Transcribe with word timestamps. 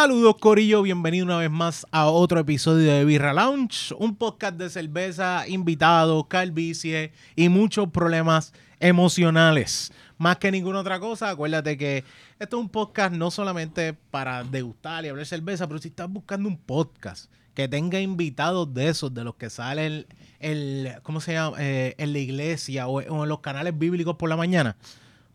Saludos 0.00 0.36
Corillo, 0.38 0.82
bienvenido 0.82 1.26
una 1.26 1.38
vez 1.38 1.50
más 1.50 1.84
a 1.90 2.06
otro 2.06 2.38
episodio 2.38 2.92
de 2.92 3.04
Birra 3.04 3.32
Lounge, 3.32 3.92
un 3.98 4.14
podcast 4.14 4.56
de 4.56 4.70
cerveza, 4.70 5.42
invitados, 5.48 6.24
calvicie 6.28 7.12
y 7.34 7.48
muchos 7.48 7.88
problemas 7.88 8.52
emocionales. 8.78 9.92
Más 10.16 10.36
que 10.36 10.52
ninguna 10.52 10.78
otra 10.78 11.00
cosa, 11.00 11.30
acuérdate 11.30 11.76
que 11.76 12.04
esto 12.38 12.58
es 12.58 12.62
un 12.62 12.68
podcast 12.68 13.12
no 13.12 13.32
solamente 13.32 13.92
para 13.92 14.44
degustar 14.44 15.04
y 15.04 15.08
hablar 15.08 15.26
cerveza, 15.26 15.66
pero 15.66 15.80
si 15.80 15.88
estás 15.88 16.08
buscando 16.08 16.48
un 16.48 16.58
podcast 16.58 17.28
que 17.54 17.66
tenga 17.66 18.00
invitados 18.00 18.72
de 18.72 18.90
esos, 18.90 19.12
de 19.12 19.24
los 19.24 19.34
que 19.34 19.50
salen 19.50 20.06
el, 20.38 20.92
¿cómo 21.02 21.20
se 21.20 21.32
llama? 21.32 21.56
Eh, 21.58 21.96
en 21.98 22.12
la 22.12 22.20
iglesia 22.20 22.86
o, 22.86 23.00
o 23.00 23.24
en 23.24 23.28
los 23.28 23.40
canales 23.40 23.76
bíblicos 23.76 24.14
por 24.14 24.28
la 24.28 24.36
mañana. 24.36 24.76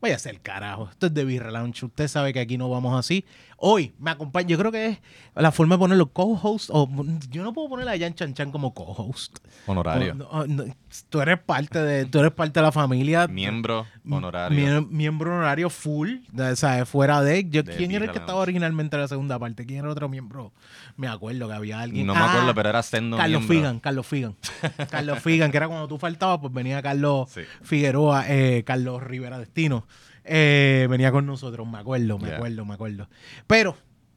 Vaya 0.04 0.18
a 0.18 0.20
ser 0.20 0.42
carajo. 0.42 0.90
Esto 0.92 1.06
es 1.06 1.14
de 1.14 1.24
Birra 1.24 1.50
Lounge. 1.50 1.86
Usted 1.86 2.10
sabe 2.10 2.34
que 2.34 2.42
aquí 2.42 2.58
no 2.58 2.70
vamos 2.70 3.00
así. 3.00 3.24
Hoy 3.66 3.94
me 3.98 4.12
acompaña. 4.12 4.50
Yo 4.50 4.58
creo 4.58 4.74
que 4.74 4.86
es 4.88 5.00
la 5.36 5.50
forma 5.54 5.76
de 5.76 5.80
ponerlo 5.80 6.08
co-host. 6.12 6.70
O, 6.74 6.90
yo 7.30 7.44
no 7.44 7.54
puedo 7.54 7.70
poner 7.70 7.88
a 7.88 7.98
Jan 7.98 8.14
Chan 8.14 8.34
Chan 8.34 8.52
como 8.52 8.74
co-host. 8.74 9.38
Honorario. 9.68 10.16
O- 10.30 10.46
no, 10.46 10.66
no, 10.66 10.76
tú 11.10 11.22
eres 11.22 11.40
parte 11.40 11.82
de, 11.82 12.06
tú 12.06 12.20
eres 12.20 12.32
parte 12.34 12.60
de 12.60 12.66
la 12.66 12.74
familia. 12.74 13.26
Miembro 13.28 13.86
honorario. 14.10 14.58
Mie- 14.82 14.88
miembro 14.90 15.32
honorario 15.32 15.70
full. 15.70 16.10
de- 16.34 16.52
O 16.52 16.56
sea, 16.58 16.86
fuera 16.86 17.22
de. 17.22 17.48
Yo, 17.50 17.64
De 17.64 17.76
¿Quién 17.78 17.92
era 17.92 18.04
el 18.04 18.12
que 18.12 18.18
estaba 18.20 18.40
originalmente 18.42 18.98
en 18.98 19.02
la 19.04 19.08
segunda 19.08 19.40
parte? 19.40 19.66
¿Quién 19.66 19.80
era 19.80 19.90
otro 19.90 20.10
miembro? 20.10 20.52
Me 20.98 21.08
acuerdo 21.08 21.48
que 21.48 21.54
había 21.54 21.80
alguien. 21.80 22.06
no 22.06 22.14
me 22.16 22.20
Ah, 22.20 22.32
acuerdo, 22.32 22.54
pero 22.54 22.68
era 22.68 22.84
sendo 22.84 23.16
Carlos 23.16 23.42
miembro. 23.44 23.58
Figan, 23.60 23.80
Carlos 23.80 24.06
Figan. 24.08 24.36
Carlos 24.92 25.20
Figan, 25.20 25.52
que 25.52 25.58
era 25.58 25.70
cuando 25.70 25.88
tú 25.88 25.98
faltabas, 25.98 26.40
pues 26.42 26.52
venía 26.52 26.82
Carlos 26.82 27.30
Sí. 27.32 27.42
Figueroa, 27.62 28.26
eh, 28.28 28.64
Carlos 28.66 29.02
Rivera 29.02 29.40
Destino. 29.40 29.88
Eh, 30.24 30.88
venía 30.90 31.12
con 31.12 31.26
nosotros, 31.26 31.68
me 31.68 31.78
acuerdo, 31.78 32.18
me 32.18 32.28
Yeah. 32.28 32.36
acuerdo, 32.38 32.66
me 32.66 32.74
acuerdo. 32.74 33.10
Pero, 33.48 33.76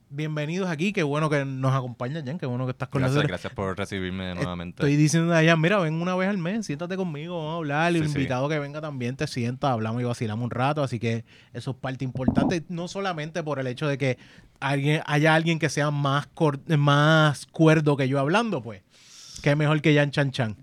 bienvenidos 0.09 0.69
aquí, 0.71 0.93
qué 0.93 1.03
bueno 1.03 1.29
que 1.29 1.45
nos 1.45 1.75
acompañas, 1.75 2.23
Jan, 2.25 2.39
qué 2.39 2.47
bueno 2.47 2.65
que 2.65 2.71
estás 2.71 2.89
con 2.89 3.01
Gracias, 3.01 3.15
nosotros. 3.17 3.29
gracias 3.29 3.53
por 3.55 3.77
recibirme 3.77 4.35
nuevamente. 4.35 4.83
Estoy 4.83 4.97
diciendo 4.97 5.35
a 5.35 5.43
Jan, 5.45 5.61
mira, 5.61 5.79
ven 5.79 5.95
una 6.01 6.15
vez 6.15 6.29
al 6.29 6.39
mes, 6.39 6.67
siéntate 6.67 6.97
conmigo, 6.97 7.37
vamos 7.39 7.53
a 7.55 7.57
hablar. 7.57 7.89
El 7.95 8.03
Sí, 8.05 8.09
sí. 8.11 8.15
invitado 8.19 8.49
que 8.49 8.59
venga 8.59 8.81
también 8.81 9.17
te 9.17 9.27
sienta, 9.27 9.73
hablamos 9.73 10.01
y 10.01 10.05
vacilamos 10.05 10.45
un 10.45 10.51
rato. 10.51 10.83
Así 10.83 10.99
que 11.01 11.25
eso 11.53 11.73
es 11.73 11.77
parte 11.77 12.05
importante, 12.05 12.65
no 12.69 12.87
solamente 12.89 13.43
por 13.43 13.59
el 13.59 13.67
hecho 13.67 13.89
de 13.89 13.99
que 13.99 14.17
alguien, 14.61 15.03
haya 15.07 15.35
alguien 15.35 15.59
que 15.59 15.69
sea 15.69 15.91
más, 15.91 16.29
más 16.79 17.47
cuerdo 17.47 17.97
que 17.97 18.09
yo 18.09 18.19
hablando, 18.21 18.63
pues. 18.63 18.83
Qué 19.43 19.55
mejor 19.55 19.81
que 19.83 19.95
Jan 19.95 20.11
Chan 20.13 20.31
Chan. 20.31 20.57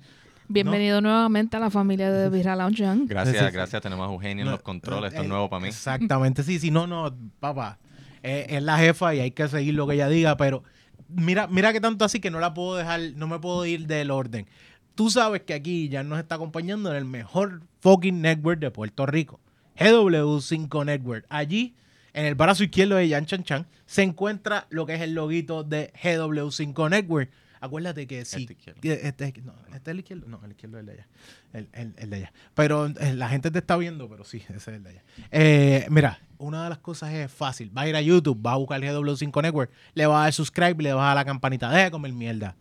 Bienvenido 0.47 1.01
nuevamente 1.01 1.57
a 1.57 1.59
la 1.59 1.69
familia 1.69 2.11
de 2.11 2.29
Birra 2.29 2.55
Lounge. 2.55 2.83
Jan. 2.85 3.05
Gracias, 3.07 3.35
Sí, 3.37 3.39
sí, 3.43 3.47
sí. 3.49 3.53
gracias. 3.53 3.81
Tenemos 3.81 4.07
a 4.07 4.11
Eugenia 4.11 4.41
en 4.41 4.45
No, 4.45 4.51
los 4.51 4.61
controles. 4.61 5.09
Esto 5.09 5.21
eh, 5.21 5.23
es 5.25 5.29
nuevo 5.29 5.49
para 5.49 5.61
mí. 5.61 5.67
Exactamente, 5.69 6.43
sí, 6.43 6.59
sí, 6.59 6.69
no, 6.71 6.85
no, 6.87 7.15
papá. 7.39 7.79
eh, 8.21 8.47
es 8.49 8.63
la 8.63 8.77
jefa 8.77 9.15
y 9.15 9.19
hay 9.19 9.31
que 9.31 9.47
seguir 9.47 9.73
lo 9.73 9.87
que 9.87 9.95
ella 9.95 10.07
diga, 10.09 10.37
pero 10.37 10.63
mira, 11.09 11.47
mira 11.47 11.71
que 11.73 11.81
tanto 11.81 12.05
así 12.05 12.19
que 12.19 12.29
no 12.31 12.39
la 12.39 12.53
puedo 12.53 12.75
dejar, 12.75 12.99
no 13.15 13.27
me 13.27 13.39
puedo 13.39 13.65
ir 13.65 13.87
del 13.87 14.11
orden. 14.11 14.47
Tú 14.95 15.09
sabes 15.09 15.41
que 15.41 15.53
aquí 15.53 15.89
ya 15.89 16.03
nos 16.03 16.19
está 16.19 16.35
acompañando 16.35 16.91
en 16.91 16.97
el 16.97 17.05
mejor 17.05 17.61
fucking 17.81 18.21
network 18.21 18.59
de 18.59 18.69
Puerto 18.69 19.05
Rico, 19.05 19.39
GW5 19.77 20.85
Network. 20.85 21.25
Allí, 21.29 21.73
en 22.13 22.25
el 22.25 22.35
brazo 22.35 22.63
izquierdo 22.63 22.95
de 22.95 23.07
Yan 23.07 23.25
Chan 23.25 23.43
Chan, 23.43 23.65
se 23.87 24.03
encuentra 24.03 24.67
lo 24.69 24.85
que 24.85 24.93
es 24.95 25.01
el 25.01 25.13
loguito 25.15 25.63
de 25.63 25.91
GW5 26.01 26.89
Network. 26.89 27.31
Acuérdate 27.63 28.05
que 28.07 28.25
si... 28.25 28.41
Este 28.41 28.53
izquierdo. 28.53 28.81
que 28.81 28.93
Este, 28.93 29.33
no, 29.41 29.53
este 29.67 29.77
es 29.77 29.87
el 29.87 29.99
izquierdo. 29.99 30.27
No, 30.27 30.41
el 30.43 30.51
izquierdo 30.51 30.77
es 30.77 30.81
el 30.81 30.85
de 30.87 30.91
allá. 30.93 31.07
El, 31.53 31.69
el- 31.73 31.93
el 31.97 32.09
de 32.09 32.15
allá. 32.17 32.33
Pero 32.53 32.87
eh, 32.87 33.13
la 33.13 33.29
gente 33.29 33.51
te 33.51 33.59
está 33.59 33.77
viendo, 33.77 34.09
pero 34.09 34.25
sí, 34.25 34.37
ese 34.37 34.57
es 34.57 34.67
el 34.67 34.83
de 34.83 34.89
allá. 34.89 35.03
Eh, 35.31 35.87
mira, 35.89 36.19
una 36.37 36.63
de 36.65 36.69
las 36.69 36.79
cosas 36.79 37.13
es 37.13 37.31
fácil. 37.31 37.71
Va 37.75 37.83
a 37.83 37.87
ir 37.87 37.95
a 37.95 38.01
YouTube, 38.01 38.45
va 38.45 38.51
a 38.53 38.57
buscar 38.57 38.81
GW5 38.81 39.41
Network, 39.41 39.71
le 39.93 40.05
va 40.05 40.19
a 40.19 40.23
dar 40.23 40.33
subscribe, 40.33 40.83
le 40.83 40.91
va 40.93 41.03
a 41.03 41.07
dar 41.07 41.15
la 41.15 41.25
campanita. 41.25 41.69
Deja 41.69 41.85
de 41.85 41.91
comer 41.91 42.11
mierda. 42.11 42.55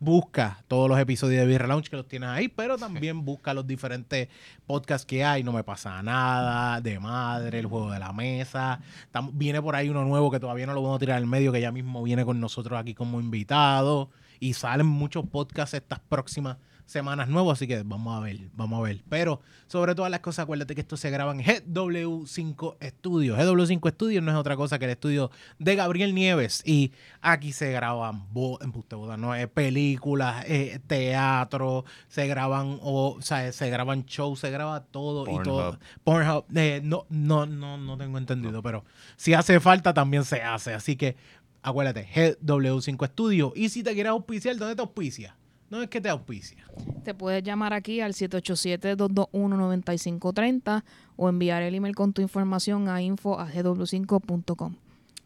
Busca 0.00 0.62
todos 0.68 0.88
los 0.88 0.98
episodios 0.98 1.40
de 1.40 1.46
Birra 1.46 1.66
Lounge 1.66 1.90
que 1.90 1.96
los 1.96 2.06
tienes 2.06 2.28
ahí, 2.28 2.46
pero 2.46 2.78
también 2.78 3.24
busca 3.24 3.52
los 3.52 3.66
diferentes 3.66 4.28
podcasts 4.64 5.04
que 5.04 5.24
hay. 5.24 5.42
No 5.42 5.52
me 5.52 5.64
pasa 5.64 6.00
nada, 6.04 6.80
de 6.80 7.00
madre, 7.00 7.58
el 7.58 7.66
juego 7.66 7.90
de 7.90 7.98
la 7.98 8.12
mesa. 8.12 8.80
Tam- 9.12 9.30
viene 9.32 9.60
por 9.60 9.74
ahí 9.74 9.88
uno 9.88 10.04
nuevo 10.04 10.30
que 10.30 10.38
todavía 10.38 10.66
no 10.66 10.72
lo 10.74 10.82
vamos 10.82 10.96
a 10.96 11.00
tirar 11.00 11.16
al 11.16 11.26
medio, 11.26 11.50
que 11.50 11.60
ya 11.60 11.72
mismo 11.72 12.02
viene 12.04 12.24
con 12.24 12.38
nosotros 12.38 12.78
aquí 12.78 12.94
como 12.94 13.18
invitado. 13.18 14.10
Y 14.38 14.52
salen 14.54 14.86
muchos 14.86 15.26
podcasts 15.26 15.74
estas 15.74 15.98
próximas 15.98 16.58
semanas 16.88 17.28
nuevos, 17.28 17.52
así 17.52 17.68
que 17.68 17.82
vamos 17.82 18.16
a 18.16 18.20
ver, 18.24 18.38
vamos 18.54 18.78
a 18.78 18.82
ver. 18.82 19.02
Pero 19.10 19.42
sobre 19.66 19.94
todas 19.94 20.10
las 20.10 20.20
cosas, 20.20 20.44
acuérdate 20.44 20.74
que 20.74 20.80
esto 20.80 20.96
se 20.96 21.10
graba 21.10 21.32
en 21.32 21.40
GW5 21.40 22.76
Studios. 22.82 23.38
GW5 23.38 23.90
Studios 23.92 24.24
no 24.24 24.30
es 24.30 24.36
otra 24.38 24.56
cosa 24.56 24.78
que 24.78 24.86
el 24.86 24.92
estudio 24.92 25.30
de 25.58 25.76
Gabriel 25.76 26.14
Nieves. 26.14 26.62
Y 26.64 26.92
aquí 27.20 27.52
se 27.52 27.70
graban 27.72 28.32
bo- 28.32 28.58
embuste, 28.62 28.96
boda, 28.96 29.18
no, 29.18 29.32
películas, 29.52 30.44
eh, 30.48 30.80
teatro, 30.86 31.84
se 32.08 32.26
graban, 32.26 32.78
o, 32.82 33.16
o 33.18 33.22
sea, 33.22 33.52
se 33.52 33.68
graban 33.68 34.04
shows, 34.06 34.40
se 34.40 34.50
graba 34.50 34.80
todo 34.84 35.24
y 35.30 35.42
todo. 35.42 35.78
Pornhub. 36.04 36.44
Pornhub, 36.46 36.56
eh, 36.56 36.80
no, 36.82 37.04
no, 37.10 37.44
no, 37.44 37.76
no 37.76 37.98
tengo 37.98 38.16
entendido, 38.16 38.62
pero 38.62 38.84
si 39.16 39.34
hace 39.34 39.60
falta 39.60 39.92
también 39.92 40.24
se 40.24 40.40
hace. 40.42 40.72
Así 40.72 40.96
que 40.96 41.16
acuérdate, 41.62 42.08
GW5 42.14 43.06
Studios. 43.08 43.52
Y 43.54 43.68
si 43.68 43.82
te 43.82 43.92
quieres 43.92 44.10
auspiciar, 44.10 44.56
¿dónde 44.56 44.74
te 44.74 44.80
auspicia? 44.80 45.36
No 45.70 45.82
es 45.82 45.88
que 45.88 46.00
te 46.00 46.08
auspicia. 46.08 46.64
Te 47.04 47.14
puedes 47.14 47.42
llamar 47.42 47.74
aquí 47.74 48.00
al 48.00 48.14
787-221-9530 48.14 50.84
o 51.16 51.28
enviar 51.28 51.62
el 51.62 51.74
email 51.74 51.94
con 51.94 52.12
tu 52.12 52.22
información 52.22 52.88
a 52.88 53.02
info.gw5.com. 53.02 54.74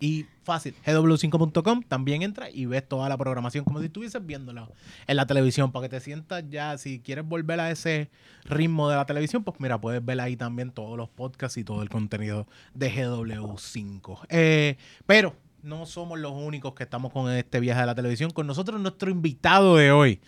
Y 0.03 0.27
fácil, 0.43 0.75
gw5.com, 0.85 1.85
también 1.85 2.23
entra 2.23 2.51
y 2.51 2.67
ves 2.67 2.89
toda 2.89 3.09
la 3.09 3.17
programación 3.17 3.65
como 3.65 3.79
si 3.79 3.87
estuvieses 3.87 4.27
viéndola 4.27 4.69
en 5.07 5.15
la 5.15 5.27
televisión 5.27 5.71
para 5.71 5.85
que 5.85 5.91
te 5.91 6.01
sientas 6.01 6.43
ya, 6.51 6.77
si 6.77 6.99
quieres 6.99 7.25
volver 7.25 7.61
a 7.61 7.71
ese 7.71 8.11
ritmo 8.43 8.89
de 8.89 8.97
la 8.97 9.07
televisión, 9.07 9.45
pues 9.45 9.61
mira, 9.61 9.81
puedes 9.81 10.05
ver 10.05 10.21
ahí 10.21 10.37
también 10.37 10.73
todos 10.73 10.99
los 10.99 11.09
podcasts 11.09 11.57
y 11.57 11.63
todo 11.63 11.85
el 11.85 11.89
contenido 11.89 12.49
de 12.75 12.93
GW5. 12.93 14.27
Eh, 14.29 14.77
pero 15.07 15.37
no 15.63 15.87
somos 15.87 16.19
los 16.19 16.33
únicos 16.33 16.75
que 16.75 16.83
estamos 16.83 17.13
con 17.13 17.31
este 17.31 17.61
viaje 17.61 17.81
de 17.81 17.87
la 17.87 17.95
televisión. 17.95 18.31
Con 18.31 18.47
nosotros 18.47 18.81
nuestro 18.81 19.11
invitado 19.11 19.77
de 19.77 19.93
hoy. 19.93 20.21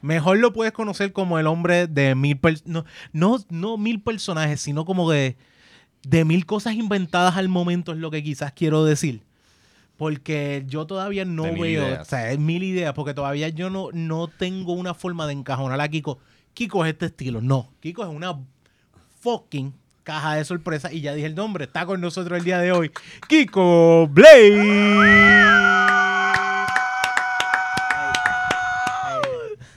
Mejor 0.00 0.38
lo 0.38 0.52
puedes 0.52 0.72
conocer 0.72 1.12
como 1.12 1.38
el 1.38 1.48
hombre 1.48 1.88
de 1.88 2.14
mil 2.14 2.38
no, 2.64 2.84
no, 3.12 3.38
no 3.48 3.76
mil 3.76 4.00
personajes, 4.00 4.60
sino 4.60 4.84
como 4.84 5.10
de, 5.10 5.36
de 6.02 6.24
mil 6.24 6.46
cosas 6.46 6.74
inventadas 6.74 7.36
al 7.36 7.48
momento, 7.48 7.92
es 7.92 7.98
lo 7.98 8.10
que 8.10 8.22
quizás 8.22 8.52
quiero 8.52 8.84
decir. 8.84 9.22
Porque 9.96 10.62
yo 10.68 10.86
todavía 10.86 11.24
no 11.24 11.42
De 11.42 11.50
veo, 11.50 12.00
o 12.00 12.04
sea, 12.04 12.30
es 12.30 12.38
mil 12.38 12.62
ideas, 12.62 12.94
porque 12.94 13.14
todavía 13.14 13.48
yo 13.48 13.70
no, 13.70 13.88
no 13.92 14.28
tengo 14.28 14.72
una 14.74 14.94
forma 14.94 15.26
de 15.26 15.32
encajonar 15.32 15.80
a 15.80 15.88
Kiko. 15.88 16.20
Kiko 16.54 16.84
es 16.84 16.92
este 16.92 17.06
estilo, 17.06 17.40
no. 17.40 17.72
Kiko 17.80 18.04
es 18.04 18.08
una 18.08 18.38
fucking 19.20 19.74
caja 20.08 20.36
de 20.36 20.44
sorpresa 20.46 20.90
y 20.90 21.02
ya 21.02 21.12
dije 21.12 21.26
el 21.26 21.34
nombre. 21.34 21.66
Está 21.66 21.84
con 21.84 22.00
nosotros 22.00 22.38
el 22.38 22.42
día 22.42 22.58
de 22.58 22.72
hoy, 22.72 22.90
Kiko 23.28 24.08
Blade. 24.08 25.36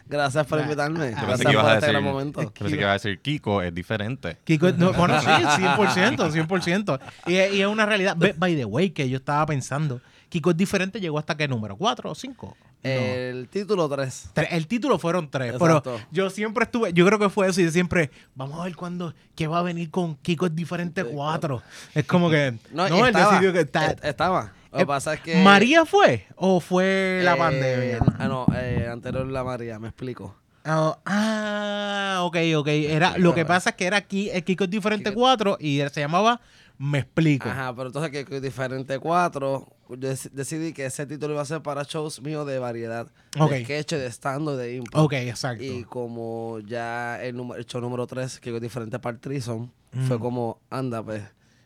Gracias 0.06 0.48
por 0.48 0.62
invitarme. 0.62 1.14
Ah, 1.18 1.24
Gracias 1.26 1.54
por 1.54 1.72
este 1.74 1.88
gran 1.88 2.04
momento. 2.06 2.54
Que 2.54 2.70
iba 2.70 2.92
a 2.92 2.94
decir 2.94 3.20
Kiko 3.20 3.62
es 3.62 3.76
diferente. 3.76 4.38
Kiko, 4.46 4.72
no, 4.72 4.94
bueno, 4.98 5.20
sí, 5.20 5.28
100%, 5.28 6.48
100%. 6.48 7.00
Y, 7.28 7.34
y 7.34 7.62
es 7.62 7.68
una 7.68 7.86
realidad. 7.86 8.16
By 8.16 8.56
the 8.56 8.64
way, 8.64 8.92
que 8.92 9.10
yo 9.10 9.18
estaba 9.18 9.46
pensando, 9.46 10.00
Kiko 10.30 10.52
es 10.52 10.58
diferente, 10.58 11.02
llegó 11.02 11.20
hasta 11.20 11.36
qué 11.36 11.50
número, 11.50 11.78
¿4 11.78 12.10
o 12.10 12.16
5? 12.16 12.58
El 12.84 13.48
título 13.50 13.88
3. 13.88 14.30
Tres. 14.34 14.48
El 14.52 14.68
título 14.68 14.98
fueron 14.98 15.30
tres, 15.30 15.54
Exacto. 15.54 15.82
pero 15.84 16.06
yo 16.12 16.30
siempre 16.30 16.64
estuve, 16.64 16.94
yo 16.94 17.06
creo 17.06 17.20
que 17.20 17.30
fue 17.30 17.48
eso 17.48 17.62
y 17.62 17.66
yo 17.66 17.72
siempre, 17.72 18.10
vamos 18.36 18.60
a 18.60 18.64
ver 18.64 18.76
cuándo, 18.76 19.14
qué 19.36 19.46
va 19.48 19.60
a 19.60 19.62
venir 19.62 19.92
con 19.92 20.16
Kiko 20.16 20.48
es 20.48 20.56
diferente 20.56 21.04
cuatro. 21.04 21.62
Es 21.94 22.06
como 22.06 22.30
que, 22.30 22.54
no, 22.74 22.90
No, 22.90 23.06
él 23.06 23.14
decidió 23.14 23.54
que 23.54 23.62
está. 23.62 23.88
est- 23.92 24.04
estaba. 24.06 24.54
Lo 24.72 24.78
Eh, 24.78 24.82
que 24.82 24.86
pasa 24.88 25.14
es 25.16 25.20
que... 25.22 25.44
¿María 25.44 25.86
fue 25.86 26.26
o 26.36 26.60
fue 26.62 27.22
la 27.24 27.34
eh, 27.34 27.38
pandemia? 27.38 28.00
Ah, 28.18 28.28
no, 28.28 28.46
eh, 28.56 28.88
anterior 28.92 29.28
la 29.28 29.44
María, 29.44 29.78
me 29.80 29.90
explico. 29.90 30.36
Ah, 30.64 30.98
ah, 31.06 32.20
ok, 32.24 32.38
ok. 32.56 32.68
Era, 32.68 33.18
lo 33.18 33.34
que 33.36 33.46
pasa 33.46 33.72
es 33.72 33.76
que 33.76 33.86
era 33.86 33.98
aquí, 33.98 34.30
el 34.30 34.44
Kiko 34.44 34.64
es 34.66 34.70
diferente 34.70 35.10
Kiko- 35.12 35.16
4 35.16 35.58
y 35.60 35.80
él 35.80 35.90
se 35.92 36.00
llamaba 36.02 36.40
Me 36.78 37.00
explico. 37.00 37.50
Ajá, 37.50 37.76
pero 37.76 37.88
entonces 37.88 38.12
que, 38.12 38.26
que 38.26 38.40
diferente 38.42 38.98
4, 38.98 39.50
yo 39.50 39.66
dec- 39.66 39.68
decidí 39.98 40.74
que 40.74 40.86
ese 40.86 41.06
título 41.06 41.34
iba 41.34 41.42
a 41.42 41.46
ser 41.46 41.62
para 41.62 41.84
shows 41.84 42.22
míos 42.22 42.46
de 42.48 42.60
variedad. 42.60 43.08
Ok. 43.40 43.52
De 43.52 43.64
sketch, 43.64 43.94
de 43.94 44.08
stand 44.08 44.50
de 44.58 44.76
impro. 44.76 45.04
Ok, 45.04 45.14
exacto. 45.14 45.64
Y 45.64 45.84
como 45.84 46.60
ya 46.66 47.22
el, 47.24 47.36
número, 47.36 47.60
el 47.60 47.66
show 47.66 47.82
número 47.82 48.08
3, 48.08 48.40
que 48.40 48.56
es 48.56 48.62
diferente 48.62 49.00
para 49.00 49.16
el 49.16 49.20
Trison, 49.20 49.72
fue 50.08 50.18
Mm. 50.18 50.20
como, 50.20 50.60
anda, 50.70 51.04
pues, 51.04 51.22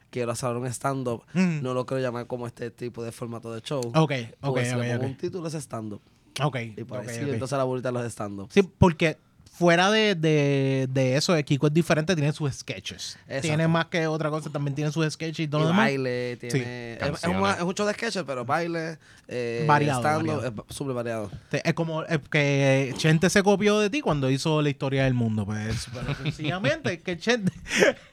quiero 0.10 0.32
hacer 0.32 0.50
un 0.56 0.66
stand-up. 0.68 1.24
Mm. 1.34 1.62
No 1.62 1.74
lo 1.74 1.86
quiero 1.86 2.02
llamar 2.02 2.26
como 2.28 2.48
este 2.48 2.72
tipo 2.72 3.04
de 3.04 3.12
formato 3.12 3.54
de 3.54 3.62
show. 3.62 3.82
Ok, 3.96 4.12
ok, 4.42 4.54
Pues, 4.54 4.70
si 4.70 4.76
le 4.76 4.82
ok, 4.82 4.88
pongo 4.88 5.04
ok. 5.06 5.10
un 5.12 5.18
título 5.18 5.48
es 5.48 5.54
stand-up. 5.56 6.02
Ok, 6.42 6.56
Y 6.56 6.72
así 6.82 7.22
ok. 7.24 7.28
entonces 7.34 7.58
la 7.58 7.64
bolita 7.64 7.90
de 7.90 7.94
los 7.94 8.06
stand-up. 8.12 8.48
Sí, 8.52 8.62
porque 8.64 9.18
fuera 9.58 9.90
de, 9.90 10.16
de, 10.16 10.88
de 10.90 11.16
eso, 11.16 11.34
de 11.34 11.44
Kiko 11.46 11.68
es 11.68 11.74
diferente, 11.74 12.14
tiene 12.16 12.32
sus 12.34 12.52
sketches. 12.54 13.18
Exacto. 13.28 13.42
Tiene 13.48 13.68
más 13.68 13.86
que 13.86 14.06
otra 14.08 14.30
cosa, 14.30 14.50
también 14.50 14.76
tiene 14.76 14.92
sus 14.92 15.12
sketches 15.14 15.46
y 15.46 15.48
todo 15.48 15.62
Y 15.62 15.64
lo 15.64 15.68
demás. 15.70 15.86
baile, 15.86 16.38
tiene. 16.38 16.94
es, 16.96 17.02
es, 17.02 17.08
Canciones. 17.10 17.40
una- 17.42 17.54
es 17.54 17.62
un 17.62 17.74
show 17.74 17.88
de 17.88 17.94
sketches, 17.94 18.24
pero 18.28 18.44
baile, 18.46 18.98
eh, 19.28 19.64
Variado, 19.68 20.02
variado. 20.02 20.46
es 20.46 20.54
súper 20.76 20.94
variado. 20.94 21.32
Es 21.52 21.74
como 21.74 22.04
es 22.04 22.20
que 22.30 22.94
Chente 22.98 23.30
se 23.30 23.42
copió 23.44 23.80
de 23.80 23.90
ti 23.90 24.02
cuando 24.02 24.30
hizo 24.30 24.62
la 24.62 24.70
historia 24.70 25.06
del 25.06 25.14
mundo. 25.14 25.46
Pues, 25.46 25.88
pero 25.94 26.14
sencillamente 26.24 26.94
es 26.94 27.02
que 27.02 27.18
Chente. 27.18 27.52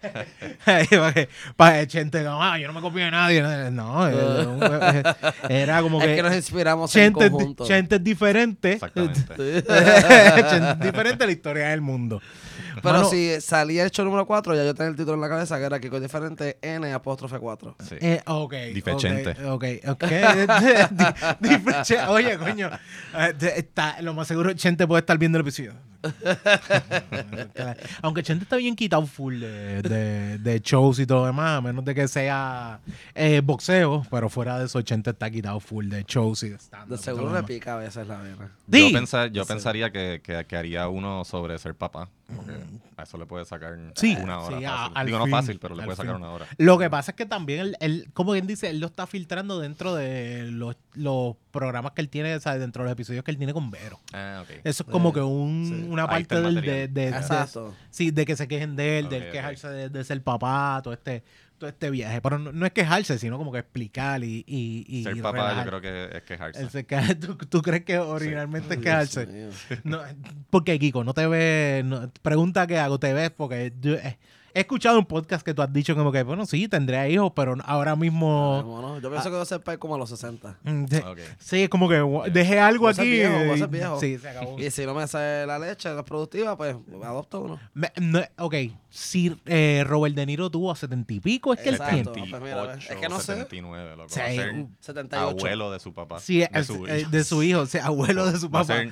para 1.57 1.87
Chente, 1.87 2.23
no, 2.23 2.43
ah, 2.43 2.59
yo 2.59 2.67
no 2.69 2.73
me 2.75 2.81
copio 2.81 3.05
de 3.05 3.11
nadie. 3.11 3.43
No, 3.71 4.09
eh, 4.09 5.03
era 5.49 5.83
como 5.83 6.01
Es 6.01 6.07
que. 6.07 6.17
que 6.17 6.23
nos 6.23 6.35
inspiramos 6.35 6.91
Chente, 6.91 7.27
en 7.27 7.33
conjunto. 7.33 7.67
Chente 7.67 7.97
es 7.97 8.05
diferente. 8.05 8.73
Exactamente. 8.73 9.21
Chente 9.37 10.71
es 10.73 10.81
diferente 10.81 11.27
la 11.33 11.37
historia 11.37 11.69
del 11.69 11.81
mundo. 11.81 12.21
Pero 12.83 12.99
Mano, 12.99 13.09
si 13.11 13.41
salía 13.41 13.85
el 13.85 13.91
show 13.91 14.05
número 14.05 14.27
4, 14.27 14.55
ya 14.55 14.65
yo 14.65 14.75
tenía 14.75 14.91
el 14.91 14.97
título 14.97 15.15
en 15.15 15.21
la 15.21 15.29
cabeza, 15.29 15.59
que 15.59 15.65
era 15.65 15.81
Kiko 15.81 16.01
diferente, 16.01 16.59
N 16.63 16.93
apóstrofe 16.93 17.39
4. 17.39 17.77
Sí. 17.89 17.97
Eh, 18.01 18.23
ok. 18.27 18.55
Diferente. 18.75 19.31
Ok, 19.47 19.65
ok. 19.89 20.03
ok. 20.05 20.11
Di- 21.41 21.49
diferente. 21.49 21.99
Oye, 22.09 22.39
coño. 22.39 22.71
eh, 23.19 23.35
está, 23.57 24.01
lo 24.03 24.15
más 24.15 24.29
seguro, 24.29 24.53
Chente 24.55 24.87
puede 24.87 25.01
estar 25.01 25.19
viendo 25.19 25.39
el 25.39 25.43
episodio. 25.43 25.75
Aunque 28.03 28.23
Chente 28.23 28.45
está 28.45 28.57
bien 28.57 28.75
quitado 28.77 29.07
full 29.07 29.41
de, 29.41 29.83
de- 29.83 30.39
de 30.39 30.61
shows 30.61 30.99
y 30.99 31.07
todo 31.07 31.21
lo 31.21 31.27
demás, 31.27 31.59
a 31.59 31.61
menos 31.61 31.85
de 31.85 31.95
que 31.95 32.09
sea 32.09 32.81
eh, 33.15 33.41
boxeo, 33.45 34.05
pero 34.11 34.29
fuera 34.29 34.59
de 34.59 34.67
eso, 34.67 34.81
Chente 34.83 35.11
está 35.11 35.31
quitado 35.31 35.61
full 35.61 35.89
de 35.89 36.05
shows 36.05 36.43
y 36.43 36.51
de 36.51 36.57
stand 36.57 36.91
De 36.91 36.99
seguro 36.99 37.33
le 37.33 37.43
pica 37.45 37.75
a 37.75 37.79
veces 37.79 38.07
la 38.07 38.21
vena. 38.21 38.51
Sí. 38.71 38.93
Yo, 38.93 38.99
pensar- 38.99 39.31
yo 39.31 39.45
pensaría 39.47 39.91
que, 39.91 40.21
que, 40.23 40.45
que 40.45 40.57
haría 40.57 40.89
uno 40.89 41.25
sobre 41.25 41.59
ser 41.59 41.75
papá. 41.75 42.09
Porque 42.35 42.53
a 43.03 43.05
eso 43.05 43.19
le 43.19 43.27
puede 43.27 43.45
sacar 43.45 43.77
Sí, 43.95 44.17
una 44.21 44.41
hora. 44.41 44.59
sí, 44.59 44.65
fácil. 44.65 45.07
Digo, 45.07 45.19
no 45.19 45.25
fin, 45.25 45.31
fácil, 45.33 45.59
pero 45.61 45.75
le 45.75 45.83
puede 45.85 45.97
sacar 45.97 46.15
fin. 46.15 46.23
una 46.25 46.33
hora. 46.33 46.47
Lo 46.59 46.79
que 46.79 46.89
pasa 46.91 47.11
es 47.13 47.17
que 47.17 47.27
también, 47.27 47.61
él, 47.61 47.77
él, 47.81 48.09
como 48.15 48.33
bien 48.33 48.47
dice, 48.47 48.71
él 48.71 48.81
lo 48.81 48.87
está 48.87 49.07
filtrando 49.07 49.61
dentro 49.61 49.95
de 49.95 50.49
los, 50.51 50.77
los 50.95 51.37
programas 51.51 51.93
que 51.93 52.01
él 52.01 52.09
tiene, 52.09 52.35
o 52.35 52.41
sea, 52.41 52.57
dentro 52.59 52.83
de 52.83 52.89
los 52.89 52.93
episodios 52.95 53.23
que 53.25 53.31
él 53.31 53.37
tiene 53.39 53.53
con 53.53 53.71
Vero. 53.71 54.01
Ah, 54.13 54.41
ok. 54.45 54.61
Eso 54.65 54.85
es 54.85 54.89
como 54.91 55.13
que 55.13 55.21
un, 55.21 55.67
sí. 55.67 55.87
una 55.91 56.07
parte 56.07 56.37
el 56.37 56.43
del, 56.45 56.55
de, 56.63 56.89
de- 56.89 57.11
de- 57.11 57.71
sí, 57.91 58.11
de 58.11 58.25
que 58.25 58.37
se 58.37 58.49
quejen 58.49 58.77
de 58.77 58.99
él, 59.01 59.05
Ok, 59.07 59.11
del 59.13 59.23
ok. 59.25 59.31
quejarse 59.33 59.69
de, 59.69 59.89
de 59.91 60.05
ser 60.05 60.23
papá, 60.23 60.81
todo 60.83 60.95
este, 60.95 61.23
todo 61.63 61.71
este 61.71 61.91
viaje. 61.91 62.21
Pero 62.21 62.39
no, 62.41 62.51
no 62.51 62.67
es 62.67 62.73
quejarse, 62.73 63.17
sino 63.21 63.39
como 63.39 63.53
que 63.53 63.61
explicar 63.61 64.25
y, 64.25 64.45
y, 64.49 64.85
y 64.89 65.05
Ser 65.05 65.23
papá 65.23 65.37
relajar. 65.55 65.65
yo 65.65 65.71
creo 65.71 65.81
que 65.81 66.17
es 66.17 66.23
quejarse. 66.25 66.85
¿tú, 67.21 67.37
tú 67.37 67.63
crees 67.63 67.85
que 67.85 67.99
originalmente 67.99 68.75
es 68.75 68.81
quejarse? 68.81 69.51
No, 69.85 70.01
porque 70.51 70.77
Kiko, 70.81 71.05
no 71.05 71.15
te 71.15 71.27
ves, 71.29 71.85
no- 71.85 72.11
pregunta 72.23 72.67
qué 72.67 72.79
hago, 72.79 72.99
te 72.99 73.13
ves 73.13 73.31
porque 73.31 73.73
yo, 73.81 73.95
eh, 73.95 74.19
he 74.55 74.61
escuchado 74.61 74.99
un 74.99 75.07
podcast 75.07 75.45
que 75.45 75.55
tú 75.55 75.63
has 75.63 75.73
dicho 75.73 75.95
como 75.95 76.13
que, 76.13 76.23
bueno, 76.23 76.47
sí, 76.47 76.69
tendré 76.69 77.11
hijos, 77.11 77.33
pero 77.35 77.55
ahora 77.65 77.97
mismo... 77.97 78.61
¿Cómo 78.65 78.83
no? 78.83 78.99
Yo 79.01 79.11
pienso 79.11 79.31
que 79.31 79.37
va 79.37 79.43
a 79.43 79.47
ser 79.47 79.61
como 79.79 79.95
a 79.95 79.99
los 79.99 80.11
60. 80.11 80.59
mm, 80.63 80.85
de- 80.85 80.99
Ok. 80.99 81.19
Sí, 81.39 81.63
es 81.65 81.69
como 81.69 81.89
que 81.89 82.03
dejé 82.31 82.59
algo 82.61 82.85
Voy 82.85 82.93
aquí. 82.93 83.11
viejo, 83.11 83.33
voy 83.33 83.51
a 83.51 83.55
y- 83.55 83.59
ser 83.59 83.69
viejo. 83.69 84.01
Sí, 84.01 84.19
se 84.19 84.29
acabó. 84.29 84.59
Y 84.59 84.71
si 84.71 84.85
no 84.87 84.95
me 84.95 85.07
sale 85.07 85.47
la 85.47 85.59
leche, 85.59 85.95
es 85.97 86.03
productiva, 86.05 86.57
pues 86.57 86.77
adopto 87.03 87.41
uno. 87.41 87.61
Me- 87.75 87.93
no, 88.01 88.21
ok, 88.39 88.55
si 88.91 89.37
eh, 89.47 89.85
Robert 89.87 90.15
De 90.15 90.27
Niro 90.27 90.51
tuvo 90.51 90.71
a 90.71 90.77
setenta 90.77 91.13
y 91.13 91.21
pico, 91.21 91.53
es 91.55 91.61
que 91.61 91.71
él 91.71 91.75
Exacto. 91.77 92.13
tiene. 92.13 92.31
pues 92.31 92.43
mira, 92.43 92.75
es 92.75 92.87
que 92.97 93.09
no 93.09 93.19
sé. 93.21 93.33
79, 93.35 93.97
loco. 93.97 94.09
Sí, 94.11 94.21
Va 94.21 94.25
a 94.27 94.29
ser 94.31 94.55
uh, 94.55 94.71
78. 94.81 95.27
abuelo 95.29 95.71
de 95.71 95.81
su 95.81 95.93
papá. 95.95 96.21
Sí, 96.21 96.39
de, 96.41 96.65
su 96.65 96.87
eh, 96.87 97.01
hijo. 97.01 97.11
de 97.11 97.25
su 97.25 97.43
hijo, 97.43 97.61
o 97.61 97.67
sea, 97.67 97.87
abuelo 97.87 98.27
de 98.31 98.39
su 98.39 98.51
Va 98.51 98.61
a 98.61 98.63
papá. 98.65 98.83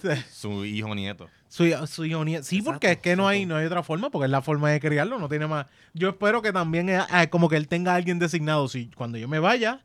ser 0.00 0.24
su 0.32 0.64
hijo 0.64 0.94
nieto. 0.94 1.28
Su, 1.50 1.64
su 1.88 2.04
nie- 2.04 2.42
Sí, 2.42 2.62
porque 2.62 2.92
es 2.92 2.98
que 2.98 3.16
no 3.16 3.26
hay, 3.26 3.44
no 3.44 3.56
hay 3.56 3.66
otra 3.66 3.82
forma, 3.82 4.08
porque 4.08 4.26
es 4.26 4.30
la 4.30 4.40
forma 4.40 4.70
de 4.70 4.78
criarlo, 4.80 5.18
no 5.18 5.28
tiene 5.28 5.46
más. 5.48 5.66
Yo 5.92 6.08
espero 6.10 6.40
que 6.42 6.52
también 6.52 6.88
eh, 6.88 7.00
eh, 7.12 7.28
como 7.28 7.48
que 7.48 7.56
él 7.56 7.66
tenga 7.66 7.92
a 7.92 7.96
alguien 7.96 8.18
designado. 8.20 8.68
Si 8.68 8.86
cuando 8.94 9.18
yo 9.18 9.26
me 9.26 9.40
vaya, 9.40 9.82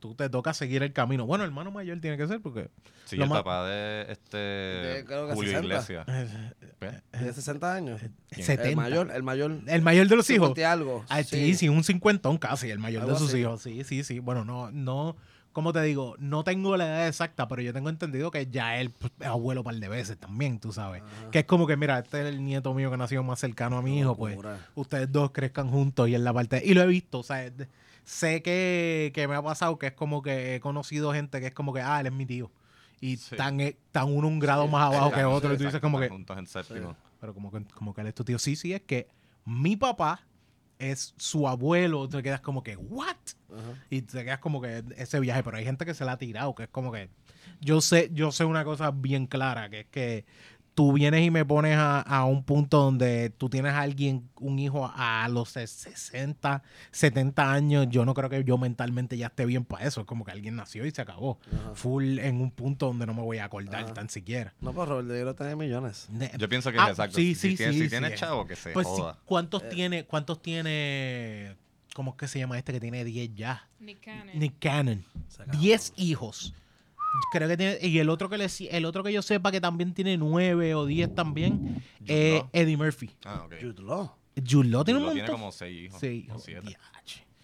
tú 0.00 0.14
te 0.14 0.30
toca 0.30 0.54
seguir 0.54 0.82
el 0.82 0.94
camino. 0.94 1.26
Bueno, 1.26 1.44
hermano 1.44 1.70
mayor 1.70 2.00
tiene 2.00 2.16
que 2.16 2.26
ser, 2.26 2.40
porque. 2.40 2.70
Sí, 3.04 3.16
el 3.16 3.28
más- 3.28 3.40
papá 3.40 3.66
de 3.68 4.06
este 4.10 4.36
De, 4.38 5.04
creo 5.06 5.28
que 5.28 5.34
Julio 5.34 5.50
60. 5.50 5.66
Iglesias. 5.74 6.06
eh, 6.08 6.52
¿Ves? 6.80 7.02
Tiene 7.10 7.32
60 7.34 7.74
años. 7.74 8.00
¿Quién? 8.30 8.46
70. 8.46 8.68
El 8.70 8.76
mayor, 8.76 9.10
el 9.14 9.22
mayor. 9.22 9.58
El 9.66 9.82
mayor 9.82 10.08
de 10.08 10.16
los 10.16 10.30
hijos. 10.30 10.48
50 10.48 10.60
y 10.62 10.64
algo. 10.64 11.04
Ah, 11.10 11.22
sí, 11.22 11.54
sí, 11.54 11.68
un 11.68 11.84
cincuentón 11.84 12.38
casi, 12.38 12.70
el 12.70 12.78
mayor 12.78 13.06
de 13.06 13.14
sus 13.18 13.28
así. 13.28 13.40
hijos. 13.40 13.60
Sí, 13.60 13.84
sí, 13.84 14.04
sí. 14.04 14.20
Bueno, 14.20 14.46
no, 14.46 14.70
no, 14.70 15.16
como 15.54 15.72
te 15.72 15.80
digo, 15.80 16.14
no 16.18 16.44
tengo 16.44 16.76
la 16.76 16.84
edad 16.84 17.08
exacta, 17.08 17.48
pero 17.48 17.62
yo 17.62 17.72
tengo 17.72 17.88
entendido 17.88 18.30
que 18.30 18.46
ya 18.48 18.76
él 18.78 18.90
pues, 18.90 19.10
es 19.18 19.26
abuelo 19.26 19.62
un 19.62 19.64
par 19.64 19.76
de 19.76 19.88
veces 19.88 20.18
también, 20.18 20.58
tú 20.60 20.70
sabes. 20.72 21.00
Ajá. 21.02 21.30
Que 21.30 21.38
es 21.38 21.44
como 21.46 21.66
que, 21.66 21.78
mira, 21.78 21.98
este 22.00 22.20
es 22.20 22.26
el 22.34 22.44
nieto 22.44 22.74
mío 22.74 22.90
que 22.90 22.98
nació 22.98 23.22
más 23.22 23.38
cercano 23.38 23.78
a 23.78 23.82
mi 23.82 23.98
hijo, 23.98 24.14
pues 24.16 24.36
ustedes 24.74 25.10
dos 25.10 25.30
crezcan 25.30 25.70
juntos 25.70 26.10
y 26.10 26.14
en 26.14 26.24
la 26.24 26.34
parte... 26.34 26.60
Y 26.62 26.74
lo 26.74 26.82
he 26.82 26.86
visto, 26.86 27.20
o 27.20 27.22
sea, 27.22 27.50
sé 28.04 28.42
que, 28.42 29.10
que 29.14 29.26
me 29.26 29.34
ha 29.34 29.42
pasado 29.42 29.78
que 29.78 29.86
es 29.86 29.92
como 29.94 30.20
que 30.20 30.56
he 30.56 30.60
conocido 30.60 31.12
gente 31.14 31.40
que 31.40 31.46
es 31.46 31.54
como 31.54 31.72
que, 31.72 31.80
ah, 31.80 32.00
él 32.00 32.06
es 32.08 32.12
mi 32.12 32.26
tío. 32.26 32.50
Y 33.00 33.16
Sí. 33.16 33.36
tan, 33.36 33.60
eh, 33.60 33.76
tan 33.92 34.12
uno 34.14 34.28
un 34.28 34.38
grado 34.38 34.64
Sí, 34.64 34.70
más 34.72 34.82
abajo 34.92 35.12
que 35.12 35.24
otro, 35.24 35.54
y 35.54 35.56
tú 35.56 35.64
dices 35.64 35.80
como 35.80 35.98
que, 36.00 36.08
juntos 36.08 36.36
en 36.36 36.46
séptimo. 36.46 36.96
pero 37.20 37.32
como 37.32 37.50
que, 37.50 37.64
como 37.74 37.94
que 37.94 38.00
él 38.00 38.08
es 38.08 38.14
tu 38.14 38.24
tío. 38.24 38.38
Sí, 38.38 38.56
sí, 38.56 38.72
es 38.74 38.82
que 38.82 39.08
mi 39.44 39.76
papá 39.76 40.20
es 40.78 41.14
su 41.16 41.48
abuelo. 41.48 42.08
Te 42.08 42.22
quedas 42.22 42.40
como 42.40 42.62
que, 42.62 42.76
¿what? 42.76 43.16
Ajá. 43.50 43.84
Y 43.90 44.02
te 44.02 44.24
quedas 44.24 44.38
como 44.38 44.60
que 44.60 44.84
ese 44.96 45.20
viaje. 45.20 45.42
Pero 45.42 45.56
hay 45.56 45.64
gente 45.64 45.84
que 45.84 45.94
se 45.94 46.04
la 46.04 46.12
ha 46.12 46.18
tirado, 46.18 46.54
que 46.54 46.64
es 46.64 46.68
como 46.68 46.92
que. 46.92 47.10
Yo 47.60 47.80
sé, 47.80 48.10
yo 48.12 48.32
sé 48.32 48.44
una 48.44 48.64
cosa 48.64 48.90
bien 48.90 49.26
clara, 49.26 49.70
que 49.70 49.80
es 49.80 49.86
que 49.86 50.24
tú 50.74 50.92
vienes 50.92 51.22
y 51.24 51.30
me 51.30 51.44
pones 51.44 51.76
a, 51.76 52.00
a 52.00 52.24
un 52.24 52.42
punto 52.42 52.78
donde 52.82 53.30
tú 53.30 53.48
tienes 53.48 53.72
a 53.72 53.80
alguien, 53.80 54.28
un 54.40 54.58
hijo 54.58 54.90
a 54.94 55.28
los 55.28 55.50
60, 55.50 56.62
70 56.90 57.52
años. 57.52 57.86
Yo 57.90 58.04
no 58.04 58.12
creo 58.14 58.28
que 58.28 58.42
yo 58.44 58.58
mentalmente 58.58 59.16
ya 59.16 59.26
esté 59.26 59.46
bien 59.46 59.64
para 59.64 59.86
eso. 59.86 60.00
Es 60.00 60.06
como 60.06 60.24
que 60.24 60.32
alguien 60.32 60.56
nació 60.56 60.84
y 60.84 60.90
se 60.90 61.00
acabó. 61.02 61.38
Ajá. 61.52 61.74
Full 61.74 62.18
en 62.18 62.40
un 62.40 62.50
punto 62.50 62.86
donde 62.86 63.06
no 63.06 63.14
me 63.14 63.22
voy 63.22 63.38
a 63.38 63.44
acordar 63.44 63.84
Ajá. 63.84 63.94
tan 63.94 64.10
siquiera. 64.10 64.52
No, 64.60 64.72
pues 64.72 64.88
Robert 64.88 65.06
De 65.08 65.18
Niro 65.18 65.34
tiene 65.34 65.54
millones. 65.56 66.08
Ne- 66.10 66.32
Yo 66.38 66.48
pienso 66.48 66.72
que 66.72 66.78
Ah, 66.78 66.84
es 66.86 66.90
exacto. 66.90 67.16
sí, 67.16 67.34
si 67.34 67.50
sí, 67.50 67.56
tiene, 67.56 67.72
sí, 67.72 67.78
si 67.78 67.84
sí, 67.84 67.90
tiene 67.90 68.08
es. 68.08 68.20
chavo, 68.20 68.46
que 68.46 68.56
se 68.56 68.70
Pues. 68.72 68.88
¿cuántos 69.24 69.62
Eh. 69.62 69.68
tiene, 69.70 70.04
cuántos 70.06 70.42
tiene, 70.42 71.56
cómo 71.94 72.10
es 72.12 72.16
que 72.16 72.28
se 72.28 72.38
llama 72.40 72.58
este 72.58 72.72
que 72.72 72.80
tiene 72.80 73.04
10 73.04 73.34
ya? 73.34 73.68
Nick 73.78 74.00
Cannon. 74.04 74.38
Nick 74.38 74.54
Cannon. 74.58 75.04
Se 75.28 75.42
acabó. 75.42 75.58
10 75.58 75.92
hijos. 75.96 76.54
Creo 77.30 77.48
que 77.48 77.56
tiene, 77.56 77.78
y 77.82 77.98
el 77.98 78.08
otro 78.08 78.28
que 78.28 78.38
le, 78.38 78.46
el 78.70 78.84
otro 78.84 79.02
que 79.04 79.12
yo 79.12 79.22
sepa 79.22 79.52
que 79.52 79.60
también 79.60 79.92
tiene 79.94 80.16
9 80.16 80.74
o 80.74 80.86
10 80.86 81.14
también, 81.14 81.82
eh. 82.06 82.42
Eddie 82.52 82.76
Murphy. 82.76 83.10
Ah, 83.24 83.42
ok. 83.46 83.54
Jude 83.60 83.82
Law. 83.82 84.12
Jude 84.48 84.68
Law 84.68 84.84
tiene 84.84 84.98
un 85.00 85.06
Jude 85.06 85.14
Law 85.14 85.14
montón. 85.14 85.14
tiene 85.14 85.30
como 85.30 85.52
seis 85.52 85.86
hijos. 85.86 86.00
Sí, 86.00 86.26
o 86.30 86.34
oh, 86.34 86.38
siete. 86.40 86.76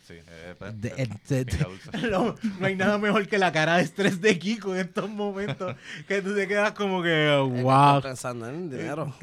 Sí, 0.07 0.15
eh, 0.27 0.57
pues, 0.59 0.81
De- 0.81 0.89
eh, 0.97 1.09
de- 1.29 1.45
de- 1.45 1.57
dulce. 1.65 2.09
no, 2.11 2.35
no 2.59 2.67
hay 2.67 2.75
nada 2.75 2.99
mejor 2.99 3.29
que 3.29 3.39
la 3.39 3.53
cara 3.53 3.77
de 3.77 3.85
estrés 3.85 4.21
de 4.21 4.37
Kiko 4.41 4.75
en 4.75 4.81
estos 4.81 5.09
momentos 5.09 5.77
que 6.09 6.21
tú 6.21 6.35
te 6.35 6.49
quedas 6.49 6.73
como 6.73 7.01
que, 7.01 7.29
Es 7.33 7.53
que 7.55 7.63
wow. 7.63 8.03
pensando 8.03 8.49
en 8.49 8.69
dinero. 8.71 9.15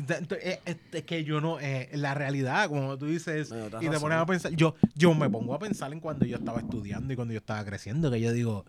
Es, 0.41 0.59
es- 0.65 0.77
es 0.93 1.03
que 1.03 1.25
yo 1.25 1.41
no, 1.41 1.59
eh, 1.59 1.89
la 1.91 2.13
realidad, 2.13 2.69
como 2.69 2.97
tú 2.97 3.05
dices, 3.07 3.51
No, 3.51 3.65
y 3.67 3.69
te 3.69 3.79
razón. 3.87 3.99
pones 4.01 4.17
a 4.17 4.25
pensar, 4.25 4.51
yo, 4.53 4.75
yo 4.95 5.13
me 5.13 5.29
pongo 5.29 5.53
a 5.53 5.59
pensar 5.59 5.91
en 5.91 5.99
cuando 5.99 6.25
yo 6.25 6.37
estaba 6.37 6.59
estudiando 6.61 7.11
y 7.11 7.17
cuando 7.17 7.33
yo 7.33 7.39
estaba 7.39 7.65
creciendo, 7.65 8.09
que 8.09 8.21
yo 8.21 8.31
digo, 8.31 8.63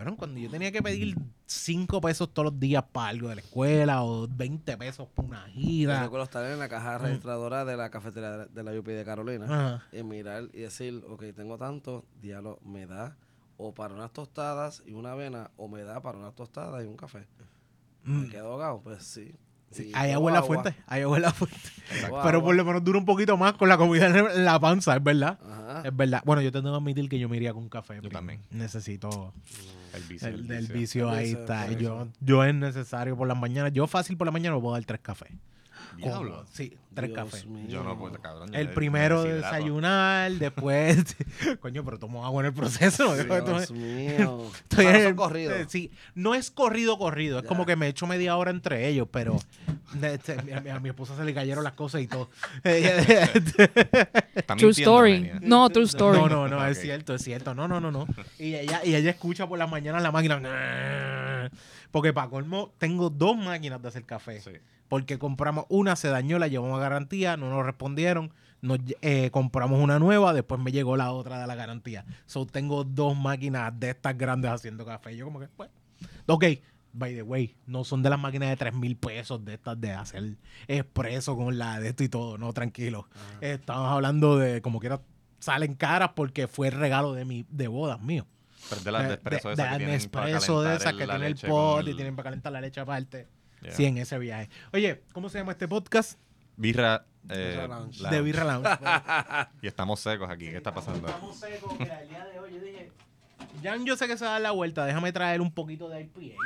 cabrón, 0.00 0.16
cuando 0.16 0.40
yo 0.40 0.50
tenía 0.50 0.72
que 0.72 0.82
pedir 0.82 1.16
5 1.46 2.00
pesos 2.00 2.32
todos 2.32 2.52
los 2.52 2.58
días 2.60 2.82
para 2.92 3.08
algo 3.08 3.28
de 3.28 3.34
la 3.36 3.40
escuela 3.42 4.02
o 4.02 4.26
20 4.28 4.76
pesos 4.78 5.08
para 5.14 5.28
una 5.28 5.46
Yo 5.48 5.52
gira. 5.52 6.02
recuerdo 6.02 6.24
estar 6.24 6.44
en 6.50 6.58
la 6.58 6.68
caja 6.68 6.98
registradora 6.98 7.64
de 7.64 7.76
la 7.76 7.90
cafetería 7.90 8.30
de- 8.38 8.46
de 8.46 8.62
la 8.62 8.72
UP 8.78 8.86
de 8.92 9.04
Carolina 9.04 9.44
Ajá. 9.44 9.84
y 9.92 10.02
mirar 10.02 10.44
y 10.52 10.60
decir, 10.60 11.04
ok, 11.08 11.24
tengo 11.34 11.58
tanto, 11.58 12.04
diablo, 12.20 12.58
me 12.64 12.86
da 12.86 13.16
o 13.58 13.74
para 13.74 13.94
unas 13.94 14.12
tostadas 14.12 14.82
y 14.86 14.92
una 14.94 15.12
avena 15.12 15.50
o 15.56 15.68
me 15.68 15.82
da 15.82 16.00
para 16.00 16.18
unas 16.18 16.34
tostadas 16.34 16.82
y 16.82 16.86
un 16.86 16.96
café. 16.96 17.26
Mm. 18.04 18.20
Me 18.22 18.28
quedo 18.30 18.52
ahogado, 18.52 18.80
pues 18.80 19.02
sí. 19.04 19.34
Sí, 19.70 19.92
ahí 19.94 20.10
agua 20.10 20.30
en 20.30 20.34
la 20.34 20.42
fuente, 20.42 20.74
ahí 20.86 21.02
agua 21.02 21.16
en 21.18 21.22
la 21.22 21.32
fuente. 21.32 21.56
Pero 22.24 22.42
por 22.42 22.54
lo 22.54 22.64
menos 22.64 22.82
dura 22.82 22.98
un 22.98 23.04
poquito 23.04 23.36
más 23.36 23.52
con 23.52 23.68
la 23.68 23.76
comida 23.76 24.06
en 24.06 24.44
la 24.44 24.58
panza, 24.58 24.96
es 24.96 25.02
verdad. 25.02 25.38
Ajá. 25.44 25.82
Es 25.84 25.96
verdad. 25.96 26.22
Bueno, 26.24 26.42
yo 26.42 26.50
tengo 26.50 26.70
que 26.70 26.76
admitir 26.76 27.08
que 27.08 27.18
yo 27.18 27.28
me 27.28 27.36
iría 27.36 27.52
con 27.52 27.68
café. 27.68 27.94
Yo 27.94 28.00
primo. 28.02 28.14
también. 28.14 28.40
Necesito 28.50 29.32
El 29.94 30.02
vicio. 30.02 30.28
el, 30.28 30.42
vicio. 30.66 31.08
El 31.08 31.14
ahí 31.14 31.24
vicio, 31.24 31.40
está. 31.40 31.70
Yo, 31.72 32.08
yo 32.20 32.44
es 32.44 32.54
necesario 32.54 33.16
por 33.16 33.28
las 33.28 33.38
mañanas. 33.38 33.72
Yo 33.72 33.86
fácil 33.86 34.16
por 34.16 34.26
la 34.26 34.32
mañana 34.32 34.56
me 34.56 34.62
puedo 34.62 34.74
dar 34.74 34.84
tres 34.84 35.00
cafés. 35.00 35.30
Diablo. 35.96 36.44
Sí, 36.52 36.76
tres 36.94 37.10
Dios 37.10 37.18
cafés. 37.24 37.46
mío. 37.46 37.66
Yo 37.68 37.82
no 37.84 37.98
puedo, 37.98 38.20
cabrón. 38.20 38.54
El 38.54 38.68
me- 38.68 38.74
primero 38.74 39.22
me 39.22 39.28
de 39.28 39.34
desayunar, 39.36 40.32
después. 40.38 41.16
Coño, 41.60 41.84
pero 41.84 41.98
tomo 41.98 42.24
agua 42.24 42.42
en 42.42 42.46
el 42.46 42.52
proceso. 42.54 43.14
¿no? 43.16 43.40
Dios 43.40 43.70
mío. 43.70 44.50
Estoy 44.70 44.86
en 44.86 44.94
el- 44.96 45.14
corridos. 45.14 45.54
eh, 45.60 45.66
Sí, 45.68 45.90
no 46.14 46.34
es 46.34 46.50
corrido, 46.50 46.98
corrido. 46.98 47.38
Es 47.38 47.44
Ya. 47.44 47.48
como 47.48 47.66
que 47.66 47.76
me 47.76 47.88
echo 47.88 48.06
media 48.06 48.36
hora 48.36 48.50
entre 48.50 48.88
ellos, 48.88 49.08
pero 49.10 49.36
este, 50.02 50.32
a, 50.54 50.60
mi, 50.60 50.70
a 50.70 50.80
mi 50.80 50.88
esposa 50.90 51.16
se 51.16 51.24
le 51.24 51.34
cayeron 51.34 51.64
las 51.64 51.72
cosas 51.74 52.00
y 52.02 52.06
todo. 52.06 52.30
True 54.56 54.70
story. 54.72 55.30
No, 55.40 55.68
true 55.70 55.84
story. 55.84 56.18
No, 56.18 56.28
no, 56.28 56.48
no, 56.48 56.66
es 56.66 56.80
cierto, 56.80 57.14
es 57.14 57.22
cierto. 57.22 57.54
No, 57.54 57.68
no, 57.68 57.80
no, 57.80 57.90
no. 57.90 58.06
Y 58.38 58.54
ella, 58.54 58.80
y 58.84 58.94
ella 58.94 59.10
escucha 59.10 59.46
por 59.46 59.58
las 59.58 59.70
mañanas 59.70 60.02
la 60.02 60.10
máquina. 60.12 61.50
Porque 61.90 62.12
para 62.12 62.28
colmo, 62.28 62.72
tengo 62.78 63.10
dos 63.10 63.36
máquinas 63.36 63.82
de 63.82 63.88
hacer 63.88 64.04
café. 64.04 64.40
Sí. 64.40 64.52
Porque 64.88 65.18
compramos 65.18 65.66
una, 65.68 65.96
se 65.96 66.08
dañó, 66.08 66.38
la 66.38 66.48
llevamos 66.48 66.78
a 66.78 66.82
garantía, 66.82 67.36
no 67.36 67.50
nos 67.50 67.64
respondieron. 67.64 68.32
Nos, 68.60 68.78
eh, 69.00 69.30
compramos 69.30 69.80
una 69.80 69.98
nueva, 69.98 70.34
después 70.34 70.60
me 70.60 70.72
llegó 70.72 70.96
la 70.96 71.12
otra 71.12 71.40
de 71.40 71.46
la 71.46 71.54
garantía. 71.54 72.04
So 72.26 72.46
tengo 72.46 72.84
dos 72.84 73.16
máquinas 73.16 73.78
de 73.78 73.90
estas 73.90 74.18
grandes 74.18 74.50
haciendo 74.50 74.84
café. 74.84 75.16
Yo 75.16 75.24
como 75.24 75.40
que, 75.40 75.48
bueno. 75.56 75.72
Ok, 76.26 76.44
by 76.92 77.14
the 77.14 77.22
way, 77.22 77.56
no 77.66 77.84
son 77.84 78.02
de 78.02 78.10
las 78.10 78.18
máquinas 78.18 78.50
de 78.50 78.56
3 78.56 78.74
mil 78.74 78.96
pesos 78.96 79.44
de 79.44 79.54
estas 79.54 79.80
de 79.80 79.92
hacer 79.92 80.36
expreso 80.68 81.36
con 81.36 81.58
la 81.58 81.80
de 81.80 81.88
esto 81.88 82.04
y 82.04 82.08
todo. 82.08 82.38
No, 82.38 82.52
tranquilo. 82.52 83.08
Estamos 83.40 83.90
hablando 83.90 84.36
de 84.36 84.60
como 84.60 84.80
quiera 84.80 85.00
salen 85.38 85.74
caras 85.74 86.10
porque 86.14 86.48
fue 86.48 86.68
el 86.68 86.74
regalo 86.74 87.14
de 87.14 87.24
mi 87.24 87.46
de 87.48 87.68
bodas 87.68 88.00
mío. 88.00 88.26
De 88.78 88.92
las 88.92 89.08
de 89.08 89.14
espresso 89.14 89.48
de, 89.48 89.54
esas 89.54 89.66
de 89.66 89.72
que 89.78 89.84
tienen 89.84 90.10
para 90.10 90.26
Nespresso 90.26 90.62
de 90.62 90.66
calentar 90.68 90.80
esas 90.80 90.92
el- 90.92 90.98
que 90.98 91.06
tiene 91.06 91.26
el 91.26 91.36
pot 91.36 91.88
y 91.88 91.94
tienen 91.94 92.16
para 92.16 92.24
calentar 92.24 92.52
la 92.52 92.60
leche 92.60 92.80
aparte. 92.80 93.28
Yeah. 93.62 93.72
Sí, 93.72 93.84
en 93.84 93.98
ese 93.98 94.18
viaje. 94.18 94.48
Oye, 94.72 95.02
¿cómo 95.12 95.28
se 95.28 95.38
llama 95.38 95.52
este 95.52 95.68
podcast? 95.68 96.18
Birra. 96.56 97.04
eh, 97.28 97.50
Birra 97.56 97.66
Lounge. 97.68 98.08
De. 98.08 98.22
Birra 98.22 98.44
Lounge. 98.44 98.70
Y 99.62 99.66
estamos 99.66 100.00
secos 100.00 100.30
aquí. 100.30 100.46
¿Qué 100.50 100.56
está 100.56 100.72
pasando? 100.72 101.06
Estamos 101.08 101.36
secos. 101.36 101.78
Mira, 101.78 102.00
el 102.02 102.08
día 102.08 102.24
de 102.24 102.38
hoy 102.38 102.52
yo 102.54 102.60
dije, 102.60 102.92
Jan, 103.62 103.84
yo 103.84 103.96
sé 103.96 104.06
que 104.06 104.16
se 104.16 104.24
va 104.24 104.30
a 104.30 104.32
dar 104.34 104.42
la 104.42 104.50
vuelta, 104.52 104.84
déjame 104.86 105.12
traer 105.12 105.40
un 105.42 105.52
poquito 105.52 105.88
de 105.88 106.00
IPA. 106.02 106.36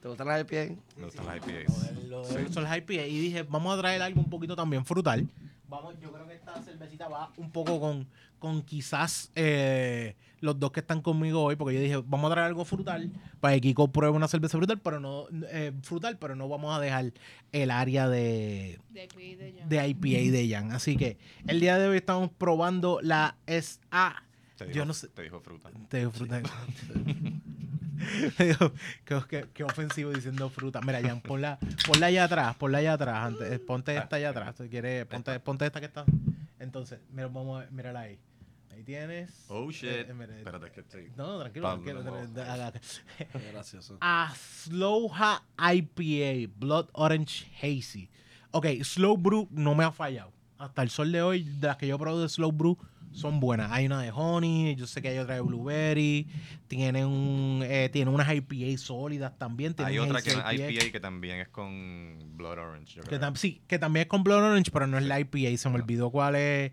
¿Te 0.00 0.08
gustan 0.08 0.28
las 0.28 0.40
IPA? 0.42 0.74
Me 0.96 1.04
gustan 1.06 1.26
las 1.26 1.46
de- 1.46 2.52
Son 2.52 2.62
las 2.64 2.76
IPA. 2.78 2.92
Y 3.06 3.18
dije, 3.18 3.42
vamos 3.44 3.76
a 3.76 3.80
traer 3.80 4.02
algo 4.02 4.20
un 4.20 4.28
poquito 4.30 4.54
también 4.54 4.84
frutal. 4.84 5.26
Vamos, 5.68 5.94
yo 6.00 6.12
creo 6.12 6.26
que 6.28 6.34
esta 6.34 6.60
cervecita 6.62 7.08
va 7.08 7.32
un 7.38 7.50
poco 7.50 7.80
con, 7.80 8.06
con 8.38 8.62
quizás 8.62 9.30
eh, 9.34 10.14
los 10.40 10.58
dos 10.60 10.70
que 10.72 10.80
están 10.80 11.00
conmigo 11.02 11.42
hoy, 11.42 11.56
porque 11.56 11.74
yo 11.74 11.80
dije, 11.80 11.96
vamos 12.06 12.30
a 12.30 12.34
traer 12.34 12.46
algo 12.48 12.64
frutal 12.64 13.10
para 13.40 13.54
que 13.54 13.60
Kiko 13.62 13.88
pruebe 13.92 14.14
una 14.16 14.28
cerveza 14.28 14.58
frutal, 14.58 14.78
pero 14.80 15.00
no 15.00 15.26
eh, 15.50 15.72
frutal, 15.82 16.18
pero 16.18 16.36
no 16.36 16.48
vamos 16.48 16.76
a 16.76 16.80
dejar 16.80 17.12
el 17.52 17.70
área 17.70 18.08
de, 18.08 18.78
de 19.68 19.88
IPA 19.88 20.32
de 20.32 20.48
Jan. 20.50 20.72
Así 20.72 20.96
que 20.96 21.18
el 21.46 21.60
día 21.60 21.78
de 21.78 21.88
hoy 21.88 21.96
estamos 21.96 22.30
probando 22.30 22.98
la 23.02 23.36
SA. 23.46 24.22
Te 24.58 24.66
Yo 24.66 24.72
dijo, 24.72 24.84
no 24.86 24.94
sé. 24.94 25.08
Te 25.08 25.22
dijo 25.22 25.40
fruta. 25.40 25.70
Te 25.88 25.98
digo 25.98 26.10
fruta. 26.10 26.40
Qué, 28.36 29.20
qué- 29.28 29.46
qué 29.54 29.64
ofensivo 29.64 30.12
diciendo 30.12 30.48
fruta. 30.50 30.80
Mira, 30.82 31.00
Jan, 31.00 31.20
ponla, 31.22 31.58
ponla 31.86 32.06
allá 32.06 32.24
atrás, 32.24 32.54
ponla 32.56 32.78
allá 32.78 32.92
atrás. 32.92 33.24
Antes, 33.26 33.50
eh, 33.52 33.58
ponte 33.58 33.96
esta 33.96 34.16
allá 34.16 34.30
atrás. 34.30 34.54
Si 34.58 34.68
quieres, 34.68 35.06
ponte, 35.06 35.38
ponte 35.40 35.64
esta 35.66 35.80
que 35.80 35.86
está. 35.86 36.04
Entonces, 36.58 37.00
mira, 37.10 37.28
vamos 37.28 37.64
a 37.64 37.70
mírala 37.70 38.00
ahí. 38.00 38.18
Ahí 38.76 38.82
tienes. 38.84 39.46
Oh 39.48 39.70
shit. 39.70 40.06
Eh, 40.06 40.12
mira, 40.12 40.36
Espérate, 40.36 40.70
que 40.70 40.80
estoy. 40.80 41.10
no, 41.16 41.38
tranquilo, 41.40 41.66
tranquilo. 41.66 42.02
no. 42.02 42.12
tranquilo, 42.12 42.72
Qué 43.32 43.50
gracioso. 43.50 43.96
A 44.02 44.34
Slowha 44.36 45.42
IPA, 45.58 46.52
Blood 46.58 46.88
Orange 46.92 47.50
Hazy. 47.62 48.10
Ok, 48.50 48.66
Slow 48.82 49.16
Brew 49.16 49.48
no 49.50 49.74
me 49.74 49.82
ha 49.82 49.92
fallado. 49.92 50.30
Hasta 50.58 50.82
el 50.82 50.90
sol 50.90 51.10
de 51.10 51.22
hoy, 51.22 51.44
de 51.44 51.68
las 51.68 51.78
que 51.78 51.86
yo 51.86 51.98
probé 51.98 52.20
de 52.20 52.28
Slow 52.28 52.52
Brew, 52.52 52.76
son 53.16 53.40
buenas. 53.40 53.72
Hay 53.72 53.86
una 53.86 54.02
de 54.02 54.10
Honey, 54.14 54.76
yo 54.76 54.86
sé 54.86 55.00
que 55.00 55.08
hay 55.08 55.18
otra 55.18 55.34
de 55.36 55.40
Blueberry. 55.40 56.26
Tiene, 56.68 57.04
un, 57.06 57.62
eh, 57.64 57.88
tiene 57.92 58.10
unas 58.10 58.28
IPA 58.32 58.76
sólidas 58.78 59.38
también. 59.38 59.74
Hay 59.78 59.98
otra 59.98 60.20
que 60.20 60.30
es 60.30 60.36
hazy 60.36 60.62
IPA 60.64 60.92
que 60.92 61.00
también 61.00 61.38
es 61.40 61.48
con 61.48 62.18
Blood 62.36 62.58
Orange. 62.58 62.96
Yo 62.96 63.02
Que 63.02 63.08
creo. 63.08 63.20
tam- 63.20 63.36
sí, 63.36 63.62
que 63.66 63.78
también 63.78 64.02
es 64.02 64.08
con 64.08 64.22
Blood 64.22 64.42
Orange, 64.42 64.70
pero 64.70 64.86
no 64.86 64.98
es 64.98 65.04
la 65.04 65.18
IPA. 65.20 65.56
Se 65.56 65.68
me 65.68 65.76
olvidó 65.76 66.10
cuál 66.10 66.36
es. 66.36 66.72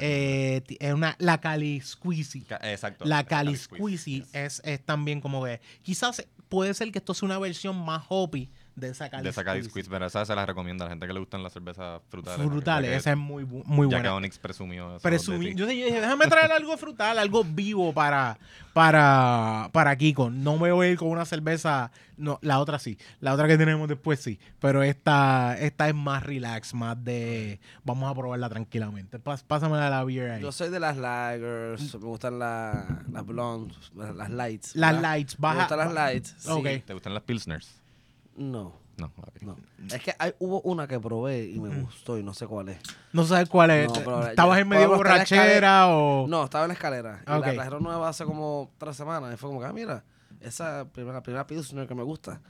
Eh, 0.00 0.62
es 0.80 0.92
una, 0.92 1.16
la 1.18 1.40
Cali 1.40 1.80
Squeezy. 1.80 2.42
Ca- 2.42 2.60
Exacto. 2.62 3.04
La 3.04 3.24
Cali 3.24 3.56
Squeezy 3.56 4.20
yes. 4.22 4.34
es, 4.34 4.62
es 4.64 4.84
también 4.84 5.20
como 5.20 5.44
que. 5.44 5.60
Quizás 5.82 6.26
puede 6.48 6.74
ser 6.74 6.90
que 6.92 6.98
esto 6.98 7.14
sea 7.14 7.26
una 7.26 7.38
versión 7.38 7.76
más 7.84 8.04
hoppy 8.08 8.50
de 8.78 8.88
esa 8.90 9.08
Cali 9.10 9.24
De 9.24 9.32
Squeezy. 9.32 9.68
Squeeze, 9.68 9.90
pero 9.90 10.06
esa 10.06 10.24
se 10.24 10.34
la 10.34 10.46
recomiendo 10.46 10.84
a 10.84 10.86
la 10.86 10.90
gente 10.90 11.06
que 11.06 11.12
le 11.12 11.20
gustan 11.20 11.42
las 11.42 11.52
cervezas 11.52 12.00
frutales. 12.08 12.46
Frutales, 12.46 12.90
esa 12.92 13.10
es 13.12 13.16
muy, 13.16 13.44
bu- 13.44 13.64
muy 13.64 13.86
ya 13.88 13.96
buena. 13.96 14.02
que 14.02 14.08
Onyx 14.08 14.38
presumió 14.38 14.96
eso 14.96 15.08
Presumí- 15.08 15.54
yo, 15.54 15.66
dije- 15.66 15.80
yo 15.80 15.86
dije, 15.86 16.00
déjame 16.00 16.26
traer 16.26 16.52
algo 16.52 16.76
frutal, 16.76 17.18
algo 17.18 17.44
vivo 17.44 17.92
para, 17.92 18.38
para, 18.72 19.70
para 19.72 19.96
Kiko. 19.96 20.30
No 20.30 20.56
me 20.56 20.70
voy 20.72 20.86
a 20.86 20.90
ir 20.90 20.98
con 20.98 21.08
una 21.08 21.24
cerveza, 21.24 21.90
no, 22.16 22.38
la 22.42 22.58
otra 22.60 22.78
sí, 22.78 22.96
la 23.20 23.34
otra 23.34 23.46
que 23.48 23.58
tenemos 23.58 23.88
después 23.88 24.20
sí, 24.20 24.38
pero 24.60 24.82
esta, 24.82 25.56
esta 25.58 25.88
es 25.88 25.94
más 25.94 26.22
relax, 26.22 26.74
más 26.74 27.02
de, 27.02 27.60
vamos 27.84 28.10
a 28.10 28.14
probarla 28.14 28.48
tranquilamente. 28.48 29.18
Pas, 29.18 29.42
pásame 29.42 29.76
la 29.78 30.04
beer 30.04 30.30
ahí. 30.30 30.42
Yo 30.42 30.52
soy 30.52 30.70
de 30.70 30.80
las 30.80 30.96
lagers, 30.96 31.94
me 31.94 32.00
gustan 32.06 32.38
la- 32.38 33.02
las 33.12 33.26
blondes, 33.26 33.76
las 33.94 34.30
lights. 34.30 34.76
Las 34.76 34.94
¿verdad? 34.94 35.02
lights, 35.12 35.38
Me 35.38 35.42
baja. 35.42 35.58
gustan 35.60 35.78
las 35.78 35.92
lights. 35.92 36.34
sí. 36.38 36.82
¿Te 36.86 36.94
gustan 36.94 37.14
las 37.14 37.22
Pilsners? 37.24 37.80
No, 38.38 38.72
No, 38.96 39.10
no. 39.42 39.56
Es 39.94 40.02
que 40.02 40.14
hay, 40.18 40.32
hubo 40.38 40.60
una 40.62 40.86
que 40.88 40.98
probé 40.98 41.44
y 41.46 41.58
me 41.60 41.82
gustó 41.82 42.18
y 42.18 42.22
no 42.22 42.34
sé 42.34 42.46
cuál 42.46 42.68
es. 42.70 42.78
No 43.12 43.24
sabes 43.24 43.48
cuál 43.48 43.70
es. 43.70 43.88
No, 44.04 44.22
¿Estabas 44.26 44.58
en 44.58 44.68
medio 44.68 44.88
borrachera 44.88 45.88
o...? 45.88 46.26
No, 46.28 46.44
estaba 46.44 46.64
en 46.64 46.68
la 46.68 46.74
escalera. 46.74 47.22
Y 47.26 47.30
Ok. 47.30 47.46
la 47.46 47.54
trajeron 47.54 47.82
nueva 47.82 48.08
hace 48.08 48.24
como 48.24 48.70
tres 48.78 48.96
semanas. 48.96 49.32
Y 49.34 49.36
fue 49.36 49.48
como 49.48 49.60
que, 49.60 49.66
ah, 49.66 49.72
mira, 49.72 50.02
esa 50.40 50.86
primera, 50.92 51.22
primera 51.22 51.46
Pilsner 51.46 51.86
que 51.86 51.94
me 51.94 52.02
gusta. 52.02 52.40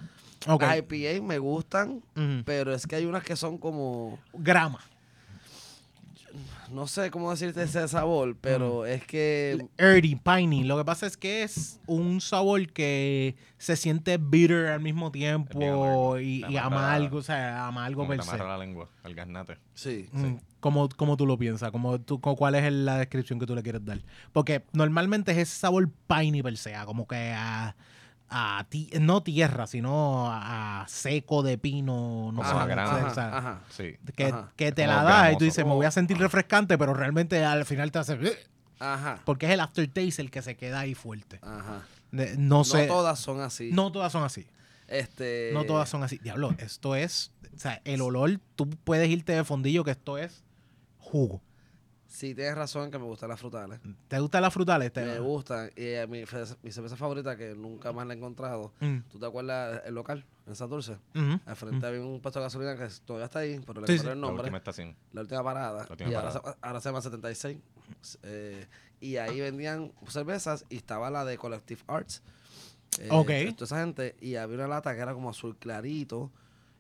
Ok. 0.47 0.63
Las 0.63 0.79
IPA 0.79 1.23
me 1.25 1.39
gustan, 1.39 2.03
pero 2.45 2.73
es 2.73 2.87
que 2.87 2.97
hay 2.97 3.05
unas 3.07 3.25
que 3.25 3.35
son 3.37 3.59
como, 3.59 4.19
Grama. 4.33 4.79
No 6.73 6.87
sé 6.87 7.11
cómo 7.11 7.31
decirte 7.31 7.63
ese 7.63 7.87
sabor, 7.89 8.37
pero 8.41 8.85
es 8.87 9.05
que... 9.05 9.67
Earthy, 9.79 10.17
piney. 10.17 10.65
Lo 10.65 10.77
que 10.77 10.85
pasa 10.85 11.07
es 11.07 11.17
que 11.17 11.43
es 11.43 11.81
un 11.87 12.21
sabor 12.21 12.67
que 12.73 13.37
se 13.59 13.77
siente 13.77 14.19
bitter 14.19 14.67
al 14.67 14.81
mismo 14.81 15.11
tiempo 15.11 16.19
y, 16.19 16.45
y 16.49 16.57
amargo, 16.57 17.19
o 17.19 17.23
sea, 17.23 17.67
amargo 17.67 17.99
Como 18.03 18.09
per 18.11 18.19
te 18.21 18.25
se. 18.25 18.31
amarra 18.31 18.51
la 18.51 18.59
lengua, 18.59 18.89
al 19.03 19.15
gaznate. 19.15 19.59
Sí. 19.75 20.09
Mm, 20.13 20.35
¿Cómo, 20.61 20.89
cómo 20.91 21.17
tú 21.17 21.27
lo 21.27 21.39
piensas? 21.39 21.71
¿Cómo 21.71 22.01
tú, 22.01 22.21
cu- 22.21 22.37
¿Cuál 22.37 22.55
es 22.57 22.73
la 22.73 22.99
descripción 22.99 23.39
que 23.39 23.47
tú 23.47 23.55
le 23.55 23.63
quieres 23.63 23.85
dar? 23.85 24.01
Porque 24.33 24.65
normalmente 24.73 25.33
es 25.33 25.39
ese 25.39 25.57
sabor 25.57 25.89
piney 26.07 26.43
per 26.43 26.57
se, 26.57 26.75
a 26.75 26.85
como 26.85 27.07
que 27.07 27.33
a, 27.35 27.77
a 28.31 28.67
ti- 28.69 28.91
no 29.01 29.23
tierra, 29.23 29.67
sino 29.67 30.31
a, 30.31 30.83
a 30.83 30.89
seco 30.89 31.43
de 31.43 31.59
pino, 31.59 32.31
no 32.33 32.43
sé, 32.45 32.51
a 32.51 32.65
o 32.65 32.67
grama. 32.67 33.15
sea, 33.15 33.29
Ajá, 33.29 33.39
ajá. 33.39 33.61
Sí. 33.71 33.97
que, 34.17 34.25
Ajá. 34.27 34.53
que 34.57 34.73
te 34.73 34.85
Como 34.85 34.97
la 34.97 35.03
das 35.03 35.33
y 35.33 35.37
tú 35.39 35.45
dices, 35.45 35.65
me 35.65 35.73
voy 35.73 35.87
a 35.87 35.91
sentir 35.91 36.19
refrescante, 36.19 36.77
pero 36.79 36.95
realmente 36.95 37.45
al 37.45 37.65
final 37.65 37.91
te 37.91 37.99
hace... 37.99 38.19
Porque 39.25 39.47
es 39.47 39.53
el 39.53 39.61
aftertaste 39.61 40.23
el 40.23 40.31
que 40.31 40.43
se 40.43 40.57
queda 40.57 40.81
ahí 40.81 40.95
fuerte. 40.95 41.41
Ajá. 41.43 41.83
De- 42.13 42.37
no 42.37 42.59
No 42.59 42.65
sé. 42.65 42.87
todas 42.87 43.19
son 43.19 43.41
así. 43.41 43.71
No 43.73 43.91
todas 43.93 44.13
son 44.13 44.23
así. 44.25 44.47
Este... 44.87 45.51
No 45.53 45.65
todas 45.65 45.89
son 45.89 46.03
así. 46.03 46.19
Diablo, 46.19 46.55
esto 46.59 46.95
es. 46.95 47.33
O 47.55 47.59
sea, 47.59 47.81
el 47.85 48.01
olor, 48.01 48.39
tú 48.57 48.71
puedes 48.85 49.09
irte 49.09 49.33
de 49.33 49.45
fondillo 49.45 49.85
que 49.85 49.91
esto 49.91 50.17
es 50.17 50.45
jugo. 50.99 51.43
Sí, 52.11 52.35
tienes 52.35 52.55
razón 52.57 52.91
que 52.91 52.99
me 52.99 53.05
gustan 53.05 53.29
las 53.29 53.39
frutales. 53.39 53.79
¿Te 54.09 54.19
gustan 54.19 54.41
las 54.41 54.53
frutales? 54.55 54.91
Te- 54.93 55.05
Me 55.05 55.19
gustan. 55.19 55.67
Y 55.77 55.83
eh, 55.85 56.07
mi, 56.09 56.25
mi 56.63 56.73
cerveza 56.73 56.97
favorita, 56.97 57.37
que 57.37 57.55
nunca 57.55 57.93
más 57.93 58.07
la 58.07 58.15
he 58.15 58.17
encontrado. 58.17 58.73
Mm, 58.81 59.01
¿Tú 59.13 59.19
te 59.19 59.27
acuerdas 59.27 59.83
el 59.85 59.95
local 59.95 60.25
en 60.47 60.57
San 60.57 60.71
Dulce? 60.71 60.97
Al 61.45 61.55
frente 61.57 61.87
había 61.87 62.01
un 62.01 62.21
puesto 62.21 62.41
de 62.41 62.45
gasolina 62.47 62.77
que 62.77 62.89
todavía 63.05 63.27
está 63.27 63.41
ahí, 63.41 63.61
pero 63.67 63.83
le 63.83 63.87
Sí, 63.87 63.97
cambiaron 63.99 63.99
sí. 63.99 64.09
el 64.09 64.09
La 64.09 64.27
nombre. 64.27 64.43
última 64.45 64.57
estación. 64.59 64.97
La 65.13 65.21
última 65.21 65.45
parada. 65.45 65.85
La 65.85 65.91
última 65.91 66.11
y 66.11 66.15
ahora 66.15 66.29
parada. 66.33 66.53
se, 66.55 66.59
ahora 66.67 66.81
se 66.81 66.89
llama 66.89 67.01
76. 67.03 67.59
Eh, 68.23 68.67
y 69.01 69.17
ahí 69.19 69.41
vendían 69.41 69.93
cervezas 70.09 70.65
y 70.71 70.77
estaba 70.77 71.11
la 71.11 71.27
de 71.27 71.37
Collective 71.37 71.83
Arts. 71.89 72.23
Eh, 73.01 73.09
Ok. 73.11 73.31
Toda 73.55 73.67
esa 73.67 73.81
gente. 73.81 74.17
Y 74.23 74.37
había 74.37 74.57
una 74.57 74.67
lata 74.69 74.95
que 74.95 75.01
era 75.03 75.13
como 75.13 75.29
azul 75.29 75.57
clarito. 75.59 76.31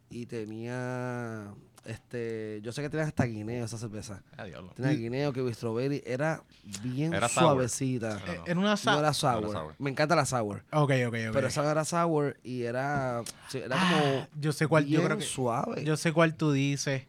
Y 0.08 0.25
tenía. 0.25 1.52
Este, 1.85 2.61
yo 2.62 2.73
sé 2.73 2.82
que 2.82 2.90
tenía 2.90 3.06
hasta 3.06 3.25
guineo 3.25 3.64
esa 3.64 3.78
cerveza. 3.78 4.20
Ah, 4.37 4.44
diablo. 4.44 4.73
Tenía 4.76 4.92
guineo, 4.92 5.32
que 5.32 5.54
strawberry. 5.54 6.02
Era 6.04 6.42
bien 6.82 7.14
Era 7.14 7.28
sour. 7.28 7.44
suavecita. 7.44 8.20
No, 8.26 8.32
Eh, 8.32 8.37
no. 8.38 8.47
En 8.47 8.58
una 8.58 8.75
No 8.85 8.99
era 8.99 9.12
sour. 9.14 9.42
No 9.42 9.50
era 9.50 9.61
sour. 9.61 9.75
Me 9.78 9.90
encanta 9.90 10.14
la 10.16 10.26
sour. 10.26 10.64
Ok, 10.73 10.90
ok, 11.06 11.14
ok. 11.28 11.32
Pero 11.32 11.47
esa 11.47 11.62
no 11.62 11.70
era 11.70 11.85
sour 11.85 12.37
y 12.44 12.62
era, 12.62 13.23
sí, 13.49 13.58
era 13.58 13.76
como 13.78 14.20
Ah, 14.23 14.28
yo 14.38 14.52
sé 14.52 14.66
cuál, 14.66 14.85
yo 14.85 14.99
bien 14.99 15.04
creo 15.04 15.18
que. 15.18 15.25
suave. 15.25 15.85
Yo 15.85 15.97
sé 15.97 16.12
cuál 16.12 16.35
tú 16.35 16.52
dices. 16.52 17.04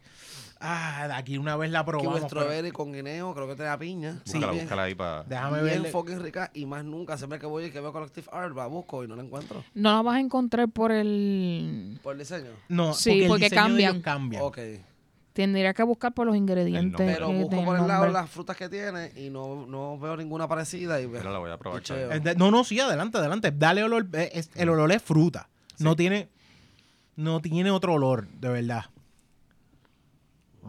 Ah, 0.62 1.06
de 1.08 1.14
aquí 1.14 1.38
una 1.38 1.56
vez 1.56 1.70
la 1.70 1.80
que 1.80 1.90
probamos. 1.90 2.20
strawberry 2.20 2.70
con 2.70 2.92
guineo, 2.92 3.32
creo 3.34 3.48
que 3.48 3.54
tenía 3.56 3.78
piña. 3.78 4.20
Sí, 4.24 4.34
Búscala, 4.34 4.52
bien, 4.52 4.64
búscala 4.64 4.82
ahí 4.82 4.94
para... 4.94 5.22
Déjame 5.24 5.62
bien 5.62 5.82
ver. 5.84 5.92
fucking 5.92 6.20
rica 6.22 6.50
y 6.52 6.66
más 6.66 6.84
nunca. 6.84 7.16
Siempre 7.16 7.38
que 7.38 7.46
voy 7.46 7.64
y 7.64 7.70
que 7.70 7.80
veo 7.80 7.92
Collective 7.92 8.26
Art, 8.30 8.54
la 8.54 8.66
busco 8.66 9.02
y 9.02 9.08
no 9.08 9.16
la 9.16 9.22
encuentro. 9.22 9.64
No 9.74 9.92
la 9.94 10.02
vas 10.02 10.16
a 10.16 10.20
encontrar 10.20 10.68
por 10.68 10.92
el... 10.92 11.98
Por 12.02 12.12
el 12.12 12.18
diseño. 12.18 12.50
No, 12.68 12.92
Sí, 12.92 13.22
el 13.22 13.28
porque 13.28 13.44
diseño 13.44 13.62
de 13.62 13.68
cambian. 13.68 13.90
ellos 13.92 14.04
cambia. 14.04 14.42
Ok. 14.42 14.58
Tendría 15.32 15.72
que 15.72 15.82
buscar 15.84 16.12
por 16.12 16.26
los 16.26 16.36
ingredientes. 16.36 17.14
Pero 17.16 17.32
busco 17.32 17.64
por 17.64 17.78
el 17.78 17.86
lado 17.88 18.08
las 18.08 18.28
frutas 18.28 18.56
que 18.56 18.68
tiene 18.68 19.12
y 19.16 19.30
no, 19.30 19.64
no 19.66 19.98
veo 19.98 20.16
ninguna 20.16 20.46
parecida. 20.46 21.00
Y 21.00 21.06
Pero 21.06 21.32
la 21.32 21.38
voy 21.38 21.50
a 21.52 21.56
probar. 21.56 21.80
Eh, 21.88 22.34
No, 22.36 22.50
no, 22.50 22.64
sí, 22.64 22.78
adelante, 22.80 23.16
adelante. 23.16 23.50
Dale 23.50 23.82
olor. 23.82 24.08
eh, 24.12 24.30
es- 24.34 24.50
el 24.56 24.68
olor 24.68 24.92
es 24.92 25.00
fruta. 25.02 25.48
No 25.78 25.96
tiene. 25.96 26.28
No 27.16 27.40
tiene 27.40 27.70
otro 27.70 27.94
olor, 27.94 28.26
de 28.28 28.48
verdad. 28.50 28.84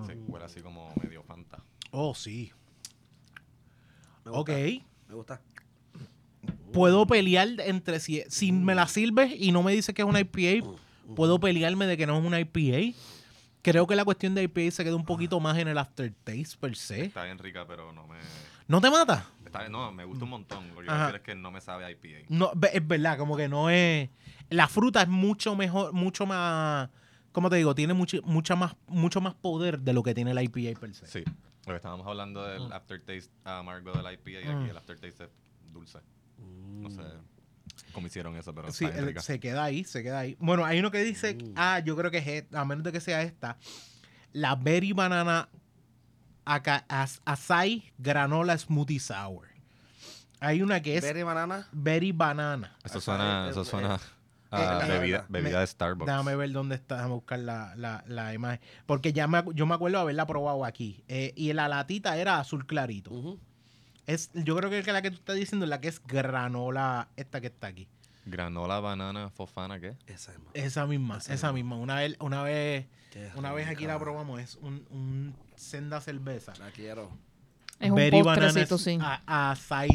Sí, 0.05 0.13
huele 0.27 0.45
así 0.45 0.61
como 0.61 0.93
medio 1.01 1.23
fanta. 1.23 1.63
Oh, 1.91 2.15
sí. 2.15 2.51
me 4.25 4.31
Ok. 4.31 4.49
Me 5.07 5.15
gusta. 5.15 5.41
puedo 6.71 7.05
pelear 7.05 7.49
entre 7.59 7.99
si, 7.99 8.23
si 8.29 8.51
me 8.51 8.75
la 8.75 8.87
sirves 8.87 9.33
y 9.37 9.51
no 9.51 9.61
me 9.61 9.73
dice 9.73 9.93
que 9.93 10.01
es 10.01 10.07
una 10.07 10.21
IPA, 10.21 10.65
puedo 11.15 11.39
pelearme 11.39 11.85
de 11.85 11.97
que 11.97 12.07
no 12.07 12.17
es 12.17 12.25
una 12.25 12.39
IPA. 12.39 12.97
Creo 13.61 13.85
que 13.85 13.95
la 13.95 14.05
cuestión 14.05 14.33
de 14.33 14.43
IPA 14.43 14.71
se 14.71 14.83
queda 14.83 14.95
un 14.95 15.05
poquito 15.05 15.39
más 15.39 15.57
en 15.57 15.67
el 15.67 15.77
aftertaste 15.77 16.57
per 16.59 16.75
se. 16.75 17.05
Está 17.05 17.25
bien 17.25 17.37
rica, 17.37 17.65
pero 17.67 17.91
no 17.93 18.07
me... 18.07 18.17
¿No 18.67 18.79
te 18.79 18.89
mata? 18.89 19.25
Está, 19.45 19.67
no, 19.69 19.91
me 19.91 20.05
gusta 20.05 20.23
un 20.23 20.29
montón. 20.31 20.69
Lo 20.73 20.81
que 20.81 20.89
Ajá. 20.89 21.05
quiero 21.05 21.17
es 21.17 21.23
que 21.23 21.35
no 21.35 21.51
me 21.51 21.59
sabe 21.61 21.83
a 21.85 21.91
IPA. 21.91 22.25
No, 22.29 22.51
es 22.71 22.87
verdad, 22.87 23.17
como 23.17 23.35
que 23.35 23.49
no 23.49 23.69
es. 23.69 24.09
La 24.49 24.67
fruta 24.67 25.01
es 25.01 25.09
mucho 25.09 25.55
mejor, 25.55 25.91
mucho 25.93 26.25
más. 26.25 26.89
¿Cómo 27.31 27.49
te 27.49 27.55
digo? 27.57 27.73
Tiene 27.75 27.93
mucho, 27.93 28.17
mucha 28.23 28.55
más, 28.55 28.75
mucho 28.87 29.21
más 29.21 29.33
poder 29.35 29.79
de 29.79 29.93
lo 29.93 30.03
que 30.03 30.13
tiene 30.13 30.33
la 30.33 30.43
IPA 30.43 30.79
per 30.79 30.93
se. 30.93 31.07
Sí. 31.07 31.23
Lo 31.65 31.73
que 31.73 31.75
estábamos 31.75 32.05
hablando 32.07 32.43
del 32.45 32.71
aftertaste 32.73 33.29
amargo 33.45 33.91
del 33.93 34.13
IPA 34.13 34.41
y 34.41 34.45
Mm. 34.53 34.61
aquí 34.61 34.69
el 34.69 34.77
aftertaste 34.77 35.23
es 35.25 35.29
dulce. 35.71 35.99
No 36.37 36.89
sé 36.89 37.01
cómo 37.93 38.07
hicieron 38.07 38.35
eso, 38.35 38.53
pero 38.53 38.71
Sí, 38.71 38.85
el- 38.85 39.07
rica. 39.07 39.21
se 39.21 39.39
queda 39.39 39.63
ahí, 39.63 39.83
se 39.83 40.01
queda 40.03 40.19
ahí. 40.19 40.35
Bueno, 40.39 40.65
hay 40.65 40.79
uno 40.79 40.91
que 40.91 41.03
dice, 41.03 41.35
Mm. 41.35 41.53
ah, 41.55 41.79
yo 41.79 41.95
creo 41.95 42.09
que 42.11 42.17
es, 42.17 42.53
a 42.53 42.65
menos 42.65 42.83
de 42.83 42.91
que 42.91 42.99
sea 42.99 43.21
esta, 43.21 43.57
la 44.33 44.55
Berry 44.55 44.91
Banana 44.93 45.49
Aca- 46.43 46.85
As- 46.89 47.21
Acai 47.23 47.93
Granola 47.99 48.57
Smoothie 48.57 48.99
Sour. 48.99 49.47
Hay 50.39 50.63
una 50.63 50.81
que 50.81 50.97
es 50.97 51.03
Berry 51.03 51.21
banana. 51.21 51.67
Berry 51.71 52.11
Banana. 52.11 52.75
Eso 52.83 52.99
suena, 52.99 53.47
eh, 53.47 53.51
eso 53.51 53.61
eh, 53.61 53.65
suena 53.65 53.99
eh, 54.51 54.55
a 54.55 54.85
eh, 54.85 54.89
bebida, 54.99 55.25
me- 55.29 55.41
bebida 55.41 55.59
de 55.61 55.67
Starbucks. 55.67 56.05
Déjame 56.07 56.35
ver 56.35 56.51
dónde 56.51 56.75
está, 56.75 56.95
déjame 56.95 57.13
buscar 57.15 57.39
la, 57.39 57.73
la, 57.75 58.03
la 58.07 58.33
imagen. 58.33 58.59
Porque 58.85 59.13
ya 59.13 59.27
me, 59.27 59.43
yo 59.53 59.65
me 59.65 59.75
acuerdo 59.75 59.99
haberla 59.99 60.25
probado 60.25 60.65
aquí. 60.65 61.03
Eh, 61.07 61.33
y 61.35 61.53
la 61.53 61.67
latita 61.67 62.17
era 62.17 62.39
azul 62.39 62.65
clarito. 62.65 63.37
Es, 64.07 64.31
yo 64.33 64.55
creo 64.57 64.69
que 64.69 64.91
la 64.91 65.01
que 65.01 65.11
tú 65.11 65.17
estás 65.17 65.35
diciendo 65.35 65.65
es 65.65 65.69
la 65.69 65.79
que 65.79 65.87
es 65.87 66.01
granola, 66.05 67.09
esta 67.15 67.39
que 67.39 67.47
está 67.47 67.67
aquí. 67.67 67.87
Granola, 68.25 68.79
banana, 68.79 69.29
fofana, 69.29 69.79
¿qué? 69.79 69.95
Esa 70.07 70.31
es 70.33 70.39
más. 70.39 70.47
Esa 70.53 70.85
misma, 70.85 71.17
Esa 71.17 71.33
esa 71.33 71.53
misma. 71.53 71.75
Una 71.77 71.95
vez, 71.95 72.17
una 72.19 72.43
vez, 72.43 72.87
Qué 73.11 73.29
una 73.35 73.51
vez 73.53 73.67
aquí 73.67 73.85
la 73.87 73.97
probamos, 73.99 74.39
es 74.41 74.55
un, 74.57 74.85
un 74.91 75.35
senda 75.55 76.01
cerveza. 76.01 76.53
La 76.59 76.69
quiero. 76.71 77.09
Es 77.81 77.89
un 77.89 77.95
Berry 77.95 78.21
postrecito, 78.23 78.77
Banana 78.77 79.21
sí. 79.21 79.25
a, 79.27 79.51
acai 79.51 79.89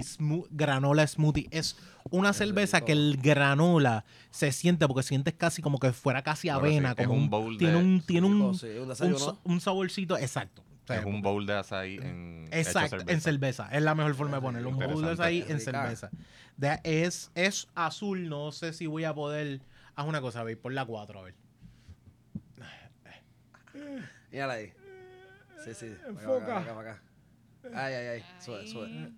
granola 0.50 1.06
smoothie. 1.06 1.48
Es 1.50 1.76
una 2.10 2.30
Qué 2.32 2.38
cerveza 2.38 2.78
rico. 2.78 2.86
que 2.86 2.92
el 2.92 3.18
granola 3.22 4.04
se 4.30 4.52
siente 4.52 4.86
porque 4.86 5.02
sientes 5.02 5.34
casi 5.34 5.62
como 5.62 5.78
que 5.78 5.92
fuera 5.92 6.22
casi 6.22 6.42
sí, 6.42 6.48
avena. 6.50 6.94
es 6.96 7.06
un 7.06 7.28
bowl 7.30 7.56
tiene 7.58 7.74
de- 7.74 7.78
un, 7.80 8.00
tiene 8.00 8.26
un, 8.26 8.54
sí, 8.54 8.66
un 8.78 8.90
un, 9.12 9.38
un 9.44 9.60
saborcito 9.60 10.16
exacto. 10.18 10.62
O 10.84 10.86
sea, 10.86 11.00
es 11.00 11.04
un 11.04 11.20
bowl 11.20 11.44
de 11.46 11.52
açaí 11.54 11.96
en 11.96 12.48
Exacto, 12.52 12.98
en 13.08 13.20
cerveza. 13.20 13.68
Es 13.72 13.82
la 13.82 13.96
mejor 13.96 14.14
forma 14.14 14.36
de 14.36 14.42
ponerlo. 14.42 14.68
Un 14.68 14.78
bowl 14.78 15.16
de 15.16 15.38
Es 15.38 15.50
en 15.50 15.60
cerveza. 15.60 16.10
De- 16.56 16.78
es, 16.84 17.30
es 17.34 17.66
azul, 17.74 18.28
no 18.28 18.52
sé 18.52 18.72
si 18.72 18.86
voy 18.86 19.02
a 19.04 19.12
poder. 19.12 19.60
Haz 19.96 20.06
una 20.06 20.20
cosa, 20.20 20.44
veis, 20.44 20.58
por 20.58 20.72
la 20.72 20.84
4, 20.84 21.18
a 21.18 21.22
ver. 21.22 21.34
Mírala 24.30 24.54
ahí. 24.54 24.72
Sí, 25.64 25.74
sí. 25.74 25.86
Acá, 25.86 26.08
Enfoca. 26.08 26.58
acá, 26.60 26.74
para 26.74 26.90
acá. 26.92 27.02
Ay, 27.74 27.94
ay, 27.94 28.06
ay. 28.06 28.24
Sube, 28.40 28.66
sube. 28.66 29.10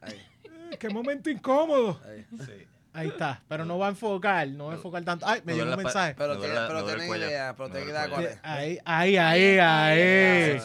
Ahí, 0.00 0.20
¡Qué 0.78 0.88
momento 0.90 1.30
incómodo! 1.30 2.00
ahí. 2.06 2.26
Ahí 2.94 3.08
está, 3.08 3.40
pero 3.46 3.64
no 3.64 3.78
va 3.78 3.86
a 3.86 3.90
enfocar, 3.90 4.48
no 4.48 4.66
va 4.66 4.72
a 4.72 4.76
enfocar 4.76 5.04
tanto. 5.04 5.24
¡Ay, 5.26 5.40
me 5.44 5.52
Me 5.52 5.58
llegó 5.58 5.70
un 5.70 5.76
mensaje! 5.76 6.14
Pero, 6.18 6.34
duele- 6.36 6.54
pero 6.66 6.84
cuello. 7.06 7.26
idea, 7.28 7.54
pero 7.56 7.70
ten 7.70 7.88
idea 7.88 8.08
cuál 8.08 8.24
es. 8.24 8.38
Ahí, 8.42 8.78
ahí, 8.84 9.58
ahí. 9.60 10.60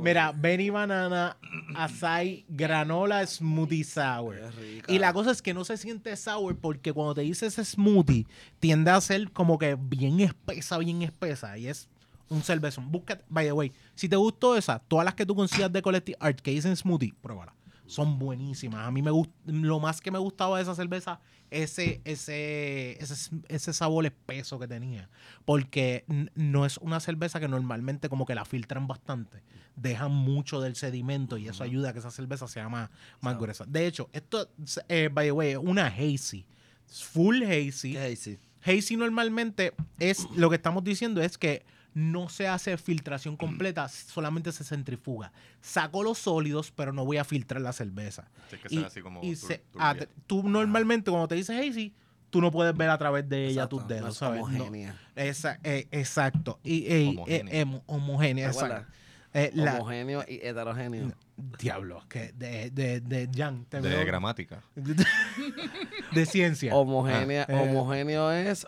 Mira, 0.00 0.32
Benny 0.34 0.70
Banana, 0.70 1.36
Acai, 1.76 2.44
Granola, 2.48 3.24
Smoothie 3.26 3.84
Sour. 3.84 4.36
Qué 4.36 4.50
rica. 4.50 4.92
Y 4.92 4.98
la 4.98 5.12
cosa 5.12 5.30
es 5.30 5.40
que 5.42 5.54
no 5.54 5.64
se 5.64 5.76
siente 5.76 6.16
sour 6.16 6.56
porque 6.56 6.92
cuando 6.92 7.14
te 7.14 7.20
dices 7.20 7.54
smoothie, 7.54 8.26
tiende 8.58 8.90
a 8.90 9.00
ser 9.00 9.30
como 9.32 9.58
que 9.58 9.76
bien 9.78 10.20
espesa, 10.20 10.78
bien 10.78 11.02
espesa. 11.02 11.58
Y 11.58 11.68
es 11.68 11.88
un 12.30 12.42
cervezón. 12.42 12.90
Busca, 12.90 13.20
by 13.28 13.46
the 13.46 13.52
way, 13.52 13.72
si 13.94 14.08
te 14.08 14.16
gustó 14.16 14.56
esa, 14.56 14.78
todas 14.78 15.04
las 15.04 15.14
que 15.14 15.24
tú 15.26 15.34
consigas 15.34 15.72
de 15.72 15.82
Collective 15.82 16.16
Art 16.20 16.40
que 16.40 16.50
dicen 16.50 16.76
smoothie, 16.76 17.14
pruébala. 17.20 17.54
Son 17.86 18.18
buenísimas. 18.18 18.86
A 18.86 18.90
mí 18.90 19.00
me 19.00 19.10
gust- 19.10 19.32
lo 19.46 19.80
más 19.80 20.02
que 20.02 20.10
me 20.10 20.18
gustaba 20.18 20.58
de 20.58 20.62
esa 20.62 20.74
cerveza, 20.74 21.20
ese, 21.50 22.02
ese, 22.04 23.02
ese, 23.02 23.30
ese 23.48 23.72
sabor 23.72 24.04
espeso 24.04 24.58
que 24.58 24.68
tenía. 24.68 25.08
Porque 25.46 26.04
no 26.34 26.66
es 26.66 26.76
una 26.76 27.00
cerveza 27.00 27.40
que 27.40 27.48
normalmente 27.48 28.10
como 28.10 28.26
que 28.26 28.34
la 28.34 28.44
filtran 28.44 28.86
bastante. 28.86 29.42
Dejan 29.74 30.12
mucho 30.12 30.60
del 30.60 30.76
sedimento 30.76 31.38
y 31.38 31.48
eso 31.48 31.64
ayuda 31.64 31.88
a 31.88 31.92
que 31.94 32.00
esa 32.00 32.10
cerveza 32.10 32.46
sea 32.46 32.68
más, 32.68 32.90
más 33.22 33.38
gruesa. 33.38 33.64
De 33.66 33.86
hecho, 33.86 34.10
esto, 34.12 34.50
eh, 34.90 35.08
by 35.10 35.28
the 35.28 35.32
way, 35.32 35.50
es 35.52 35.56
una 35.58 35.86
hazy. 35.86 36.44
Full 36.88 37.42
hazy. 37.42 37.92
¿Qué 37.94 38.12
es 38.12 38.26
ahí? 38.26 38.38
Hazy 38.60 38.96
normalmente 38.98 39.72
es, 39.98 40.26
lo 40.36 40.50
que 40.50 40.56
estamos 40.56 40.84
diciendo 40.84 41.22
es 41.22 41.38
que 41.38 41.64
no 41.94 42.28
se 42.28 42.46
hace 42.48 42.76
filtración 42.76 43.36
completa, 43.36 43.88
solamente 43.88 44.52
se 44.52 44.62
centrifuga. 44.64 45.32
Saco 45.60 46.02
los 46.02 46.18
sólidos, 46.18 46.70
pero 46.70 46.92
no 46.92 47.04
voy 47.04 47.16
a 47.16 47.24
filtrar 47.24 47.60
la 47.62 47.72
cerveza. 47.72 48.28
Que 48.50 48.58
Y- 48.70 48.78
sea 48.78 48.86
así 48.86 49.00
como 49.00 49.20
y 49.22 49.32
tur- 49.32 49.36
se- 49.36 49.58
turbia. 49.72 49.88
ah, 49.90 49.94
te- 49.94 50.08
tú 50.26 50.48
normalmente 50.48 51.10
cuando 51.10 51.26
te 51.28 51.34
dices 51.34 51.56
hazy, 51.58 51.94
tú 52.30 52.40
no 52.40 52.50
puedes 52.50 52.76
ver 52.76 52.90
a 52.90 52.98
través 52.98 53.28
de 53.28 53.46
ella 53.46 53.62
Exacto, 53.64 53.78
tus 53.78 53.88
dedos, 53.88 54.02
no 54.02 54.08
es 54.10 54.16
¿sabes? 54.16 54.40
No. 54.40 54.46
homogénea. 54.46 54.96
Esa- 55.16 55.58
eh, 55.64 55.88
exacto. 55.90 56.60
Y, 56.62 56.84
eh, 56.86 57.02
eh, 57.04 57.08
Homogénea. 57.08 57.54
em- 57.60 57.80
homogénea, 57.86 58.46
exacto. 58.48 58.86
Eh, 59.34 59.50
la- 59.54 59.74
Homogéneo 59.76 60.24
y 60.26 60.36
heterogéneo. 60.42 61.12
diablo, 61.58 62.02
que 62.08 62.32
de, 62.32 62.70
de, 62.70 63.00
de 63.00 63.28
Jan, 63.34 63.64
te 63.68 63.80
De 63.80 63.88
veo- 63.90 64.04
gramática. 64.06 64.62
de 66.12 66.26
ciencia. 66.26 66.74
Homogénea, 66.74 67.44
Ah, 67.48 67.52
eh. 67.52 67.70
homogéneo 67.70 68.30
es 68.32 68.66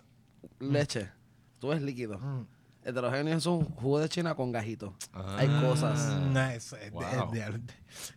leche. 0.59 1.09
Tú 1.59 1.71
es 1.73 1.81
líquido. 1.81 2.17
Mm. 2.19 2.45
Heterogéneo 2.83 3.37
es 3.37 3.45
un 3.45 3.63
jugo 3.63 3.99
de 3.99 4.09
china 4.09 4.33
con 4.33 4.51
gajito. 4.51 4.95
Ah. 5.13 5.35
Hay 5.37 5.47
cosas. 5.61 5.99
Es 6.55 6.71
de- 6.71 6.89
Wow. 6.91 7.31
de- 7.31 7.39
de- 7.41 7.61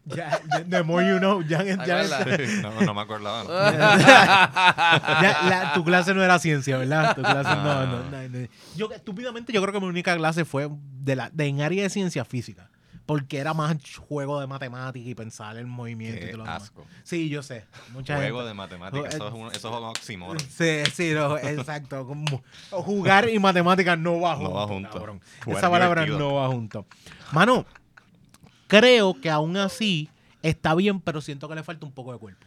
ya- 0.06 0.40
de- 0.58 0.64
the 0.64 0.82
more 0.82 1.06
you 1.06 1.18
know. 1.18 1.42
Sí, 1.42 2.62
no, 2.62 2.80
no 2.80 2.94
me 2.94 3.00
acordaba. 3.02 3.44
¿no? 3.44 3.50
ya, 5.22 5.38
la- 5.48 5.72
tu 5.74 5.84
clase 5.84 6.14
no 6.14 6.22
era 6.22 6.38
ciencia, 6.38 6.78
¿verdad? 6.78 7.14
Tu 7.14 7.22
clase 7.22 7.50
no, 7.56 7.86
no, 7.86 8.10
no, 8.10 8.28
no. 8.28 8.48
Yo 8.76 8.90
estúpidamente 8.92 9.52
yo 9.52 9.60
creo 9.60 9.72
que 9.72 9.80
mi 9.80 9.86
única 9.86 10.16
clase 10.16 10.44
fue 10.44 10.68
de 10.70 11.16
la 11.16 11.30
de 11.30 11.46
en 11.46 11.60
área 11.60 11.82
de 11.82 11.90
ciencia 11.90 12.24
física, 12.24 12.70
porque 13.06 13.38
era 13.38 13.52
más 13.54 13.76
juego 13.96 14.40
de 14.40 14.46
matemática 14.46 15.08
y 15.08 15.14
pensar 15.14 15.56
en 15.58 15.68
movimiento 15.68 16.16
y 16.16 16.20
Qué 16.20 16.26
todo 16.28 16.38
lo 16.38 16.44
demás. 16.44 16.62
asco. 16.64 16.86
Sí, 17.02 17.28
yo 17.28 17.42
sé. 17.42 17.64
Mucha 17.92 18.16
Juego 18.16 18.38
gente- 18.38 18.48
de 18.48 18.54
matemáticas. 18.54 19.14
Eso 19.14 19.28
es 19.28 19.34
un, 19.34 19.46
eso 19.48 19.56
es 19.70 19.76
un 19.76 19.84
oxímoron. 19.84 20.40
Sí, 20.40 20.82
sí, 20.92 21.10
no, 21.12 21.36
exacto. 21.38 22.06
Como 22.06 22.42
jugar 22.70 23.28
y 23.28 23.38
matemáticas 23.38 23.98
no 23.98 24.20
va 24.20 24.32
No 24.32 24.36
junto. 24.38 24.54
va 24.54 24.66
junto. 24.66 24.90
cabrón. 24.90 25.20
Esa 25.46 25.70
palabra 25.70 26.02
divertido. 26.04 26.18
no 26.18 26.34
va 26.36 26.48
junto. 26.48 26.86
Mano, 27.32 27.66
creo 28.66 29.20
que 29.20 29.30
aún 29.30 29.56
así 29.56 30.08
está 30.42 30.74
bien, 30.74 31.00
pero 31.00 31.20
siento 31.20 31.48
que 31.48 31.54
le 31.54 31.62
falta 31.62 31.86
un 31.86 31.92
poco 31.92 32.12
de 32.12 32.18
cuerpo. 32.18 32.46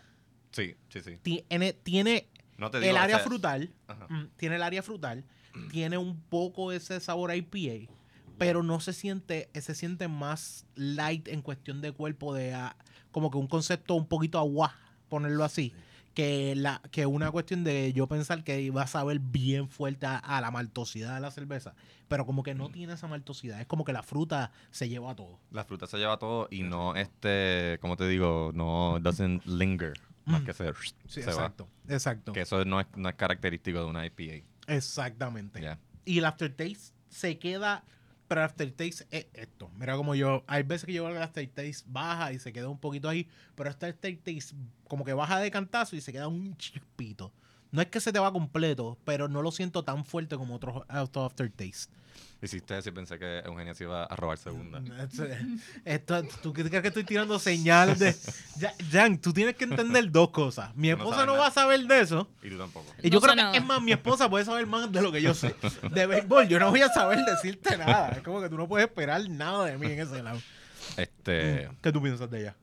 Sí, 0.52 0.76
sí, 0.90 1.02
sí. 1.02 1.18
Tiene, 1.22 1.74
tiene 1.74 2.28
No 2.58 2.72
te 2.72 2.80
digo, 2.80 2.90
el 2.92 2.98
área 2.98 3.18
o 3.18 3.20
sea, 3.20 3.28
frutal, 3.28 3.70
Ajá. 3.88 4.08
mm, 4.10 4.28
tiene 4.38 4.56
el 4.56 4.64
área 4.64 4.82
frutal, 4.82 5.24
tiene 5.72 5.98
un 5.98 6.20
poco 6.22 6.72
ese 6.72 7.00
sabor 7.00 7.32
a 7.32 7.36
IPA, 7.36 7.92
pero 8.38 8.64
no 8.64 8.80
se 8.80 8.94
siente, 8.94 9.50
se 9.54 9.76
siente 9.76 10.08
más 10.08 10.66
light 10.76 11.28
en 11.28 11.42
cuestión 11.42 11.82
de 11.82 11.92
cuerpo, 11.92 12.34
de 12.34 12.54
ah, 12.54 12.76
como 13.12 13.32
que 13.32 13.38
un 13.38 13.48
concepto 13.48 13.96
un 13.96 14.08
poquito 14.08 14.38
agua, 14.40 14.76
ponerlo 15.10 15.44
así, 15.44 15.74
que 16.14 16.56
la 16.56 16.82
que 16.92 17.06
una 17.06 17.30
cuestión 17.32 17.64
de 17.64 17.94
yo 17.94 18.08
pensar 18.08 18.44
que 18.44 18.62
iba 18.62 18.82
a 18.82 18.88
saber 18.88 19.20
bien 19.20 19.70
fuerte 19.70 20.06
a, 20.08 20.18
a 20.18 20.42
la 20.42 20.50
maltosidad 20.52 21.14
de 21.16 21.22
la 21.22 21.32
cerveza, 21.32 21.76
pero 22.08 22.26
como 22.26 22.42
que 22.44 22.56
Mm. 22.56 22.58
no 22.58 22.70
tiene 22.70 22.94
esa 22.94 23.08
maltosidad, 23.08 23.60
es 23.62 23.68
como 23.68 23.86
que 23.86 23.94
la 23.94 24.02
fruta 24.04 24.52
se 24.72 24.90
lleva 24.90 25.12
a 25.12 25.16
todo. 25.16 25.40
La 25.52 25.64
fruta 25.64 25.86
se 25.88 25.98
lleva 25.98 26.18
todo 26.18 26.48
y 26.50 26.64
no, 26.64 26.96
este, 26.96 27.78
como 27.82 27.98
te 27.98 28.08
digo, 28.08 28.52
no 28.54 29.00
doesn't 29.02 29.46
linger. 29.46 29.94
Más 30.26 30.42
Mm. 30.42 30.46
que 30.46 30.54
se, 30.54 30.74
Sí, 31.08 31.22
se 31.22 31.26
va. 31.28 31.32
exacto, 31.32 31.68
exacto. 31.88 32.34
Que 32.34 32.42
eso 32.42 32.66
no 32.66 32.82
es, 32.82 32.88
no 32.96 33.08
es 33.10 33.16
característico 33.16 33.80
de 33.80 33.86
una 33.86 34.06
IPA. 34.06 34.44
Exactamente. 34.68 35.78
Y 36.06 36.18
el 36.20 36.26
aftertaste 36.26 36.94
se 37.10 37.38
queda, 37.38 37.84
pero 38.28 38.42
el 38.42 38.46
aftertaste 38.46 39.08
es 39.12 39.28
esto. 39.34 39.70
Mira 39.78 39.96
como 39.96 40.16
yo, 40.16 40.44
hay 40.48 40.64
veces 40.64 40.86
que 40.86 40.94
yo 40.94 41.04
veo 41.04 41.14
que 41.14 41.18
el 41.18 41.24
aftertaste 41.24 41.86
baja 41.88 42.34
y 42.34 42.40
se 42.40 42.52
queda 42.54 42.70
un 42.70 42.80
poquito 42.80 43.10
ahí, 43.10 43.28
pero 43.56 43.70
este 43.70 43.88
aftertaste 43.88 44.56
como 44.88 45.06
que 45.06 45.14
baja 45.14 45.40
de 45.40 45.52
cantazo 45.52 45.96
y 45.96 46.02
se 46.02 46.12
queda 46.12 46.28
un 46.28 46.56
chispito. 46.58 47.32
No 47.72 47.82
es 47.82 47.88
que 47.88 48.00
se 48.00 48.14
te 48.14 48.20
va 48.20 48.32
completo, 48.32 48.98
pero 49.04 49.28
no 49.28 49.42
lo 49.42 49.52
siento 49.52 49.84
tan 49.84 50.06
fuerte 50.06 50.38
como 50.38 50.56
otros 50.56 50.84
otros 50.90 51.26
aftertaste. 51.26 51.94
Hiciste 52.42 52.78
y 52.86 52.92
pensé 52.92 53.18
que 53.18 53.40
Eugenia 53.40 53.74
se 53.74 53.86
iba 53.86 54.04
a 54.04 54.16
robar 54.16 54.38
segunda. 54.38 54.80
Esto- 55.86 56.24
¿Tú 56.44 56.54
crees 56.54 56.70
que 56.70 56.88
estoy 56.88 57.04
tirando 57.04 57.40
señales 57.40 57.98
de... 57.98 58.16
Ya- 58.60 58.74
Jan, 58.92 59.18
tú 59.18 59.34
tienes 59.34 59.56
que 59.56 59.64
entender 59.64 60.12
dos 60.12 60.30
cosas. 60.30 60.76
Mi 60.76 60.90
esposa 60.92 61.26
no 61.26 61.34
va 61.36 61.48
a 61.48 61.52
saber 61.52 61.82
de 61.88 62.00
eso. 62.02 62.30
Y 62.44 62.50
tú 62.50 62.58
tampoco. 62.60 62.86
Y 63.02 63.08
No 63.10 63.14
yo 63.16 63.22
creo 63.22 63.34
que, 63.34 63.42
nada. 63.42 63.58
es 63.58 63.66
más, 63.66 63.82
mi 63.82 63.92
esposa 63.92 64.30
puede 64.30 64.46
saber 64.46 64.68
más 64.68 64.92
de 64.92 65.02
lo 65.02 65.12
que 65.12 65.22
yo 65.22 65.34
sé. 65.34 65.56
De 65.92 66.06
béisbol, 66.06 66.48
yo 66.48 66.60
no 66.60 66.70
voy 66.70 66.82
a 66.82 66.90
saber 66.90 67.20
decirte 67.26 67.76
nada. 67.78 68.10
Es 68.10 68.22
como 68.22 68.40
que 68.42 68.50
tú 68.50 68.58
no 68.58 68.68
puedes 68.68 68.88
esperar 68.88 69.28
nada 69.30 69.66
de 69.66 69.78
mí 69.78 69.88
en 69.88 70.00
ese 70.02 70.22
lado. 70.22 70.40
Este, 70.96 71.70
¿Qué 71.82 71.92
tú 71.92 72.02
piensas 72.02 72.30
de 72.30 72.42
ella? 72.42 72.56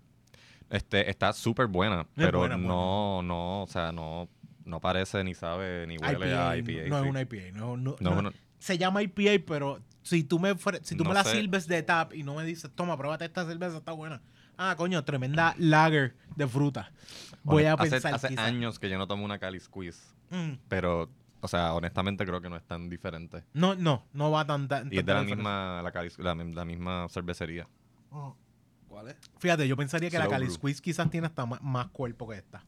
Este, 0.71 1.11
está 1.11 1.33
súper 1.33 1.67
buena, 1.67 2.03
Es 2.03 2.07
pero 2.14 2.38
buena, 2.38 2.57
no, 2.57 3.23
no, 3.23 3.62
o 3.62 3.67
sea, 3.67 3.93
no, 3.93 4.29
no 4.64 4.81
parece 4.81 5.23
ni 5.25 5.35
sabe 5.35 5.87
ni 5.87 5.99
huele 5.99 6.35
a 6.35 6.57
IPA. 6.57 6.88
No 6.88 6.99
sí. 6.99 7.05
es 7.05 7.11
una 7.11 7.21
IPA. 7.23 7.37
No, 7.53 7.77
no, 7.77 7.97
No, 8.01 8.23
no. 8.23 8.33
Se 8.64 8.79
llama 8.79 9.03
IPA, 9.03 9.44
pero 9.46 9.83
si 10.03 10.24
tú 10.24 10.38
me, 10.38 10.55
si 10.83 10.96
tú 10.96 11.05
No 11.05 11.11
me 11.11 11.14
la 11.14 11.22
sé. 11.22 11.33
sirves 11.33 11.68
de 11.68 11.83
tap 11.83 12.14
y 12.14 12.22
no 12.22 12.35
me 12.35 12.44
dices, 12.44 12.70
toma, 12.74 12.96
pruébate 12.96 13.27
esta 13.27 13.44
cerveza, 13.44 13.77
está 13.77 13.92
buena. 13.92 14.22
Ah, 14.57 14.74
coño, 14.74 15.05
tremenda 15.05 15.55
lager 15.59 16.16
de 16.35 16.48
fruta. 16.48 16.90
Voy 17.42 17.64
a 17.64 17.74
Hace- 17.74 17.90
pensar 17.90 18.14
Hace 18.14 18.38
años 18.40 18.79
que 18.79 18.88
yo 18.88 18.96
no 18.96 19.07
tomo 19.07 19.22
una 19.22 19.38
Cali 19.38 19.61
Squeeze, 19.61 20.00
Mm, 20.31 20.53
pero, 20.68 21.11
o 21.42 21.48
sea, 21.48 21.74
honestamente 21.74 22.24
creo 22.24 22.40
que 22.40 22.48
no 22.48 22.57
es 22.57 22.62
tan 22.64 22.88
diferente. 22.88 23.44
no, 23.53 23.74
no, 23.74 24.07
no 24.14 24.31
va 24.31 24.46
tan 24.46 24.66
tan- 24.66 24.90
Y 24.90 24.96
es 24.98 25.05
de 25.05 25.12
la 25.12 25.22
misma, 25.22 25.83
la, 25.83 25.92
Cali- 25.92 26.12
la, 26.16 26.35
la 26.35 26.64
misma 26.64 27.07
cervecería. 27.11 27.68
Mm. 28.11 28.31
¿Cuál 28.88 29.09
es? 29.09 29.16
Fíjate, 29.40 29.68
yo 29.68 29.77
pensaría 29.77 30.09
que 30.09 30.18
la 30.18 30.27
Cali 30.29 30.46
brew. 30.46 30.55
Squeeze 30.57 30.81
quizás 30.81 31.11
tiene 31.11 31.27
hasta 31.27 31.44
más, 31.44 31.88
cuerpo 31.88 32.27
que 32.31 32.37
esta. 32.38 32.64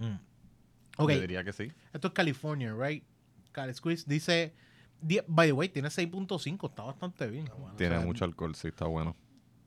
Mm. 0.00 0.16
Ok, 0.96 1.12
Yo 1.12 1.20
diría 1.20 1.44
que 1.44 1.52
sí. 1.52 1.70
esto 1.92 2.08
es 2.08 2.14
California, 2.14 2.74
right? 2.74 3.04
Cali 3.52 3.72
Squeeze 3.74 4.04
dice, 4.08 4.54
die- 5.02 5.24
by 5.26 5.48
the 5.48 5.52
way, 5.52 5.68
tiene 5.68 5.88
6.5, 5.90 6.68
está 6.68 6.82
bastante 6.84 7.26
bien. 7.28 7.48
Tiene 7.76 7.96
O 7.96 7.98
sea, 7.98 8.06
mucho 8.06 8.24
alcohol, 8.24 8.54
sí, 8.54 8.68
está 8.68 8.86
bueno. 8.86 9.16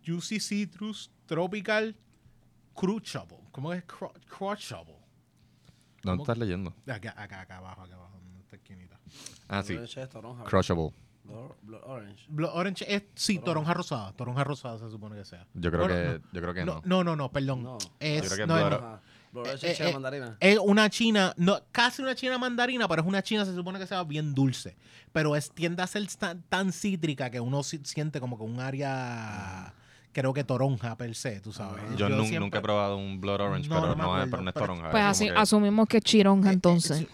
Juicy 0.06 0.40
Citrus 0.40 1.12
Tropical 1.26 1.96
Crushable. 2.76 3.38
¿Cómo 3.52 3.74
es 3.74 3.86
Cru- 3.86 4.12
Crushable? 4.28 4.96
¿Dónde 6.02 6.18
¿Cómo? 6.18 6.24
estás 6.24 6.38
leyendo? 6.38 6.74
Acá, 6.88 7.14
acá, 7.18 7.42
acá 7.42 7.58
abajo, 7.58 7.82
acá 7.84 7.96
abajo, 7.96 8.20
en 8.20 8.38
esta 8.40 8.56
esquinita. 8.58 9.00
Ah, 9.48 9.64
sí. 9.64 9.78
Crushable. 10.46 10.92
Blood, 11.24 11.52
Blood 11.62 11.82
Orange. 11.86 12.26
Blood 12.28 12.52
Orange 12.54 12.94
es, 12.94 13.04
sí, 13.16 13.40
Toronja. 13.40 13.74
rosada. 13.74 14.12
Toronja 14.12 14.44
rosada 14.44 14.78
se 14.78 14.90
supone 14.90 15.16
que 15.16 15.24
sea. 15.24 15.48
Yo 15.54 15.72
creo 15.72 15.86
Bueno, 15.86 15.96
que, 15.96 16.20
no. 16.20 16.26
yo 16.34 16.42
creo 16.42 16.54
que 16.54 16.66
No, 16.66 16.74
no. 16.76 16.82
no, 16.84 17.04
no, 17.06 17.16
no, 17.16 17.32
perdón. 17.32 17.64
No. 17.64 17.78
Es, 18.00 18.24
Yo 18.24 18.30
creo 18.36 18.46
que 18.46 18.54
no, 18.54 18.68
Blood 18.68 19.00
Eh, 19.36 19.40
Orange 19.40 19.72
eh, 19.72 19.90
eh, 19.90 19.94
mandarina. 19.94 20.38
Es 20.40 20.60
una 20.60 20.90
china, 20.90 21.34
no, 21.38 21.60
casi 21.72 22.02
una 22.02 22.14
china 22.16 22.38
mandarina, 22.38 22.88
pero 22.88 23.02
es 23.02 23.08
una 23.08 23.22
china, 23.24 23.46
se 23.46 23.54
supone 23.56 23.80
que 23.80 23.88
sea 23.88 24.04
bien 24.04 24.34
dulce. 24.34 24.76
Pero 25.12 25.36
es, 25.36 25.52
tiende 25.52 25.82
a 25.82 25.88
ser 25.88 26.06
tan, 26.18 26.42
tan 26.44 26.72
cítrica 26.72 27.30
que 27.30 27.40
uno 27.40 27.64
si- 27.64 27.82
siente 27.84 28.20
como 28.20 28.38
que 28.38 28.44
un 28.44 28.60
área, 28.60 29.74
creo 30.12 30.34
que 30.34 30.44
toronja 30.44 30.96
per 30.98 31.16
se, 31.16 31.40
tú 31.40 31.52
sabes. 31.52 31.84
Ajá. 31.84 31.96
Yo, 31.96 32.08
siempre- 32.10 32.40
nunca 32.40 32.60
he 32.60 32.62
probado 32.62 32.98
un 32.98 33.20
Blood 33.22 33.42
Orange, 33.42 33.70
No, 33.70 33.82
pero, 33.82 33.96
no 33.96 34.22
es, 34.22 34.30
pero 34.30 34.42
no 34.44 34.50
es 34.50 34.54
pero- 34.54 34.66
toronja. 34.68 34.92
Pues 34.92 35.04
es 35.04 35.10
así, 35.10 35.26
que- 35.26 35.32
asumimos 35.36 35.88
que 35.88 35.98
es 35.98 36.04
chironja 36.04 36.52
entonces. 36.52 37.08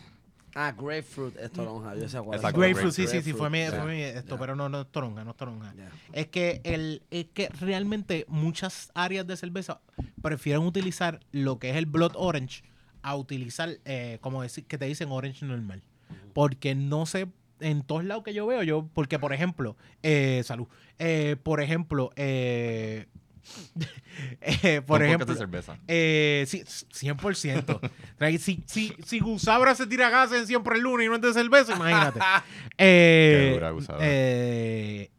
Ah, 0.55 0.73
grapefruit 0.77 1.37
es 1.37 1.51
toronja. 1.51 1.95
Yo 1.95 2.09
sé 2.09 2.19
cuál 2.19 2.39
es. 2.39 2.53
Grapefruit, 2.53 2.93
sí, 2.93 3.07
sí, 3.07 3.21
sí, 3.21 3.33
fue 3.33 3.49
mi, 3.49 3.65
fue 3.67 3.85
mi 3.85 4.01
esto, 4.01 4.37
pero 4.37 4.55
no, 4.55 4.69
no 4.69 4.81
es 4.81 4.87
toronja, 4.87 5.23
no 5.23 5.31
es 5.31 5.37
toronja. 5.37 5.73
Es 6.13 6.27
que, 6.27 6.61
el, 6.63 7.03
es 7.11 7.27
que 7.33 7.49
realmente 7.59 8.25
muchas 8.27 8.91
áreas 8.93 9.27
de 9.27 9.37
cerveza 9.37 9.81
prefieren 10.21 10.63
utilizar 10.63 11.19
lo 11.31 11.59
que 11.59 11.69
es 11.69 11.75
el 11.75 11.85
Blood 11.85 12.13
Orange 12.15 12.63
a 13.01 13.15
utilizar, 13.15 13.69
eh, 13.85 14.17
como 14.21 14.41
decir, 14.41 14.65
que 14.65 14.77
te 14.77 14.85
dicen 14.85 15.09
Orange 15.11 15.45
normal. 15.45 15.81
Porque 16.33 16.75
no 16.75 17.05
sé, 17.05 17.27
en 17.59 17.83
todos 17.83 18.03
lados 18.03 18.23
que 18.23 18.33
yo 18.33 18.47
veo, 18.47 18.63
yo, 18.63 18.89
porque 18.93 19.19
por 19.19 19.33
ejemplo, 19.33 19.75
eh, 20.03 20.41
salud, 20.45 20.67
eh, 20.97 21.35
por 21.41 21.61
ejemplo, 21.61 22.11
eh, 22.15 23.07
eh, 24.41 24.81
por 24.85 25.01
ejemplo, 25.03 25.25
de 25.33 25.35
cerveza. 25.37 25.77
eh, 25.87 26.45
sí, 26.47 26.63
100%. 26.63 27.79
Trae- 28.17 28.37
si, 28.37 28.63
si, 28.65 28.93
si 29.05 29.19
Gusabra 29.19 29.75
se 29.75 29.87
tira 29.87 30.09
gas 30.09 30.31
en 30.31 30.45
siempre 30.47 30.75
el 30.77 30.81
lunes 30.81 31.05
y 31.05 31.09
no 31.09 31.15
es 31.15 31.21
de 31.21 31.33
cerveza, 31.33 31.73
imagínate. 31.75 32.19
Eh, 32.77 33.45
Qué 33.47 33.53
dura 33.55 33.71
Gusabra. 33.71 34.05
eh, 34.07 35.11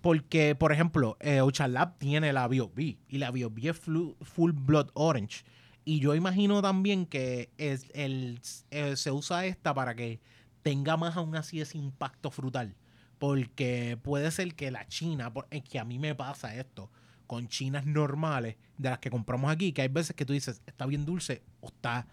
porque, 0.00 0.54
por 0.54 0.72
ejemplo, 0.72 1.16
eh, 1.20 1.40
Ocean 1.40 1.72
Lab 1.72 1.98
tiene 1.98 2.32
la 2.32 2.46
B.O.B. 2.48 2.98
y 3.08 3.18
la 3.18 3.30
B.O.B. 3.30 3.68
es 3.68 3.80
flu- 3.86 4.16
Full 4.22 4.52
Blood 4.52 4.90
Orange. 4.94 5.44
Y 5.84 5.98
yo 6.00 6.14
imagino 6.14 6.62
también 6.62 7.06
que 7.06 7.50
es 7.58 7.86
el, 7.94 8.40
eh, 8.70 8.96
se 8.96 9.10
usa 9.10 9.46
esta 9.46 9.74
para 9.74 9.94
que 9.96 10.20
tenga 10.62 10.96
más 10.96 11.16
aún 11.16 11.34
así 11.36 11.60
ese 11.60 11.78
impacto 11.78 12.30
frutal. 12.30 12.74
Porque 13.18 13.96
puede 14.02 14.30
ser 14.32 14.54
que 14.54 14.70
la 14.72 14.86
china, 14.88 15.32
que 15.70 15.78
a 15.78 15.84
mí 15.84 15.98
me 15.98 16.14
pasa 16.14 16.54
esto, 16.56 16.90
con 17.32 17.48
chinas 17.48 17.86
normales 17.86 18.56
de 18.76 18.90
las 18.90 18.98
que 18.98 19.08
compramos 19.08 19.50
aquí, 19.50 19.72
que 19.72 19.80
hay 19.80 19.88
veces 19.88 20.14
que 20.14 20.26
tú 20.26 20.34
dices, 20.34 20.60
está 20.66 20.84
bien 20.84 21.06
dulce 21.06 21.42
o 21.62 21.68
está, 21.68 22.06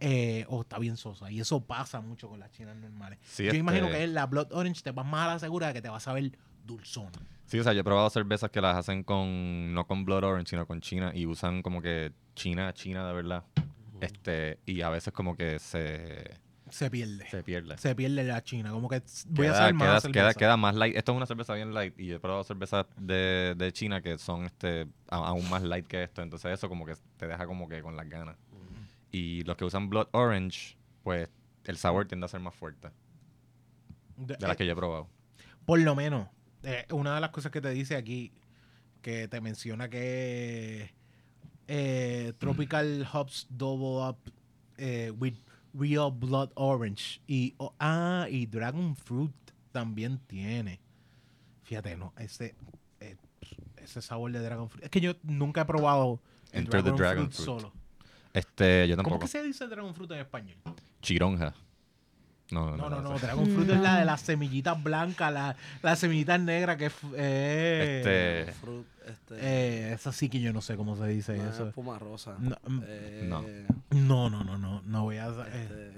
eh, 0.00 0.46
o 0.48 0.62
está 0.62 0.78
bien 0.78 0.96
sosa. 0.96 1.30
Y 1.30 1.40
eso 1.40 1.60
pasa 1.60 2.00
mucho 2.00 2.26
con 2.26 2.40
las 2.40 2.50
chinas 2.52 2.74
normales. 2.78 3.18
Sí, 3.22 3.42
Yo 3.42 3.48
este- 3.48 3.58
imagino 3.58 3.90
que 3.90 4.06
la 4.06 4.24
Blood 4.24 4.50
Orange 4.50 4.80
te 4.80 4.90
vas 4.90 5.04
más 5.04 5.28
a 5.28 5.32
la 5.34 5.38
segura 5.38 5.66
de 5.66 5.74
que 5.74 5.82
te 5.82 5.90
vas 5.90 6.08
a 6.08 6.14
ver 6.14 6.32
dulzona. 6.64 7.12
Sí, 7.44 7.58
o 7.58 7.62
sea, 7.62 7.74
yo 7.74 7.80
he 7.82 7.84
probado 7.84 8.08
cervezas 8.08 8.50
que 8.50 8.62
las 8.62 8.74
hacen 8.74 9.04
con, 9.04 9.74
no 9.74 9.86
con 9.86 10.06
Blood 10.06 10.24
Orange, 10.24 10.48
sino 10.48 10.66
con 10.66 10.80
China, 10.80 11.12
y 11.14 11.26
usan 11.26 11.60
como 11.60 11.82
que 11.82 12.14
China, 12.34 12.72
China 12.72 13.06
de 13.06 13.12
verdad. 13.12 13.44
Este, 14.00 14.58
y 14.64 14.80
a 14.80 14.88
veces 14.88 15.12
como 15.12 15.36
que 15.36 15.58
se, 15.58 16.30
Se 16.72 16.90
pierde. 16.90 17.28
se 17.28 17.42
pierde. 17.42 17.76
Se 17.76 17.94
pierde 17.94 18.24
la 18.24 18.42
china. 18.42 18.70
Como 18.70 18.88
que 18.88 19.02
voy 19.28 19.46
a 19.46 19.50
Queda, 19.52 19.62
hacer 19.64 19.74
más 19.74 19.86
queda, 19.88 20.00
cerveza. 20.00 20.12
queda, 20.20 20.34
queda 20.34 20.56
más 20.56 20.74
light. 20.74 20.96
Esto 20.96 21.12
es 21.12 21.16
una 21.16 21.26
cerveza 21.26 21.52
bien 21.54 21.74
light 21.74 21.98
y 22.00 22.12
he 22.12 22.18
probado 22.18 22.42
cervezas 22.44 22.86
de, 22.96 23.54
de 23.58 23.72
China 23.72 24.00
que 24.00 24.16
son 24.16 24.44
este 24.44 24.86
a- 25.10 25.16
aún 25.28 25.48
más 25.50 25.62
light 25.62 25.86
que 25.86 26.02
esto. 26.02 26.22
Entonces 26.22 26.50
eso 26.52 26.68
como 26.70 26.86
que 26.86 26.94
te 27.18 27.26
deja 27.26 27.46
como 27.46 27.68
que 27.68 27.82
con 27.82 27.94
las 27.94 28.08
ganas. 28.08 28.36
Y 29.10 29.44
los 29.44 29.56
que 29.58 29.66
usan 29.66 29.90
Blood 29.90 30.08
Orange, 30.12 30.78
pues 31.02 31.28
el 31.64 31.76
sabor 31.76 32.08
tiende 32.08 32.24
a 32.24 32.28
ser 32.28 32.40
más 32.40 32.54
fuerte 32.54 32.88
De- 34.16 34.36
de 34.36 34.40
las 34.46 34.52
eh, 34.54 34.56
que 34.56 34.66
yo 34.66 34.72
he 34.72 34.76
probado. 34.76 35.08
Por 35.66 35.78
lo 35.80 35.94
menos, 35.94 36.26
eh, 36.62 36.86
una 36.90 37.14
de 37.16 37.20
las 37.20 37.30
cosas 37.30 37.52
que 37.52 37.60
te 37.60 37.68
dice 37.70 37.96
aquí, 37.96 38.32
que 39.02 39.28
te 39.28 39.40
menciona 39.42 39.90
que 39.90 40.90
eh, 41.68 42.32
Tropical 42.38 43.06
Hops 43.12 43.46
Double 43.50 44.08
Up 44.08 44.16
with 45.18 45.34
Real 45.74 46.10
Blood 46.10 46.50
Orange. 46.54 47.20
Y, 47.26 47.54
oh, 47.58 47.74
ah, 47.78 48.26
y 48.30 48.46
Dragon 48.46 48.96
Fruit 48.96 49.32
también 49.72 50.18
tiene. 50.26 50.80
Fíjate, 51.62 51.96
no, 51.96 52.12
ese, 52.18 52.54
eh, 53.00 53.16
ese 53.76 54.02
sabor 54.02 54.32
de 54.32 54.40
Dragon 54.40 54.68
Fruit. 54.68 54.84
Es 54.84 54.90
que 54.90 55.00
yo 55.00 55.14
nunca 55.22 55.62
he 55.62 55.64
probado 55.64 56.20
el 56.52 56.68
the 56.68 56.82
Dragon 56.82 57.30
Fruit. 57.30 57.46
solo. 57.46 57.72
Este, 58.32 58.88
yo 58.88 58.96
¿Cómo 58.96 59.04
tampoco. 59.04 59.20
que 59.26 59.28
se 59.28 59.42
dice 59.42 59.66
Dragon 59.66 59.94
Fruit 59.94 60.10
en 60.12 60.18
español? 60.18 60.56
Chironja. 61.00 61.54
No, 62.52 62.76
No, 62.76 62.88
no, 62.90 63.00
no. 63.00 63.10
no. 63.12 63.18
Dragon 63.18 63.46
Fruit 63.46 63.70
es 63.70 63.80
la 63.80 63.98
de 63.98 64.04
las 64.04 64.20
semillitas 64.20 64.80
blancas, 64.82 65.32
la- 65.32 65.56
las 65.82 65.98
semillitas 65.98 66.38
negras 66.40 66.76
que 66.76 66.86
es... 66.86 66.92
eh, 67.16 68.42
Este, 68.46 68.52
Fruit, 68.60 68.86
este. 69.06 69.34
eh, 69.40 69.92
eso 69.94 70.12
sí 70.12 70.28
que 70.28 70.40
yo 70.40 70.52
no 70.52 70.60
sé 70.60 70.76
cómo 70.76 70.96
se 70.96 71.06
dice 71.08 71.36
no, 71.36 71.50
eso. 71.50 71.68
espuma 71.68 71.98
rosa. 71.98 72.36
No, 72.38 72.56
mm, 72.66 72.80
Eh, 72.86 73.26
no. 73.28 73.42
No, 73.90 74.30
no, 74.30 74.44
no, 74.44 74.58
no, 74.58 74.82
no 74.84 75.02
voy 75.02 75.16
a... 75.16 75.28
eh, 75.28 75.32
este, 75.64 75.92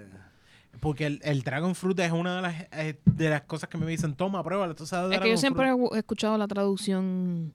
porque 0.81 1.07
el, 1.07 1.21
el 1.25 1.43
Dragon 1.43 1.75
Fruit 1.75 1.99
es 2.01 2.13
una 2.13 2.37
de 2.37 2.43
las, 2.43 2.55
eh, 2.73 2.99
de 3.05 3.31
las 3.31 3.43
cosas 3.43 3.69
que 3.69 3.79
me 3.79 3.87
dicen, 3.87 4.15
toma, 4.15 4.43
pruébalo, 4.43 4.75
tú 4.75 4.87
sabes 4.87 5.11
de 5.11 5.17
Es 5.17 5.23
que 5.23 5.31
yo 5.31 5.37
siempre 5.37 5.69
Fruit". 5.73 5.93
he 5.93 5.97
he 5.97 5.99
escuchado 6.01 6.37
la 6.37 6.47
traducción 6.49 7.55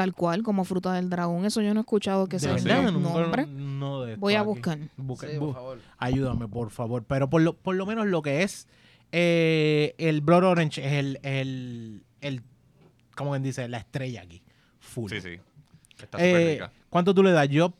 tal 0.00 0.14
cual, 0.14 0.42
como 0.42 0.64
fruta 0.64 0.94
del 0.94 1.10
dragón. 1.10 1.44
Eso 1.44 1.60
yo 1.60 1.74
no 1.74 1.80
he 1.80 1.82
escuchado 1.82 2.26
que 2.26 2.36
De 2.36 2.40
sea 2.40 2.56
nunca- 2.56 2.90
nombre. 2.90 3.46
no 3.46 4.06
Voy 4.16 4.34
a 4.34 4.42
buscar. 4.42 4.78
Busca- 4.96 5.28
sí, 5.28 5.34
bu- 5.36 5.40
por 5.40 5.54
favor. 5.54 5.78
ayúdame, 5.98 6.48
por 6.48 6.70
favor. 6.70 7.04
Pero 7.04 7.28
por 7.28 7.42
lo, 7.42 7.54
por 7.56 7.74
lo 7.76 7.84
menos 7.86 8.06
lo 8.06 8.22
que 8.22 8.42
es 8.42 8.66
eh, 9.12 9.94
el 9.98 10.20
Blood 10.22 10.44
Orange 10.44 10.86
es 10.86 10.92
el, 10.92 11.18
el, 11.22 12.04
el, 12.20 12.42
como 13.14 13.30
quien 13.32 13.42
dice, 13.42 13.68
la 13.68 13.78
estrella 13.78 14.22
aquí. 14.22 14.42
Full. 14.78 15.10
sí, 15.10 15.20
sí. 15.20 15.38
Está 15.98 16.16
súper 16.18 16.36
Eh, 16.36 16.52
rica. 16.54 16.72
¿Cuánto 16.88 17.14
tú 17.14 17.22
le 17.22 17.32
das? 17.32 17.48
Yo 17.48 17.74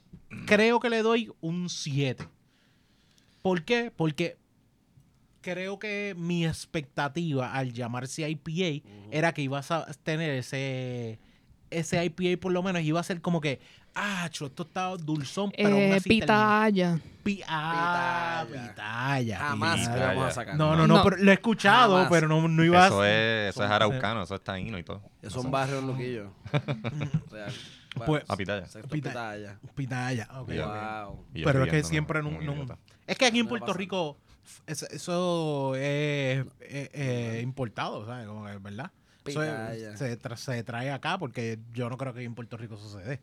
creo 0.47 0.79
que 0.81 0.91
le 0.91 1.03
doy 1.03 1.33
un 1.41 1.69
7. 1.71 2.27
¿Por 3.43 3.63
qué? 3.65 3.91
Porque 3.97 4.37
creo 5.41 5.79
que 5.79 6.15
mi 6.19 6.45
expectativa 6.47 7.55
al 7.55 7.73
llamarse 7.73 8.29
IPA 8.29 8.87
era 9.11 9.33
que 9.33 9.41
ibas 9.43 9.71
a 9.71 9.87
tener 10.03 10.31
ese 10.31 11.19
ese 11.71 12.05
IPA 12.05 12.41
por 12.41 12.53
lo 12.53 12.63
menos 12.63 12.83
iba 12.83 13.01
a 13.01 13.03
ser 13.03 13.21
como 13.21 13.41
que 13.41 13.61
ah, 13.95 14.29
cho, 14.31 14.47
esto 14.47 14.63
está 14.63 14.89
dulzón, 14.97 15.51
pero 15.57 15.75
Eh, 15.77 15.97
está 15.97 16.09
pitaya. 16.09 16.99
Pi- 17.23 17.43
ah, 17.47 18.45
Pitaya. 18.47 18.69
pitaya. 18.71 19.39
Jamás 19.39 19.81
pitaya. 19.81 19.99
lo 20.01 20.07
vamos 20.07 20.25
a 20.25 20.31
sacar. 20.31 20.57
No, 20.57 20.77
no, 20.77 20.87
no, 20.87 20.97
No. 20.99 21.03
pero 21.05 21.17
lo 21.17 21.31
he 21.31 21.35
escuchado, 21.35 21.95
Jamás. 21.97 22.11
pero 22.11 22.29
no, 22.29 22.47
no 22.49 22.65
iba 22.65 22.87
Eso 22.87 23.01
a... 23.03 23.09
es, 23.11 23.51
eso 23.55 23.65
es 23.65 23.71
araucano, 23.71 24.23
eso 24.23 24.35
es 24.37 24.43
taíno 24.43 24.79
y 24.79 24.83
todo. 24.85 25.03
Es 25.23 25.35
No 25.35 25.43
un 25.43 25.51
barrio 25.51 25.81
en 25.81 25.87
Luquillo. 25.89 26.33
Real. 27.31 27.53
Bueno, 27.97 28.07
Pues- 28.07 28.25
Ah, 28.29 28.37
pitaya. 28.37 28.67
Pitaya. 28.89 29.59
Pitaya, 29.75 30.29
ok. 30.39 30.49
Wow. 30.49 31.25
Y 31.35 31.41
yo 31.41 31.47
Pero 31.47 31.65
es 31.65 31.71
que 31.71 31.83
siempre 31.83 32.23
no, 32.23 32.31
no-. 32.41 32.79
Es 33.07 33.19
que 33.19 33.27
aquí 33.27 33.41
en 33.41 33.49
Puerto 33.49 33.73
Rico 33.73 34.17
es- 34.67 34.83
eso 34.85 35.75
es 35.75 35.81
eh, 35.83 36.45
eh, 36.61 37.41
importado, 37.43 38.07
¿sabes? 38.07 38.27
Como 38.29 38.47
que, 38.47 38.57
¿verdad? 38.59 38.91
Pitaya. 39.25 39.97
se, 39.97 40.19
tra- 40.19 40.37
se 40.37 40.63
trae 40.65 40.91
acá 40.91 41.19
porque 41.19 41.59
yo 41.73 41.89
no 41.91 41.97
creo 41.97 42.13
que 42.15 42.23
en 42.23 42.35
Puerto 42.35 42.57
Rico 42.57 42.77
sucede. 42.77 43.21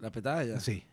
La 0.00 0.10
pitaya. 0.10 0.58
Sí. 0.60 0.84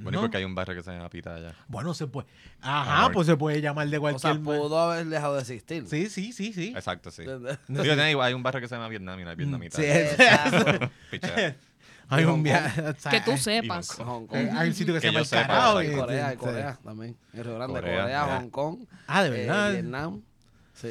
Bueno, 0.00 0.10
¿No? 0.12 0.18
y 0.18 0.22
porque 0.22 0.38
hay 0.38 0.44
un 0.44 0.54
barrio 0.56 0.74
que 0.74 0.82
se 0.82 0.90
llama 0.90 1.08
Pitaya. 1.08 1.54
Bueno, 1.68 1.94
se 1.94 2.08
puede. 2.08 2.26
Ajá, 2.60 2.98
Amor. 3.00 3.12
pues 3.12 3.26
se 3.28 3.36
puede 3.36 3.60
llamar 3.60 3.88
de 3.88 3.98
O 3.98 4.00
cualquier 4.00 4.20
sea, 4.20 4.34
manera. 4.40 4.62
pudo 4.62 4.78
haber 4.80 5.06
dejado 5.06 5.34
de 5.36 5.40
existir. 5.42 5.86
Sí, 5.86 6.08
sí, 6.08 6.32
sí, 6.32 6.52
sí. 6.52 6.72
Exacto, 6.74 7.12
sí. 7.12 7.22
Hay 7.22 8.14
hay 8.20 8.34
un 8.34 8.42
barrio 8.42 8.60
que 8.60 8.66
se 8.66 8.74
llama 8.74 8.88
Vietnam 8.88 9.20
y 9.20 9.24
no 9.24 9.30
hay 9.30 9.36
vietnamita. 9.36 9.76
Sí, 9.76 9.84
Exacto. 9.86 10.90
Hay 12.08 12.24
un 12.24 12.42
viaje. 12.42 12.82
o 12.82 12.94
sea, 12.98 13.10
Que 13.12 13.20
tú 13.22 13.30
eh, 13.32 13.38
sepas. 13.38 13.88
Hong 13.96 14.04
Hong 14.06 14.26
Kong. 14.26 14.48
Hay 14.56 14.68
un 14.68 14.74
sitio 14.74 14.92
que, 14.94 15.00
Que 15.00 15.06
se 15.06 15.12
llama 15.12 15.20
el 15.20 15.26
sepa, 15.26 15.84
y- 15.84 15.96
Corea, 15.96 16.34
y- 16.34 16.36
Corea 16.36 16.78
también. 16.84 17.16
En 17.32 17.44
Río 17.44 17.54
Grande, 17.54 17.80
Corea. 17.80 18.26
Hong 18.40 18.50
Kong. 18.50 18.78
Ah, 19.06 19.22
de 19.22 19.28
eh, 19.28 19.46
verdad. 19.46 19.72
Vietnam. 19.72 20.22
Sí. 20.74 20.88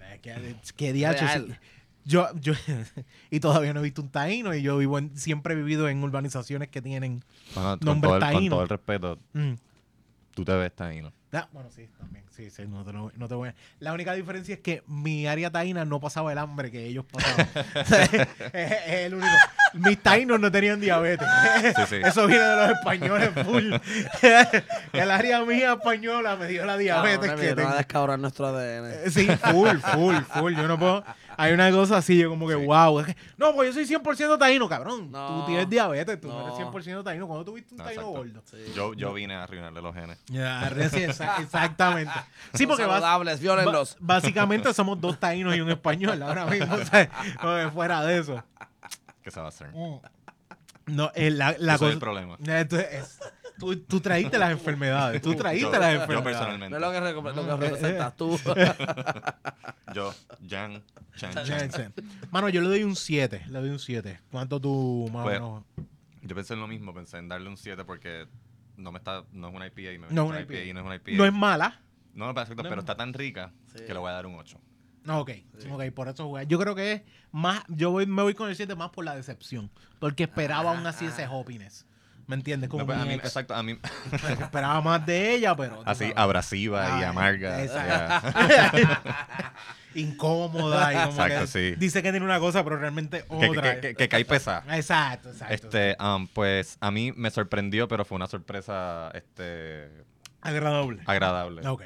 Eh, 0.00 0.18
¿Qué, 0.20 0.56
qué 0.76 0.92
diacho, 0.92 1.24
Real. 1.24 1.46
sí. 1.48 1.54
Yo, 2.04 2.28
yo, 2.40 2.52
y 3.30 3.40
todavía 3.40 3.72
no 3.72 3.80
he 3.80 3.82
visto 3.82 4.02
un 4.02 4.10
taíno 4.10 4.54
y 4.54 4.62
yo 4.62 4.76
vivo 4.78 4.98
en- 4.98 5.16
siempre 5.16 5.54
he 5.54 5.56
vivido 5.56 5.88
en 5.88 6.02
urbanizaciones 6.02 6.68
que 6.68 6.82
tienen... 6.82 7.22
Bueno, 7.54 7.78
con, 7.78 7.86
Nombre 7.86 8.08
todo 8.08 8.16
el, 8.16 8.20
con 8.22 8.32
taíno. 8.34 8.50
todo 8.56 8.62
el 8.62 8.68
respeto, 8.68 9.18
mm, 9.32 9.52
tú 10.34 10.44
te 10.44 10.52
ves 10.54 10.74
taíno. 10.74 11.12
Ah, 11.36 11.48
bueno, 11.52 11.70
sí, 11.74 11.88
también. 11.98 12.24
Sí, 12.30 12.50
sí, 12.50 12.64
no 12.66 12.84
te, 12.84 12.92
lo- 12.92 13.12
no 13.16 13.28
te 13.28 13.34
voy 13.34 13.50
a... 13.50 13.54
La 13.78 13.92
única 13.92 14.12
diferencia 14.14 14.54
es 14.54 14.60
que 14.60 14.82
mi 14.88 15.26
área 15.26 15.50
taína 15.50 15.84
no 15.84 16.00
pasaba 16.00 16.32
el 16.32 16.38
hambre 16.38 16.70
que 16.70 16.84
ellos 16.86 17.04
pasaban. 17.10 17.48
Es, 18.52 18.70
es 18.72 18.88
el 19.06 19.14
único. 19.14 19.32
Mis 19.74 20.00
taínos 20.02 20.38
no 20.40 20.50
tenían 20.50 20.80
diabetes. 20.80 21.26
Sí, 21.76 21.82
sí. 21.88 21.96
Eso 22.04 22.26
viene 22.26 22.44
de 22.44 22.56
los 22.56 22.70
españoles 22.70 23.30
full. 23.44 23.72
el 24.92 25.10
área 25.10 25.44
mía 25.44 25.72
española 25.74 26.36
me 26.36 26.46
dio 26.46 26.64
la 26.64 26.76
diabetes 26.76 27.18
Cabrones, 27.18 27.30
que 27.30 27.36
vinieron 27.36 27.56
tengo. 27.56 27.70
a 27.70 27.76
descabrar 27.76 28.18
nuestro 28.18 28.46
ADN. 28.48 28.86
Eh, 29.06 29.10
Sí, 29.10 29.26
full, 29.26 29.78
full, 29.78 30.16
full. 30.32 30.54
Yo 30.54 30.68
no 30.68 30.78
puedo. 30.78 31.04
Hay 31.36 31.52
una 31.52 31.70
cosa 31.72 31.96
así, 31.96 32.16
yo 32.16 32.30
como 32.30 32.46
que, 32.46 32.54
Sí. 32.54 32.64
wow. 32.64 33.00
es 33.00 33.06
que, 33.06 33.16
no, 33.36 33.52
pues 33.54 33.74
yo 33.74 33.84
soy 33.84 33.96
100% 33.96 34.38
taíno, 34.38 34.68
cabrón. 34.68 35.10
No, 35.10 35.40
tú 35.40 35.46
tienes 35.46 35.68
diabetes, 35.68 36.20
tú 36.20 36.28
no, 36.28 36.46
no. 36.46 36.56
eres 36.56 36.66
100% 36.68 37.02
taíno. 37.02 37.26
¿Cuándo 37.26 37.44
tuviste 37.44 37.74
un 37.74 37.78
No, 37.78 37.84
taíno 37.84 38.02
exacto. 38.02 38.18
gordo? 38.18 38.42
Sí. 38.48 38.72
Yo, 38.74 38.94
yo 38.94 39.12
vine 39.12 39.34
a 39.34 39.42
arruinarle 39.42 39.82
los 39.82 39.94
genes. 39.94 40.18
Ya, 40.26 40.70
sí, 40.90 41.02
exa- 41.24 41.42
exactamente. 41.42 42.12
Sí, 42.54 42.66
porque 42.66 42.84
vas, 42.84 43.00
saludables, 43.00 43.40
violenlos. 43.40 43.96
básicamente 44.00 44.72
somos 44.74 45.00
dos 45.00 45.18
taínos 45.18 45.56
y 45.56 45.60
un 45.60 45.70
español 45.70 46.22
ahora 46.22 46.46
mismo. 46.46 46.74
o 46.74 46.84
sea, 46.84 47.10
porque 47.40 47.70
fuera 47.72 48.02
de 48.04 48.18
eso. 48.18 48.42
¿Qué 49.22 49.30
se 49.30 49.40
va 49.40 49.46
a 49.46 49.48
hacer? 49.48 49.70
No, 50.86 51.10
eh, 51.14 51.30
la, 51.30 51.54
la 51.58 51.74
Yo 51.74 51.78
cosa. 51.78 51.92
el 51.92 51.98
problema. 51.98 52.36
Entonces, 52.46 52.88
es- 52.92 53.18
tú, 53.58 53.74
tú 53.76 54.00
traíste 54.00 54.36
las 54.38 54.50
enfermedades. 54.50 55.22
Tú 55.22 55.34
traíste 55.34 55.70
Yo, 55.72 55.78
las 55.78 55.94
yo 55.94 56.00
enfermedades. 56.02 56.24
No 56.24 56.24
personalmente. 56.24 56.76
es 56.76 56.82
lo 56.82 56.92
que, 56.92 57.00
re- 57.00 57.12
lo 57.12 57.22
que 57.22 57.40
Eh, 57.40 57.56
representas 57.70 58.16
tú. 58.16 58.38
Yo, 59.94 60.12
Jan, 60.48 60.82
Chan, 61.16 61.70
Chan. 61.70 61.94
Mano, 62.30 62.48
yo 62.48 62.60
le 62.60 62.68
doy 62.68 62.82
un 62.82 62.96
7. 62.96 63.44
Le 63.48 63.60
doy 63.60 63.70
un 63.70 63.78
7. 63.78 64.20
¿Cuánto 64.30 64.60
tú 64.60 65.08
más 65.12 65.20
o 65.20 65.24
Pues, 65.24 65.40
menos? 65.40 65.62
Yo 66.22 66.34
pensé 66.34 66.54
en 66.54 66.60
lo 66.60 66.66
mismo, 66.66 66.92
pensé 66.92 67.18
en 67.18 67.28
darle 67.28 67.48
un 67.48 67.56
7 67.56 67.84
porque 67.84 68.26
no 68.76 68.92
me 68.92 68.98
está, 68.98 69.24
no 69.32 69.48
es 69.48 69.54
una 69.54 69.66
IPA 69.66 69.80
y 69.92 69.98
me 69.98 70.06
No 70.10 70.24
es 70.24 70.28
una 70.30 70.40
IPA 70.40 70.54
IPA. 70.54 70.64
y 70.64 70.72
no 70.72 70.80
es 70.80 70.86
una 70.86 70.94
IPA. 70.96 71.10
No 71.12 71.24
es 71.26 71.32
mala. 71.32 71.80
No, 72.14 72.32
perfecto, 72.34 72.62
no 72.62 72.68
es 72.68 72.70
pero 72.70 72.76
ma- 72.76 72.80
está 72.82 72.96
tan 72.96 73.12
rica 73.12 73.52
Sí. 73.74 73.84
que 73.86 73.92
le 73.92 73.98
voy 73.98 74.10
a 74.10 74.12
dar 74.12 74.26
un 74.26 74.34
8. 74.36 74.60
No, 75.04 75.20
ok, 75.20 75.30
ok, 75.70 75.82
por 75.94 76.08
eso 76.08 76.26
jugué. 76.28 76.46
Yo 76.46 76.58
creo 76.58 76.74
que 76.74 76.92
es 76.92 77.02
más, 77.32 77.62
yo 77.68 77.90
voy, 77.90 78.06
me 78.06 78.22
voy 78.22 78.34
con 78.34 78.48
el 78.48 78.56
7 78.56 78.74
más 78.74 78.90
por 78.90 79.04
la 79.04 79.14
decepción, 79.14 79.70
porque 79.98 80.22
esperaba 80.24 80.70
aún 80.74 80.86
así 80.86 81.04
ese 81.06 81.26
hoppiness. 81.26 81.86
¿Me 82.26 82.36
entiendes? 82.36 82.70
Como 82.70 82.84
No, 82.84 82.86
pues, 82.86 82.98
a 82.98 83.04
mí, 83.04 83.12
ex. 83.12 83.24
exacto, 83.26 83.54
a 83.54 83.62
mí 83.62 83.78
esperaba 84.40 84.80
más 84.80 85.04
de 85.04 85.34
ella, 85.34 85.54
pero... 85.54 85.82
así 85.84 86.04
sabes. 86.04 86.14
abrasiva 86.16 87.00
y 87.00 87.02
Ah, 87.02 87.10
amarga. 87.10 87.62
exacto. 87.62 88.28
ya. 88.78 89.52
Incómoda 89.94 90.92
y 90.92 90.96
como 90.96 91.10
Exacto, 91.10 91.40
que 91.40 91.46
sí. 91.46 91.74
dice 91.76 92.02
que 92.02 92.10
tiene 92.10 92.24
una 92.24 92.38
cosa, 92.40 92.64
pero 92.64 92.76
realmente 92.76 93.24
otra. 93.28 93.80
que, 93.80 94.08
cae 94.08 94.24
pesada. 94.24 94.64
Exacto, 94.76 95.30
exacto. 95.30 95.54
Este, 95.54 95.96
um, 96.02 96.26
pues 96.26 96.76
a 96.80 96.90
mí 96.90 97.12
me 97.16 97.30
sorprendió, 97.30 97.88
pero 97.88 98.04
fue 98.04 98.16
una 98.16 98.26
sorpresa 98.26 99.10
este, 99.14 99.88
Agradable. 100.40 101.02
agradable. 101.06 101.66
Ok. 101.68 101.82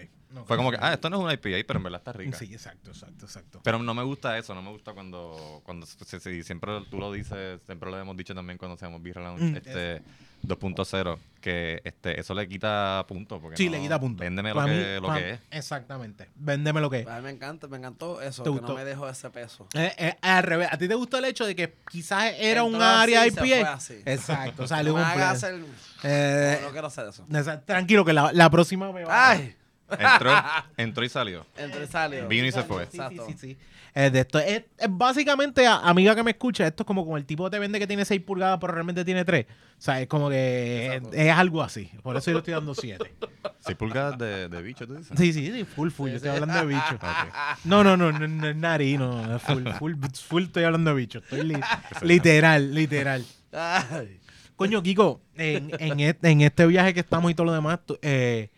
Fue 0.47 0.57
como 0.57 0.71
que, 0.71 0.79
ah, 0.81 0.93
esto 0.93 1.09
no 1.11 1.17
es 1.17 1.23
una 1.25 1.33
IPA, 1.35 1.65
pero 1.67 1.79
en 1.79 1.83
verdad 1.85 2.01
está 2.01 2.13
rica. 2.13 2.37
Sí, 2.39 2.53
exacto, 2.53 2.91
exacto, 2.91 3.25
exacto. 3.25 3.61
Pero 3.65 3.79
no 3.79 3.95
me 3.95 4.03
gusta 4.03 4.37
eso, 4.37 4.55
no 4.55 4.61
me 4.63 4.71
gusta 4.71 4.93
cuando, 4.93 5.63
cuando 5.65 5.87
sí, 5.87 5.97
sí, 6.21 6.43
siempre 6.43 6.73
tú 6.91 6.99
lo 6.99 7.11
dices, 7.13 7.61
siempre 7.65 7.91
lo 7.91 7.99
hemos 7.99 8.17
dicho 8.17 8.35
también 8.35 8.59
cuando 8.59 8.75
hacemos 8.75 9.03
Beer 9.03 9.17
Lounge, 9.17 9.43
Mm, 9.45 9.57
este 9.57 10.03
2.0, 10.43 11.19
que 11.41 11.81
este, 11.85 12.21
eso 12.21 12.35
le 12.35 12.47
quita 12.49 13.05
puntos. 13.09 13.41
porque 13.41 13.57
Sí, 13.57 13.67
no- 13.67 13.73
le 13.73 13.81
quita 13.81 13.99
punto. 13.99 14.23
Véndeme 14.23 14.55
lo, 14.55 14.63
mí- 14.63 14.69
que, 14.69 14.99
lo 15.01 15.13
que 15.15 15.31
es. 15.31 15.41
Exactamente. 15.51 16.29
Véndeme 16.37 16.81
lo 16.81 16.91
que 16.91 17.01
es. 17.01 17.07
A 17.09 17.17
mí 17.17 17.23
me 17.25 17.31
encanta, 17.31 17.67
me 17.67 17.77
encantó 17.79 18.21
eso, 18.23 18.43
¿Te 18.43 18.49
que 18.49 18.51
gustó? 18.51 18.69
no 18.69 18.75
me 18.75 18.85
dejó 18.85 19.09
ese 19.09 19.31
peso. 19.31 19.67
Eh, 19.75 19.93
eh, 19.99 20.17
al 20.23 20.43
revés, 20.45 20.69
¿a 20.71 20.77
ti 20.79 20.87
te 20.89 20.95
gustó 20.95 21.19
el 21.19 21.25
hecho 21.25 21.45
de 21.47 21.57
que 21.57 21.75
quizás 21.91 22.35
era 22.39 22.63
un 22.65 22.81
área 22.81 23.27
y 23.27 23.31
se 23.31 23.41
IPA? 23.47 23.61
fue 23.61 23.69
así. 23.69 24.03
Exacto, 24.05 24.67
salió 24.69 24.93
no 24.93 24.99
hagas 25.05 25.43
hacer... 25.43 25.61
Eh, 26.05 26.59
no, 26.61 26.67
no 26.69 26.73
quiero 26.73 26.87
hacer 26.87 27.09
eso. 27.09 27.27
Tranquilo, 27.65 28.05
que 28.05 28.13
la, 28.13 28.33
la 28.33 28.51
próxima 28.51 28.93
me 28.93 29.05
va 29.05 29.31
¡Ay! 29.31 29.57
Entró, 29.99 30.31
entró 30.77 31.05
y 31.05 31.09
salió. 31.09 31.47
Entre 31.57 31.87
salió. 31.87 32.29
Vino 32.29 32.47
y 32.47 32.53
se 32.53 32.63
fue. 32.63 32.85
Sí, 32.87 32.91
sí, 32.93 32.97
Exacto. 32.99 33.27
sí, 33.29 33.35
sí. 33.39 33.59
Eh, 33.95 34.11
de 34.11 34.21
esto, 34.21 34.39
es, 34.39 34.65
es 34.79 34.89
básicamente, 34.91 35.67
a- 35.67 35.79
amiga 35.79 36.15
que 36.15 36.23
me 36.23 36.31
escucha, 36.33 36.67
esto 36.67 36.83
es 36.83 36.87
como 36.87 37.05
como 37.05 37.17
el 37.17 37.25
tipo 37.25 37.51
te 37.51 37.59
vende 37.59 37.79
que 37.79 37.87
tiene 37.87 38.05
6 38.05 38.21
pulgadas, 38.21 38.59
pero 38.61 38.73
realmente 38.75 39.05
tiene 39.05 39.25
3. 39.25 39.47
O 39.47 39.81
sea, 39.81 40.01
es 40.01 40.07
como 40.09 40.29
que 40.29 41.01
es, 41.13 41.31
algo 41.33 41.63
así. 41.63 41.91
Por 42.03 42.17
eso 42.17 42.31
yo 42.31 42.35
le 42.35 42.39
estoy 42.41 42.55
dando 42.55 42.75
7. 42.75 43.13
6 43.61 43.77
pulgadas 43.79 44.19
de, 44.19 44.49
de 44.49 44.63
bicho, 44.63 44.87
tú 44.87 44.95
dices. 44.95 45.17
Sí, 45.19 45.33
sí, 45.33 45.51
sí, 45.53 45.65
full, 45.65 45.91
full. 45.91 46.11
Yo 46.11 46.17
estoy 46.17 46.31
hablando 46.31 46.55
de 46.59 46.67
bicho. 46.67 46.99
No, 47.65 47.83
no, 47.83 47.97
no, 47.97 48.13
no, 48.13 48.29
no 48.29 48.47
es 48.49 48.57
nariz, 48.57 48.99
no. 48.99 49.37
es 49.37 49.43
Full, 49.43 49.67
full, 49.79 49.95
full 50.29 50.43
estoy 50.45 50.65
hablando 50.65 50.91
de 50.91 50.97
bicho. 50.97 51.19
Estoy 51.21 51.43
li- 51.45 51.61
literal, 52.03 52.75
literal. 52.75 53.25
Ay. 53.53 54.21
Coño, 54.57 54.83
Kiko, 54.83 55.23
en, 55.37 55.71
en, 55.79 56.01
este, 56.01 56.31
en 56.31 56.41
este 56.43 56.67
viaje 56.67 56.93
que 56.93 57.01
estamos 57.01 57.31
y 57.31 57.35
todo 57.35 57.47
lo 57.47 57.53
demás, 57.53 57.79
tú- 57.87 57.99
eh, 58.03 58.51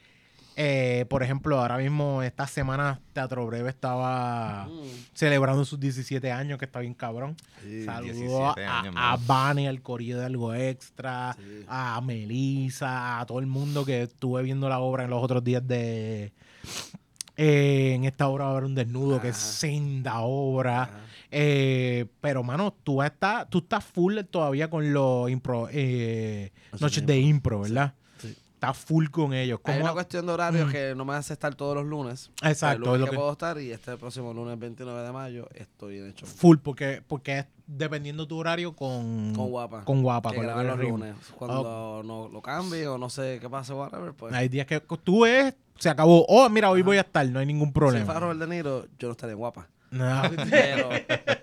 eh, 0.57 1.07
por 1.09 1.23
ejemplo, 1.23 1.59
ahora 1.61 1.79
mismo 1.79 2.23
esta 2.23 2.47
semana 2.47 3.01
Teatro 3.13 3.47
Breve 3.47 3.71
estaba 3.71 4.67
Mm. 4.67 4.71
celebrando 5.15 5.65
sus 5.65 5.79
17 5.81 6.31
años, 6.33 6.59
que 6.59 6.65
está 6.67 6.81
bien 6.81 6.95
cabrón. 6.95 7.37
Sí, 7.63 7.85
Saludos 7.85 8.17
17 8.57 8.67
a. 8.67 9.17
Vani, 9.27 9.67
al 9.67 9.81
Corillo 9.83 10.19
de 10.19 10.27
Algo 10.27 10.53
Extra, 10.55 11.35
Sí. 11.39 11.65
a 11.69 12.01
Melissa, 12.01 13.21
a 13.21 13.27
todo 13.27 13.39
el 13.39 13.47
mundo 13.47 13.85
que 13.85 14.03
estuve 14.03 14.43
viendo 14.43 14.69
la 14.69 14.81
obra 14.81 15.05
en 15.05 15.11
los 15.11 15.23
otros 15.23 15.43
días 15.45 15.67
de... 15.67 16.33
eh, 17.37 17.93
en 17.95 18.05
esta 18.05 18.29
obra 18.29 18.45
va 18.45 18.51
a 18.51 18.53
haber 18.53 18.65
un 18.65 18.75
desnudo, 18.75 19.21
que 19.21 19.29
es 19.31 19.37
Ajá. 19.37 19.45
senda 19.53 20.21
obra. 20.21 20.83
Ajá. 20.83 21.01
Eh, 21.31 22.07
pero, 22.21 22.43
mano, 22.43 22.75
tú 22.83 23.03
estás, 23.03 23.49
tú 23.49 23.59
estás 23.59 23.85
full 23.85 24.19
todavía 24.31 24.69
con 24.69 24.93
los 24.93 25.31
impro, 25.31 25.69
eh, 25.73 26.51
Noches 26.81 27.07
de 27.07 27.13
de 27.15 27.21
impro, 27.21 27.61
¿verdad? 27.61 27.95
Sí. 27.97 28.00
Estás 28.61 28.77
full 28.77 29.07
con 29.09 29.33
ellos. 29.33 29.59
Hay 29.65 29.73
¿Cómo- 29.77 29.87
una 29.87 29.95
cuestión 29.95 30.27
de 30.27 30.33
horario 30.35 30.67
Mm. 30.67 30.71
que 30.71 30.95
no 30.95 31.07
me 31.07 31.15
hace 31.15 31.33
estar 31.33 31.55
todos 31.55 31.75
los 31.75 31.87
lunes. 31.87 32.31
Exacto, 32.43 32.75
El 32.77 32.81
lunes 32.83 32.95
es 32.97 33.01
lo 33.01 33.05
que, 33.07 33.11
que- 33.13 33.17
puedo 33.17 33.33
estar 33.33 33.59
y 33.59 33.71
este 33.73 33.97
próximo 33.97 34.35
lunes 34.35 34.59
29 34.59 35.03
de 35.03 35.13
mayo 35.13 35.49
estoy 35.55 35.97
en 35.99 36.11
hecho 36.11 36.27
Full, 36.27 36.59
porque, 36.59 37.03
porque 37.09 37.39
es 37.39 37.47
dependiendo 37.67 38.29
tu 38.29 38.37
horario 38.37 38.77
con, 38.77 39.33
con 39.35 39.49
guapa. 39.49 39.83
con 39.87 40.03
guapa. 40.03 40.35
con 40.35 40.47
los 40.47 40.79
lunes. 40.79 41.15
Cuando 41.39 42.03
no 42.05 42.29
lo 42.29 42.43
cambie 42.43 42.87
o 42.87 42.99
no 42.99 43.09
sé 43.09 43.39
qué 43.41 43.49
pase, 43.49 43.73
whatever, 43.73 44.13
pues. 44.13 44.35
Hay 44.35 44.51
días 44.51 44.67
que 44.67 44.79
tú 45.03 45.23
ves, 45.23 45.55
se 45.79 45.89
acabó. 45.89 46.27
Oh, 46.29 46.47
mira, 46.51 46.69
hoy 46.69 46.83
voy 46.83 46.99
a 46.99 47.01
estar, 47.01 47.27
no 47.31 47.39
hay 47.39 47.47
ningún 47.47 47.69
si 47.69 47.73
problema. 47.73 48.05
fuera 48.05 48.21
Robert 48.21 48.41
De 48.41 48.47
Niro, 48.47 48.85
yo 48.99 49.09
no 49.09 49.13
estaría 49.13 49.37
guapa. 49.37 49.69
No. 49.91 50.23
Pero, 50.51 50.89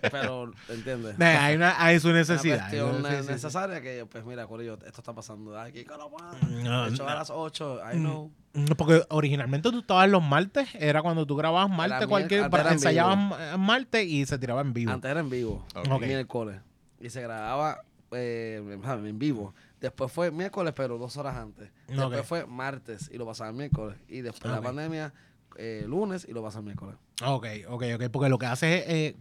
pero 0.10 0.52
¿entiendes? 0.70 1.20
Hay, 1.20 1.56
una, 1.56 1.84
hay 1.84 2.00
su 2.00 2.08
Una 2.10 2.20
necesidad. 2.20 2.56
hay 2.68 2.80
cuestión 2.80 2.96
una- 2.96 3.10
sí, 3.18 3.24
sí. 3.24 3.32
necesaria 3.34 3.82
que, 3.82 4.06
pues 4.06 4.24
mira, 4.26 4.48
Corillo, 4.48 4.76
esto 4.76 5.02
está 5.02 5.14
pasando. 5.14 5.60
Aquí, 5.60 5.84
¿cómo 5.84 6.10
puedo? 6.10 6.32
No, 6.64 6.86
De 6.86 6.92
hecho, 6.94 7.04
no. 7.04 7.10
a 7.10 7.16
las 7.16 7.30
8, 7.30 7.80
I 7.94 7.98
Mm. 7.98 8.00
know. 8.00 8.32
No, 8.54 8.76
Porque 8.76 9.04
originalmente 9.10 9.70
tú 9.70 9.80
estabas 9.80 10.10
los 10.10 10.24
martes, 10.24 10.70
era 10.76 11.02
cuando 11.02 11.26
tú 11.28 11.36
grababas 11.36 11.70
martes, 11.70 12.08
cualquier, 12.08 12.46
en 12.46 12.68
ensayabas 12.68 13.60
martes 13.60 14.08
y 14.08 14.26
se 14.26 14.40
tiraba 14.40 14.62
en 14.62 14.74
vivo. 14.74 14.92
Antes 14.94 15.12
era 15.12 15.20
en 15.20 15.30
vivo, 15.30 15.66
miércoles. 16.00 16.62
Y 17.00 17.10
se 17.10 17.22
grababa 17.22 17.82
eh, 18.12 18.80
en 18.86 19.20
vivo. 19.20 19.54
Después 19.82 20.12
fue 20.12 20.32
miércoles, 20.32 20.74
pero 20.76 20.98
dos 20.98 21.18
horas 21.18 21.36
antes. 21.36 21.70
Después 21.88 22.22
Ok. 22.22 22.26
fue 22.26 22.46
martes 22.48 23.10
y 23.14 23.18
lo 23.18 23.26
pasaban 23.26 23.56
miércoles. 23.58 23.98
Y 24.08 24.22
después 24.22 24.44
de 24.52 24.58
la 24.58 24.62
pandemia, 24.64 25.14
eh, 25.58 25.84
lunes 25.88 26.26
y 26.30 26.34
lo 26.34 26.41
pasan 26.43 26.63
miércoles. 26.65 26.96
Ok, 27.26 27.46
ok, 27.67 27.84
ok. 27.96 28.04
Porque 28.12 28.30
lo 28.30 28.38
que 28.38 28.46
hace 28.46 28.78
es, 28.78 28.84
eh, 28.88 29.15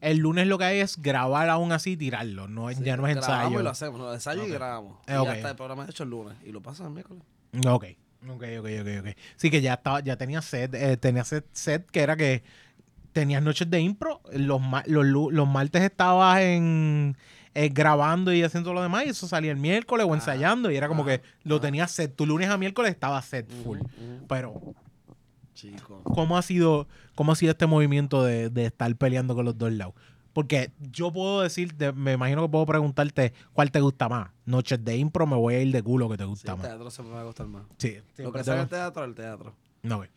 el 0.00 0.18
lunes 0.18 0.46
lo 0.46 0.58
que 0.58 0.64
hay 0.64 0.80
es 0.80 1.00
grabar 1.00 1.48
aún 1.50 1.70
así 1.72 1.92
y 1.92 1.96
tirarlo. 1.96 2.48
No, 2.48 2.70
es- 2.70 2.78
Sí, 2.78 2.84
ya 2.84 2.96
no 2.96 3.06
es 3.06 3.14
grabamos 3.14 3.36
ensayo. 3.44 3.60
y 3.60 3.62
lo 3.62 3.70
hacemos. 3.70 4.00
Lo 4.00 4.14
ensayo 4.14 4.42
Ok. 4.42 4.48
y 4.48 4.52
grabamos. 4.52 4.98
Eh, 5.06 5.12
y 5.12 5.16
ok. 5.16 5.24
ya 5.26 5.36
está 5.36 5.50
el 5.50 5.56
programa 5.56 5.86
hecho 5.88 6.02
el 6.02 6.10
lunes. 6.10 6.34
Y 6.44 6.52
lo 6.52 6.60
pasan 6.62 6.86
el 6.86 6.92
miércoles. 6.92 7.22
Ok, 7.66 7.84
ok, 8.28 8.44
ok, 8.60 8.66
ok, 8.80 8.88
ok. 9.00 9.16
Sí 9.36 9.50
que 9.50 9.60
ya 9.60 9.74
estaba, 9.74 10.00
ya 10.00 10.16
tenía 10.16 10.40
set, 10.42 10.74
eh, 10.74 10.96
tenía 10.96 11.24
set, 11.24 11.44
set 11.52 11.90
que 11.90 12.00
era 12.00 12.16
que 12.16 12.42
tenías 13.12 13.42
noches 13.42 13.68
de 13.68 13.78
impro, 13.80 14.22
los, 14.32 14.60
los, 14.86 15.04
los 15.32 15.46
martes 15.48 15.82
estabas 15.82 16.40
en 16.40 17.14
eh, 17.54 17.68
grabando 17.68 18.32
y 18.32 18.42
haciendo 18.42 18.72
lo 18.72 18.80
demás 18.80 19.04
y 19.04 19.10
eso 19.10 19.28
salía 19.28 19.50
el 19.50 19.58
miércoles 19.58 20.06
o 20.08 20.12
Ah, 20.12 20.16
ensayando 20.16 20.70
y 20.70 20.76
era 20.76 20.88
como 20.88 21.02
ah, 21.02 21.06
que 21.06 21.22
lo 21.44 21.56
ah. 21.56 21.60
tenías 21.60 21.90
set, 21.90 22.16
tu 22.16 22.24
lunes 22.24 22.48
a 22.48 22.56
miércoles 22.56 22.90
estaba 22.90 23.20
set 23.20 23.46
full. 23.62 23.80
Pero, 24.26 24.54
Chico. 25.54 26.00
¿cómo 26.04 26.36
ha 26.38 26.42
sido, 26.42 26.86
cómo 27.14 27.32
ha 27.32 27.36
sido 27.36 27.52
este 27.52 27.66
movimiento 27.66 28.22
de, 28.24 28.48
de 28.50 28.66
estar 28.66 28.94
peleando 28.96 29.34
con 29.34 29.44
los 29.44 29.56
dos 29.58 29.72
lados? 29.72 29.94
Porque 30.32 30.72
yo 30.90 31.12
puedo 31.12 31.42
decirte, 31.42 31.92
me 31.92 32.12
imagino 32.14 32.40
que 32.42 32.48
puedo 32.48 32.64
preguntarte 32.64 33.34
cuál 33.52 33.70
te 33.70 33.80
gusta 33.80 34.08
más. 34.08 34.30
Noches 34.46 34.82
de 34.82 34.96
impro, 34.96 35.26
me 35.26 35.36
voy 35.36 35.54
a 35.54 35.60
ir 35.60 35.70
de 35.72 35.82
culo 35.82 36.08
que 36.08 36.16
te 36.16 36.24
Sí, 36.24 36.28
gusta 36.30 36.52
el 36.52 36.58
más. 36.58 36.66
teatro 36.68 36.90
siempre 36.90 37.10
me 37.10 37.16
va 37.16 37.20
a 37.22 37.26
gustar 37.26 37.46
más. 37.48 37.64
Sí, 37.76 37.98
lo 38.16 38.32
que 38.32 38.42
sea 38.42 38.62
el 38.62 38.68
teatro, 38.68 39.04
el 39.04 39.14
teatro. 39.14 39.54
No, 39.82 39.98
güey. 39.98 40.08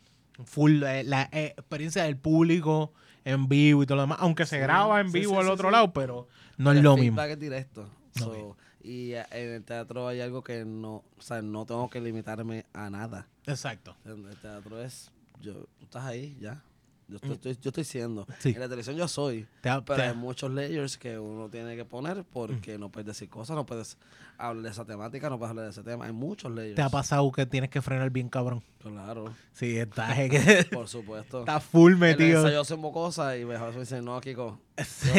Full, 0.45 0.83
eh, 0.83 1.03
la 1.03 1.29
eh, 1.33 1.53
experiencia 1.57 2.03
del 2.03 2.17
público 2.17 2.93
en 3.25 3.47
vivo 3.49 3.83
y 3.83 3.85
todo 3.85 3.97
lo 3.97 4.01
demás. 4.03 4.17
Aunque 4.21 4.45
se 4.45 4.55
Sí, 4.55 4.61
graba 4.61 5.01
en 5.01 5.11
vivo 5.11 5.37
al 5.39 5.49
otro 5.49 5.69
lado, 5.69 5.91
pero 5.91 6.27
no 6.57 6.71
es 6.71 6.77
el 6.77 6.83
lo 6.83 6.95
mismo. 6.95 7.21
es 7.21 7.39
directo. 7.39 7.89
So, 8.17 8.55
Y 8.81 9.11
eh, 9.13 9.25
en 9.31 9.49
el 9.49 9.63
teatro 9.63 10.07
hay 10.07 10.21
algo 10.21 10.43
que 10.45 10.63
no, 10.63 11.03
o 11.17 11.21
sea, 11.21 11.41
no 11.41 11.65
tengo 11.65 11.89
que 11.89 11.99
limitarme 11.99 12.65
a 12.73 12.89
nada. 12.89 13.27
Exacto. 13.47 13.95
El 14.05 14.23
teatro 14.41 14.81
es, 14.81 15.11
yo, 15.41 15.53
tú 15.77 15.83
estás 15.85 16.03
ahí, 16.05 16.37
ya. 16.39 16.61
Yo 17.07 17.17
estoy, 17.17 17.33
estoy- 17.33 17.57
yo 17.61 17.69
estoy 17.69 17.83
siendo. 17.83 18.25
Sí. 18.39 18.49
En 18.49 18.59
la 18.59 18.65
televisión 18.65 18.95
yo 18.95 19.07
soy. 19.07 19.43
Te 19.61 19.69
Pero 19.69 19.83
te 19.83 20.01
hay 20.01 20.15
muchos 20.15 20.49
layers 20.51 20.97
que 20.97 21.19
uno 21.19 21.49
tiene 21.49 21.75
que 21.75 21.85
poner 21.85 22.23
porque 22.23 22.79
no 22.79 22.89
puedes 22.89 23.05
decir 23.05 23.29
cosas, 23.29 23.55
no 23.55 23.63
puedes 23.63 23.99
hablar 24.39 24.63
de 24.63 24.69
esa 24.71 24.85
temática, 24.85 25.29
no 25.29 25.37
puedes 25.37 25.51
hablar 25.51 25.65
de 25.65 25.71
ese 25.71 25.83
tema. 25.83 26.05
Hay 26.05 26.13
muchos 26.13 26.51
layers. 26.51 26.73
¿Te 26.75 26.81
ha 26.81 26.89
pasado 26.89 27.31
que 27.31 27.45
tienes 27.45 27.69
que 27.69 27.79
frenar 27.83 28.09
bien, 28.09 28.27
cabrón? 28.27 28.63
Claro, 28.81 29.31
Sí, 29.53 29.77
estás 29.77 30.15
que 30.29 30.67
por 30.71 30.87
supuesto. 30.87 31.41
está 31.41 31.59
full 31.59 31.95
metido. 31.95 32.39
ensayo 32.39 32.61
hacemos 32.61 32.91
cosas 32.91 33.37
y 33.39 33.45
mejor 33.45 33.71
me 33.75 33.81
dicen, 33.81 34.03
no, 34.03 34.19
Kiko. 34.19 34.59
Sí. 34.83 35.11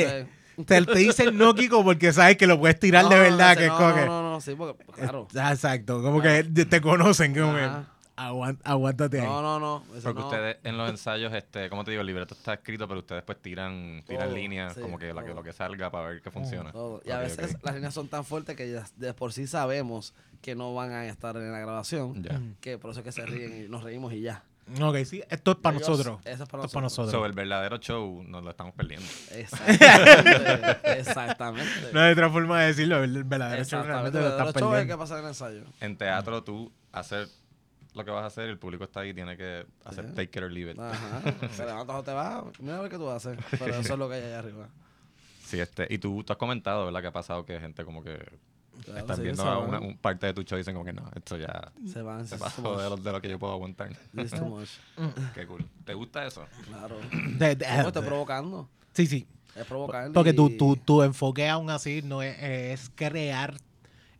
yo 0.59 0.64
Te, 0.64 0.83
te 0.85 0.98
dicen 0.98 1.38
no, 1.38 1.55
Kiko, 1.55 1.85
porque 1.85 2.12
sabes 2.12 2.37
que 2.37 2.48
lo 2.48 2.59
puedes 2.59 2.81
tirar 2.81 3.05
No, 3.05 3.11
de 3.11 3.16
no, 3.16 3.22
verdad. 3.22 3.50
dice, 3.50 3.62
que 3.62 3.68
no, 3.68 3.79
no, 3.94 4.07
no, 4.07 4.31
no, 4.33 4.40
sí, 4.40 4.57
porque, 4.57 4.85
claro. 4.87 5.29
Ah, 5.37 5.52
Exacto, 5.52 6.02
como 6.02 6.20
que 6.20 6.42
te 6.42 6.81
conocen. 6.81 7.33
Como 7.33 7.55
que. 7.55 7.68
Aguant- 8.16 8.61
aguántate 8.64 9.20
ahí. 9.20 9.26
No, 9.26 9.42
no, 9.42 9.61
no. 9.61 9.85
Porque 10.02 10.20
no. 10.20 10.26
ustedes 10.26 10.57
en 10.64 10.76
los 10.79 10.88
ensayos, 10.90 11.33
este, 11.35 11.68
como 11.70 11.85
te 11.85 11.90
digo, 11.92 12.00
el 12.00 12.07
libreto 12.07 12.35
está 12.35 12.55
escrito, 12.55 12.87
pero 12.88 13.00
ustedes 13.00 13.22
pues 13.22 13.40
tiran, 13.40 14.02
tiran 14.07 14.29
Todo, 14.29 14.37
líneas, 14.37 14.74
sí, 14.74 14.81
como 14.81 14.98
que, 14.98 15.12
la 15.12 15.22
que 15.22 15.29
todo. 15.29 15.37
lo 15.37 15.42
que 15.42 15.52
salga 15.52 15.90
para 15.90 16.09
ver 16.09 16.22
qué 16.22 16.31
funciona. 16.31 16.72
Todo. 16.72 17.00
Y 17.05 17.11
a 17.11 17.18
veces 17.18 17.57
las 17.62 17.74
líneas 17.74 17.94
son 17.94 18.09
tan 18.09 18.24
fuertes 18.24 18.57
que 18.57 18.70
ya 18.70 18.85
de 18.96 19.14
por 19.14 19.33
sí 19.33 19.46
sabemos 19.46 20.14
que 20.42 20.55
no 20.55 20.74
van 20.74 20.92
a 20.92 21.07
estar 21.07 21.37
en 21.37 21.50
la 21.52 21.59
grabación. 21.61 22.22
Ya. 22.22 22.40
Que 22.61 22.79
por 22.79 22.90
eso 22.90 23.00
es 23.00 23.05
que 23.05 23.12
se 23.12 23.24
ríen 23.26 23.64
y 23.64 23.68
nos 23.68 23.83
reímos 23.83 24.12
y 24.12 24.20
ya. 24.22 24.42
Ok, 24.83 24.96
sí, 25.05 25.22
esto 25.31 25.52
es 25.52 25.57
para 25.59 25.76
Ellos- 25.76 25.88
nosotros. 25.88 26.18
Eso 26.24 26.42
es 26.42 26.48
para 26.48 26.62
Esto 26.64 26.66
es 26.66 26.72
para 26.72 26.83
nosotros. 26.83 26.83
nosotros. 26.83 27.11
Sobre 27.12 27.29
el 27.29 27.35
verdadero 27.37 27.76
show 27.79 28.24
nos 28.26 28.42
lo 28.42 28.50
estamos 28.50 28.74
perdiendo. 28.74 29.07
Exactamente. 29.31 30.98
Exactamente. 30.98 31.70
No 31.92 32.00
hay 32.00 32.12
otra 32.12 32.31
forma 32.31 32.61
de 32.62 32.66
decirlo. 32.68 33.02
El 33.05 33.22
verdadero 33.24 33.64
show 33.64 33.83
realmente 33.83 34.18
lo 34.20 34.29
estás 34.29 34.52
perdiendo. 34.52 34.98
pasar 34.98 35.18
en 35.18 35.24
el 35.24 35.29
ensayo. 35.29 35.62
En 35.81 35.96
teatro 35.96 36.42
tú 36.42 36.72
hacer 36.92 37.29
lo 37.97 38.05
que 38.05 38.11
vas 38.11 38.23
a 38.25 38.27
hacer, 38.27 38.49
el 38.49 38.59
público 38.59 38.85
está 38.85 39.01
ahí, 39.01 39.13
tiene 39.15 39.37
que 39.37 39.67
hacer 39.85 40.07
Sí. 40.09 40.13
take 40.15 40.39
it 40.39 40.45
or 40.45 40.53
leave 40.53 40.73
it. 40.73 40.79
Ajá. 40.79 41.21
Te 41.57 41.65
levantas 41.67 41.97
o 41.97 42.03
te 42.03 42.13
vas. 42.13 42.45
Mira 42.61 42.79
a 42.79 42.83
ver 42.83 42.91
qué 42.91 42.97
tú 42.99 43.09
haces. 43.11 43.39
Pero 43.59 43.67
eso 43.77 43.93
es 43.95 43.99
lo 43.99 44.09
que 44.09 44.15
hay 44.17 44.23
allá 44.25 44.39
arriba. 44.41 44.69
Sí, 45.47 45.61
este, 45.61 45.87
y 45.89 45.99
tú, 45.99 46.25
tú 46.25 46.33
has 46.33 46.39
comentado, 46.41 46.87
¿verdad? 46.87 47.01
Que 47.03 47.07
ha 47.07 47.13
pasado 47.13 47.47
que 47.47 47.61
gente 47.61 47.85
como 47.85 48.03
que 48.03 48.15
Claro, 48.85 48.99
están 48.99 49.17
sí, 49.17 49.23
viendo 49.23 49.43
se 49.45 49.49
una 49.49 49.79
un 49.79 49.97
parte 49.97 50.27
de 50.27 50.35
tu 50.35 50.43
show 50.43 50.59
y 50.59 50.63
dicen 50.63 50.75
como 50.75 50.85
que 50.85 50.93
no, 50.93 51.09
esto 51.15 51.37
ya 51.39 51.71
Se 51.87 52.03
van. 52.03 52.27
se 52.27 52.37
pasó 52.37 52.63
de 52.63 52.69
much. 52.69 52.79
lo, 52.91 52.97
de 52.97 53.13
lo 53.13 53.21
que 53.23 53.29
yo 53.29 53.39
puedo 53.39 53.53
aguantar. 53.53 53.91
It's 54.13 54.33
too 54.33 54.45
much. 54.45 54.69
Qué 55.37 55.47
cool. 55.47 55.65
¿Te 55.85 55.95
gusta 55.95 56.27
eso? 56.27 56.45
Claro. 56.67 56.99
De- 57.39 57.55
de- 57.55 57.65
¿Cómo 57.65 57.87
estoy 57.89 58.03
provocando? 58.03 58.69
sí, 58.93 59.07
sí. 59.07 59.25
Es 59.55 59.65
provocar. 59.67 60.11
Porque 60.13 60.33
tu, 60.33 60.49
y- 60.49 60.57
tu, 60.59 60.75
tu 60.77 61.03
enfoque 61.05 61.49
aún 61.49 61.71
así 61.71 62.03
no 62.03 62.23
es, 62.23 62.37
es 62.43 62.91
crear 62.97 63.55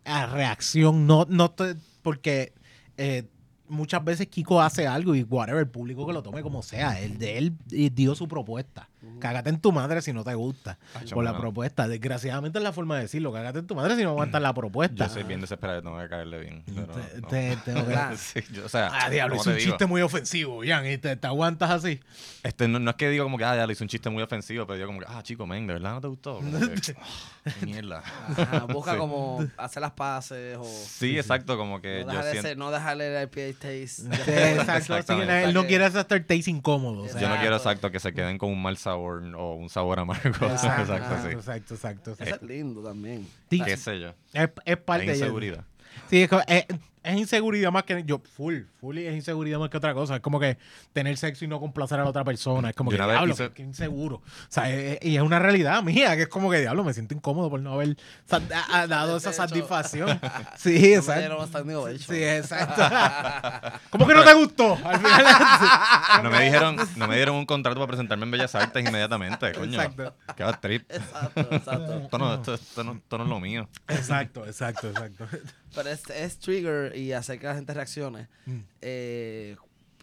a 0.05 0.27
reacción, 0.27 1.09
no, 1.09 1.27
no 1.29 1.51
te- 1.51 1.75
porque 2.03 2.53
eh, 2.99 3.25
muchas 3.69 4.05
veces 4.05 4.27
Kiko 4.29 4.61
hace 4.61 4.87
algo 4.87 5.15
y 5.15 5.23
whatever, 5.23 5.61
el 5.63 5.69
público 5.69 6.07
que 6.07 6.13
lo 6.13 6.23
tome 6.23 6.43
como 6.43 6.63
sea, 6.63 7.01
el 7.01 7.19
de 7.19 7.39
él 7.39 7.53
eh, 7.73 7.91
dio 7.93 8.15
su 8.15 8.29
propuesta. 8.29 8.89
Cágate 9.21 9.51
en 9.51 9.61
tu 9.61 9.71
madre 9.71 10.03
si 10.03 10.13
no 10.13 10.25
te 10.25 10.35
gusta 10.35 10.79
Acho, 10.95 11.15
por 11.15 11.23
la 11.25 11.39
propuesta. 11.39 11.87
Desgraciadamente 11.87 12.59
es 12.59 12.65
la 12.65 12.73
forma 12.73 12.97
de 12.97 13.03
decirlo, 13.03 13.33
cágate 13.33 13.61
en 13.61 13.67
tu 13.69 13.75
madre 13.77 13.95
si 13.97 14.03
no 14.03 14.11
aguantas 14.11 14.43
la 14.43 14.53
propuesta. 14.53 15.07
Yo 15.07 15.15
soy 15.15 15.23
bien 15.23 15.41
desesperado, 15.41 15.81
tengo 15.81 15.99
que 16.01 16.09
caerle 16.09 16.41
bien. 16.41 16.65
Pero, 16.67 16.87
Te- 16.89 17.21
no. 17.21 17.29
te- 17.29 17.57
tengo 17.65 17.81
que- 17.83 17.87
¿Verdad? 17.89 18.15
Sí, 18.19 18.41
yo- 18.53 18.67
o 18.67 18.69
sea, 18.69 18.91
Ah, 18.93 19.09
diablo, 19.09 19.41
te 19.41 19.49
un 19.51 19.57
digo, 19.57 19.69
chiste 19.71 19.87
muy 19.87 20.03
ofensivo, 20.03 20.61
Jan, 20.67 20.85
y 20.91 20.99
te, 20.99 21.15
te 21.15 21.27
aguantas 21.29 21.71
así. 21.71 22.01
Este, 22.43 22.67
no, 22.67 22.81
no 22.81 22.91
es 22.91 22.97
que 22.97 23.09
digo 23.09 23.25
como 23.25 23.39
que, 23.39 23.45
ah, 23.45 23.55
ya 23.55 23.67
le 23.67 23.75
hice 23.75 23.85
un 23.85 23.89
chiste 23.89 24.11
muy 24.11 24.23
ofensivo, 24.25 24.67
pero 24.67 24.79
yo 24.81 24.87
como 24.87 24.99
que, 24.99 25.07
ah, 25.09 25.23
chico, 25.23 25.47
men, 25.47 25.69
¿de 25.69 25.75
verdad 25.75 25.93
no 25.95 26.01
te 26.01 26.09
gustó? 26.09 26.41
Que, 26.41 26.47
ah, 27.47 27.51
mierda. 27.65 27.99
Ajá, 28.37 28.65
busca 28.65 28.93
Sí. 28.95 28.99
como 28.99 29.47
hacer 29.57 29.81
las 29.83 29.93
paces 29.93 30.57
o. 30.59 30.65
Sí, 30.65 31.17
exacto, 31.17 31.57
como 31.57 31.81
que 31.81 32.05
no, 32.05 32.13
yo 32.13 32.19
dejarle 32.19 32.41
siento... 32.43 32.59
no 32.59 32.71
dejarle 32.73 33.17
el 33.17 33.23
IPA 33.25 33.56
taste. 33.59 33.89
Sí, 33.89 34.09
exacto, 34.27 34.73
así 34.73 34.87
que 34.87 34.99
Exactamente. 34.99 35.45
él 35.45 35.55
no 35.55 35.67
quiere 35.67 35.85
hacer 35.85 36.05
taste 36.05 36.35
incómodo. 36.51 37.03
o 37.05 37.09
sea, 37.09 37.21
Yo 37.21 37.29
no 37.29 37.37
quiero 37.39 37.57
Exacto. 37.57 37.91
que 37.91 38.01
se 38.01 38.13
queden 38.13 38.39
con 38.39 38.51
un 38.51 38.61
mal 38.63 38.77
sabor 38.77 39.23
o 39.37 39.55
un 39.55 39.69
sabor 39.69 39.99
amargo. 40.01 40.29
Exacto, 40.47 40.83
exacto, 40.83 40.95
exacto, 41.15 41.29
sí. 41.29 41.35
exacto, 41.37 41.75
exacto, 41.75 42.13
Eso 42.25 42.35
es 42.37 42.43
lindo 42.43 42.83
también. 42.83 43.27
Sí, 43.51 43.61
¿Qué 43.63 43.77
sé 43.77 44.01
yo? 44.01 44.15
es, 44.33 44.51
es 44.65 44.77
parte 44.79 45.03
Hay 45.03 45.09
de 45.09 45.15
inseguridad. 45.15 45.65
Sí, 46.11 46.23
es, 46.23 46.29
co- 46.29 46.43
es- 47.15 47.17
inseguridad 47.19 47.71
más 47.73 47.85
que 47.85 48.03
yo, 48.05 48.21
full, 48.37 48.63
full 48.81 48.99
es 48.99 49.15
inseguridad 49.15 49.59
más 49.59 49.71
que 49.71 49.77
otra 49.77 49.95
cosa. 49.95 50.17
Es 50.17 50.21
como 50.21 50.39
que 50.41 50.59
tener 50.93 51.17
sexo 51.17 51.45
y 51.45 51.49
no 51.49 51.59
complacer 51.61 51.99
a 52.01 52.05
la 52.05 52.11
otra 52.11 52.25
persona. 52.25 52.71
Es 52.71 52.77
como 52.77 52.91
Yo 52.91 52.99
que 52.99 53.05
diablo, 53.05 53.33
hice- 53.35 53.51
inseguro. 53.59 54.17
O 54.17 54.23
sea, 54.49 54.71
es- 54.71 54.99
y 55.03 55.17
es 55.17 55.23
una 55.23 55.39
realidad 55.39 55.83
mía, 55.83 56.15
que 56.17 56.23
es 56.23 56.29
como 56.29 56.51
que 56.51 56.61
diablo, 56.61 56.85
me 56.85 56.93
siento 56.95 57.15
incómodo 57.15 57.51
por 57.51 57.61
no 57.61 57.73
haber 57.73 57.97
dado 58.89 59.17
esa 59.17 59.33
satisfacción. 59.33 60.21
Sí, 60.57 60.95
exacto. 60.95 61.47
Sí, 61.99 62.15
exacto. 62.25 62.83
¿Cómo 63.91 64.07
que 64.07 64.15
no 64.15 64.25
te 64.25 64.35
gustó? 64.35 64.79
Al 64.85 64.97
final, 64.99 65.25
No 66.23 66.31
me 66.31 66.45
dijeron, 66.45 66.77
no 66.97 67.07
me 67.09 67.17
dieron 67.17 67.37
un 67.37 67.47
contrato 67.47 67.77
para 67.79 67.89
presentarme 67.89 68.25
en 68.25 68.31
Bellas 68.31 68.55
Artes 68.55 68.85
inmediatamente, 68.87 69.53
coño. 69.53 69.81
Exacto. 69.81 70.15
Qué 70.37 70.43
bad 70.43 70.61
trip. 70.61 70.91
Exacto, 70.91 71.41
exacto. 71.51 71.95
Esto 71.99 72.19
no, 72.19 72.35
esto, 72.35 72.55
esto 72.55 72.85
no, 72.85 72.93
esto 72.95 73.19
no 73.19 73.25
es 73.25 73.31
lo 73.31 73.41
mío. 73.41 73.69
exacto, 73.89 74.47
exacto, 74.47 74.89
exacto. 74.89 75.27
Pero 75.77 75.91
es, 75.91 76.09
es 76.11 76.39
trigger 76.39 76.97
y 76.97 77.13
hacer 77.13 77.39
que 77.39 77.47
la 77.47 77.55
gente 77.55 77.73
reaccione 77.75 78.29
Mm. 78.47 78.59
eh, 78.81 79.57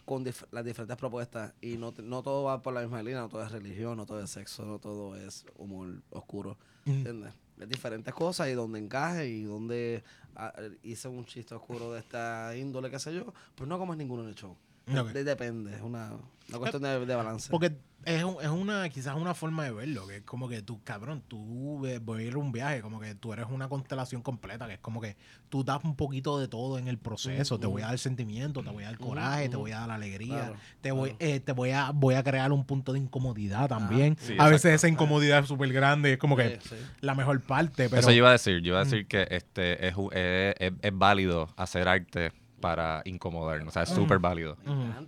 con 0.06 0.24
dif- 0.24 0.46
las 0.52 0.64
diferentes 0.64 0.96
propuestas. 0.96 1.52
Y 1.60 1.76
no, 1.76 1.92
no 2.02 2.22
todo 2.22 2.44
va 2.44 2.62
por 2.62 2.72
la 2.74 2.80
misma 2.82 3.02
línea, 3.02 3.20
no 3.20 3.28
todo 3.28 3.42
es 3.44 3.52
religión, 3.52 3.96
no 3.96 4.06
todo 4.06 4.22
es 4.22 4.30
sexo, 4.30 4.64
no 4.64 4.78
todo 4.78 5.16
es 5.16 5.44
humor 5.56 6.02
oscuro. 6.10 6.56
Mm. 6.86 6.90
¿Entiendes? 6.90 7.34
Es 7.60 7.68
diferentes 7.68 8.12
cosas 8.14 8.48
y 8.48 8.52
donde 8.52 8.78
encaje 8.80 9.28
y 9.28 9.42
donde 9.44 10.02
ah, 10.36 10.52
hice 10.82 11.08
un 11.08 11.24
chiste 11.24 11.54
oscuro 11.54 11.92
de 11.92 12.00
esta 12.00 12.56
índole, 12.56 12.90
qué 12.90 12.98
sé 12.98 13.14
yo, 13.14 13.32
pues 13.54 13.68
no 13.68 13.78
comes 13.78 13.96
ninguno 13.96 14.22
en 14.24 14.28
el 14.30 14.34
show. 14.34 14.56
Ok. 14.88 15.12
De- 15.12 15.24
depende, 15.24 15.74
es 15.74 15.82
una, 15.82 16.12
una 16.48 16.58
cuestión 16.58 16.82
de, 16.82 17.06
de 17.06 17.14
balance. 17.14 17.50
Porque 17.50 17.74
es, 18.04 18.22
un- 18.22 18.36
es 18.42 18.48
una, 18.48 18.86
quizás 18.90 19.16
una 19.16 19.32
forma 19.32 19.64
de 19.64 19.70
verlo, 19.72 20.06
que 20.06 20.16
es 20.16 20.22
como 20.24 20.46
que 20.46 20.60
tú, 20.60 20.82
cabrón, 20.84 21.22
tú 21.26 21.86
eh, 21.86 22.00
voy 22.00 22.24
a 22.24 22.26
ir 22.26 22.34
a 22.34 22.38
un 22.38 22.52
viaje, 22.52 22.82
como 22.82 23.00
que 23.00 23.14
tú 23.14 23.32
eres 23.32 23.46
una 23.48 23.66
constelación 23.70 24.20
completa, 24.20 24.66
que 24.66 24.74
es 24.74 24.78
como 24.80 25.00
que 25.00 25.16
tú 25.48 25.64
das 25.64 25.82
un 25.84 25.96
poquito 25.96 26.38
de 26.38 26.46
todo 26.46 26.76
en 26.78 26.86
el 26.88 26.98
proceso, 26.98 27.58
te 27.58 27.66
voy 27.66 27.80
a 27.80 27.86
dar 27.86 27.98
sentimiento, 27.98 28.62
te 28.62 28.68
voy 28.68 28.84
a 28.84 28.88
dar 28.88 28.98
coraje, 28.98 29.48
te 29.48 29.56
voy 29.56 29.70
a 29.72 29.80
dar 29.80 29.90
alegría, 29.92 30.36
Claro, 30.36 30.56
te 30.82 30.92
voy, 30.92 31.10
claro. 31.14 31.32
eh, 31.34 31.40
te 31.40 31.52
voy 31.52 31.70
a, 31.70 31.92
voy 31.92 32.14
a 32.16 32.22
crear 32.22 32.52
un 32.52 32.66
punto 32.66 32.92
de 32.92 32.98
incomodidad 32.98 33.70
también. 33.70 34.18
Sí, 34.20 34.34
a 34.38 34.48
veces 34.48 34.66
exacto. 34.66 34.74
esa 34.74 34.88
incomodidad 34.88 35.38
es 35.38 35.48
súper 35.48 35.72
grande, 35.72 36.12
es 36.12 36.18
como 36.18 36.36
que 36.36 36.60
Sí, 36.62 36.68
sí. 36.70 36.76
la 37.00 37.14
mejor 37.14 37.40
parte, 37.40 37.88
pero 37.88 38.00
Eso 38.00 38.10
yo 38.10 38.16
iba 38.18 38.28
a 38.28 38.32
decir. 38.32 38.60
Yo 38.60 38.72
iba 38.72 38.80
a 38.80 38.84
decir 38.84 39.06
que 39.06 39.26
este 39.30 39.88
es, 39.88 39.94
es, 40.12 40.54
es- 40.60 40.72
es 40.82 40.92
válido 40.98 41.48
hacer 41.56 41.88
arte 41.88 42.32
para 42.64 43.02
incomodar. 43.04 43.60
O 43.60 43.70
sea, 43.70 43.82
es 43.82 43.90
súper 43.90 44.18
válido. 44.18 44.56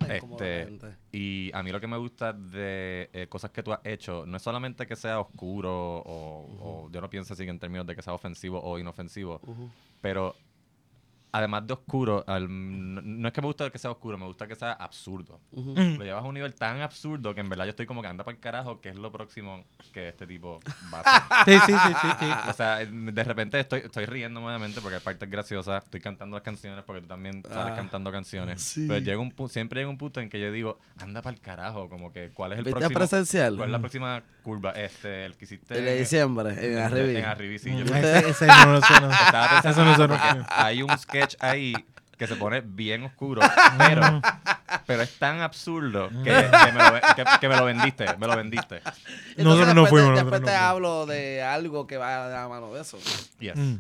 Me 0.07 0.16
Este, 0.19 0.69
y 1.11 1.51
a 1.55 1.62
mí 1.62 1.73
lo 1.73 1.81
que 1.81 1.87
me 1.87 1.97
gusta 1.97 2.35
de 2.35 3.09
eh, 3.14 3.29
cosas 3.31 3.51
que 3.51 3.62
tú 3.62 3.73
has 3.73 3.81
hecho, 3.83 4.27
no 4.27 4.37
es 4.37 4.42
solamente 4.42 4.87
que 4.87 4.95
sea 4.95 5.21
oscuro 5.21 5.73
o, 5.73 6.85
o 6.87 6.90
yo 6.90 7.01
no 7.01 7.09
pienso 7.09 7.33
así 7.33 7.45
en 7.45 7.59
términos 7.59 7.87
de 7.87 7.97
que 7.97 8.03
sea 8.03 8.12
ofensivo 8.12 8.61
o 8.62 8.79
inofensivo, 8.79 9.40
pero 10.03 10.35
además 11.37 11.66
de 11.66 11.75
oscuro, 11.75 12.25
al- 12.27 12.46
no, 12.49 13.01
no 13.03 13.29
es 13.29 13.35
que 13.35 13.40
me 13.40 13.46
gusta 13.46 13.70
que 13.70 13.79
sea 13.79 13.90
oscuro, 13.90 14.16
me 14.18 14.27
gusta 14.27 14.46
que 14.46 14.55
sea 14.55 14.72
absurdo. 14.72 15.40
Mm. 15.53 15.96
Lo 15.99 16.05
llevas 16.05 16.25
a 16.25 16.27
un 16.27 16.35
nivel 16.35 16.55
tan 16.55 16.81
absurdo 16.81 17.35
que 17.35 17.40
en 17.40 17.49
verdad 17.49 17.64
yo 17.64 17.70
estoy 17.70 17.87
como 17.87 18.03
que 18.03 18.09
anda 18.09 18.25
para 18.25 18.35
el 18.35 18.40
carajo, 18.40 18.81
que 18.81 18.88
es 18.90 18.96
lo 18.96 19.12
próximo 19.12 19.64
que 19.92 20.09
este 20.09 20.27
tipo 20.27 20.61
va 20.92 21.01
a 21.05 21.20
hacer. 21.44 21.61
sí, 21.66 21.72
sí, 21.72 21.79
sí, 21.79 21.94
sí, 22.01 22.09
sí. 22.20 22.27
O 22.49 22.53
sea, 22.53 22.77
de 22.85 23.25
repente 23.25 23.61
estoy, 23.61 23.81
estoy 23.81 24.07
riendo 24.07 24.40
nuevamente 24.40 24.81
porque 24.81 24.96
hay 24.96 25.01
partes 25.03 25.29
graciosas, 25.31 25.85
estoy 25.85 26.01
cantando 26.01 26.37
las 26.37 26.42
canciones 26.42 26.83
porque 26.85 27.03
tú 27.03 27.09
también 27.09 27.42
sales 27.42 27.72
Ah, 27.72 27.77
cantando 27.77 28.11
canciones. 28.12 28.62
sí. 28.62 28.87
Pero 28.88 29.01
llega 29.01 29.18
un 29.18 29.35
siempre 29.49 29.81
llega 29.81 29.90
un 29.90 29.99
punto 29.99 30.20
en 30.20 30.29
que 30.29 30.40
yo 30.40 30.51
digo, 30.53 30.79
anda 30.99 31.22
para 31.22 31.35
el 31.35 31.40
carajo, 31.42 31.88
como 31.88 32.12
que 32.12 32.31
cuál 32.31 32.53
es 32.53 32.59
el 32.59 32.64
¿Viste 32.64 32.79
próximo 32.81 32.99
presencial? 32.99 33.57
¿Cuál 33.57 33.68
es 33.68 33.72
la 33.72 33.79
próxima 33.81 34.22
curva? 34.42 34.70
Este, 34.72 35.25
el 35.27 35.37
que 35.37 35.44
hiciste 35.44 35.79
El 35.79 35.85
de 35.85 35.99
diciembre, 35.99 36.51
en 36.72 36.79
Arribi. 36.79 37.16
En 37.16 37.25
Arribi, 37.25 37.59
sí. 37.59 37.70
Yo 37.77 37.85
Mm, 37.85 37.94
ese, 37.96 38.29
ese 38.31 38.46
no, 38.46 38.79
ese 38.79 39.01
no. 39.01 39.11
estaba 39.11 39.49
pensando 39.51 39.68
Eso 39.70 39.85
no 39.85 39.90
en 39.90 39.96
suena 39.96 40.46
hay 40.51 40.82
un 40.82 40.97
sketch 40.99 41.26
ahí 41.41 41.74
que 42.16 42.27
se 42.27 42.37
pone 42.37 42.62
bien 42.62 43.03
oscuro, 43.05 43.43
pero, 43.79 44.22
pero 44.87 45.03
es 45.03 45.18
tan 45.18 45.43
absurdo 45.43 46.09
que, 46.24 46.31
que 46.33 46.72
me 46.72 46.83
lo, 46.83 46.95
que- 47.14 47.24
que 47.41 47.49
me 47.49 47.57
lo 47.57 47.64
vendiste, 47.66 48.07
me 48.16 48.27
lo 48.27 48.37
vendiste. 48.37 48.77
Entonces, 48.77 49.45
Nosotros 49.45 49.74
no 49.74 49.83
después 49.83 50.03
fuimos, 50.03 50.18
Después 50.18 50.41
no 50.41 50.47
te 50.47 50.53
fuimos. 50.53 50.68
hablo 50.70 51.07
de 51.07 51.43
algo 51.43 51.87
que 51.87 51.99
va 51.99 52.29
de 52.29 52.35
la 52.35 52.49
mano 52.49 52.72
de 52.72 52.81
eso. 52.81 52.99
Yes. 53.39 53.57
Mm. 53.57 53.74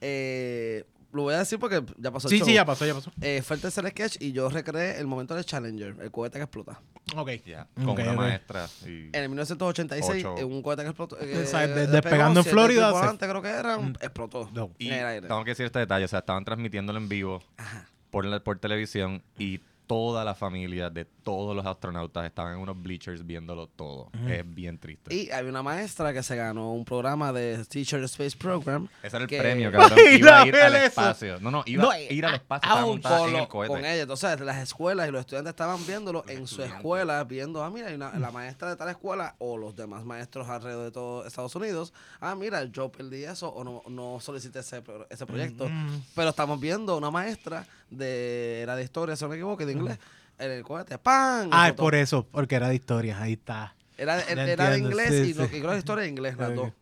Eh, 0.00 0.84
lo 1.12 1.22
voy 1.22 1.34
a 1.34 1.38
decir 1.40 1.58
porque 1.58 1.82
ya 1.98 2.10
pasó 2.10 2.28
el 2.28 2.32
Sí, 2.32 2.38
show. 2.38 2.46
sí, 2.48 2.54
ya 2.54 2.64
pasó, 2.64 2.86
ya 2.86 2.94
pasó. 2.94 3.12
Eh, 3.20 3.42
fue 3.42 3.56
el 3.56 3.62
tercer 3.62 3.88
sketch 3.90 4.16
y 4.20 4.32
yo 4.32 4.48
recreé 4.48 4.98
el 4.98 5.06
momento 5.06 5.34
del 5.34 5.44
Challenger, 5.44 5.96
el 6.00 6.10
cohete 6.10 6.38
que 6.38 6.44
explota. 6.44 6.80
Ok. 7.16 7.30
Ya, 7.46 7.68
Ok, 7.76 7.84
con 7.84 8.00
una 8.00 8.10
ok. 8.12 8.16
maestra. 8.16 8.66
y- 8.86 9.08
En 9.12 9.22
el 9.22 9.28
1986, 9.28 10.24
Ocho. 10.24 10.46
un 10.46 10.62
cohete 10.62 10.82
que 10.82 10.88
explotó. 10.88 11.18
eh, 11.20 11.42
O 11.44 11.46
sea, 11.46 11.66
de- 11.66 11.86
despegando 11.86 12.40
en 12.40 12.46
Florida, 12.46 12.92
se- 12.98 13.06
antes 13.08 13.28
creo 13.28 13.42
que 13.42 13.48
eran, 13.48 13.90
Mm. 13.90 13.94
explotó 14.00 14.48
No. 14.54 14.70
Y 14.78 14.88
en 14.88 14.94
el 14.94 15.06
aire. 15.06 15.28
tengo 15.28 15.44
que 15.44 15.50
decir 15.50 15.66
este 15.66 15.78
detalle, 15.80 16.04
o 16.04 16.08
sea, 16.08 16.20
estaban 16.20 16.44
transmitiéndolo 16.44 16.98
en 16.98 17.08
vivo 17.08 17.42
Ajá. 17.58 17.86
por, 18.10 18.24
la- 18.24 18.40
por 18.42 18.58
televisión 18.58 19.22
y 19.38 19.60
toda 19.86 20.24
la 20.24 20.34
familia 20.34 20.88
de 20.90 21.04
todos 21.04 21.54
los 21.54 21.66
astronautas 21.66 22.24
estaban 22.24 22.54
en 22.54 22.60
unos 22.60 22.80
bleachers 22.82 23.26
viéndolo 23.26 23.66
todo. 23.66 24.10
Es 24.28 24.42
bien 24.54 24.78
triste. 24.78 25.14
Y 25.14 25.30
había 25.30 25.50
una 25.50 25.62
maestra 25.62 26.12
que 26.12 26.22
se 26.22 26.34
ganó 26.36 26.72
un 26.72 26.84
programa 26.84 27.32
de 27.32 27.64
Teacher 27.66 28.02
Space 28.04 28.36
Program. 28.36 28.88
Ese 29.02 29.16
era 29.16 29.24
el 29.24 29.28
que- 29.28 29.38
premio, 29.38 29.70
cabrón. 29.72 29.98
Iba 30.12 30.42
a 30.42 30.46
ir 30.46 30.56
al 30.56 30.74
eso. 30.76 30.86
espacio. 30.86 31.40
No, 31.40 31.50
no, 31.50 31.62
iba 31.66 31.82
No, 31.82 31.90
a 31.90 32.00
ir 32.00 32.24
al 32.24 32.34
espacio. 32.34 32.62
ah, 32.70 32.74
estaba 32.74 32.84
un 32.86 32.92
montada 32.92 33.18
con, 33.18 33.28
en 33.28 33.32
lo- 33.34 33.38
el 33.42 33.48
cohete. 33.48 33.72
con 33.74 33.84
ella. 33.84 34.02
Entonces, 34.02 34.40
las 34.40 34.62
escuelas 34.62 35.08
y 35.08 35.12
los 35.12 35.20
estudiantes 35.20 35.50
estaban 35.50 35.86
viéndolo 35.86 36.24
en 36.28 36.46
su 36.46 36.62
escuela, 36.62 37.22
viendo, 37.24 37.62
ah, 37.62 37.70
mira, 37.70 37.88
hay 37.88 37.94
una- 37.94 38.18
la 38.18 38.30
maestra 38.30 38.70
de 38.70 38.76
tal 38.76 38.88
escuela 38.88 39.34
o 39.38 39.58
los 39.58 39.76
demás 39.76 40.04
maestros 40.04 40.48
alrededor 40.48 40.84
de 40.84 40.90
todo 40.92 41.26
Estados 41.26 41.54
Unidos. 41.54 41.92
Ah, 42.20 42.34
mira, 42.34 42.64
yo 42.64 42.90
perdí 42.90 43.24
eso 43.24 43.48
o 43.48 43.62
no, 43.62 43.82
no 43.88 44.18
solicité 44.20 44.60
ese, 44.60 44.80
pro- 44.82 45.06
ese 45.10 45.26
proyecto. 45.26 45.68
Mm. 45.68 46.02
Pero 46.14 46.30
estamos 46.30 46.58
viendo 46.58 46.96
una 46.96 47.10
maestra 47.10 47.66
de, 47.92 48.60
era 48.62 48.74
de 48.76 48.82
historia, 48.84 49.14
si 49.16 49.24
no 49.24 49.28
me 49.30 49.36
equivoco, 49.36 49.64
de 49.64 49.72
inglés, 49.72 49.98
en 50.38 50.50
el 50.50 50.62
cohete. 50.64 50.98
¡Pam! 50.98 51.48
Ah, 51.52 51.68
es 51.68 51.74
por 51.74 51.94
eso, 51.94 52.26
porque 52.30 52.54
era 52.56 52.68
de 52.68 52.74
historias, 52.74 53.20
ahí 53.20 53.34
está. 53.34 53.74
Era, 53.96 54.20
era, 54.22 54.44
era 54.50 54.70
de 54.70 54.78
inglés 54.78 55.08
sí, 55.10 55.30
y, 55.30 55.34
no- 55.34 55.46
sí. 55.46 55.56
y 55.56 55.60
creo 55.60 55.72
que 55.72 55.78
historia 55.78 56.02
de 56.04 56.10
inglés, 56.10 56.36
las 56.36 56.54
dos. 56.54 56.72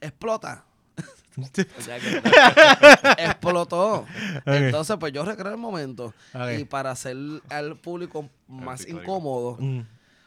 Explota. 0.00 0.64
Explotó. 3.18 4.06
Entonces, 4.46 4.96
pues 4.98 5.12
yo 5.12 5.24
recreo 5.24 5.52
el 5.52 5.58
momento. 5.58 6.14
Y 6.58 6.64
para 6.64 6.90
hacer 6.90 7.16
al 7.48 7.76
público 7.76 8.28
más 8.48 8.86
incómodo, 8.86 9.56
Mm. 9.60 9.80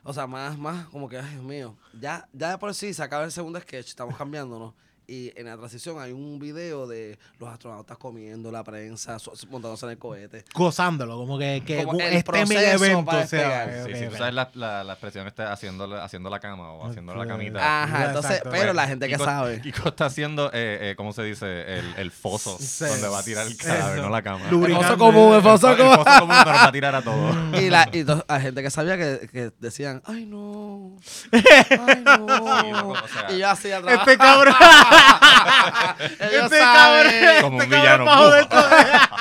o 0.04 0.14
sea, 0.14 0.28
más, 0.28 0.58
más 0.58 0.86
como 0.88 1.10
que, 1.10 1.18
ay, 1.18 1.32
Dios 1.32 1.44
mío, 1.44 1.76
ya, 2.00 2.28
ya 2.34 2.52
de 2.52 2.58
por 2.58 2.74
sí 2.74 2.94
se 2.94 3.04
acaba 3.04 3.24
el 3.26 3.32
segundo 3.32 3.60
sketch, 3.60 3.90
estamos 3.90 4.16
cambiándonos. 4.18 4.74
Y 5.08 5.32
en 5.38 5.46
la 5.48 5.58
transición 5.58 6.00
hay 6.00 6.12
un 6.14 6.40
video 6.40 6.88
de 6.88 7.18
los 7.40 7.50
astronautas 7.50 7.98
comiendo, 7.98 8.52
la 8.52 8.64
prensa, 8.64 9.18
montándose 9.50 9.86
en 9.86 9.92
el 9.92 9.98
cohete. 9.98 10.46
Gozándolo, 10.54 11.18
como 11.18 11.38
que, 11.38 11.62
que 11.66 11.84
Como 11.84 12.00
el 12.00 12.14
este 12.14 12.46
mega 12.46 12.72
evento 12.74 13.12
sea. 13.12 13.20
despegar. 13.22 13.70
ok, 13.70 13.88
Sí, 13.88 13.98
sí, 14.00 14.06
ok. 14.06 14.12
tú 14.12 14.18
sabes 14.18 14.34
la, 14.34 14.50
la, 14.54 14.84
la 14.84 14.94
expresión 14.94 15.28
este 15.28 15.44
haciendo, 15.44 16.02
haciendo 16.02 16.30
la 16.30 16.40
cama 16.40 16.72
o 16.72 16.90
haciendo 16.90 17.14
la 17.16 17.28
camita. 17.28 17.84
Ajá, 17.84 18.06
entonces, 18.06 18.32
exacto. 18.32 18.50
pero 18.52 18.74
la 18.74 18.88
gente 18.88 19.08
que 19.10 19.16
Kiko- 19.18 19.26
sabe. 19.26 19.62
Kiko 19.62 19.90
está 19.90 20.06
haciendo, 20.06 20.48
eh, 20.54 20.92
eh, 20.92 20.94
¿cómo 20.96 21.12
se 21.14 21.24
dice? 21.24 21.46
El, 21.80 21.94
el 21.98 22.12
foso 22.12 22.58
Sí. 22.60 22.86
donde 22.86 23.08
va 23.10 23.20
a 23.20 23.24
tirar 23.24 23.46
el 23.46 23.58
cadáver, 23.58 23.98
Eso. 23.98 24.04
no 24.04 24.10
la 24.10 24.22
cama. 24.22 24.50
Lubricante. 24.50 24.86
El 24.88 24.98
foso 24.98 24.98
común, 25.00 25.36
el 25.36 25.42
foso 25.42 25.72
El 25.72 25.78
común. 25.78 25.96
foso 25.96 26.20
común 26.20 26.36
donde 26.38 26.52
va 26.52 26.64
a 26.66 26.72
tirar 26.72 26.96
a 26.96 27.02
todos. 27.02 27.36
Y, 27.62 27.70
la, 27.70 27.88
y 27.92 28.00
entonces 28.00 28.26
hay 28.30 28.42
gente 28.42 28.64
que 28.64 28.70
sabía 28.72 28.98
que, 28.98 29.30
que 29.32 29.52
decían, 29.60 30.02
ay 30.06 30.26
no, 30.26 30.96
ay 31.32 32.02
no. 32.04 32.28
Sí, 32.64 32.72
loco, 32.72 32.92
o 33.04 33.08
sea, 33.08 33.32
y 33.32 33.40
yo 33.40 33.50
así 33.50 33.72
atrás. 33.72 34.00
Este 34.00 34.18
cabrón. 34.18 34.54
Este 36.20 36.60
cabrón. 36.60 37.14
Como 37.42 37.58
un 37.58 37.64
este 37.64 37.76
cabrón 37.76 38.08
villano. 38.08 39.14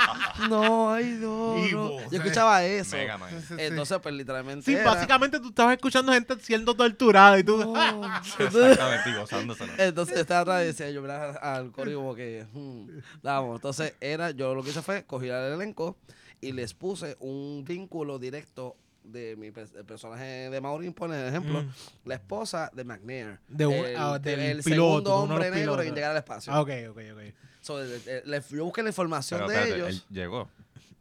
No, 0.49 0.93
ay 0.93 1.19
no. 1.21 1.67
Yo 1.69 2.01
eh. 2.01 2.09
escuchaba 2.11 2.65
eso. 2.65 2.97
Mega 2.97 3.17
Man. 3.17 3.31
Entonces, 3.57 3.99
pues 4.03 4.15
literalmente. 4.15 4.65
Sí, 4.65 4.75
era- 4.75 4.93
básicamente 4.93 5.39
tú 5.39 5.49
estabas 5.49 5.75
escuchando 5.75 6.13
gente 6.13 6.35
siendo 6.41 6.75
torturada 6.75 7.39
y 7.39 7.45
tú. 7.45 7.59
No. 7.59 8.03
Exactamente, 8.39 9.11
y 9.11 9.15
gozándoselo. 9.15 9.73
Entonces 9.79 10.19
estaba 10.19 10.41
atrás 10.41 10.63
y 10.63 10.67
decía, 10.67 10.91
yo 10.91 11.01
miraba 11.03 11.33
al 11.37 11.67
y 11.67 11.95
como 11.95 12.15
que, 12.15 12.47
hmm, 12.53 12.89
vamos. 13.23 13.57
Entonces 13.57 13.95
era, 14.01 14.31
yo 14.31 14.55
lo 14.55 14.63
que 14.63 14.71
hice 14.71 14.83
fue 14.83 15.05
cogí 15.05 15.31
al 15.31 15.53
elenco 15.53 15.97
y 16.41 16.53
les 16.53 16.75
puse 16.75 17.17
un 17.21 17.65
vínculo 17.65 18.19
directo 18.19 18.77
de 19.05 19.37
mi 19.37 19.51
pe- 19.51 19.67
el 19.77 19.85
personaje 19.85 20.51
de 20.51 20.61
Maureen, 20.61 20.93
por 20.93 21.13
ejemplo, 21.15 21.63
Mm. 21.63 21.69
la 22.05 22.15
esposa 22.15 22.71
de 22.73 22.85
McNair. 22.85 23.39
De 23.49 23.67
un- 23.67 23.75
el, 23.75 23.97
ah, 23.97 24.19
del 24.19 24.41
el 24.41 24.63
piloto, 24.63 25.11
segundo 25.11 25.15
hombre 25.17 25.51
negro 25.51 25.61
pilotos. 25.73 25.87
en 25.87 25.95
llegar 25.95 26.11
al 26.13 26.17
espacio. 26.19 26.53
Ah, 26.53 26.61
ok, 26.61 26.71
ok, 26.91 26.99
ok. 27.15 27.35
So, 27.61 27.79
le- 27.81 28.43
yo 28.51 28.65
busqué 28.65 28.83
la 28.83 28.89
información 28.91 29.41
Pero 29.41 29.49
de 29.51 29.55
espérate, 29.57 29.77
ellos. 29.91 30.05
él 30.11 30.15
llegó. 30.17 30.49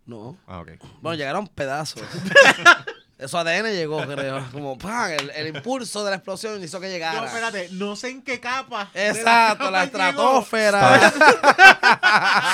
No. 0.06 0.38
Ah, 0.47 0.60
ok. 0.62 0.70
Bueno, 1.02 1.16
llegaron 1.18 1.47
pedazos. 1.47 2.02
Eso 3.22 3.38
ADN 3.38 3.67
llegó, 3.72 4.01
creo. 4.07 4.43
Como 4.51 4.78
¡pam! 4.78 5.11
El, 5.11 5.30
el 5.30 5.55
impulso 5.55 6.03
de 6.03 6.09
la 6.09 6.15
explosión 6.17 6.61
hizo 6.63 6.80
que 6.80 6.89
llegara. 6.89 7.19
No, 7.22 7.26
espérate, 7.28 7.69
no 7.74 7.95
sé 7.95 8.09
en 8.09 8.22
qué 8.24 8.39
capa. 8.39 8.89
Exacto, 8.95 9.69
la 9.69 9.84
estratosfera. 9.84 10.97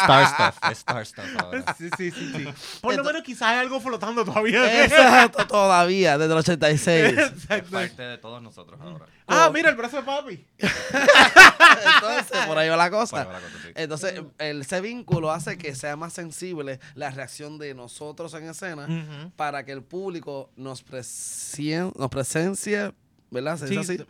Star 0.03 0.28
Stuff. 0.28 0.72
Es 0.72 0.78
Star 0.80 1.05
Stuff 1.05 1.26
ahora. 1.39 1.76
Sí, 1.78 1.89
sí, 1.97 2.11
sí, 2.11 2.34
sí. 2.36 2.43
Por 2.82 2.93
lo 2.93 2.99
Entonces- 2.99 3.05
menos 3.05 3.22
quizás 3.24 3.43
hay 3.43 3.59
algo 3.59 3.80
flotando 3.80 4.26
todavía. 4.26 4.84
Exacto, 4.84 5.47
todavía, 5.47 6.18
desde 6.18 6.34
el 6.34 6.39
86. 6.39 7.18
Es 7.18 7.32
Exacto. 7.32 7.72
parte 7.72 8.01
de 8.01 8.18
todos 8.18 8.41
nosotros 8.41 8.80
ahora. 8.82 9.05
Ah, 9.28 9.52
mira, 9.54 9.70
el 9.70 9.76
brazo 9.76 9.98
de 9.98 10.04
papi. 10.04 10.46
Entonces, 10.58 12.46
por 12.48 12.58
ahí 12.58 12.70
va 12.70 12.78
la 12.78 12.90
cosa. 12.90 13.26
Por 13.26 13.36
ahí 13.36 13.42
va 13.42 13.42
la 13.42 13.48
cosa, 13.48 13.62
sí. 13.64 13.72
Entonces, 13.76 14.22
el, 14.38 14.62
ese 14.62 14.82
vínculo 14.82 15.32
hace 15.32 15.58
que 15.58 15.76
sea 15.76 15.96
más 15.96 16.14
sensible 16.14 16.80
la 16.96 17.12
reacción 17.12 17.58
de 17.58 17.74
nosotros 17.74 18.34
en 18.34 18.50
escena 18.50 18.88
para 19.36 19.66
que 19.66 19.72
el 19.72 19.84
público 19.84 20.50
nos, 20.56 20.82
presien, 20.84 21.92
nos 21.98 22.10
presencie, 22.10 22.94
¿verdad? 23.32 23.58
Se 23.58 23.66
dice 23.68 23.84
Sí. 23.98 24.04
así. 24.04 24.06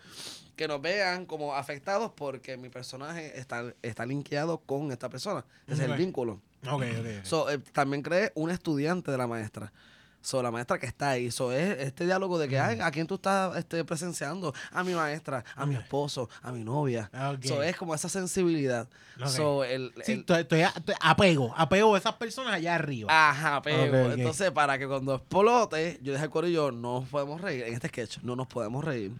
Que 0.56 0.68
nos 0.68 0.82
vean 0.82 1.26
como 1.28 1.54
afectados 1.56 2.12
porque 2.16 2.58
mi 2.58 2.70
personaje 2.70 3.40
está, 3.40 3.74
está 3.84 4.06
linkeado 4.08 4.58
con 4.60 4.92
esta 4.92 5.08
persona. 5.10 5.46
Ese 5.68 5.84
es 5.86 5.90
el 5.92 5.98
vínculo. 5.98 6.42
Ok, 6.68 6.84
ok. 7.00 7.24
So, 7.26 7.50
eh, 7.52 7.60
también 7.72 8.02
creé 8.02 8.32
un 8.34 8.50
estudiante 8.50 9.12
de 9.12 9.18
la 9.20 9.28
maestra. 9.28 9.72
So, 10.28 10.44
la 10.44 10.52
maestra 10.52 10.78
que 10.78 10.86
está 10.86 11.12
ahí. 11.12 11.32
So, 11.32 11.54
es 11.54 11.80
este 11.80 12.06
diálogo 12.06 12.38
de 12.38 12.50
que, 12.50 12.60
ay, 12.60 12.80
¿a 12.82 12.92
quién 12.92 13.08
tú 13.08 13.16
estás 13.16 13.56
este, 13.56 13.86
presenciando? 13.86 14.54
A 14.74 14.84
mi 14.84 14.94
maestra, 14.94 15.46
a 15.56 15.66
mi 15.66 15.76
esposo, 15.76 16.30
a 16.42 16.52
mi 16.52 16.66
novia. 16.66 17.10
Ok. 17.14 17.46
So, 17.46 17.64
es 17.64 17.78
como 17.78 17.96
esa 17.96 18.10
sensibilidad. 18.10 18.90
Ok. 19.22 19.28
So, 19.28 19.64
el, 19.64 19.94
Sí, 20.04 20.26
estoy, 20.28 20.66
apego, 21.00 21.54
apego 21.56 21.96
a 21.96 21.98
esas 21.98 22.16
personas 22.16 22.56
allá 22.56 22.76
arriba. 22.76 23.08
Ajá, 23.10 23.60
ok. 23.60 23.68
entonces 23.68 24.52
para 24.52 24.78
que 24.78 24.86
cuando 24.86 25.16
explote, 25.16 25.98
yo 26.04 26.12
dije 26.12 26.26
al 26.26 26.30
corillo, 26.30 26.74
no 26.74 27.00
nos 27.00 27.08
podemos 27.08 27.40
reír. 27.40 27.64
En 27.64 27.74
este 27.76 27.88
sketch, 27.88 28.18
no 28.22 28.36
nos 28.36 28.48
podemos 28.48 28.84
reír. 28.84 29.14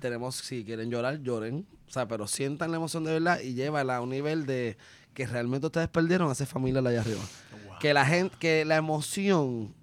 Tenemos, 0.00 0.36
si 0.36 0.66
quieren 0.66 0.90
llorar, 0.90 1.18
lloren. 1.22 1.66
O 1.88 1.90
sea, 1.90 2.06
pero 2.08 2.26
sientan 2.26 2.72
la 2.72 2.76
emoción 2.76 3.04
de 3.04 3.12
verdad 3.12 3.40
y 3.40 3.54
llévala 3.54 3.96
a 3.96 4.00
un 4.02 4.10
nivel 4.10 4.44
de 4.44 4.76
que 5.14 5.26
realmente 5.26 5.68
ustedes 5.68 5.88
perdieron 5.88 6.28
a 6.28 6.32
esa 6.32 6.44
familia 6.44 6.80
allá 6.80 7.00
arriba. 7.00 7.22
Wow. 7.68 7.78
que 7.78 7.94
la 7.94 8.04
gente, 8.04 8.36
que 8.38 8.66
la 8.66 8.76
emoción 8.76 9.74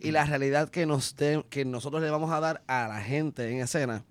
y 0.00 0.10
la 0.10 0.24
realidad 0.24 0.68
que 0.68 0.86
nos 0.86 1.14
que 1.48 1.64
nosotros 1.64 2.02
le 2.02 2.10
vamos 2.10 2.30
a 2.30 2.40
dar 2.40 2.62
a 2.66 2.88
la 2.88 3.00
gente 3.00 3.50
en 3.50 3.60
escena 3.60 4.04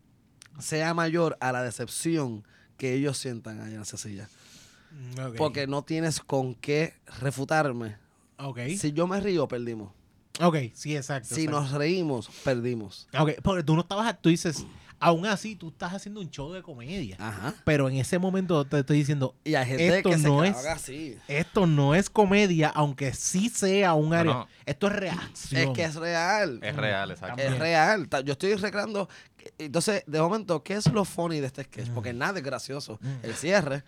sea 0.59 0.93
mayor 0.93 1.38
a 1.39 1.51
la 1.51 1.63
decepción 1.63 2.43
que 2.77 2.93
ellos 2.93 3.17
sientan 3.17 3.61
ahí 3.61 3.73
en 3.73 3.81
esa 3.81 3.97
silla. 3.97 4.29
Mm. 4.91 5.35
Porque 5.38 5.67
no 5.67 5.83
tienes 5.83 6.19
con 6.19 6.55
qué 6.55 6.93
refutarme. 7.19 7.97
Si 8.77 8.91
yo 8.91 9.07
me 9.07 9.19
río, 9.19 9.47
perdimos. 9.47 9.91
Ok, 10.39 10.57
sí, 10.73 10.95
exacto. 10.95 11.33
Si 11.33 11.45
exacto. 11.45 11.61
nos 11.61 11.71
reímos, 11.71 12.29
perdimos. 12.43 13.07
Ok, 13.17 13.31
porque 13.43 13.63
tú 13.63 13.73
no 13.75 13.81
estabas, 13.81 14.21
tú 14.21 14.29
dices, 14.29 14.65
aún 14.99 15.25
así 15.25 15.55
tú 15.55 15.69
estás 15.69 15.93
haciendo 15.93 16.19
un 16.21 16.29
show 16.29 16.51
de 16.53 16.61
comedia. 16.61 17.15
Ajá. 17.19 17.53
Pero 17.63 17.89
en 17.89 17.95
ese 17.97 18.17
momento 18.19 18.65
te 18.65 18.79
estoy 18.79 18.97
diciendo, 18.97 19.35
Y 19.43 19.55
hay 19.55 19.65
gente 19.67 19.97
Esto 19.97 20.09
que 20.09 20.17
no 20.17 20.41
se 20.43 20.47
es- 20.49 20.65
así. 20.65 21.17
esto 21.27 21.67
no 21.67 21.95
es 21.95 22.09
comedia, 22.09 22.69
aunque 22.69 23.13
sí 23.13 23.49
sea 23.49 23.93
un 23.93 24.13
área. 24.13 24.33
no. 24.33 24.47
Esto 24.65 24.87
es 24.87 24.93
reacción. 24.93 25.61
Es 25.61 25.69
que 25.75 25.83
es 25.83 25.95
real. 25.95 26.59
Es 26.61 26.75
real, 26.75 27.11
exacto. 27.11 27.41
Es 27.41 27.57
real. 27.57 28.07
Yo 28.25 28.33
estoy 28.33 28.55
recreando. 28.55 29.07
Entonces, 29.57 30.03
de 30.07 30.19
momento, 30.19 30.61
¿qué 30.63 30.73
es 30.73 30.91
lo 30.91 31.05
funny 31.05 31.39
de 31.39 31.47
este 31.47 31.63
sketch? 31.63 31.89
Porque 31.91 32.11
nada 32.13 32.37
es 32.39 32.43
gracioso. 32.43 32.99
El 33.23 33.33
cierre. 33.33 33.83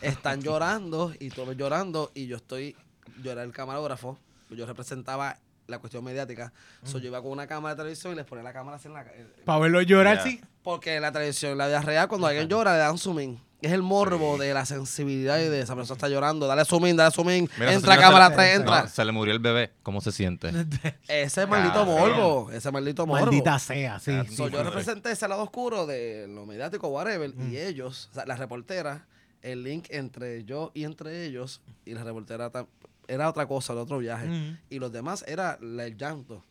Están 0.00 0.40
llorando 0.40 1.12
y 1.20 1.28
todos 1.30 1.54
llorando 1.56 2.10
y 2.14 2.26
yo 2.26 2.36
estoy. 2.36 2.76
Yo 3.22 3.30
era 3.32 3.42
el 3.42 3.52
camarógrafo. 3.52 4.18
Yo 4.50 4.64
representaba 4.66 5.38
la 5.66 5.78
cuestión 5.78 6.02
mediática. 6.04 6.52
So, 6.84 6.98
yo 6.98 7.08
iba 7.08 7.22
con 7.22 7.30
una 7.30 7.46
cámara 7.46 7.74
de 7.74 7.78
televisión 7.82 8.12
y 8.12 8.16
les 8.16 8.24
ponía 8.26 8.42
la 8.42 8.52
cámara 8.52 8.76
así 8.76 8.88
en 8.88 8.94
la. 8.94 9.02
en- 9.02 9.32
Para 9.44 9.58
verlo 9.60 9.80
llorar, 9.82 10.16
Ya. 10.18 10.22
sí. 10.24 10.40
Porque 10.62 11.00
la 11.00 11.12
televisión, 11.12 11.52
en 11.52 11.58
la 11.58 11.66
vida 11.66 11.80
real, 11.82 12.08
cuando 12.08 12.26
alguien 12.26 12.48
llora, 12.48 12.72
le 12.72 12.78
dan 12.78 12.98
zoom 12.98 13.20
in. 13.20 13.40
Es 13.62 13.70
el 13.70 13.82
morbo 13.82 14.38
de 14.38 14.52
la 14.54 14.66
sensibilidad 14.66 15.38
y 15.38 15.44
de 15.44 15.60
esa 15.60 15.76
persona 15.76 15.94
está 15.96 16.08
llorando. 16.08 16.48
Dale 16.48 16.64
zoom 16.64 16.84
in, 16.88 16.96
dale 16.96 17.12
zoom 17.12 17.30
in. 17.30 17.48
Mira, 17.56 17.70
ese 17.70 17.76
entra 17.76 17.96
cámara 17.96 18.28
se- 18.30 18.34
3, 18.34 18.48
se- 18.48 18.54
entra. 18.56 18.82
No, 18.82 18.88
se 18.88 19.04
le 19.04 19.12
murió 19.12 19.32
el 19.32 19.38
bebé. 19.38 19.70
¿Cómo 19.84 20.00
se 20.00 20.10
siente? 20.10 20.50
Ese 21.08 21.46
maldito 21.46 21.84
morbo. 21.86 22.50
Ese 22.50 22.70
maldito 22.72 23.06
morbo. 23.06 23.26
Maldita 23.26 23.58
sea, 23.60 24.00
sí. 24.00 24.10
Ah, 24.12 24.24
sí, 24.28 24.34
So, 24.34 24.46
sí, 24.48 24.52
yo 24.52 24.64
representé 24.64 25.12
ese 25.12 25.28
lado 25.28 25.42
oscuro 25.44 25.86
de 25.86 26.26
lo 26.28 26.44
mediático, 26.44 26.88
whatever, 26.88 27.32
Mm. 27.34 27.52
y 27.52 27.56
ellos, 27.58 28.08
o 28.10 28.14
sea, 28.14 28.26
la 28.26 28.34
reportera, 28.34 29.06
el 29.42 29.62
link 29.62 29.86
entre 29.90 30.44
yo 30.44 30.72
y 30.74 30.82
entre 30.82 31.24
ellos, 31.24 31.60
y 31.84 31.94
la 31.94 32.02
reportera 32.02 32.50
tam- 32.50 32.66
era 33.08 33.28
otra 33.28 33.46
cosa, 33.46 33.72
era 33.72 33.82
otro 33.82 33.98
viaje. 33.98 34.56
Y 34.70 34.78
los 34.78 34.92
demás 34.92 35.24
era 35.26 35.58
la- 35.60 35.84
el 35.86 35.96
llanto. 35.96 36.42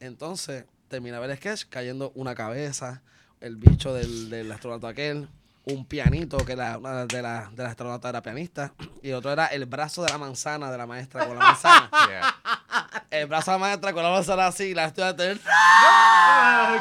Entonces, 0.00 0.64
terminaba 0.88 1.26
el 1.26 1.36
sketch 1.36 1.64
cayendo 1.68 2.12
una 2.14 2.34
cabeza, 2.34 3.02
el 3.40 3.56
bicho 3.56 3.92
del, 3.94 4.30
del 4.30 4.50
astronauta 4.52 4.88
aquel, 4.88 5.28
un 5.64 5.84
pianito, 5.84 6.38
que 6.38 6.56
la, 6.56 6.78
una 6.78 7.04
de 7.06 7.22
las 7.22 7.54
de 7.54 7.62
las 7.62 7.70
astronautas 7.70 8.08
era 8.08 8.22
pianista, 8.22 8.72
y 9.02 9.10
el 9.10 9.14
otro 9.16 9.30
era 9.32 9.46
el 9.46 9.66
brazo 9.66 10.02
de 10.02 10.10
la 10.10 10.18
manzana 10.18 10.70
de 10.70 10.78
la 10.78 10.86
maestra 10.86 11.26
con 11.26 11.38
la 11.38 11.44
manzana. 11.44 11.90
Yeah. 12.08 13.04
el 13.10 13.26
brazo 13.26 13.50
de 13.52 13.56
la 13.56 13.60
maestra 13.60 13.92
con 13.92 14.02
la 14.02 14.10
manzana 14.10 14.46
así, 14.46 14.74
la 14.74 14.86
estudiante 14.86 15.38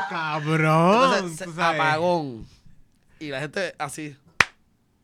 cabrón. 0.09 1.13
Entonces, 1.15 1.47
apagón. 1.57 2.47
Y 3.19 3.29
la 3.29 3.39
gente 3.41 3.75
así, 3.77 4.15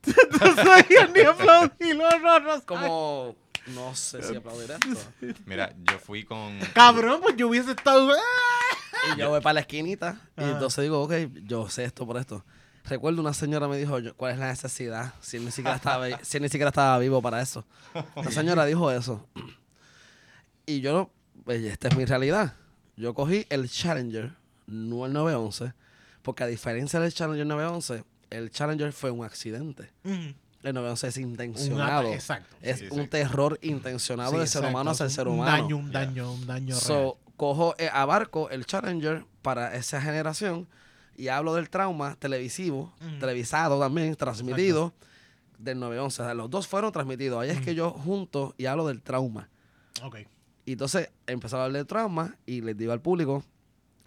No 0.39 0.55
sabía 0.55 1.07
ni 1.13 1.21
aplaudir. 1.21 1.97
No, 1.97 2.19
no, 2.19 2.39
no. 2.39 2.61
como 2.65 3.35
No 3.67 3.95
sé 3.95 4.21
si 4.23 4.35
aplaudir 4.35 4.71
esto. 4.71 5.35
Mira, 5.45 5.73
yo 5.91 5.99
fui 5.99 6.23
con. 6.23 6.59
Cabrón, 6.73 7.21
pues 7.21 7.35
yo 7.35 7.47
hubiese 7.47 7.71
estado. 7.71 8.11
¡ah! 8.11 9.13
Y 9.13 9.19
yo 9.19 9.29
voy 9.29 9.41
para 9.41 9.55
la 9.55 9.59
esquinita 9.61 10.19
y 10.37 10.43
entonces 10.43 10.83
digo, 10.83 11.03
ok, 11.03 11.13
yo 11.43 11.69
sé 11.69 11.83
esto 11.83 12.05
por 12.05 12.17
esto. 12.17 12.43
Recuerdo 12.85 13.21
una 13.21 13.33
señora 13.33 13.67
me 13.67 13.77
dijo, 13.77 13.99
yo, 13.99 14.15
¿cuál 14.15 14.33
es 14.33 14.39
la 14.39 14.47
necesidad? 14.47 15.13
Si 15.19 15.37
él 15.37 15.45
ni 15.45 15.51
siquiera 15.51 15.75
estaba, 15.75 16.05
si 16.23 16.37
él 16.37 16.43
ni 16.43 16.49
siquiera 16.49 16.69
estaba 16.69 16.97
vivo 16.99 17.21
para 17.21 17.41
eso. 17.41 17.65
La 18.15 18.31
señora 18.31 18.65
dijo 18.65 18.91
eso. 18.91 19.27
Y 20.65 20.81
yo, 20.81 21.11
pues, 21.43 21.63
esta 21.63 21.87
es 21.87 21.97
mi 21.97 22.05
realidad. 22.05 22.55
Yo 22.95 23.13
cogí 23.13 23.45
el 23.49 23.69
Challenger, 23.69 24.33
no 24.67 25.05
el 25.05 25.13
911, 25.13 25.73
porque 26.21 26.43
a 26.43 26.47
diferencia 26.47 26.99
del 26.99 27.13
Challenger 27.13 27.45
911, 27.45 28.03
el 28.29 28.51
Challenger 28.51 28.93
fue 28.93 29.11
un 29.11 29.25
accidente. 29.25 29.91
Mm. 30.03 30.29
El 30.65 30.73
911 30.73 31.07
es 31.07 31.17
Un 31.17 31.23
intencionado. 31.23 32.11
exacto. 32.13 32.55
Es 32.61 32.79
Sí, 32.79 32.87
un 32.91 33.07
terror 33.07 33.59
intencionado 33.61 34.31
Sí, 34.31 34.37
del 34.39 34.47
ser 34.47 34.65
humano 34.65 34.91
hacia 34.91 35.05
el 35.05 35.11
ser 35.11 35.27
Un 35.27 35.35
humano. 35.35 35.51
daño, 35.51 35.77
un 35.77 35.91
daño, 35.91 36.31
un 36.33 36.45
daño 36.47 36.75
So, 36.75 37.17
cojo, 37.37 37.75
eh, 37.77 37.89
abarco 37.91 38.49
el 38.49 38.65
Challenger 38.65 39.25
para 39.41 39.75
esa 39.75 40.01
generación 40.01 40.67
y 41.17 41.27
hablo 41.29 41.53
del 41.53 41.69
trauma 41.69 42.15
televisivo, 42.15 42.93
Ujú. 42.99 43.19
televisado 43.19 43.79
también, 43.79 44.15
transmitido 44.15 44.93
del 45.57 45.79
911. 45.79 46.21
O 46.21 46.25
sea, 46.25 46.33
los 46.33 46.49
dos 46.49 46.67
fueron 46.67 46.91
transmitidos. 46.91 47.41
Ahí 47.41 47.49
es 47.51 47.61
que 47.61 47.75
yo 47.75 47.91
junto 47.91 48.53
y 48.57 48.65
hablo 48.65 48.87
del 48.87 49.01
trauma. 49.01 49.49
Ok. 50.03 50.17
Y 50.65 50.71
entonces 50.73 51.09
empecé 51.27 51.55
a 51.55 51.59
hablar 51.63 51.73
del 51.77 51.85
trauma 51.87 52.35
y 52.45 52.61
les 52.61 52.75
digo 52.75 52.91
al 52.91 52.99
público, 53.01 53.43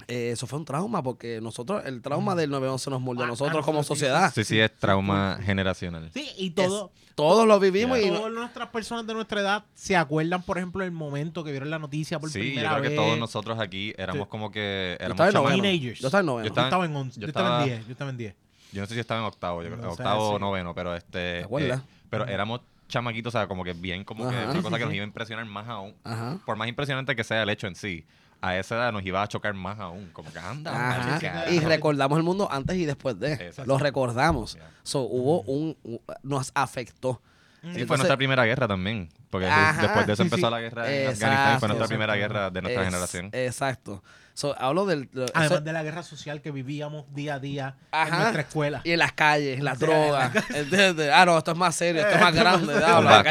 eh, 0.06 0.30
eso 0.32 0.46
fue 0.46 0.58
un 0.58 0.64
trauma 0.64 1.02
porque 1.02 1.40
nosotros, 1.40 1.82
el 1.84 2.00
trauma 2.02 2.34
del 2.34 2.50
911 2.50 2.90
nos 2.90 3.00
moldeó 3.00 3.24
a 3.24 3.26
Ah, 3.26 3.30
nosotros 3.30 3.58
ah, 3.62 3.64
como 3.64 3.80
sí, 3.82 3.84
sí, 3.84 3.88
sociedad. 3.88 4.32
Sí, 4.34 4.44
sí, 4.44 4.60
es 4.60 4.74
trauma 4.76 5.38
generacional. 5.42 6.10
Sí, 6.14 6.30
y 6.38 6.50
todo. 6.50 6.92
Todos 7.14 7.48
lo 7.48 7.58
vivimos 7.58 7.98
y 7.98 8.08
Todas 8.08 8.32
nuestras 8.32 8.68
personas 8.68 9.04
de 9.04 9.12
nuestra 9.12 9.40
edad 9.40 9.64
se 9.74 9.96
acuerdan, 9.96 10.40
por 10.42 10.56
ejemplo, 10.56 10.84
del 10.84 10.92
momento 10.92 11.42
que 11.42 11.50
vieron 11.50 11.68
la 11.68 11.80
noticia 11.80 12.20
por 12.20 12.30
Sí, 12.30 12.38
yo 12.38 12.44
primera 12.44 12.70
creo 12.70 12.82
que 12.82 12.88
vez. 12.90 12.96
todos 12.96 13.18
nosotros 13.18 13.58
aquí 13.58 13.92
éramos 13.98 14.26
Sí. 14.26 14.30
como 14.30 14.52
que 14.52 14.96
yo 15.00 15.04
éramos 15.04 15.26
estaba 15.26 15.52
en. 15.54 15.60
Teenagers. 15.60 15.98
Yo 16.00 16.06
estaba 16.06 16.20
en 16.20 16.26
noveno. 16.26 16.44
Yo 16.44 16.48
Yo 16.48 16.52
estaba- 16.52 16.66
estaba 16.68 16.84
en 16.86 16.94
11, 16.96 17.14
yo, 17.20 17.20
yo 17.22 17.26
estaba 17.26 17.48
en 17.48 17.52
estaba- 17.54 17.66
10, 17.76 17.86
yo 17.86 17.92
estaba 17.92 18.10
en 18.10 18.16
10. 18.16 18.34
Yo 18.70 18.80
no 18.82 18.86
sé 18.86 18.94
si 18.94 19.00
estaba 19.00 19.20
en 19.20 19.26
octavo, 19.26 19.62
yo 19.64 19.68
creo, 19.70 19.82
No 19.82 19.90
octavo 19.90 20.28
o 20.30 20.34
sí. 20.36 20.40
noveno, 20.40 20.74
pero 20.76 20.94
este. 20.94 21.38
¿Te 21.40 21.44
acuerdas? 21.44 21.80
eh, 21.80 21.84
pero 22.08 22.24
éramos 22.28 22.60
chamaquitos, 22.86 23.34
o 23.34 23.38
sea, 23.38 23.48
como 23.48 23.64
que 23.64 23.72
bien, 23.72 24.04
como 24.04 24.28
que 24.28 24.34
Ajá. 24.36 24.44
una 24.44 24.52
Sí, 24.52 24.58
cosa 24.62 24.76
sí, 24.76 24.78
que 24.78 24.84
nos 24.84 24.90
sí. 24.92 24.96
iba 24.96 25.04
a 25.04 25.08
impresionar 25.08 25.44
más 25.46 25.68
aún. 25.68 25.94
Ajá. 26.04 26.38
Por 26.46 26.56
más 26.56 26.68
impresionante 26.68 27.16
que 27.16 27.24
sea 27.24 27.42
el 27.42 27.50
hecho 27.50 27.66
en 27.66 27.74
sí, 27.74 28.06
a 28.40 28.56
esa 28.56 28.76
edad 28.76 28.92
nos 28.92 29.04
iba 29.04 29.22
a 29.22 29.26
chocar 29.28 29.54
más 29.54 29.78
aún. 29.78 30.10
Como 30.12 30.32
que 30.32 30.38
anda, 30.38 30.90
Ajá. 31.16 31.50
Y 31.50 31.60
recordamos 31.60 32.18
el 32.18 32.24
mundo 32.24 32.48
antes 32.50 32.76
y 32.76 32.84
después 32.84 33.18
de. 33.18 33.32
Exacto. 33.34 33.64
Lo 33.66 33.78
recordamos. 33.78 34.54
Yeah. 34.54 34.70
So, 34.82 35.00
hubo 35.02 35.42
un, 35.42 35.76
un- 35.82 36.00
Nos 36.22 36.52
afectó. 36.54 37.20
Sí, 37.60 37.66
Entonces- 37.66 37.86
fue 37.88 37.96
nuestra 37.96 38.16
primera 38.16 38.44
guerra 38.44 38.68
también. 38.68 39.08
Porque 39.30 39.46
Ajá. 39.46 39.82
después 39.82 40.06
de 40.06 40.12
eso 40.12 40.22
Sí, 40.22 40.28
sí. 40.28 40.34
empezó 40.34 40.50
la 40.50 40.60
guerra 40.60 40.90
en 40.90 41.08
Exacto. 41.10 41.26
Afganistán 41.26 41.56
y 41.56 41.58
fue 41.58 41.68
nuestra 41.68 41.86
primera 41.88 42.14
guerra 42.16 42.50
de 42.50 42.62
nuestra 42.62 42.82
Es- 42.82 42.88
generación. 42.88 43.30
Exacto. 43.32 44.02
So, 44.38 44.54
hablo 44.56 44.86
del. 44.86 45.08
lo- 45.10 45.24
Además 45.34 45.50
eso- 45.50 45.60
de 45.62 45.72
la 45.72 45.82
guerra 45.82 46.04
social 46.04 46.40
que 46.40 46.52
vivíamos 46.52 47.12
día 47.12 47.34
a 47.34 47.38
día 47.40 47.76
Ajá. 47.90 48.06
en 48.08 48.18
nuestra 48.22 48.42
escuela. 48.42 48.80
y 48.84 48.92
en 48.92 49.00
las 49.00 49.10
calles, 49.12 49.60
las 49.60 49.78
Sí, 49.80 49.84
drogas. 49.86 50.32
¿entiendes? 50.54 51.10
Ah, 51.12 51.26
no, 51.26 51.36
esto 51.38 51.50
es 51.50 51.58
más 51.58 51.74
serio, 51.74 52.02
esto 52.02 52.14
es 52.14 52.20
más 52.20 52.32
grande. 52.32 52.72
la 52.72 53.24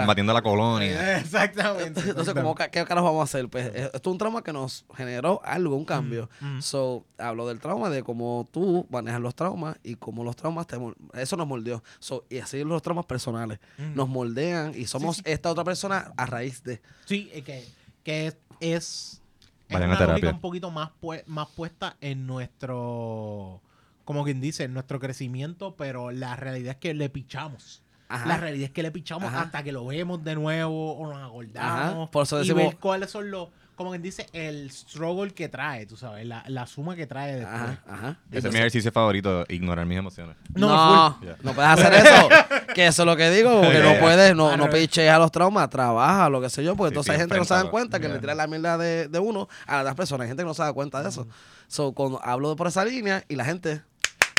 combatiendo, 0.00 0.32
la 0.32 0.40
colonia. 0.40 1.18
Exactamente. 1.18 2.00
Entonces, 2.00 2.32
¿cómo, 2.32 2.54
ca- 2.54 2.70
¿qué 2.70 2.82
carajo 2.86 3.08
vamos 3.08 3.20
a 3.20 3.24
hacer? 3.24 3.50
Pues 3.50 3.66
eh, 3.66 3.90
esto 3.92 4.08
es 4.08 4.12
un 4.12 4.16
trauma 4.16 4.42
que 4.42 4.54
nos 4.54 4.86
generó 4.96 5.42
algo, 5.44 5.76
un 5.76 5.84
cambio. 5.84 6.30
Mm, 6.40 6.56
mm. 6.56 6.62
So, 6.62 7.04
hablo 7.18 7.46
del 7.46 7.60
trauma, 7.60 7.90
de 7.90 8.02
cómo 8.02 8.48
tú 8.50 8.86
manejas 8.88 9.20
los 9.20 9.34
traumas 9.34 9.76
y 9.82 9.96
cómo 9.96 10.24
los 10.24 10.36
traumas 10.36 10.66
te 10.66 10.78
Eso 11.12 11.36
nos 11.36 11.46
moldeó. 11.48 11.84
So, 11.98 12.24
y 12.30 12.38
así 12.38 12.64
los 12.64 12.80
traumas 12.80 13.04
personales. 13.04 13.58
Mm. 13.76 13.94
Nos 13.94 14.08
moldean 14.08 14.72
y 14.74 14.86
somos 14.86 15.16
sí. 15.16 15.22
esta 15.26 15.50
otra 15.50 15.64
persona 15.64 16.12
a 16.16 16.24
raíz 16.24 16.62
de. 16.64 16.80
Sí, 17.04 17.30
que, 17.44 17.68
que 18.02 18.34
es, 18.60 19.19
es, 19.70 19.74
es 19.74 19.80
Vayan 19.80 19.90
a 19.90 19.96
una 19.96 20.00
lógica 20.00 20.14
terapia. 20.16 20.34
un 20.34 20.40
poquito 20.40 20.70
más, 20.70 20.90
pue- 21.00 21.24
más 21.26 21.48
puesta 21.48 21.96
en 22.00 22.26
nuestro, 22.26 23.60
como 24.04 24.24
quien 24.24 24.40
dice, 24.40 24.64
en 24.64 24.74
nuestro 24.74 25.00
crecimiento, 25.00 25.74
pero 25.76 26.10
la 26.10 26.36
realidad 26.36 26.72
es 26.72 26.76
que 26.78 26.94
le 26.94 27.08
pichamos. 27.08 27.82
Ajá. 28.08 28.26
La 28.26 28.36
realidad 28.38 28.64
es 28.66 28.70
que 28.72 28.82
le 28.82 28.90
pichamos 28.90 29.28
Ajá. 29.28 29.42
hasta 29.42 29.62
que 29.62 29.70
lo 29.70 29.86
vemos 29.86 30.24
de 30.24 30.34
nuevo 30.34 30.94
o 30.96 31.06
nos 31.12 31.22
acordamos. 31.22 32.02
Ajá. 32.04 32.10
Por 32.10 32.22
eso 32.24 32.42
y 32.42 32.52
ver 32.52 32.76
cuáles 32.78 33.10
son 33.10 33.30
los, 33.30 33.48
como 33.80 33.90
quien 33.92 34.02
dice, 34.02 34.26
el 34.34 34.70
struggle 34.70 35.32
que 35.32 35.48
trae, 35.48 35.86
tú 35.86 35.96
sabes, 35.96 36.26
la, 36.26 36.44
la 36.48 36.66
suma 36.66 36.94
que 36.96 37.06
trae 37.06 37.36
después. 37.36 37.54
Ajá, 37.60 37.82
ajá. 37.88 38.16
Ese 38.30 38.48
es 38.48 38.52
mi 38.52 38.58
ejercicio 38.58 38.92
favorito, 38.92 39.46
ignorar 39.48 39.86
mis 39.86 39.96
emociones. 39.96 40.36
No, 40.54 40.68
No, 40.68 41.16
full. 41.18 41.28
no, 41.42 41.54
puedes 41.54 41.70
hacer 41.70 41.94
eso. 41.94 42.28
que 42.74 42.86
eso 42.86 43.02
es 43.02 43.06
lo 43.06 43.16
que 43.16 43.30
digo, 43.30 43.62
porque 43.62 43.78
no 43.78 43.90
Yeah. 43.92 44.00
puedes, 44.00 44.36
no, 44.36 44.54
no 44.58 44.68
piches 44.68 45.08
a 45.10 45.18
los 45.18 45.32
traumas, 45.32 45.70
trabaja, 45.70 46.28
lo 46.28 46.42
que 46.42 46.50
sé 46.50 46.62
yo, 46.62 46.76
porque 46.76 46.90
Sí, 46.90 46.92
entonces 46.92 47.10
hay 47.14 47.18
gente 47.20 47.34
que 47.34 47.38
no 47.40 47.44
se 47.46 47.54
dan 47.54 47.66
enfréntalo. 47.66 47.70
cuenta 47.70 48.00
que 48.00 48.08
le 48.12 48.18
tira 48.18 48.34
la 48.34 48.46
mierda 48.46 48.76
de, 48.76 49.08
de 49.08 49.18
uno 49.18 49.48
a 49.66 49.82
las 49.82 49.94
personas. 49.94 50.24
Hay 50.24 50.28
gente 50.28 50.42
que 50.42 50.46
no 50.48 50.52
se 50.54 50.62
da 50.62 50.72
cuenta 50.74 51.02
de 51.02 51.08
eso. 51.08 51.26
So, 51.66 51.92
cuando 51.92 52.20
hablo 52.22 52.54
por 52.56 52.66
esa 52.66 52.84
línea 52.84 53.24
y 53.28 53.36
la 53.36 53.44
gente 53.46 53.80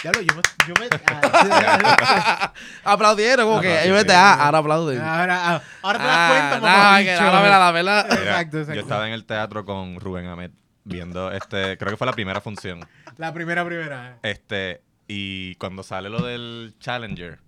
Ya 0.03 0.11
lo, 0.11 0.21
yo 0.21 0.33
me, 0.35 0.41
yo 0.67 0.73
me- 0.79 0.89
ah, 1.07 2.53
aplaudieron, 2.83 3.45
como 3.45 3.59
Ah, 3.59 3.61
que 3.61 3.83
ellos 3.83 3.95
vete, 3.97 4.13
ah, 4.13 4.33
ahora 4.45 4.57
aplauden. 4.57 4.99
ahora, 5.01 5.55
ah, 5.55 5.61
ahora 5.83 5.99
te 5.99 6.05
das 6.05 6.17
Ah, 6.17 6.27
cuenta, 6.29 6.55
no, 6.55 6.61
mamá, 6.77 6.97
que 7.03 7.11
bicho. 7.11 7.23
ahora 7.23 7.41
me 7.41 7.49
la 7.49 7.57
da, 7.59 7.71
¿verdad? 7.71 8.05
Exacto, 8.11 8.57
exacto. 8.57 8.73
Yo 8.75 8.81
estaba 8.81 9.07
en 9.07 9.13
el 9.13 9.25
teatro 9.25 9.63
con 9.65 9.99
Rubén 9.99 10.25
Ahmed 10.27 10.51
viendo 10.83 11.31
este, 11.31 11.77
creo 11.77 11.91
que 11.91 11.97
fue 11.97 12.07
la 12.07 12.13
primera 12.13 12.41
función. 12.41 12.79
La 13.17 13.31
primera, 13.33 13.63
primera. 13.63 14.17
Este, 14.23 14.81
y 15.07 15.53
cuando 15.55 15.83
sale 15.83 16.09
lo 16.09 16.23
del 16.23 16.73
Challenger, 16.79 17.39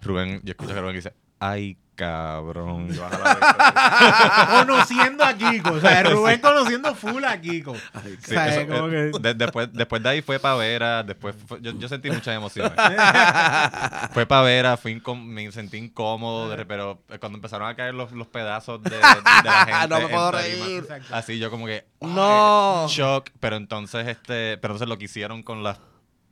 Rubén, 0.00 0.40
yo 0.44 0.52
escucho 0.52 0.72
que 0.74 0.80
Rubén 0.80 0.94
dice, 0.94 1.12
ay 1.40 1.76
cabrón. 2.00 2.88
Conociendo 4.58 5.24
a 5.24 5.34
Kiko. 5.34 5.72
O 5.72 5.80
sea, 5.80 6.02
Rubén 6.02 6.40
conociendo 6.40 6.94
full 6.94 7.22
a 7.24 7.38
Kiko. 7.40 7.74
Sí, 7.74 7.80
O 8.24 8.26
sea, 8.26 8.48
eso, 8.48 8.66
como 8.66 8.88
eh, 8.88 9.10
que- 9.12 9.18
de- 9.20 9.34
después, 9.34 9.68
después 9.72 10.02
de 10.02 10.08
ahí 10.08 10.22
fue 10.22 10.38
Pavera, 10.38 11.02
después 11.02 11.34
fue- 11.46 11.60
yo, 11.60 11.72
yo 11.72 11.88
sentí 11.88 12.10
muchas 12.10 12.34
emociones. 12.36 12.72
fue 14.12 14.26
Pavera, 14.26 14.76
fui 14.76 15.00
me 15.24 15.50
sentí 15.52 15.76
incómodo, 15.78 16.56
pero 16.66 17.02
eh, 17.10 17.18
cuando 17.18 17.36
empezaron 17.38 17.68
a 17.68 17.74
caer 17.76 17.94
los, 17.94 18.12
los 18.12 18.26
pedazos 18.28 18.82
de, 18.82 18.90
de 18.90 19.00
la 19.44 19.66
gente 19.66 19.88
No 19.88 20.00
me 20.00 20.08
puedo 20.08 20.30
tarima, 20.30 20.64
reír. 20.66 20.88
Así 21.10 21.38
yo 21.38 21.50
como 21.50 21.66
que 21.66 21.84
ay, 22.00 22.08
No. 22.08 22.86
shock, 22.88 23.28
pero 23.40 23.56
entonces 23.56 24.06
este, 24.08 24.56
pero 24.58 24.74
entonces 24.74 24.88
lo 24.88 24.98
que 24.98 25.04
hicieron 25.04 25.42
con 25.42 25.62
las 25.62 25.78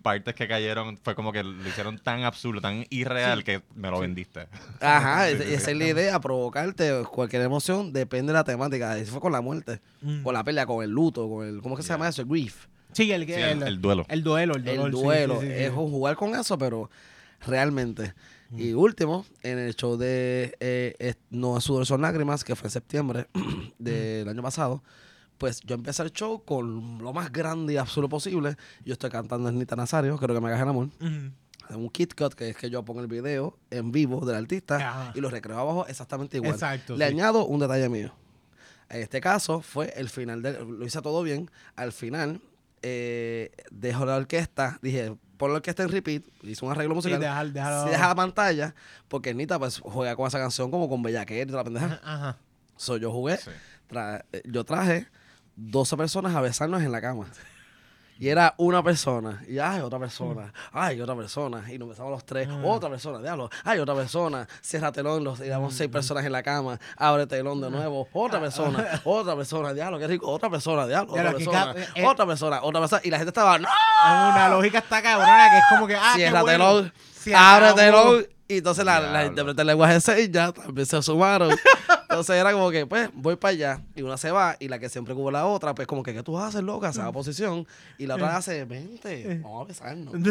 partes 0.02 0.34
que 0.34 0.46
cayeron 0.48 0.96
fue 0.98 1.14
como 1.14 1.32
que 1.32 1.42
lo 1.42 1.68
hicieron 1.68 1.98
tan 1.98 2.24
absurdo, 2.24 2.60
tan 2.60 2.84
irreal 2.90 3.44
que 3.44 3.62
me 3.74 3.90
lo 3.90 4.00
vendiste. 4.00 4.46
Ajá, 4.80 5.26
Sí, 5.28 5.34
esa 5.34 5.44
sí, 5.44 5.54
esa 5.54 5.64
sí. 5.66 5.70
es 5.72 5.76
la 5.78 5.86
idea, 5.88 6.20
provocarte 6.20 7.02
cualquier 7.10 7.42
emoción, 7.42 7.92
depende 7.92 8.32
de 8.32 8.38
la 8.38 8.44
temática. 8.44 8.96
Eso 8.98 9.12
fue 9.12 9.20
con 9.20 9.32
la 9.32 9.40
muerte, 9.40 9.80
Mm. 10.00 10.22
con 10.22 10.32
la 10.34 10.44
pelea, 10.44 10.64
con 10.66 10.82
el 10.84 10.90
luto, 10.90 11.28
con 11.28 11.46
el, 11.46 11.60
¿cómo 11.62 11.74
es 11.74 11.78
que 11.80 11.82
se 11.82 11.92
llama 11.92 12.08
eso? 12.08 12.22
El 12.22 12.28
grief. 12.28 12.66
Sí, 12.92 13.10
el, 13.12 13.26
Sí, 13.26 13.32
el, 13.32 13.42
el, 13.42 13.62
el 13.64 13.80
duelo. 13.80 14.06
el 14.08 14.22
duelo. 14.22 14.54
El, 14.54 14.64
dolor, 14.64 14.90
duelo. 14.90 15.40
sí, 15.40 15.46
sí, 15.46 15.52
sí. 15.52 15.62
Es 15.64 15.70
un 15.70 15.90
jugar 15.90 16.16
con 16.16 16.34
eso, 16.34 16.56
pero 16.56 16.90
realmente. 17.46 18.14
Y 18.56 18.72
último, 18.72 19.26
en 19.42 19.58
el 19.58 19.74
show 19.76 19.98
de 19.98 20.56
eh, 20.60 20.94
es- 20.98 21.18
No 21.30 21.58
es 21.58 21.64
sudor, 21.64 21.84
son 21.84 22.00
lágrimas, 22.00 22.44
que 22.44 22.56
fue 22.56 22.68
en 22.68 22.70
septiembre 22.70 23.26
del 23.78 24.26
año 24.28 24.42
pasado, 24.42 24.82
pues 25.38 25.60
yo 25.62 25.74
empecé 25.76 26.02
el 26.02 26.12
show 26.12 26.42
con 26.44 26.98
lo 26.98 27.12
más 27.12 27.30
grande 27.32 27.74
y 27.74 27.76
absurdo 27.76 28.08
posible. 28.08 28.56
Yo 28.84 28.92
estoy 28.92 29.10
cantando 29.10 29.50
Nita 29.52 29.76
Nazario, 29.76 30.16
creo 30.18 30.34
que 30.34 30.40
me 30.40 30.48
hagas 30.48 30.60
el 30.62 30.68
amor. 30.68 30.88
Ujú. 31.00 31.78
Un 31.78 31.90
Kit 31.90 32.14
Cut, 32.14 32.32
que 32.34 32.48
es 32.50 32.56
que 32.56 32.70
yo 32.70 32.82
pongo 32.84 33.00
el 33.00 33.06
video 33.08 33.56
en 33.70 33.92
vivo 33.92 34.24
del 34.24 34.36
artista 34.36 34.76
Ajá. 34.76 35.12
y 35.14 35.20
lo 35.20 35.28
recreo 35.30 35.58
abajo 35.58 35.86
exactamente 35.86 36.38
igual. 36.38 36.52
Exacto. 36.54 36.96
Le 36.96 37.06
sí. 37.06 37.12
añado 37.12 37.44
un 37.44 37.60
detalle 37.60 37.88
mío. 37.88 38.12
En 38.88 39.02
este 39.02 39.20
caso 39.20 39.60
fue 39.60 39.92
el 39.96 40.08
final, 40.08 40.40
del, 40.40 40.66
lo 40.66 40.84
hice 40.86 41.02
todo 41.02 41.22
bien. 41.22 41.50
Al 41.76 41.92
final, 41.92 42.40
eh, 42.80 43.50
dejo 43.70 44.06
la 44.06 44.16
orquesta, 44.16 44.78
dije, 44.80 45.14
pon 45.36 45.50
la 45.50 45.56
orquesta 45.56 45.82
en 45.82 45.90
repeat, 45.90 46.22
hice 46.42 46.64
un 46.64 46.70
arreglo 46.70 46.94
musical. 46.94 47.20
dejar, 47.20 47.52
dejar- 47.52 47.84
Sí, 47.84 47.90
deja 47.90 48.08
la 48.08 48.14
pantalla, 48.14 48.74
porque 49.08 49.34
Nita 49.34 49.58
pues 49.58 49.78
juega 49.80 50.16
con 50.16 50.26
esa 50.26 50.38
canción 50.38 50.70
como 50.70 50.88
con 50.88 51.02
Bellaquer 51.02 51.42
y 51.46 51.50
toda 51.50 51.58
la 51.58 51.64
pendeja. 51.64 52.00
Ajá. 52.02 52.38
So, 52.78 52.96
yo 52.96 53.12
jugué, 53.12 53.36
Sí. 53.36 53.50
tra- 53.90 54.24
eh, 54.32 54.40
yo 54.46 54.64
traje 54.64 55.06
12 55.60 55.96
personas 55.96 56.34
a 56.36 56.40
besarnos 56.40 56.82
en 56.82 56.92
la 56.92 57.00
cama. 57.00 57.26
Y 58.20 58.28
era 58.30 58.52
una 58.56 58.82
persona, 58.82 59.44
y 59.48 59.60
ay, 59.60 59.80
otra 59.80 59.96
persona, 60.00 60.52
ay, 60.72 61.00
otra 61.00 61.14
persona, 61.14 61.62
y 61.72 61.78
nos 61.78 61.90
besamos 61.90 62.10
los 62.10 62.26
tres, 62.26 62.48
Ah. 62.50 62.60
otra 62.64 62.90
persona, 62.90 63.20
diablo, 63.20 63.48
ay, 63.64 63.78
otra 63.78 63.94
persona, 63.94 64.48
cierra 64.60 64.90
telón, 64.90 65.22
los 65.22 65.38
digamos 65.38 65.72
seis 65.74 65.88
personas 65.88 66.24
en 66.24 66.32
la 66.32 66.42
cama, 66.42 66.80
abre 66.96 67.28
telón 67.28 67.60
de 67.60 67.70
nuevo, 67.70 68.08
otra 68.12 68.40
persona, 68.40 68.84
otra 69.04 69.36
persona, 69.36 69.72
diablo, 69.72 70.00
qué 70.00 70.08
rico, 70.08 70.28
otra 70.28 70.50
persona, 70.50 70.84
diablo, 70.88 71.12
otra 71.12 71.30
persona, 71.32 71.74
ca- 71.74 71.80
eh, 71.94 72.04
otra 72.06 72.26
persona, 72.26 72.60
otra 72.60 72.80
persona, 72.80 73.02
y 73.04 73.10
la 73.10 73.18
gente 73.18 73.30
estaba, 73.30 73.56
¡no! 73.56 73.68
Es 73.68 74.34
una 74.34 74.48
lógica 74.48 74.78
está 74.78 75.00
cabrona 75.00 75.48
que 75.50 75.58
es 75.58 75.64
como 75.70 75.86
que, 75.86 75.94
ah, 75.94 76.12
cierra 76.16 76.42
bueno. 76.42 76.64
telón, 76.82 76.92
abre 77.36 77.72
telón, 77.74 78.26
y 78.48 78.56
entonces 78.58 78.84
la, 78.84 78.98
la 78.98 79.26
intérprete 79.26 79.58
de 79.60 79.64
lenguaje 79.64 79.94
de 79.94 80.00
señas 80.00 80.54
también 80.54 80.86
se 80.86 81.00
sumaron, 81.02 81.50
Entonces 82.08 82.36
era 82.36 82.52
como 82.52 82.70
que, 82.70 82.86
pues, 82.86 83.10
voy 83.12 83.36
para 83.36 83.52
allá. 83.52 83.82
Y 83.94 84.00
una 84.00 84.16
se 84.16 84.30
va. 84.30 84.56
Y 84.58 84.68
la 84.68 84.78
que 84.78 84.88
siempre 84.88 85.14
cubre 85.14 85.32
la 85.32 85.44
otra, 85.44 85.74
pues, 85.74 85.86
como 85.86 86.02
que, 86.02 86.14
¿qué 86.14 86.22
tú 86.22 86.38
haces, 86.38 86.62
loca? 86.62 86.90
Se 86.90 87.00
va 87.00 87.08
a 87.08 87.12
posición. 87.12 87.66
Y 87.98 88.06
la 88.06 88.14
otra 88.14 88.36
hace, 88.36 88.64
vente, 88.64 89.40
vamos 89.42 89.64
a 89.64 89.68
besarnos. 89.68 90.14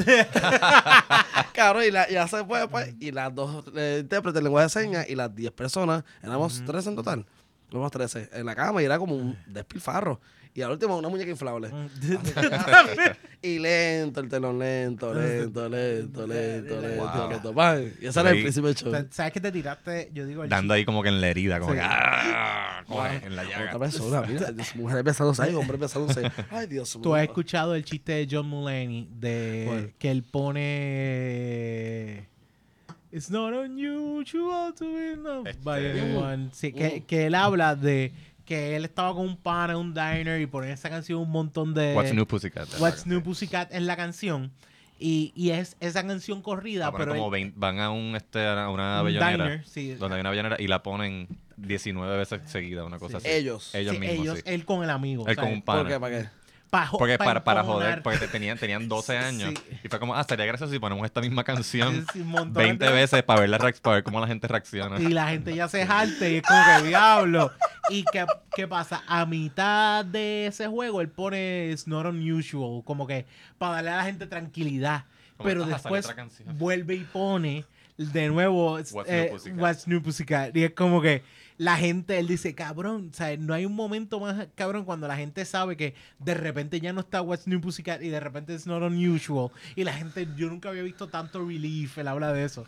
Cabrón, 1.53 1.83
y 1.87 1.91
la, 1.91 2.09
ya 2.09 2.27
se 2.27 2.43
fue, 2.45 2.67
pues. 2.67 2.95
Y 2.99 3.11
las 3.11 3.33
dos 3.33 3.63
eh, 3.75 3.99
intérpretes 4.01 4.33
de 4.35 4.41
lenguaje 4.41 4.65
de 4.65 4.69
señas 4.69 5.09
y 5.09 5.13
las 5.13 5.33
10 5.35 5.51
personas, 5.51 6.03
éramos 6.23 6.63
13 6.65 6.89
en 6.89 6.95
total. 6.95 7.25
Éramos 7.69 7.91
13 7.91 8.29
en 8.33 8.45
la 8.45 8.55
cama 8.55 8.81
y 8.81 8.85
era 8.85 8.97
como 8.97 9.15
un 9.15 9.37
despilfarro. 9.45 10.19
Y 10.57 10.61
al 10.63 10.71
último, 10.71 10.97
una 10.97 11.07
muñeca 11.07 11.29
inflable. 11.29 11.69
y 13.43 13.59
lento, 13.59 14.21
el 14.21 14.27
telón 14.27 14.57
lento, 14.57 15.13
lento, 15.13 15.69
lento, 15.69 16.25
lento, 16.25 16.81
lento, 16.81 17.03
Wow. 17.15 17.29
lento. 17.29 17.53
pan. 17.53 17.93
Y 18.01 18.07
ese 18.07 18.19
era 18.21 18.31
el 18.31 18.41
principio 18.41 18.67
del 18.69 18.75
show. 18.75 18.91
¿Sabes 19.11 19.33
que 19.33 19.39
te 19.39 19.51
tiraste? 19.51 20.09
Yo 20.15 20.25
digo 20.25 20.43
el 20.43 20.49
Dando 20.49 20.73
ahí 20.73 20.83
como 20.83 21.03
que 21.03 21.09
en 21.09 21.21
la 21.21 21.27
herida, 21.27 21.59
como 21.59 21.73
Sí. 21.73 21.77
que 21.77 21.85
¡ah! 21.87 22.81
En 23.23 23.35
la 23.35 23.43
Otra 23.43 23.57
llaga. 23.65 23.77
persona, 23.77 24.21
mira, 24.23 24.47
mujeres 24.73 25.03
besándose 25.03 25.43
ahí, 25.43 25.53
hombres 25.53 25.79
besándose. 25.79 26.23
Ay, 26.49 26.65
Dios 26.65 26.95
mío. 26.95 27.03
¿Tú 27.03 27.13
has 27.13 27.21
escuchado 27.21 27.75
el 27.75 27.85
chiste 27.85 28.13
de 28.13 28.27
John 28.31 28.47
Mulaney 28.49 29.07
de 29.11 29.93
que 29.99 30.09
él 30.09 30.23
pone 30.97 32.27
It's 33.11 33.29
not 33.29 33.53
unusual 33.53 34.73
to 34.73 34.85
be 34.85 35.15
loved 35.15 35.47
Este- 35.49 35.63
by 35.63 35.85
anyone. 35.91 36.49
Sí, 36.51 36.73
que, 36.73 36.99
Mm. 37.01 37.05
que 37.05 37.25
él 37.27 37.35
habla 37.35 37.75
de 37.75 38.11
que 38.47 38.75
él 38.75 38.85
estaba 38.85 39.13
con 39.13 39.25
un 39.27 39.37
pana 39.37 39.73
en 39.73 39.79
un 39.79 39.93
diner 39.93 40.41
y 40.41 40.47
pone 40.47 40.71
esa 40.71 40.89
canción 40.89 41.19
un 41.19 41.29
montón 41.29 41.73
de 41.75 41.93
What's 41.93 42.13
New 42.13 42.25
Pussycat. 42.25 42.67
What's 42.79 43.05
New 43.05 43.21
Pussycat 43.21 43.71
en 43.73 43.85
la 43.85 43.95
canción 43.95 44.51
y, 44.99 45.31
y 45.35 45.51
es 45.51 45.75
esa 45.79 46.03
canción 46.07 46.41
corrida, 46.41 46.89
ponen 46.91 47.07
pero 47.09 47.15
como 47.19 47.25
él- 47.35 47.43
20 47.43 47.59
van 47.59 47.79
a 47.79 47.91
un 47.91 48.15
este 48.15 48.47
a 48.47 48.69
una 48.69 48.69
un 48.69 48.79
avellonera 48.79 49.31
diner, 49.31 49.67
sí. 49.67 49.93
donde 49.93 50.15
hay 50.15 50.21
una 50.21 50.29
avellonera 50.29 50.55
y 50.59 50.67
la 50.67 50.81
ponen 50.81 51.27
19 51.57 52.17
veces 52.17 52.41
seguida, 52.45 52.83
una 52.85 52.97
cosa 52.99 53.19
Sí. 53.19 53.27
así. 53.27 53.37
Ellos. 53.37 53.75
Ellos 53.75 53.93
Sí, 53.95 53.99
mismos, 53.99 54.19
ellos, 54.25 54.37
sí. 54.37 54.43
él 54.45 54.65
con 54.65 54.83
el 54.83 54.89
amigo. 54.89 55.25
Él 55.27 55.31
o 55.31 55.35
sea, 55.35 55.43
con 55.43 55.53
un 55.53 55.61
¿Por 55.61 55.75
pana. 55.77 55.89
qué? 55.89 55.99
¿Para 55.99 56.21
qué? 56.21 56.29
Pa 56.69 56.89
Porque 56.91 57.17
pa 57.17 57.25
para, 57.25 57.43
para 57.43 57.63
joder, 57.63 58.01
porque 58.03 58.19
te- 58.19 58.27
tenían, 58.27 58.57
tenían 58.57 58.87
12 58.87 59.17
años. 59.17 59.53
Sí. 59.69 59.77
Y 59.83 59.87
fue 59.87 59.99
como, 59.99 60.15
ah, 60.15 60.23
sería 60.23 60.45
gracioso 60.45 60.71
si 60.73 60.79
ponemos 60.79 61.05
esta 61.05 61.21
misma 61.21 61.43
canción 61.43 62.05
Sí, 62.13 62.21
un 62.21 62.27
montón 62.27 62.53
20 62.53 62.85
de- 62.85 62.91
veces 62.91 63.23
para 63.23 63.41
ver, 63.41 63.49
la 63.49 63.57
para 63.57 63.95
ver 63.95 64.03
cómo 64.03 64.19
la 64.19 64.27
gente 64.27 64.47
reacciona. 64.47 64.99
Y 64.99 65.09
la 65.09 65.27
gente 65.29 65.55
ya 65.55 65.67
se 65.67 65.85
jarte 65.85 66.33
y 66.33 66.35
es 66.37 66.43
como 66.43 66.61
que 66.63 66.87
diablo. 66.87 67.51
¿Y 67.89 68.03
qué, 68.11 68.25
qué 68.55 68.67
pasa? 68.67 69.03
A 69.07 69.25
mitad 69.25 70.03
de 70.05 70.47
ese 70.47 70.67
juego 70.67 71.01
él 71.01 71.09
pone 71.09 71.69
It's 71.71 71.87
not 71.87 72.05
unusual, 72.05 72.83
como 72.83 73.07
que 73.07 73.25
para 73.57 73.75
darle 73.75 73.89
a 73.91 73.97
la 73.97 74.03
gente 74.03 74.27
tranquilidad. 74.27 75.05
Como, 75.37 75.47
Pero 75.49 75.65
después 75.65 76.13
vuelve 76.55 76.95
y 76.95 77.03
pone 77.03 77.63
de 77.97 78.27
nuevo 78.29 78.73
What's 78.73 78.93
eh, 79.07 79.33
New. 79.45 79.59
What's 79.61 79.87
New 79.87 80.01
Pussycat. 80.01 80.55
Y 80.55 80.63
es 80.65 80.71
como 80.73 81.01
que 81.01 81.23
la 81.57 81.75
gente, 81.77 82.19
él 82.19 82.27
dice, 82.27 82.53
cabrón, 82.53 83.09
o 83.11 83.15
sea, 83.15 83.35
no 83.37 83.53
hay 83.53 83.65
un 83.65 83.75
momento 83.75 84.19
más 84.19 84.47
cabrón 84.55 84.85
cuando 84.85 85.07
la 85.07 85.15
gente 85.15 85.43
sabe 85.45 85.75
que 85.75 85.95
de 86.19 86.33
repente 86.35 86.79
ya 86.79 86.93
no 86.93 87.01
está 87.01 87.21
What's 87.21 87.47
New 87.47 87.59
Pussycat 87.61 88.01
y 88.03 88.09
de 88.09 88.19
repente 88.19 88.53
it's 88.53 88.67
not 88.67 88.83
unusual. 88.83 89.49
Y 89.75 89.83
la 89.83 89.93
gente, 89.93 90.27
yo 90.35 90.47
nunca 90.49 90.69
había 90.69 90.83
visto 90.83 91.07
tanto 91.07 91.39
relief, 91.45 91.97
él 91.97 92.07
habla 92.07 92.31
de 92.31 92.43
eso. 92.43 92.65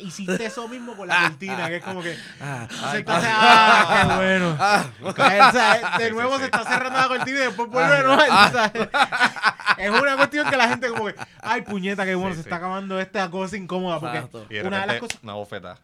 Hiciste 0.00 0.46
eso 0.46 0.66
mismo 0.68 0.96
con 0.96 1.08
la 1.08 1.28
cortina, 1.28 1.68
que 1.68 1.76
es 1.76 1.84
como 1.84 2.02
que... 2.02 2.16
Ah, 2.40 2.66
ah, 2.82 4.06
qué 4.08 4.16
bueno. 4.16 4.56
ah, 4.58 4.86
O 5.02 5.12
sea, 5.52 5.98
de 5.98 6.10
nuevo 6.10 6.38
se 6.38 6.46
está 6.46 6.64
cerrando 6.64 6.98
la 6.98 7.08
cortina 7.08 7.38
y 7.38 7.42
después 7.42 7.68
vuelve 7.68 7.96
de 7.96 8.02
nuevo. 8.02 8.22
O 8.22 8.50
sea, 8.50 8.72
es 9.78 9.90
una 9.90 10.16
cuestión 10.16 10.48
que 10.48 10.56
la 10.56 10.68
gente 10.68 10.88
como 10.88 11.06
que, 11.06 11.14
ay, 11.40 11.62
puñeta, 11.62 12.04
qué 12.04 12.14
bueno, 12.14 12.30
Sí, 12.32 12.36
se 12.38 12.42
sí. 12.44 12.46
está 12.48 12.56
acabando 12.56 12.98
esta 13.00 13.30
cosa 13.30 13.56
incómoda. 13.56 14.00
Porque. 14.00 14.22
Y 14.50 14.54
de 14.58 14.66
una 14.66 14.80
de 14.82 14.86
las 14.86 14.96
cosas 15.00 15.18
una 15.22 15.34
bofeta. 15.34 15.78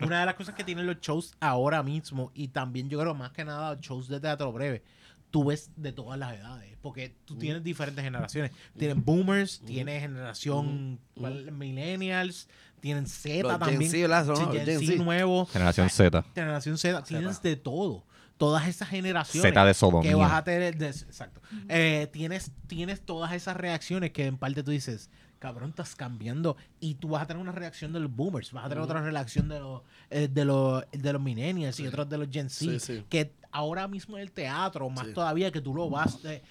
una 0.00 0.20
de 0.20 0.26
las 0.26 0.34
cosas 0.34 0.54
que 0.54 0.64
tienen 0.64 0.86
los 0.86 1.00
shows 1.00 1.34
ahora 1.40 1.82
mismo, 1.82 1.91
y 2.34 2.48
también 2.48 2.88
yo 2.88 2.98
creo 3.00 3.14
más 3.14 3.32
que 3.32 3.44
nada 3.44 3.76
shows 3.80 4.08
de 4.08 4.20
teatro 4.20 4.52
breve, 4.52 4.82
tú 5.30 5.44
ves 5.44 5.70
de 5.76 5.92
todas 5.92 6.18
las 6.18 6.34
edades, 6.34 6.76
porque 6.82 7.14
tú 7.24 7.36
tienes 7.36 7.62
diferentes 7.64 8.04
generaciones. 8.04 8.52
Tienes 8.76 9.02
boomers, 9.04 9.60
tienes 9.64 10.02
generación 10.02 11.00
¿cuál? 11.18 11.50
millennials, 11.52 12.48
tienen 12.80 13.06
Z 13.06 13.42
Los 13.42 13.52
Gen 13.52 13.60
también. 13.60 13.90
Gen 13.90 14.64
Gen 14.66 14.80
Z 14.86 15.02
nuevo, 15.02 15.46
Generación 15.46 15.88
Z. 15.90 16.24
generación 16.34 16.78
Z, 16.78 17.02
tienes 17.04 17.42
de 17.42 17.56
todo. 17.56 18.04
Todas 18.38 18.66
esas 18.66 18.88
generaciones 18.88 19.52
Z 19.52 19.64
de 19.64 19.70
que 19.70 19.74
sodomía. 19.74 20.16
vas 20.16 20.32
a 20.32 20.42
tener, 20.42 20.76
de- 20.76 20.88
exacto. 20.88 21.40
Eh, 21.68 22.08
tienes, 22.12 22.50
tienes 22.66 23.00
todas 23.00 23.32
esas 23.34 23.56
reacciones 23.56 24.10
que 24.10 24.26
en 24.26 24.36
parte 24.36 24.64
tú 24.64 24.72
dices, 24.72 25.10
cabrón, 25.42 25.70
estás 25.70 25.96
cambiando. 25.96 26.56
Y 26.78 26.94
tú 26.94 27.08
vas 27.08 27.22
a 27.22 27.26
tener 27.26 27.42
una 27.42 27.50
reacción 27.50 27.92
de 27.92 27.98
los 27.98 28.14
boomers, 28.14 28.52
vas 28.52 28.64
a 28.66 28.68
tener 28.68 28.84
otra 28.84 29.02
reacción 29.02 29.48
de 29.48 29.58
los, 29.58 29.82
eh, 30.08 30.28
de 30.32 30.44
los, 30.44 30.84
de 30.92 31.12
los 31.12 31.20
millennials 31.20 31.80
y 31.80 31.86
otros 31.88 32.08
de 32.08 32.16
los 32.18 32.28
Gen 32.30 32.48
Z, 32.48 32.70
Sí, 32.70 32.78
sí. 32.78 33.04
que 33.08 33.32
ahora 33.50 33.88
mismo 33.88 34.16
en 34.16 34.22
el 34.22 34.30
teatro, 34.30 34.88
más 34.88 35.12
todavía 35.12 35.50
que 35.50 35.60
tú 35.60 35.74
lo 35.74 35.90
vas, 35.90 36.24
eh, 36.24 36.42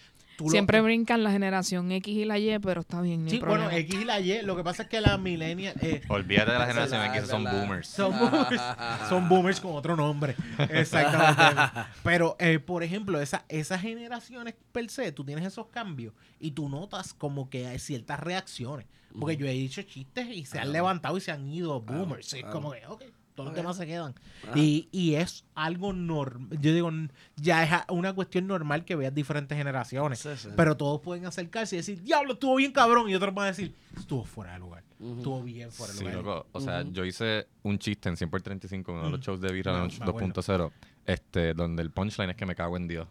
tú 0.42 0.48
lo- 0.48 0.52
Siempre 0.52 0.82
brincan 0.82 1.24
la 1.24 1.32
generación 1.32 1.92
X 1.92 2.14
y 2.16 2.26
la 2.26 2.40
Y, 2.40 2.60
pero 2.60 2.82
está 2.82 3.02
bien. 3.02 3.26
no 3.26 3.30
Sí, 3.32 3.40
bueno, 3.40 3.54
problema. 3.66 3.78
X 3.78 3.96
y 4.02 4.06
la 4.06 4.20
Y, 4.20 4.42
lo 4.44 4.56
que 4.56 4.64
pasa 4.64 4.84
es 4.84 4.90
que 4.90 5.02
la 5.02 5.18
millennial... 5.18 5.74
eh, 5.82 6.02
Olvídate 6.08 6.52
de 6.52 6.60
la 6.60 6.66
generación 6.68 7.06
X, 7.16 7.28
son 7.28 7.44
boomers. 7.44 7.88
Son 7.88 8.12
boomers, 8.20 8.62
son 9.10 9.30
boomers 9.30 9.60
con 9.60 9.76
otro 9.76 9.96
nombre. 9.96 10.36
Exactamente. 10.70 11.62
Pero, 12.04 12.36
eh, 12.40 12.60
por 12.60 12.84
ejemplo, 12.84 13.22
esa, 13.22 13.46
esas 13.50 13.82
generaciones 13.82 14.56
per 14.72 14.90
se, 14.90 15.12
tú 15.12 15.24
tienes 15.24 15.46
esos 15.46 15.68
cambios 15.68 16.14
y 16.40 16.52
tú 16.52 16.70
notas 16.70 17.14
como 17.14 17.50
que 17.50 17.68
hay 17.68 17.80
ciertas 17.80 18.20
reacciones. 18.20 18.88
Porque 19.20 19.36
yo 19.36 19.46
he 19.46 19.52
dicho 19.52 19.82
chistes 19.82 20.28
y 20.30 20.46
se 20.46 20.58
han 20.60 20.72
levantado 20.72 21.18
y 21.18 21.22
se 21.22 21.32
han 21.32 21.46
ido 21.48 21.82
boomers. 21.82 22.34
es 22.34 22.46
como 22.46 22.72
que, 22.72 22.86
ok, 22.88 23.04
todos 23.36 23.48
los 23.50 23.56
demás 23.56 23.78
se 23.78 23.86
quedan. 23.86 24.14
Y, 24.56 24.88
y 24.92 25.16
es 25.16 25.46
algo 25.56 25.94
normal. 25.94 26.60
Yo 26.62 26.74
digo, 26.74 26.92
ya 27.38 27.64
es 27.64 27.72
una 27.90 28.14
cuestión 28.14 28.48
normal 28.48 28.86
que 28.86 28.96
veas 28.96 29.14
diferentes 29.14 29.58
generaciones. 29.58 30.20
Sí, 30.20 30.30
sí. 30.36 30.50
Pero 30.56 30.76
todos 30.78 31.02
pueden 31.02 31.26
acercarse 31.26 31.76
y 31.76 31.80
decir, 31.80 32.02
diablo, 32.04 32.34
estuvo 32.34 32.56
bien 32.56 32.72
cabrón. 32.72 33.10
Y 33.10 33.16
otros 33.16 33.34
van 33.34 33.46
a 33.46 33.48
decir, 33.48 33.74
estuvo 33.98 34.24
fuera 34.24 34.54
de 34.54 34.60
lugar. 34.60 34.84
Estuvo 35.00 35.42
bien 35.42 35.72
fuera 35.72 35.94
de 35.94 36.00
Sí, 36.00 36.06
lugar. 36.06 36.24
loco. 36.24 36.48
O 36.52 36.60
sea, 36.62 36.84
yo 36.84 37.06
hice 37.06 37.48
un 37.64 37.80
chiste 37.80 38.10
en 38.10 38.18
100 38.18 38.30
por 38.30 38.42
35, 38.42 38.92
uno 38.92 39.04
de 39.06 39.10
los 39.12 39.20
Mm. 39.20 39.24
shows 39.24 39.42
de 39.42 39.52
Vira 39.52 39.72
No, 39.72 39.80
Lounge 39.80 40.00
me 40.00 40.06
acuerdo. 40.06 40.28
2.0, 40.28 40.72
este, 41.06 41.54
donde 41.54 41.82
el 41.82 41.90
punchline 41.90 42.30
es 42.32 42.36
que 42.36 42.46
me 42.46 42.56
cago 42.56 42.78
en 42.78 42.88
Dios. 42.88 43.08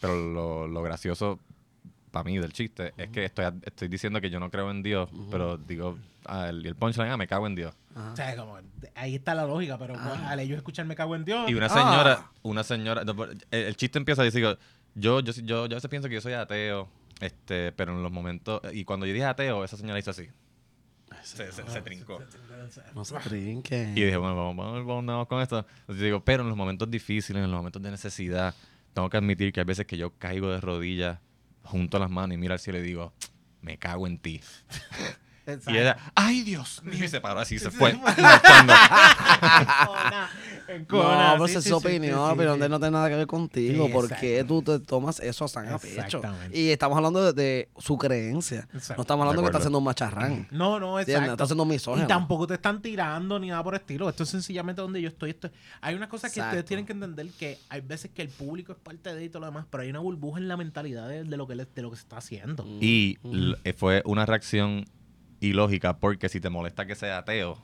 Pero 0.00 0.14
lo, 0.32 0.66
lo 0.66 0.82
gracioso 0.82 1.38
para 2.10 2.24
mí 2.24 2.36
del 2.38 2.52
chiste 2.52 2.92
es 2.96 3.08
que 3.10 3.24
estoy, 3.24 3.46
estoy 3.62 3.86
diciendo 3.88 4.20
que 4.20 4.30
yo 4.30 4.40
no 4.40 4.50
creo 4.50 4.70
en 4.70 4.82
Dios, 4.82 5.08
pero 5.30 5.56
digo, 5.56 5.96
ah, 6.26 6.48
el, 6.48 6.66
el 6.66 6.74
punchline, 6.74 7.10
ah, 7.12 7.16
me 7.16 7.28
cago 7.28 7.46
en 7.46 7.54
Dios. 7.54 7.74
Ajá. 7.94 8.12
O 8.12 8.16
sea, 8.16 8.36
como, 8.36 8.58
ahí 8.94 9.14
está 9.16 9.34
la 9.34 9.44
lógica, 9.46 9.76
pero 9.78 9.94
Ah. 9.96 10.30
al 10.30 10.40
ellos 10.40 10.56
escuchar 10.56 10.86
me 10.86 10.94
cago 10.94 11.16
en 11.16 11.24
Dios. 11.24 11.50
Y 11.50 11.54
una 11.54 11.66
Ah. 11.66 11.68
señora, 11.68 12.30
una 12.42 12.62
señora, 12.64 13.04
no, 13.04 13.16
pero 13.16 13.32
el, 13.32 13.40
el 13.50 13.76
chiste 13.76 13.98
empieza 13.98 14.24
y 14.24 14.30
digo, 14.30 14.56
yo, 14.94 15.20
yo, 15.20 15.32
yo, 15.32 15.42
yo 15.42 15.64
a 15.64 15.68
veces 15.68 15.90
pienso 15.90 16.08
que 16.08 16.14
yo 16.14 16.20
soy 16.20 16.32
ateo, 16.34 16.88
este, 17.20 17.72
pero 17.72 17.92
en 17.92 18.02
los 18.02 18.12
momentos, 18.12 18.60
y 18.72 18.84
cuando 18.84 19.06
yo 19.06 19.12
dije 19.12 19.24
ateo, 19.24 19.64
esa 19.64 19.76
señora 19.76 19.98
hizo 19.98 20.10
así. 20.10 20.28
Se, 21.24 21.50
se, 21.52 21.68
se 21.68 21.82
trincó. 21.82 22.20
No 22.94 23.04
se 23.04 23.16
trinquen. 23.18 23.90
Y 23.98 24.02
dije, 24.04 24.16
bueno, 24.16 24.36
vamos, 24.36 24.56
vamos, 24.56 24.86
vamos, 24.86 25.04
vamos 25.06 25.26
con 25.28 25.42
esto. 25.42 25.66
Entonces 25.80 26.02
digo, 26.04 26.24
pero 26.24 26.42
en 26.44 26.48
los 26.48 26.56
momentos 26.56 26.88
difíciles, 26.90 27.42
en 27.44 27.50
los 27.50 27.58
momentos 27.58 27.82
de 27.82 27.90
necesidad, 27.90 28.54
tengo 28.94 29.10
que 29.10 29.16
admitir 29.16 29.52
que 29.52 29.60
hay 29.60 29.66
veces 29.66 29.86
que 29.86 29.96
yo 29.96 30.12
caigo 30.16 30.48
de 30.50 30.60
rodillas 30.60 31.18
junto 31.64 31.96
a 31.96 32.00
las 32.00 32.10
manos 32.10 32.34
y 32.34 32.38
miro 32.38 32.54
al 32.54 32.60
cielo 32.60 32.78
y 32.78 32.82
digo, 32.82 33.12
me 33.60 33.76
cago 33.76 34.06
en 34.06 34.18
ti. 34.18 34.40
Y 35.66 35.76
ella, 35.76 35.96
ay 36.14 36.42
Dios 36.42 36.80
mío, 36.84 37.04
y 37.04 37.08
se 37.08 37.20
paró 37.20 37.40
así, 37.40 37.58
se 37.58 37.70
fue. 37.70 37.94
marchando. 37.94 38.72
No, 40.70 40.86
pero 41.32 41.46
esa 41.46 41.58
es 41.58 41.64
su 41.64 41.76
opinión. 41.76 42.40
Él 42.40 42.70
no 42.70 42.78
tiene 42.78 42.92
nada 42.92 43.08
que 43.08 43.16
ver 43.16 43.26
contigo. 43.26 43.86
Sí, 43.86 43.92
¿Por 43.92 44.08
qué 44.16 44.44
tú 44.46 44.62
te 44.62 44.78
tomas 44.78 45.18
eso 45.18 45.46
tan 45.48 45.68
a 45.68 45.78
pecho? 45.78 46.00
Exactamente. 46.00 46.56
Y 46.56 46.70
estamos 46.70 46.96
hablando 46.96 47.24
de, 47.24 47.32
de 47.32 47.68
su 47.78 47.98
creencia. 47.98 48.68
Exacto. 48.72 48.94
No 48.96 49.02
estamos 49.02 49.22
hablando 49.24 49.42
De 49.42 49.46
que 49.46 49.48
está 49.48 49.58
haciendo 49.58 49.78
un 49.78 49.84
macharrán. 49.84 50.46
No, 50.60 50.78
no, 50.78 51.00
exacto. 51.00 51.32
Está 51.32 51.44
haciendo 51.44 51.64
misógino. 51.64 52.04
Y 52.04 52.08
tampoco 52.08 52.46
te 52.46 52.54
están 52.54 52.80
tirando 52.82 53.38
ni 53.40 53.48
nada 53.48 53.64
por 53.64 53.74
el 53.74 53.80
estilo. 53.80 54.08
Esto 54.08 54.22
es 54.22 54.28
sencillamente 54.28 54.80
donde 54.80 55.00
yo 55.02 55.08
estoy. 55.08 55.30
Esto 55.30 55.50
hay 55.80 55.94
una 55.96 56.08
cosa 56.08 56.28
que 56.28 56.34
Exacto. 56.34 56.50
ustedes 56.50 56.64
tienen 56.66 56.86
que 56.86 56.92
entender 56.92 57.26
que 57.38 57.58
hay 57.68 57.80
veces 57.80 58.10
que 58.12 58.22
el 58.22 58.28
público 58.28 58.70
es 58.72 58.78
parte 58.78 59.12
de 59.14 59.24
y 59.24 59.28
todo 59.28 59.40
lo 59.40 59.46
demás, 59.46 59.66
pero 59.70 59.82
hay 59.82 59.90
una 59.90 59.98
burbuja 60.00 60.38
en 60.38 60.46
la 60.48 60.56
mentalidad 60.56 61.08
de, 61.08 61.24
de 61.24 61.36
lo, 61.36 61.46
que 61.48 61.54
le- 61.56 61.66
de 61.66 61.82
lo 61.82 61.90
que 61.90 61.96
se 61.96 62.02
está 62.02 62.18
haciendo. 62.18 62.64
Y 62.80 63.18
Mm. 63.22 63.52
eh, 63.64 63.72
fue 63.72 64.02
una 64.04 64.24
reacción 64.26 64.84
ilógica 65.40 65.98
porque 65.98 66.28
si 66.28 66.40
te 66.40 66.50
molesta 66.50 66.86
que 66.86 66.94
sea 66.94 67.18
ateo, 67.18 67.58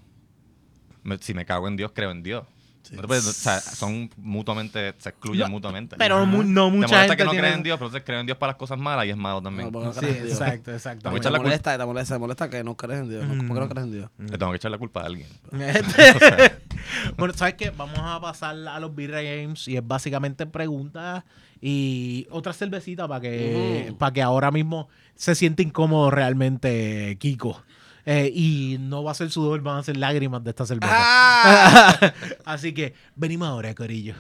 me- 1.03 1.18
si 1.18 1.35
me 1.35 1.45
cago 1.45 1.68
en 1.68 1.77
Dios, 1.77 1.93
creo 1.95 2.11
en 2.11 2.22
Dios. 2.22 2.45
No 2.93 3.03
te 3.03 3.14
o 3.16 3.20
sea, 3.20 3.61
son 3.61 4.11
mutuamente, 4.16 4.95
se 4.99 5.09
excluyen 5.09 5.47
No, 5.47 5.51
mutuamente. 5.51 5.97
Pero 5.99 6.24
no 6.24 6.39
te 6.41 6.47
mucha 6.47 6.70
molesta 6.70 6.99
gente 6.99 7.16
que 7.16 7.24
no 7.24 7.31
tiene... 7.33 7.43
creen 7.43 7.59
en 7.59 7.62
Dios, 7.64 7.79
pero 7.79 7.87
entonces 7.89 8.07
creo 8.07 8.20
en 8.20 8.27
Dios 8.27 8.39
para 8.39 8.53
las 8.53 8.59
cosas 8.59 8.79
malas 8.79 9.07
y 9.07 9.11
es 9.11 9.16
malo 9.16 9.43
también. 9.43 9.72
No, 9.72 9.81
no 9.87 9.93
Sí, 9.93 10.07
exacto, 10.07 10.70
exacto. 10.72 11.11
Te 11.11 11.20
culpa. 11.20 11.39
molesta, 11.39 11.77
te 11.77 11.85
molesta, 11.85 12.14
te 12.14 12.18
molesta 12.20 12.51
que 12.51 12.62
no 12.62 12.77
crees 12.77 13.01
en 13.01 13.09
Dios. 13.11 13.27
¿no? 13.27 13.49
¿Por 13.49 13.57
qué 13.57 13.61
no 13.61 13.68
crees 13.68 13.87
en 13.87 13.93
Dios? 13.93 14.11
Le 14.18 14.39
tengo 14.39 14.53
que 14.53 14.57
echar 14.57 14.70
la 14.70 14.79
culpa 14.79 15.01
a 15.01 15.07
alguien. 15.07 15.29
bueno, 17.16 17.35
¿sabes 17.35 17.55
qué? 17.55 17.70
Vamos 17.70 17.99
a 18.01 18.20
pasar 18.20 18.57
a 18.68 18.79
los 18.79 18.95
Birra 18.95 19.20
Games 19.22 19.66
y 19.68 19.77
es 19.77 19.87
básicamente 19.87 20.47
preguntas 20.47 21.24
y 21.61 22.27
otra 22.31 22.53
cervecita 22.53 23.09
para 23.09 23.20
que, 23.20 23.95
para 23.99 24.12
que 24.12 24.22
ahora 24.22 24.51
mismo 24.51 24.89
se 25.16 25.34
siente 25.34 25.62
incómodo 25.62 26.10
realmente 26.10 27.16
Kiko. 27.18 27.62
Eh, 28.04 28.30
y 28.32 28.76
no 28.78 29.02
va 29.02 29.10
a 29.10 29.14
ser 29.14 29.30
sudor, 29.30 29.60
van 29.62 29.78
a 29.78 29.82
ser 29.82 29.96
lágrimas 29.96 30.44
de 30.44 30.50
esta 30.50 30.64
cerveza. 30.64 30.94
Ah. 30.96 32.12
Así 32.44 32.72
que 32.72 32.94
venimos 33.16 33.48
ahora, 33.48 33.74
Corillo. 33.74 34.14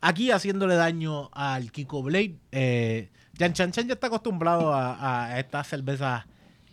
Aquí 0.00 0.32
haciéndole 0.32 0.74
daño 0.74 1.30
al 1.32 1.70
Kiko 1.70 2.02
Blade. 2.02 2.34
Eh, 2.50 3.10
Jan 3.38 3.52
Chan 3.52 3.70
Chan 3.70 3.86
ya 3.86 3.94
está 3.94 4.08
acostumbrado 4.08 4.74
a, 4.74 5.26
a 5.26 5.38
estas 5.38 5.68
cervezas 5.68 6.24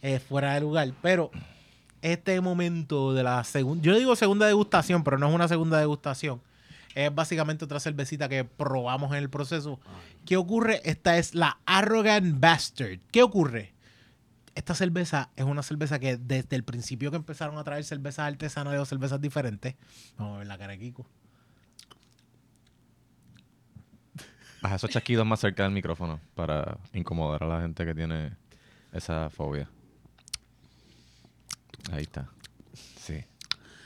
eh, 0.01 0.19
fuera 0.19 0.53
de 0.53 0.61
lugar, 0.61 0.91
pero 1.01 1.29
este 2.01 2.39
momento 2.39 3.13
de 3.13 3.23
la 3.23 3.43
segunda, 3.43 3.83
yo 3.83 3.97
digo 3.97 4.15
segunda 4.15 4.47
degustación, 4.47 5.03
pero 5.03 5.17
no 5.17 5.27
es 5.27 5.35
una 5.35 5.47
segunda 5.47 5.77
degustación, 5.77 6.41
es 6.99 7.15
básicamente 7.15 7.63
otra 7.63 7.79
cervecita 7.79 8.27
que 8.27 8.43
probamos 8.43 9.11
en 9.11 9.19
el 9.19 9.29
proceso. 9.29 9.79
¿Qué 10.25 10.35
ocurre? 10.35 10.81
Esta 10.83 11.17
es 11.17 11.33
la 11.33 11.61
Arrogant 11.65 12.41
Bastard. 12.41 12.99
¿Qué 13.09 13.23
ocurre? 13.23 13.73
Esta 14.53 14.75
cerveza 14.75 15.29
es 15.37 15.45
una 15.45 15.63
cerveza 15.63 15.97
que 15.97 16.17
desde 16.17 16.57
el 16.57 16.65
principio 16.65 17.09
que 17.09 17.15
empezaron 17.15 17.57
a 17.57 17.63
traer 17.63 17.85
cervezas 17.85 18.27
artesanales 18.27 18.81
o 18.81 18.85
cervezas 18.85 19.21
diferentes. 19.21 19.75
Vamos 20.17 20.35
a 20.35 20.37
ver 20.39 20.47
la 20.47 20.57
cara 20.57 20.73
de 20.73 20.79
Kiko. 20.79 21.07
Baja 24.61 24.75
esos 24.75 24.89
chasquidos 24.89 25.25
más 25.25 25.39
cerca 25.39 25.63
del 25.63 25.71
micrófono 25.71 26.19
para 26.35 26.79
incomodar 26.91 27.43
a 27.43 27.47
la 27.47 27.61
gente 27.61 27.85
que 27.85 27.95
tiene 27.95 28.35
esa 28.91 29.29
fobia. 29.29 29.69
Ahí 31.93 32.03
está. 32.03 32.29
Sí. 32.73 33.23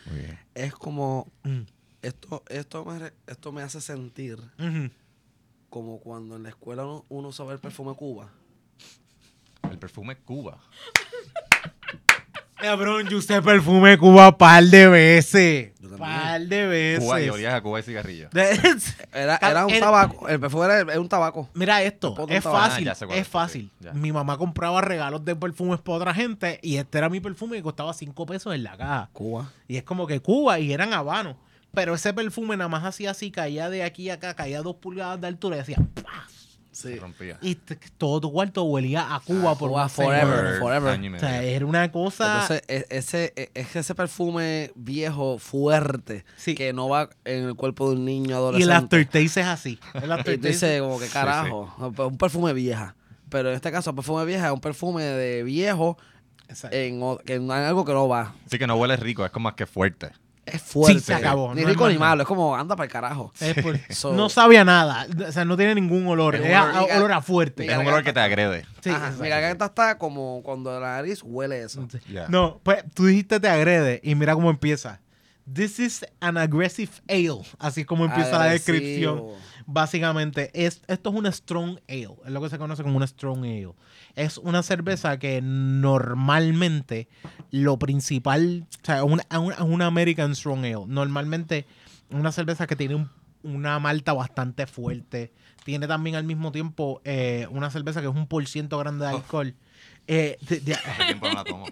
Muy 0.07 0.17
bien. 0.17 0.39
Es 0.55 0.73
como. 0.73 1.31
Esto, 2.03 2.43
esto, 2.49 2.83
me, 2.85 3.11
esto 3.27 3.51
me 3.51 3.61
hace 3.63 3.79
sentir 3.81 4.37
como 5.69 5.99
cuando 5.99 6.35
en 6.35 6.43
la 6.43 6.49
escuela 6.49 6.83
uno, 6.85 7.05
uno 7.09 7.27
usaba 7.29 7.53
el 7.53 7.59
perfume 7.59 7.95
Cuba. 7.95 8.29
El 9.71 9.79
perfume 9.79 10.17
Cuba. 10.17 10.57
Cabrón, 12.57 13.07
yo 13.09 13.17
usé 13.17 13.41
perfume 13.41 13.97
Cuba 13.97 14.37
par 14.37 14.63
de 14.65 14.87
veces. 14.87 15.71
Par 15.97 16.41
de 16.41 16.67
veces. 16.67 17.03
Cuba 17.03 17.21
y 17.21 17.29
olías 17.29 17.53
a 17.53 17.61
Cuba 17.61 17.79
y 17.79 17.83
cigarrillo. 17.83 18.29
Era, 19.13 19.37
era 19.37 19.65
un 19.65 19.71
el- 19.73 19.79
tabaco. 19.79 20.27
El 20.27 20.39
perfume 20.39 20.65
era, 20.65 20.79
era 20.79 20.99
un 20.99 21.07
tabaco. 21.09 21.49
Mira 21.53 21.81
esto, 21.83 22.15
es 22.29 22.43
fácil, 22.43 22.89
Ah, 22.89 22.93
es 22.93 23.01
es, 23.01 23.09
sí, 23.17 23.23
fácil. 23.23 23.71
Mi 23.93 24.11
mamá 24.11 24.37
compraba 24.37 24.81
regalos 24.81 25.23
de 25.23 25.35
perfumes 25.35 25.79
para 25.81 25.97
otra 25.97 26.13
gente 26.13 26.59
y 26.63 26.77
este 26.77 26.97
era 26.97 27.09
mi 27.09 27.19
perfume 27.19 27.57
que 27.57 27.63
costaba 27.63 27.93
5 27.93 28.25
pesos 28.25 28.53
en 28.55 28.63
la 28.63 28.75
caja. 28.75 29.09
Cuba. 29.13 29.51
Y 29.67 29.77
es 29.77 29.83
como 29.83 30.05
que 30.07 30.19
Cuba 30.19 30.59
y 30.59 30.73
eran 30.73 30.93
habanos. 30.93 31.35
Pero 31.73 31.95
ese 31.95 32.13
perfume 32.13 32.55
nada 32.55 32.67
más 32.69 32.83
hacía 32.83 33.11
así, 33.11 33.31
caía 33.31 33.69
de 33.69 33.83
aquí 33.83 34.09
a 34.11 34.15
acá, 34.15 34.35
caía 34.35 34.61
dos 34.61 34.75
pulgadas 34.75 35.19
de 35.19 35.27
altura 35.27 35.57
y 35.57 35.59
hacía 35.61 35.77
¡pah! 36.03 36.27
Sí. 36.71 36.93
Se 36.93 36.95
rompía. 36.97 37.37
Y 37.41 37.55
todo 37.55 38.19
tu 38.21 38.31
cuarto 38.31 38.63
huelía 38.63 39.13
a 39.15 39.19
Cuba 39.19 39.51
A 39.51 39.55
por 39.57 39.69
Cuba 39.69 39.89
forever, 39.89 40.59
forever. 40.59 41.15
O 41.15 41.19
sea, 41.19 41.43
era 41.43 41.65
una 41.67 41.91
cosa. 41.91 42.41
Entonces, 42.41 42.61
e- 42.67 42.85
ese, 42.89 43.33
e- 43.35 43.51
es 43.53 43.75
ese 43.75 43.93
perfume 43.95 44.71
viejo, 44.75 45.37
fuerte, 45.37 46.25
Sí. 46.35 46.55
que 46.55 46.73
no 46.73 46.89
va 46.89 47.09
en 47.25 47.43
el 47.45 47.55
cuerpo 47.55 47.89
de 47.89 47.95
un 47.97 48.05
niño 48.05 48.25
y 48.27 48.31
el 48.31 48.35
adolescente. 48.37 48.73
aftertaste 48.75 49.41
es 49.41 49.47
así. 49.47 49.79
El 49.93 50.11
aftertaste 50.11 50.47
dices, 50.47 50.81
como 50.81 50.99
que 50.99 51.07
carajo, 51.07 51.73
un 51.77 52.17
perfume 52.17 52.53
vieja. 52.53 52.95
Pero 53.29 53.49
en 53.49 53.55
este 53.55 53.71
caso, 53.71 53.91
el 53.91 53.95
perfume 53.95 54.25
vieja 54.25 54.47
es 54.47 54.53
un 54.53 54.61
perfume 54.61 55.03
de 55.03 55.43
viejo 55.43 55.97
en, 56.71 57.01
en 57.27 57.51
algo 57.51 57.85
que 57.85 57.93
no 57.93 58.07
va. 58.07 58.33
Sí 58.47 58.57
que 58.59 58.65
no 58.67 58.75
huele 58.75 58.95
rico, 58.97 59.23
es 59.25 59.31
como 59.31 59.45
más 59.45 59.53
que 59.55 59.65
fuerte. 59.67 60.11
Es 60.45 60.61
fuerte. 60.61 60.99
se 60.99 61.13
acabó, 61.13 61.53
Ni 61.55 61.61
no 61.61 61.67
rico 61.69 61.87
ni 61.87 61.97
malo, 61.97 62.23
es 62.23 62.27
como 62.27 62.55
anda 62.55 62.75
para 62.75 62.85
el 62.85 62.91
carajo. 62.91 63.31
Es 63.39 63.53
por- 63.63 63.79
So- 63.93 64.13
no 64.13 64.27
sabía 64.29 64.65
nada. 64.65 65.07
O 65.27 65.31
sea, 65.31 65.45
no 65.45 65.55
tiene 65.55 65.75
ningún 65.75 66.05
olor. 66.07 66.35
Es 66.35 66.41
Es, 66.41 66.47
un 66.49 66.53
a- 66.55 66.81
olor- 66.83 66.91
a- 66.91 66.97
olor 66.97 67.11
a 67.13 67.21
fuerte. 67.21 67.65
Es 67.65 67.77
un 67.77 67.87
olor 67.87 68.03
que 68.03 68.11
te 68.13 68.19
agrede. 68.19 68.65
Sí, 68.81 68.89
Ajá, 68.89 69.13
mi 69.21 69.29
garganta 69.29 69.65
está 69.65 69.97
como 69.97 70.41
cuando 70.43 70.77
la 70.79 70.95
nariz 70.97 71.21
huele 71.23 71.63
eso. 71.63 71.87
Sí. 71.91 71.99
No, 72.29 72.59
pues 72.63 72.83
tú 72.93 73.05
dijiste 73.05 73.39
te 73.39 73.47
agrede 73.47 74.01
y 74.03 74.15
mira 74.15 74.33
cómo 74.35 74.49
empieza. 74.49 74.99
This 75.51 75.79
is 75.79 76.05
an 76.21 76.37
aggressive 76.37 76.91
ale. 77.09 77.41
Así 77.59 77.81
es 77.81 77.87
como 77.87 78.05
empieza 78.05 78.37
la 78.37 78.45
descripción. 78.45 79.23
Básicamente, 79.65 80.51
es, 80.53 80.81
esto 80.87 81.09
es 81.09 81.15
una 81.15 81.31
strong 81.31 81.77
ale. 81.87 82.09
Es 82.25 82.31
lo 82.31 82.41
que 82.41 82.49
se 82.49 82.57
conoce 82.57 82.83
como 82.83 82.97
una 82.97 83.07
strong 83.07 83.39
ale. 83.43 83.73
Es 84.15 84.37
una 84.37 84.63
cerveza 84.63 85.17
que 85.19 85.41
normalmente 85.41 87.07
lo 87.51 87.77
principal, 87.77 88.65
o 88.81 88.85
sea, 88.85 89.03
una, 89.03 89.23
una, 89.39 89.63
una 89.63 89.85
American 89.87 90.35
strong 90.35 90.59
ale. 90.65 90.85
Normalmente 90.87 91.65
una 92.11 92.31
cerveza 92.31 92.67
que 92.67 92.75
tiene 92.75 92.95
un- 92.95 93.09
una 93.43 93.77
malta 93.79 94.13
bastante 94.13 94.67
fuerte. 94.67 95.33
Tiene 95.65 95.87
también 95.87 96.15
al 96.15 96.23
mismo 96.23 96.51
tiempo 96.51 97.01
eh, 97.03 97.47
una 97.51 97.69
cerveza 97.69 98.01
que 98.01 98.07
es 98.07 98.15
un 98.15 98.27
por 98.27 98.45
ciento 98.47 98.77
grande 98.77 99.05
de 99.05 99.11
alcohol. 99.11 99.55
Eh, 100.07 100.37
de- 100.47 100.59
de- 100.59 100.73
Hace 100.85 101.05
tiempo 101.05 101.27
no 101.27 101.33
la 101.35 101.43
tomo. 101.43 101.65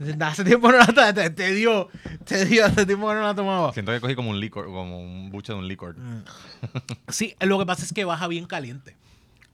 Hace 0.20 0.44
tiempo 0.44 0.70
no 0.72 0.78
la 0.78 0.86
to- 0.86 1.14
te, 1.14 1.30
te 1.30 1.52
dio, 1.52 1.88
te 2.24 2.46
dio, 2.46 2.64
hace 2.64 2.86
tiempo 2.86 3.08
que 3.08 3.14
no 3.14 3.22
la 3.22 3.34
tomaba. 3.34 3.72
Siento 3.72 3.92
que 3.92 4.00
cogí 4.00 4.14
como 4.14 4.30
un 4.30 4.40
licor, 4.40 4.66
como 4.66 5.00
un 5.00 5.30
buche 5.30 5.52
de 5.52 5.58
un 5.58 5.68
licor. 5.68 5.96
Mm. 5.98 6.24
Sí, 7.08 7.34
lo 7.40 7.58
que 7.58 7.66
pasa 7.66 7.84
es 7.84 7.92
que 7.92 8.04
baja 8.04 8.26
bien 8.26 8.46
caliente. 8.46 8.96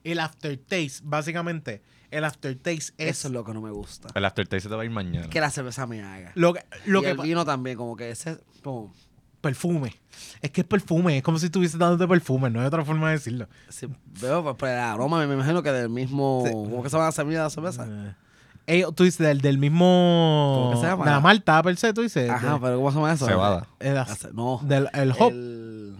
El 0.03 0.19
aftertaste, 0.19 1.01
básicamente, 1.03 1.81
el 2.11 2.23
aftertaste 2.23 2.73
es 2.73 2.93
Eso 2.97 3.27
es 3.27 3.33
lo 3.33 3.43
que 3.43 3.53
no 3.53 3.61
me 3.61 3.71
gusta. 3.71 4.07
El 4.15 4.23
aftertaste 4.23 4.61
se 4.61 4.69
te 4.69 4.75
va 4.75 4.83
a 4.83 4.85
ir 4.85 4.91
mañana. 4.91 5.29
Que 5.29 5.41
la 5.41 5.49
cerveza 5.49 5.85
me 5.85 6.01
haga. 6.01 6.31
lo 6.35 6.53
que, 6.53 6.63
lo 6.85 6.99
y 6.99 7.03
que 7.03 7.11
el 7.11 7.17
vino 7.17 7.43
también, 7.43 7.75
como 7.75 7.95
que 7.97 8.11
ese... 8.11 8.37
Como, 8.63 8.93
perfume. 9.41 9.93
Es 10.41 10.51
que 10.51 10.61
es 10.61 10.67
perfume, 10.67 11.17
es 11.17 11.23
como 11.23 11.39
si 11.39 11.45
estuviese 11.47 11.77
dándote 11.77 12.07
perfume, 12.07 12.49
no 12.49 12.59
hay 12.61 12.67
otra 12.67 12.83
forma 12.83 13.07
de 13.07 13.13
decirlo. 13.13 13.47
si 13.69 13.87
veo 14.21 14.43
pues, 14.43 14.55
pues, 14.57 14.71
el 14.71 14.79
aroma, 14.79 15.25
me, 15.25 15.33
imagino 15.33 15.61
que 15.61 15.71
del 15.71 15.89
mismo... 15.89 16.43
Sí. 16.45 16.51
¿Cómo 16.51 16.83
que 16.83 16.89
se 16.89 16.97
la 16.97 17.11
semilla 17.11 17.39
de 17.39 17.43
la 17.43 17.49
cerveza? 17.49 17.85
Eh, 17.89 18.13
eh, 18.67 18.85
tú 18.95 19.03
dices 19.05 19.25
del, 19.25 19.41
del 19.41 19.57
mismo 19.57 20.59
¿Cómo 20.69 20.71
que 20.71 20.77
se 20.85 20.91
llama? 20.91 21.05
de 21.05 21.11
la 21.11 21.19
malta 21.19 21.63
per 21.63 21.75
se, 21.77 21.93
tú 21.93 22.01
dices. 22.01 22.29
Ajá, 22.29 22.53
de- 22.53 22.59
pero 22.59 22.77
¿cómo 22.77 22.91
se 22.91 22.95
llama 22.97 23.13
eso? 23.13 23.25
Cebada. 23.25 23.67
el, 23.79 24.05
ce- 24.05 24.29
no. 24.33 24.59
del 24.63 24.89
el 24.93 25.11
hop. 25.17 25.31
El- 25.31 25.97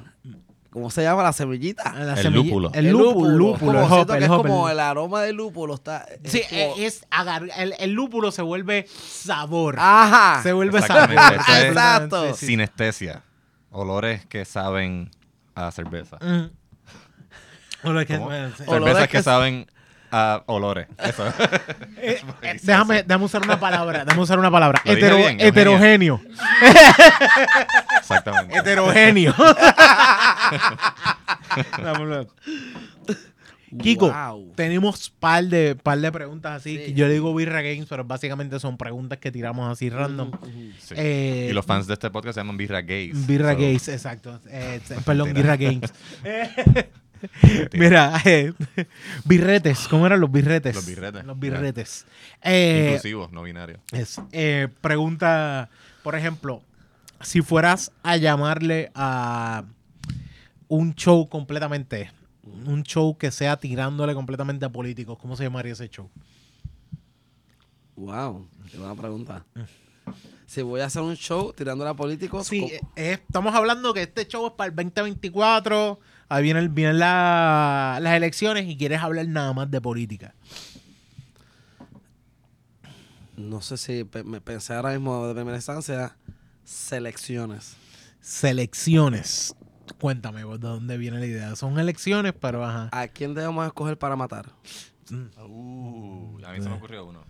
¿Cómo 0.69 0.91
se 0.91 1.01
llama? 1.01 1.23
La 1.23 1.33
semillita. 1.33 1.91
la 1.93 2.13
el 2.13 2.17
semilla- 2.23 2.43
lúpulo. 2.43 2.71
El 2.73 2.89
lúpulo, 2.89 3.29
Es 3.31 3.35
lúpulo, 3.37 3.57
como, 3.59 3.71
el 3.71 3.77
hop, 3.85 3.89
siento 3.95 4.13
que 4.13 4.17
el 4.19 4.23
es 4.25 4.29
hop, 4.29 4.37
como 4.45 4.67
el- 4.69 4.73
el 4.73 4.79
aroma 4.81 5.21
del 5.23 5.35
lúpulo 5.35 5.73
está... 5.73 6.05
es 6.23 6.31
Sí, 6.31 6.41
como- 6.47 6.61
eh, 6.61 6.85
es 6.85 7.05
agar- 7.09 7.49
el, 7.57 7.73
el 7.79 7.91
lúpulo 7.93 8.31
se 8.31 8.43
vuelve 8.43 8.85
sabor. 8.87 9.77
Ajá. 9.79 10.43
se 10.43 10.53
vuelve 10.53 10.79
sabor. 10.83 11.11
es- 11.13 11.63
Exacto. 11.63 12.27
Sí, 12.27 12.33
sí. 12.41 12.45
Sinestesia. 12.47 13.23
Olores 13.71 14.25
que 14.27 14.45
saben 14.45 15.09
a 15.55 15.71
cerveza. 15.71 16.17
Mm. 16.21 16.51
Olor 17.87 18.05
que- 18.05 18.13
¿Cómo? 18.15 18.25
bueno, 18.27 18.49
sí. 18.57 18.63
Olores 18.67 19.07
que 19.07 19.23
saben 19.23 19.67
a 20.11 20.43
olores. 20.47 20.87
Eso. 20.97 21.23
Eh, 21.99 22.21
eh, 22.43 22.59
déjame, 22.61 23.03
déjame 23.03 23.25
usar 23.25 23.41
una 23.41 23.59
palabra. 23.59 24.05
Déjame 24.05 24.21
usar 24.21 24.37
una 24.39 24.51
palabra. 24.51 24.81
Hetero- 24.85 25.17
bien, 25.17 25.41
heterogéneo. 25.41 26.21
Exactamente. 27.99 28.57
Heterogéneo. 28.57 29.33
Kiko, 33.81 34.07
Wow. 34.09 34.53
tenemos 34.55 35.09
par 35.09 35.43
de, 35.43 35.75
par 35.75 35.99
de 35.99 36.09
preguntas 36.11 36.53
así. 36.61 36.77
Sí. 36.85 36.93
Yo 36.93 37.07
le 37.07 37.13
digo 37.13 37.35
Birra 37.35 37.61
Games, 37.61 37.85
pero 37.89 38.05
básicamente 38.05 38.59
son 38.61 38.77
preguntas 38.77 39.17
que 39.19 39.29
tiramos 39.29 39.69
así 39.69 39.89
random. 39.89 40.31
Sí. 40.79 40.93
Eh, 40.95 41.47
y 41.49 41.53
los 41.53 41.65
fans 41.65 41.85
de 41.85 41.93
este 41.95 42.09
podcast 42.09 42.35
se 42.35 42.39
llaman 42.41 42.55
Birra 42.55 42.81
Gays. 42.81 43.27
Birra 43.27 43.51
So, 43.53 43.59
Games, 43.59 43.87
exacto. 43.89 44.39
Eh, 44.49 44.79
perdón. 45.05 45.33
Birra 45.33 45.57
Games. 45.57 45.93
Mira, 47.73 48.21
eh, 48.25 48.53
birretes, 49.25 49.87
¿cómo 49.87 50.05
eran 50.05 50.19
los 50.19 50.31
birretes? 50.31 50.75
Los 50.75 50.85
birretes, 50.85 51.25
Los 51.25 51.39
birretes. 51.39 52.05
Eh, 52.41 52.91
Inclusivos, 52.93 53.31
no 53.31 53.43
binarios. 53.43 53.79
es, 53.91 54.19
eh, 54.31 54.67
pregunta, 54.81 55.69
por 56.03 56.15
ejemplo, 56.15 56.61
si 57.21 57.41
fueras 57.41 57.91
a 58.03 58.17
llamarle 58.17 58.91
a 58.95 59.63
un 60.67 60.93
show 60.95 61.27
completamente, 61.29 62.11
un 62.43 62.83
show 62.83 63.17
que 63.17 63.31
sea 63.31 63.57
tirándole 63.57 64.13
completamente 64.13 64.65
a 64.65 64.69
políticos, 64.69 65.17
¿cómo 65.19 65.35
se 65.35 65.43
llamaría 65.43 65.73
ese 65.73 65.89
show? 65.89 66.09
Wow, 67.95 68.47
qué 68.71 68.77
buena 68.77 68.95
pregunta. 68.95 69.43
Si 70.45 70.61
voy 70.61 70.79
a 70.81 70.85
hacer 70.85 71.01
un 71.01 71.15
show 71.15 71.51
tirando 71.53 71.85
a 71.87 71.93
políticos, 71.95 72.47
Sí, 72.47 72.71
estamos 72.95 73.53
hablando 73.53 73.93
que 73.93 74.03
este 74.03 74.27
show 74.27 74.47
es 74.47 74.53
para 74.53 74.69
el 74.69 74.75
2024, 74.75 75.99
ahí 76.29 76.43
vienen, 76.43 76.73
vienen 76.75 76.99
la- 76.99 77.99
las 78.01 78.13
elecciones 78.15 78.65
y 78.67 78.77
quieres 78.77 79.01
hablar 79.01 79.27
nada 79.27 79.53
más 79.53 79.69
de 79.71 79.81
política. 79.81 80.33
no 83.35 83.61
sé 83.61 83.77
si 83.77 84.03
pe- 84.03 84.23
me 84.23 84.41
pensé 84.41 84.73
ahora 84.73 84.91
mismo 84.91 85.27
de 85.27 85.35
primera 85.35 85.57
instancia, 85.57 86.17
selecciones. 86.63 87.75
Selecciones. 88.19 89.55
Cuéntame, 89.99 90.39
¿de 90.43 90.57
dónde 90.57 90.97
viene 90.97 91.19
la 91.19 91.25
idea? 91.27 91.55
Son 91.55 91.77
elecciones, 91.79 92.33
pero 92.39 92.65
ajá. 92.65 92.89
¿A 92.91 93.07
quién 93.07 93.33
debemos 93.35 93.65
escoger 93.65 93.97
para 93.97 94.15
matar? 94.15 94.47
Uh, 95.47 96.39
a 96.45 96.51
mí 96.51 96.61
se 96.61 96.67
me 96.67 96.75
ocurrió 96.75 97.05
uno. 97.05 97.23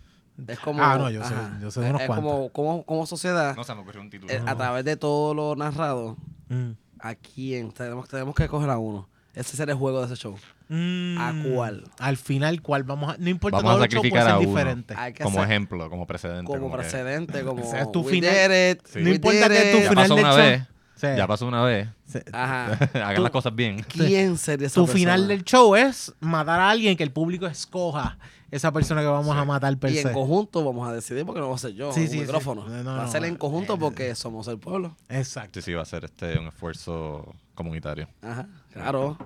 Es 0.46 0.58
como, 0.60 0.82
Ah, 0.82 0.96
no, 0.96 1.10
yo 1.10 1.22
sé- 1.24 1.34
yo 1.60 1.70
sé 1.70 1.80
de 1.80 1.90
unos 1.90 2.00
es 2.02 2.06
cuantos. 2.06 2.24
como, 2.32 2.48
como, 2.52 2.82
como 2.84 3.06
sociedad, 3.06 3.54
No, 3.54 3.64
se 3.64 3.74
me 3.74 3.80
ocurrió 3.82 4.00
un 4.00 4.08
título. 4.10 4.32
eh, 4.32 4.42
a 4.46 4.56
través 4.56 4.84
de 4.84 4.96
todo 4.96 5.34
lo 5.34 5.56
narrado, 5.56 6.16
Mm. 6.48 6.70
¿A 7.00 7.14
quién? 7.14 7.70
Tenemos, 7.72 8.08
tenemos 8.08 8.34
que 8.34 8.44
escoger 8.44 8.70
a 8.70 8.78
uno. 8.78 9.08
Ese 9.34 9.56
será 9.56 9.72
el 9.72 9.78
juego 9.78 10.00
de 10.00 10.06
ese 10.12 10.16
show. 10.16 10.34
¿A 10.70 11.32
Mm, 11.32 11.52
cuál? 11.54 11.84
Al 11.98 12.16
final, 12.18 12.60
¿cuál 12.60 12.82
vamos 12.82 13.14
a.? 13.14 13.16
No 13.18 13.30
importa, 13.30 13.56
Vamos 13.58 13.70
a 13.70 13.74
todo 13.74 13.84
el 13.84 13.90
show 13.90 13.96
sacrificar 14.02 14.26
a 14.26 14.30
ser 14.30 14.38
uno. 14.40 14.48
diferente. 14.48 14.94
Como 15.22 15.38
hacer 15.40 15.50
ejemplo, 15.50 15.88
como 15.90 16.06
precedente. 16.06 16.44
como 16.44 16.60
como 16.60 16.70
que- 16.76 16.82
precedente, 16.82 17.42
como 17.44 17.62
Ese 17.62 17.80
es 17.80 17.92
tu 17.92 18.04
final. 18.04 18.30
did 18.50 18.70
it, 18.72 18.80
Sí. 18.86 18.98
No 19.00 19.08
importa 19.10 19.48
que 19.48 19.72
tu. 19.72 19.78
Ya 19.78 19.88
final 19.88 19.94
pasó 19.94 20.14
del 20.16 20.24
una 20.24 20.32
show- 20.34 20.42
vez. 20.42 20.62
O 20.62 21.00
sea, 21.00 21.16
Ya 21.16 21.26
pasó 21.28 21.46
una 21.46 21.62
vez. 21.62 21.88
Ajá. 22.32 22.66
Hagan 23.06 23.22
las 23.22 23.30
cosas 23.32 23.54
bien. 23.54 23.84
¿Quién 23.88 24.36
sería 24.36 24.66
esa 24.66 24.74
tu 24.74 24.86
persona? 24.86 24.98
final 24.98 25.28
del 25.28 25.44
show 25.44 25.76
es 25.76 26.12
matar 26.20 26.58
a 26.60 26.68
alguien 26.70 26.96
que 26.96 27.04
el 27.04 27.12
público 27.12 27.46
escoja 27.46 28.18
esa 28.50 28.72
persona 28.72 29.02
que 29.02 29.06
vamos 29.06 29.36
a 29.36 29.44
matar 29.44 29.76
per 29.78 29.90
Y 29.90 29.96
se. 29.96 30.08
en 30.08 30.14
conjunto 30.14 30.64
vamos 30.64 30.88
a 30.88 30.92
decidir 30.92 31.26
porque 31.26 31.40
no 31.40 31.50
va 31.50 31.56
a 31.56 31.58
ser 31.58 31.74
yo, 31.74 31.92
Sí, 31.92 32.00
un 32.00 32.06
sí, 32.06 32.12
sí. 32.14 32.20
micrófono. 32.20 32.66
No, 32.68 32.82
no, 32.82 32.96
va 32.96 33.04
a 33.04 33.08
ser 33.08 33.24
en 33.24 33.34
eh, 33.34 33.38
conjunto 33.38 33.74
eh, 33.74 33.78
porque 33.78 34.14
somos 34.14 34.48
el 34.48 34.58
pueblo. 34.58 34.96
Exacto. 35.08 35.60
Sí, 35.60 35.66
sí, 35.66 35.74
va 35.74 35.82
a 35.82 35.86
ser 35.86 36.04
este 36.04 36.38
un 36.38 36.48
esfuerzo 36.48 37.34
comunitario. 37.54 38.08
Ajá, 38.22 38.46
claro. 38.72 39.18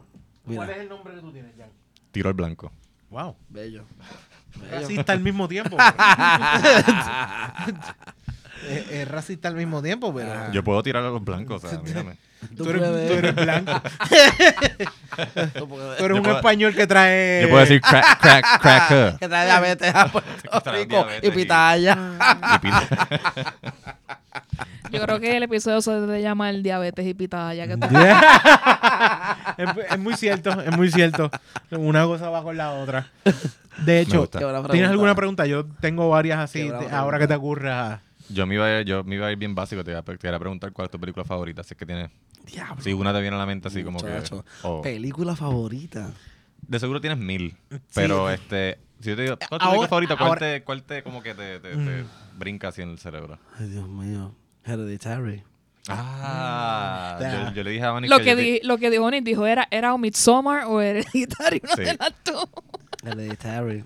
¿Cuál 0.44 0.70
es 0.70 0.78
el 0.78 0.88
nombre 0.88 1.14
que 1.14 1.20
tú 1.20 1.32
tienes, 1.32 1.52
Jan? 1.56 1.70
Tiro 2.10 2.28
al 2.28 2.34
blanco. 2.34 2.72
Wow. 3.10 3.36
bello. 3.48 3.84
bello. 4.56 4.80
Racista 4.80 5.12
al 5.12 5.20
mismo 5.20 5.46
tiempo. 5.48 5.76
es, 8.68 8.90
es 8.90 9.08
racista 9.08 9.48
al 9.48 9.54
mismo 9.54 9.82
tiempo, 9.82 10.12
pero. 10.14 10.52
Yo 10.52 10.64
puedo 10.64 10.82
tirar 10.82 11.04
a 11.04 11.10
los 11.10 11.24
blancos, 11.24 11.64
o 11.64 11.68
sea, 11.68 11.78
mírame. 11.80 12.16
Tú 12.56 12.68
eres, 12.70 12.82
puedes. 12.88 13.08
tú 13.10 13.14
eres 13.18 13.34
blanco. 13.34 13.82
Tú 15.54 15.74
eres 15.98 15.98
Yo 15.98 16.16
un 16.16 16.22
puedo- 16.22 16.36
español 16.36 16.74
que 16.74 16.86
trae. 16.86 17.42
Yo 17.42 17.48
puedo 17.48 17.60
decir 17.60 17.80
crack, 17.80 18.20
crack, 18.20 18.60
cracker. 18.60 19.16
que 19.20 19.28
trae 19.28 19.44
diabetes 19.46 19.94
a 19.94 20.08
Puerto 20.08 20.72
Rico 20.72 21.06
y 21.22 21.30
pitaya. 21.30 21.96
Y 24.90 24.96
Yo 24.96 25.02
creo 25.02 25.20
que 25.20 25.36
el 25.36 25.42
episodio 25.44 25.80
se 25.80 25.90
debe 25.92 26.20
llamar 26.20 26.54
Diabetes 26.56 27.06
y 27.06 27.14
Pitaya. 27.14 27.66
Que 27.66 27.76
tú- 27.76 27.86
es, 29.56 29.68
es 29.92 29.98
muy 29.98 30.14
cierto, 30.14 30.50
es 30.60 30.76
muy 30.76 30.90
cierto. 30.90 31.30
Una 31.70 32.04
cosa 32.04 32.28
va 32.30 32.42
con 32.42 32.56
la 32.56 32.72
otra. 32.72 33.06
De 33.86 34.00
hecho, 34.00 34.28
¿tienes 34.70 34.90
alguna 34.90 35.14
pregunta? 35.14 35.46
Yo 35.46 35.64
tengo 35.80 36.10
varias 36.10 36.38
así, 36.40 36.70
ahora 36.90 37.18
que 37.18 37.26
te 37.26 37.34
ocurra. 37.34 38.00
Yo 38.28 38.46
me 38.46 38.54
iba 38.54 38.66
a 38.66 38.80
ir, 38.80 38.86
yo 38.86 39.04
me 39.04 39.16
iba 39.16 39.26
a 39.26 39.32
ir 39.32 39.38
bien 39.38 39.54
básico, 39.54 39.82
te 39.84 39.90
iba 39.90 40.00
a, 40.00 40.02
te 40.02 40.26
iba 40.28 40.36
a 40.36 40.40
preguntar 40.40 40.72
cuál 40.72 40.86
es 40.86 40.90
tu 40.90 40.98
película 41.00 41.24
favorita, 41.24 41.62
si 41.62 41.74
es 41.74 41.78
que 41.78 41.86
tienes, 41.86 42.10
Diablo. 42.46 42.82
si 42.82 42.92
una 42.92 43.12
te 43.12 43.20
viene 43.20 43.36
a 43.36 43.38
la 43.38 43.46
mente 43.46 43.68
así 43.68 43.82
como 43.84 43.98
que, 44.00 44.06
Muchacho. 44.10 44.44
o- 44.62 44.82
Película 44.82 45.34
favorita. 45.36 46.10
de 46.66 46.78
seguro 46.80 47.00
tienes 47.00 47.18
mil, 47.18 47.56
pero 47.94 48.30
este, 48.30 48.78
si 49.00 49.10
yo 49.10 49.16
te 49.16 49.22
digo, 49.22 49.36
¿cuál 49.36 49.42
es 49.42 49.48
tu 49.48 49.54
Ahora- 49.54 49.66
película 49.70 49.88
favorita? 49.88 50.16
¿Cuál, 50.16 50.28
ahora- 50.28 50.40
te, 50.40 50.62
cuál 50.64 50.82
te, 50.84 51.02
como 51.02 51.22
que 51.22 51.34
te, 51.34 51.60
te, 51.60 51.76
te 51.76 52.04
brinca 52.38 52.68
así 52.68 52.82
en 52.82 52.90
el 52.90 52.98
cerebro? 52.98 53.38
Ay, 53.58 53.66
Dios 53.68 53.88
mío. 53.88 54.34
Hereditary. 54.64 55.42
Ah, 55.88 57.18
Ya. 57.20 57.48
yo, 57.48 57.54
yo 57.56 57.64
le 57.64 57.70
dije 57.70 57.84
a 57.84 57.90
Vani 57.90 58.06
lo, 58.08 58.18
que 58.18 58.24
que 58.24 58.36
te- 58.36 58.60
lo 58.66 58.78
que 58.78 58.90
dijo 58.90 59.10
Nick 59.10 59.24
dijo 59.24 59.44
era, 59.46 59.66
era 59.70 59.92
o 59.92 59.98
Midsommar 59.98 60.64
o 60.66 60.80
Hereditario. 60.80 61.60
Una 61.64 61.74
Sí. 61.74 61.82
de 61.82 61.96
las 61.98 62.12
dos. 62.24 62.48
Hereditary. 63.04 63.84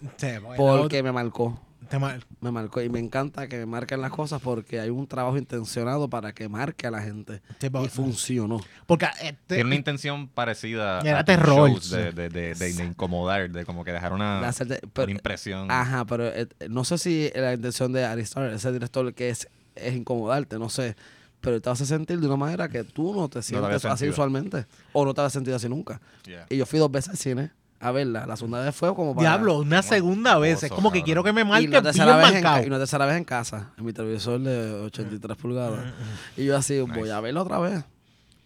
Porque 0.56 1.02
me 1.02 1.12
marcó. 1.12 1.58
Te 1.86 1.98
Me 2.40 2.50
marcó. 2.50 2.80
Y 2.82 2.88
me 2.88 2.98
encanta 2.98 3.48
que 3.48 3.56
me 3.58 3.66
marquen 3.66 4.00
las 4.00 4.10
cosas 4.10 4.40
porque 4.42 4.80
hay 4.80 4.90
un 4.90 5.06
trabajo 5.06 5.36
intencionado 5.38 6.08
para 6.10 6.32
que 6.32 6.48
marque 6.48 6.86
a 6.86 6.90
la 6.90 7.00
gente. 7.02 7.40
Sí, 7.60 7.68
Y 7.84 7.88
funcionó. 7.88 8.60
porque 8.86 9.06
este- 9.22 9.54
Tiene 9.56 9.64
una 9.64 9.74
intención 9.76 10.28
parecida 10.28 11.00
Era 11.00 11.20
a 11.20 11.24
terror. 11.24 11.70
shows 11.70 11.90
de, 11.90 12.12
de, 12.12 12.28
de, 12.28 12.54
de- 12.54 12.72
de 12.74 12.84
incomodar, 12.84 13.50
de 13.50 13.64
como 13.64 13.84
que 13.84 13.92
dejar 13.92 14.12
una, 14.12 14.40
De 14.40 14.46
hacerte- 14.46 14.80
una 14.82 14.92
pero- 14.92 15.10
impresión. 15.10 15.70
Ajá, 15.70 16.04
pero 16.04 16.26
eh, 16.28 16.48
no 16.68 16.84
sé 16.84 16.98
si 16.98 17.30
la 17.34 17.54
intención 17.54 17.92
de 17.92 18.04
Aristar, 18.04 18.50
ese 18.52 18.72
director 18.72 19.12
que 19.14 19.30
es, 19.30 19.48
es 19.74 19.94
incomodarte, 19.94 20.58
no 20.58 20.68
sé. 20.68 20.96
Pero 21.40 21.60
te 21.60 21.70
a 21.70 21.76
sentir 21.76 22.18
de 22.18 22.26
una 22.26 22.36
manera 22.36 22.68
que 22.68 22.82
tú 22.82 23.14
no 23.14 23.28
te 23.28 23.40
sientes 23.42 23.84
así 23.84 24.08
usualmente. 24.08 24.66
O 24.92 25.04
no 25.04 25.14
te 25.14 25.20
habías 25.20 25.32
sentido 25.34 25.54
así 25.56 25.68
nunca. 25.68 26.00
Yeah. 26.24 26.46
Y 26.50 26.56
yo 26.56 26.66
fui 26.66 26.78
dos 26.80 26.90
veces 26.90 27.10
al 27.10 27.16
cine 27.18 27.50
a 27.88 27.92
verla. 27.92 28.26
La 28.26 28.36
segunda 28.36 28.60
vez 28.64 28.74
fue 28.74 28.94
como 28.94 29.14
para... 29.14 29.28
Diablo, 29.30 29.58
una 29.58 29.78
Como 29.82 29.88
segunda 29.88 30.38
vez. 30.38 30.62
Es 30.62 30.70
como 30.70 30.90
que 30.92 31.02
quiero 31.02 31.22
que 31.24 31.32
me 31.32 31.42
Y 31.42 31.44
marque 31.44 31.66
una, 31.68 31.70
bien 31.80 31.82
tercera 31.84 32.16
vez 32.16 32.32
en, 32.34 32.42
ca- 32.42 32.62
y 32.62 32.66
una 32.66 32.78
tercera 32.78 33.06
vez 33.06 33.16
en 33.16 33.24
casa, 33.24 33.72
en 33.78 33.84
mi 33.84 33.92
televisor 33.92 34.40
de 34.40 34.72
83 34.84 35.36
pulgadas. 35.36 35.92
Y 36.36 36.44
yo 36.44 36.56
así, 36.56 36.80
voy 36.80 37.10
a 37.10 37.20
verla 37.20 37.42
otra 37.42 37.58
vez. 37.58 37.84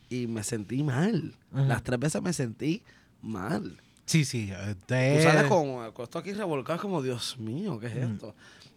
Y 0.09 0.27
me 0.27 0.43
sentí 0.43 0.83
mal. 0.83 1.35
Las 1.53 1.83
tres 1.83 1.99
veces 2.01 2.21
me 2.23 2.33
sentí 2.33 2.83
mal. 3.23 3.81
Sí, 4.07 4.25
sí. 4.25 4.49
Tú 4.65 4.71
este- 4.71 5.23
sales 5.23 5.45
con, 5.45 5.93
con 5.93 6.03
esto 6.05 6.19
aquí 6.19 6.33
revolcado, 6.33 6.77
es 6.77 6.83
como, 6.83 7.01
Dios 7.03 7.39
mío, 7.39 7.79
¿qué 7.79 7.87
es 7.87 7.95
esto? 7.97 8.35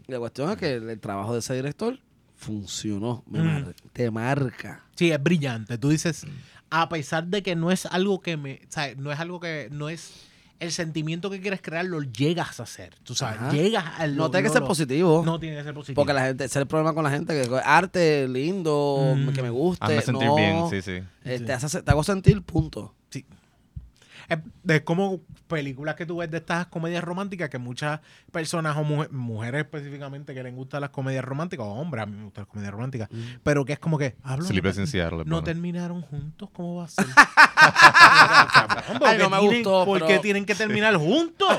Y 0.07 0.11
la 0.11 0.20
cuestión 0.20 0.51
es 0.51 0.57
que 0.57 0.74
el, 0.76 0.89
el 0.89 0.99
trabajo 0.99 1.34
de 1.34 1.39
ese 1.39 1.55
director 1.55 1.97
funcionó. 2.36 3.24
Me 3.28 3.39
Mm. 3.39 3.45
mar- 3.45 3.76
te 3.93 4.11
marca. 4.11 4.84
Sí, 4.95 5.11
es 5.11 5.22
brillante. 5.24 5.78
Tú 5.78 5.89
dices, 5.89 6.26
a 6.70 6.89
pesar 6.89 7.26
de 7.28 7.41
que 7.41 7.55
no 7.55 7.72
es 7.72 7.86
algo 7.88 8.20
que 8.22 8.38
me. 8.38 8.55
O 8.68 8.72
sea, 8.72 8.93
no 8.95 9.11
es 9.11 9.20
algo 9.20 9.39
que. 9.39 9.70
No 9.72 9.89
es. 9.89 10.11
El 10.64 10.72
sentimiento 10.72 11.30
que 11.30 11.41
quieres 11.41 11.61
crear 11.61 11.84
lo 11.86 12.01
llegas 12.01 12.59
a 12.59 12.64
hacer. 12.64 12.95
Tú 13.03 13.16
sabes, 13.16 13.38
Ajá. 13.39 13.51
llegas 13.51 13.84
al. 13.99 14.16
No 14.16 14.24
lo- 14.24 14.32
tiene 14.32 14.47
que 14.47 14.53
ser 14.53 14.61
lo- 14.61 14.68
positivo. 14.70 15.22
No 15.26 15.39
tiene 15.39 15.57
que 15.57 15.64
ser 15.64 15.74
positivo. 15.74 15.95
Porque 15.95 16.14
la 16.14 16.26
gente, 16.26 16.45
ese 16.45 16.59
es 16.59 16.61
el 16.61 16.68
problema 16.68 16.93
con 16.93 17.03
la 17.03 17.09
gente, 17.11 17.34
que 17.41 17.55
arte 17.64 18.28
lindo, 18.30 19.14
Mm. 19.18 19.30
que 19.34 19.41
me 19.43 19.49
guste. 19.49 19.84
Hazme 19.86 20.01
sentir 20.01 20.28
no, 20.28 20.36
bien, 20.36 20.70
sí, 20.70 20.82
sí. 20.82 21.03
eh, 21.26 21.38
Sí. 21.39 21.45
Te, 21.45 21.53
hace- 21.53 21.82
te 21.84 21.91
hago 21.91 22.03
sentir, 22.03 22.41
punto. 22.43 22.93
Sí. 23.09 23.26
Es, 24.30 24.39
es 24.70 24.82
como 24.84 25.20
películas 25.48 25.96
que 25.96 26.06
tú 26.06 26.18
ves 26.18 26.32
de 26.32 26.38
estas 26.38 26.68
comedias 26.68 27.04
románticas 27.04 27.50
que 27.50 27.58
muchas 27.58 28.00
personas 28.32 28.76
o 28.78 28.84
mujer- 28.84 29.12
mujeres 29.12 29.62
específicamente 29.66 30.34
que 30.34 30.41
les 30.44 30.54
gustan 30.56 30.82
las 30.82 30.89
comedias 30.89 31.24
románticas 31.24 31.66
o 31.66 31.70
hombres 31.72 32.04
a 32.04 32.06
mí 32.06 32.16
me 32.18 32.24
gustan 32.26 32.44
las 32.44 32.50
comedias 32.50 32.72
románticas 32.74 33.10
pero 33.44 33.66
que 33.66 33.74
es 33.74 33.80
como 33.80 33.98
que 33.98 34.16
hablo 34.24 34.46
Sleepless 34.46 34.78
no, 34.94 35.24
no 35.26 35.44
terminaron 35.44 36.02
juntos 36.02 36.50
¿cómo 36.54 36.76
va 36.78 36.86
a 36.86 36.88
ser? 36.88 37.06
Cabrón, 38.54 39.00
¿por 39.00 39.08
Ay, 39.08 39.18
qué 39.18 39.24
no 39.24 39.30
me 39.30 39.38
tienen- 39.39 39.64
gustó, 39.64 39.86
¿por 39.86 40.00
qué 40.00 40.06
pero- 40.08 40.22
tienen 40.22 40.46
que 40.46 40.56
terminar 40.56 40.96
juntos? 40.96 41.58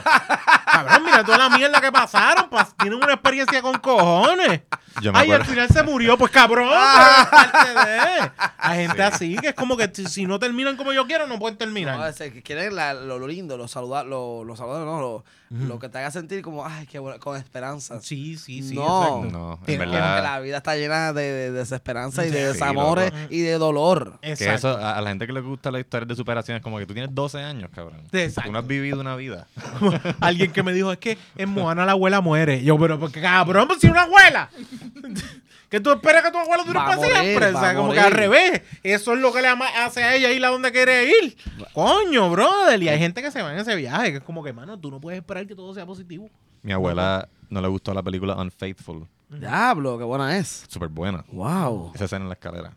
cabrón 0.66 1.05
mira 1.05 1.24
toda 1.24 1.39
la 1.39 1.49
mierda 1.57 1.80
que 1.80 1.93
pasaron 1.93 2.51
pas- 2.51 2.74
tienen 2.78 3.03
una 3.03 3.12
experiencia 3.14 3.62
con 3.62 3.78
cojones 3.78 4.62
Yo 5.01 5.12
me 5.12 5.18
Ay, 5.18 5.30
al 5.32 5.45
final 5.45 5.68
se 5.68 5.82
murió, 5.82 6.16
pues 6.18 6.30
cabrón, 6.32 6.68
pero 6.68 7.22
es 7.22 7.26
parte 7.30 7.68
de. 7.90 8.30
Hay 8.59 8.78
gente 8.86 8.97
Sí. 8.97 9.03
así 9.03 9.36
que 9.36 9.49
es 9.49 9.55
como 9.55 9.76
que 9.76 9.90
si, 9.92 10.07
si 10.07 10.26
no 10.26 10.38
terminan 10.38 10.76
como 10.76 10.92
yo 10.92 11.07
quiero, 11.07 11.26
no 11.26 11.38
pueden 11.38 11.57
terminar. 11.59 11.99
No, 11.99 12.07
ese 12.07 12.32
que 12.32 12.42
quieren 12.42 12.74
la- 12.76 12.95
lo, 12.95 13.18
lo 13.18 13.26
lindo, 13.26 13.57
lo 13.57 13.68
saludar, 13.68 14.07
lo, 14.07 14.45
lo 14.45 14.57
saludable, 14.57 14.84
no, 14.86 15.01
lo, 15.01 15.24
lo 15.51 15.78
que 15.78 15.88
te 15.88 15.99
haga 15.99 16.11
sentir 16.11 16.42
como, 16.42 16.66
ay, 16.66 16.86
qué 16.86 16.99
bueno, 16.99 17.18
con 17.20 17.36
esperanza. 17.36 18.01
Sí, 18.01 18.36
sí, 18.36 18.62
sí. 18.62 18.74
No. 18.74 18.82
exacto. 19.24 19.38
No, 19.38 19.53
en 19.61 19.64
Tiene- 19.66 19.84
Porque 19.84 19.97
verdad. 19.99 20.22
la 20.22 20.40
vida 20.40 20.57
está 20.59 20.76
llena 20.76 21.12
de, 21.12 21.22
de 21.32 21.53
desesperanza 21.53 22.24
y 22.26 22.30
de 22.30 22.38
Sí, 22.38 22.53
desamores 22.53 23.12
loco. 23.12 23.26
y 23.30 23.40
de 23.40 23.53
dolor. 23.59 24.18
Que 24.20 24.32
Exacto. 24.32 24.55
eso, 24.55 24.78
a, 24.78 24.97
a 24.97 25.01
la 25.01 25.11
gente 25.11 25.26
que 25.26 25.32
le 25.32 25.40
gusta 25.40 25.70
la 25.70 25.80
historia 25.80 26.07
de 26.07 26.16
superación 26.16 26.57
es 26.57 26.62
como 26.62 26.78
que 26.78 26.86
tú 26.86 26.95
tienes 26.95 27.14
12 27.14 27.40
años, 27.42 27.70
cabrón. 27.74 28.01
Exacto. 28.12 28.49
Tú 28.49 28.53
no 28.53 28.59
has 28.61 28.66
vivido 28.66 29.01
una 29.01 29.14
vida. 29.16 29.47
Alguien 30.20 30.51
que 30.53 30.62
me 30.62 30.72
dijo, 30.72 30.90
es 30.92 30.99
que 30.99 31.18
en 31.36 31.51
Moana 31.51 31.84
la 31.84 31.92
abuela 31.92 32.20
muere. 32.20 32.62
Yo, 32.64 32.78
pero 32.78 32.99
porque 32.99 33.20
cabrón, 33.20 33.68
pues 33.68 33.80
si 33.80 33.86
una 33.88 34.03
abuela. 34.03 34.49
que 35.68 35.80
tú 35.80 35.91
esperas 35.91 36.22
que 36.22 36.30
tu 36.30 36.39
abuela 36.39 36.64
dure 36.64 36.78
para 36.78 36.99
siempre. 36.99 37.47
O 37.47 37.61
sea, 37.61 37.74
como 37.74 37.93
que 37.93 38.01
al 38.01 38.12
revés. 38.12 38.62
Eso 38.82 39.14
es 39.14 39.20
lo 39.20 39.32
que 39.32 39.43
le 39.43 39.49
hace 39.49 40.03
a 40.03 40.14
ella 40.14 40.30
ir 40.30 40.45
a 40.45 40.49
donde 40.49 40.72
quiere 40.72 41.07
ir. 41.07 41.37
Coño, 41.72 42.30
brother. 42.30 42.82
Y 42.82 42.89
hay 42.89 42.99
gente 42.99 43.22
que 43.22 43.30
se 43.30 43.43
va 43.43 43.53
en 43.53 43.59
ese 43.59 43.74
viaje, 43.76 44.12
que 44.12 44.18
es 44.18 44.24
como 44.24 44.43
que, 44.43 44.53
mano, 44.53 44.78
tú 44.78 44.91
no 44.91 45.01
puedes 45.01 45.18
esperar 45.18 45.47
que 45.47 45.55
todo 45.55 45.72
sea 45.74 45.87
positivo. 45.87 46.28
Mi 46.62 46.72
abuela 46.72 47.28
no 47.51 47.61
le 47.61 47.68
gustó 47.68 47.93
la 47.93 48.03
película 48.03 48.37
Unfaithful. 48.37 49.07
Diablo, 49.28 49.99
qué 49.99 50.05
buena 50.05 50.37
es. 50.37 50.64
Súper 50.68 50.89
buena. 50.89 51.24
Wow. 51.32 51.93
Esa 51.95 52.05
escena 52.05 52.22
en 52.22 52.28
la 52.28 52.35
escalera. 52.35 52.76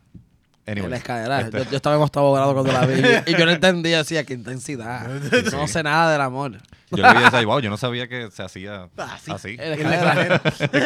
En 0.67 0.73
Anyways, 0.73 0.91
la 0.91 0.97
escalera. 0.97 1.41
este- 1.41 1.57
Yo, 1.63 1.63
yo 1.71 1.75
estaba 1.77 1.95
en 1.95 2.01
octavo 2.01 2.33
grado 2.33 2.53
cuando 2.53 2.71
la 2.73 2.85
vi. 2.85 3.01
Y 3.25 3.37
yo 3.37 3.45
no 3.45 3.51
entendía, 3.51 3.99
decía, 3.99 4.23
qué 4.25 4.33
intensidad. 4.33 5.07
No 5.53 5.65
sé 5.67 5.81
nada 5.81 6.11
del 6.11 6.21
amor. 6.21 6.57
yo 6.91 6.97
le 7.03 7.13
vi 7.19 7.23
esa 7.25 7.41
y 7.41 7.45
wow, 7.45 7.59
yo 7.61 7.69
no 7.69 7.77
sabía 7.77 8.07
que 8.07 8.29
se 8.31 8.43
hacía 8.43 8.89
Así. 8.97 9.31
así. 9.31 9.55
En 9.59 9.83
la 9.89 9.95
escalera. 9.95 10.41
En 10.59 10.81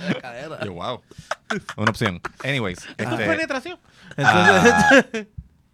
la 0.00 0.08
escalera. 0.08 0.64
Yo, 0.64 0.72
wow. 0.72 1.02
Una 1.76 1.90
opción. 1.90 2.20
Anyways, 2.42 2.78
Esto 2.96 3.02
es 3.04 3.10
este, 3.12 3.26
penetración. 3.26 3.78
a, 4.16 5.02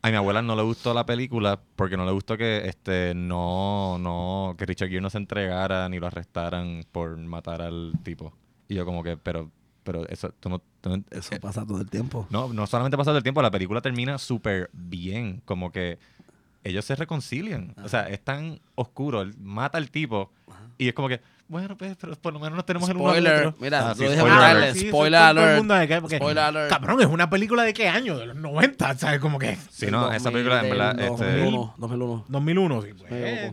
a 0.03 0.11
mi 0.11 0.17
abuela 0.17 0.43
no 0.43 0.57
le 0.57 0.63
gustó 0.63 0.93
la 0.93 1.07
película 1.07 1.61
porque 1.77 1.97
no 1.97 2.05
le 2.05 2.11
gustó 2.13 2.37
que 2.37 2.67
este 2.69 3.15
no 3.15 3.99
no 4.01 4.57
que 4.59 4.67
Richard 4.67 4.89
Gere 4.89 5.01
no 5.01 5.11
se 5.11 5.19
entregara 5.19 5.89
ni 5.89 6.01
lo 6.01 6.09
arrestaran 6.09 6.85
por 6.91 7.17
matar 7.19 7.63
al 7.63 7.93
tipo. 8.03 8.35
Y 8.69 8.75
yo 8.75 8.85
como 8.85 9.03
que, 9.05 9.17
pero 9.17 9.51
pero 9.85 10.07
eso 10.09 10.33
tú 10.41 10.49
no, 10.49 10.61
tú 10.81 10.91
no- 10.91 11.05
Eso 11.11 11.31
pasa 11.41 11.67
todo 11.67 11.81
el 11.81 11.89
tiempo. 11.91 12.27
no, 12.31 12.53
no 12.53 12.67
solamente 12.67 12.97
pasa 12.97 13.11
el 13.17 13.23
tiempo, 13.23 13.43
la 13.43 13.51
película 13.51 13.81
termina 13.81 14.19
súper 14.19 14.71
bien, 14.73 15.43
como 15.45 15.71
que 15.73 15.99
ellos 16.65 16.85
se 16.85 16.95
reconcilian. 16.95 17.75
O 17.83 17.89
sea, 17.89 18.09
es 18.09 18.21
tan 18.21 18.61
oscuro, 18.77 19.23
él 19.23 19.35
mata 19.41 19.79
al 19.79 19.91
tipo 19.91 20.31
y 20.79 20.89
es 20.89 20.95
como 20.95 21.09
que, 21.09 21.21
bueno, 21.49 21.77
pues, 21.77 21.97
pero 22.01 22.15
por 22.17 22.33
lo 22.33 22.39
menos 22.41 22.57
nos 22.57 22.65
tenemos 22.65 22.89
el 22.89 22.97
uno 22.97 23.11
al 23.11 23.17
Spoiler. 23.17 23.47
otro. 23.49 23.61
Mira, 23.61 23.91
Ah, 23.91 23.95
sí, 23.95 24.07
spoiler 24.07 24.31
alert. 24.39 24.77
Sí, 24.77 24.89
Spoiler 24.89 25.21
todo 25.21 25.29
alert. 25.43 25.59
mundo 25.59 25.75
de 25.75 25.89
que- 25.89 26.01
porque- 26.01 26.17
Spoiler 26.17 26.45
alert. 26.45 26.71
Cabrón, 26.71 27.01
es 27.01 27.07
una 27.09 27.29
película 27.29 27.63
de 27.65 27.75
qué 27.75 27.89
año? 27.89 28.17
De 28.17 28.27
los 28.27 28.37
90, 28.37 28.97
¿sabes? 28.97 29.21
Como 29.21 29.39
que 29.39 29.57
Sí, 29.71 29.87
no, 29.91 30.11
esa 30.13 30.31
película 30.31 30.63
en 30.63 30.71
verdad 30.71 30.91
este, 30.99 31.07
2001, 31.09 31.75
2001. 31.77 32.25
2001, 32.29 32.83
sí, 32.83 32.89
pues. 32.97 33.53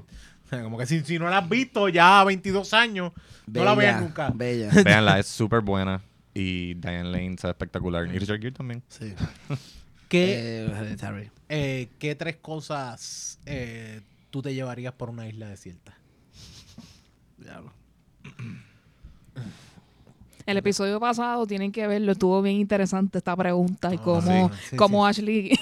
Como 0.64 0.78
que 0.78 0.86
si, 0.88 1.02
si 1.02 1.20
no 1.20 1.30
la 1.30 1.40
has 1.40 1.50
visto 1.50 1.90
ya 1.90 2.22
a 2.22 2.24
22 2.24 2.74
años, 2.74 3.12
no 3.48 3.64
la 3.64 3.76
veas 3.76 4.02
nunca. 4.02 4.32
Bella. 4.34 4.70
Véanla, 4.84 5.20
es 5.20 5.28
súper 5.28 5.62
buena. 5.62 6.02
Y 6.40 6.74
Diane 6.76 7.04
Lane 7.12 7.34
está 7.34 7.50
espectacular. 7.50 8.06
Y 8.08 8.18
Richard 8.20 8.38
Gere 8.40 8.52
también. 8.52 8.82
Sí. 8.88 9.14
¿Qué, 10.10 10.66
Eh, 10.66 11.30
eh, 11.50 11.90
¿Qué 12.00 12.16
tres 12.16 12.38
cosas 12.38 13.38
eh, 13.46 14.02
tú 14.32 14.42
te 14.42 14.54
llevarías 14.54 14.94
por 14.94 15.10
una 15.10 15.28
isla 15.28 15.48
desierta? 15.50 15.94
Diablo. 17.38 17.72
El 20.46 20.58
episodio 20.58 21.00
pasado 21.00 21.46
tienen 21.46 21.72
que 21.72 21.86
verlo, 21.86 22.12
estuvo 22.12 22.42
bien 22.42 22.56
interesante 22.56 23.20
esta 23.20 23.36
pregunta 23.36 23.94
y 23.94 23.98
Ah, 23.98 24.02
cómo, 24.04 24.50
sí, 24.50 24.56
sí, 24.72 24.76
cómo 24.78 25.06
sí. 25.06 25.10
Ashley, 25.22 25.60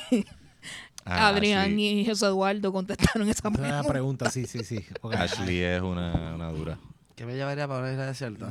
Ah, 1.04 1.28
Adrián 1.30 1.72
Ashley. 1.72 2.00
y 2.02 2.06
José 2.06 2.28
Eduardo 2.28 2.72
contestaron 2.72 3.28
esa 3.28 3.40
Esa 3.40 3.50
es 3.50 3.54
pregunta. 3.54 3.84
la 3.84 3.90
pregunta, 3.90 4.30
sí, 4.30 4.46
sí, 4.46 4.64
sí. 4.64 4.86
Ashley 5.12 5.60
es 5.60 5.82
una, 5.82 6.36
una 6.36 6.50
dura. 6.52 6.78
¿Qué 7.18 7.26
me 7.26 7.36
llevaría 7.36 7.68
para 7.68 7.82
una 7.82 7.92
isla 7.92 8.06
desierta? 8.06 8.50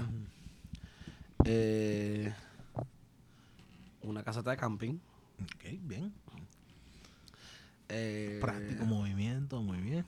Eh, 1.45 2.33
una 4.03 4.23
caseta 4.23 4.51
de 4.51 4.57
camping. 4.57 4.95
Ok, 5.43 5.65
bien. 5.83 6.13
Eh, 7.89 8.39
Práctico 8.41 8.85
movimiento, 8.85 9.61
muy 9.63 9.79
bien. 9.79 10.05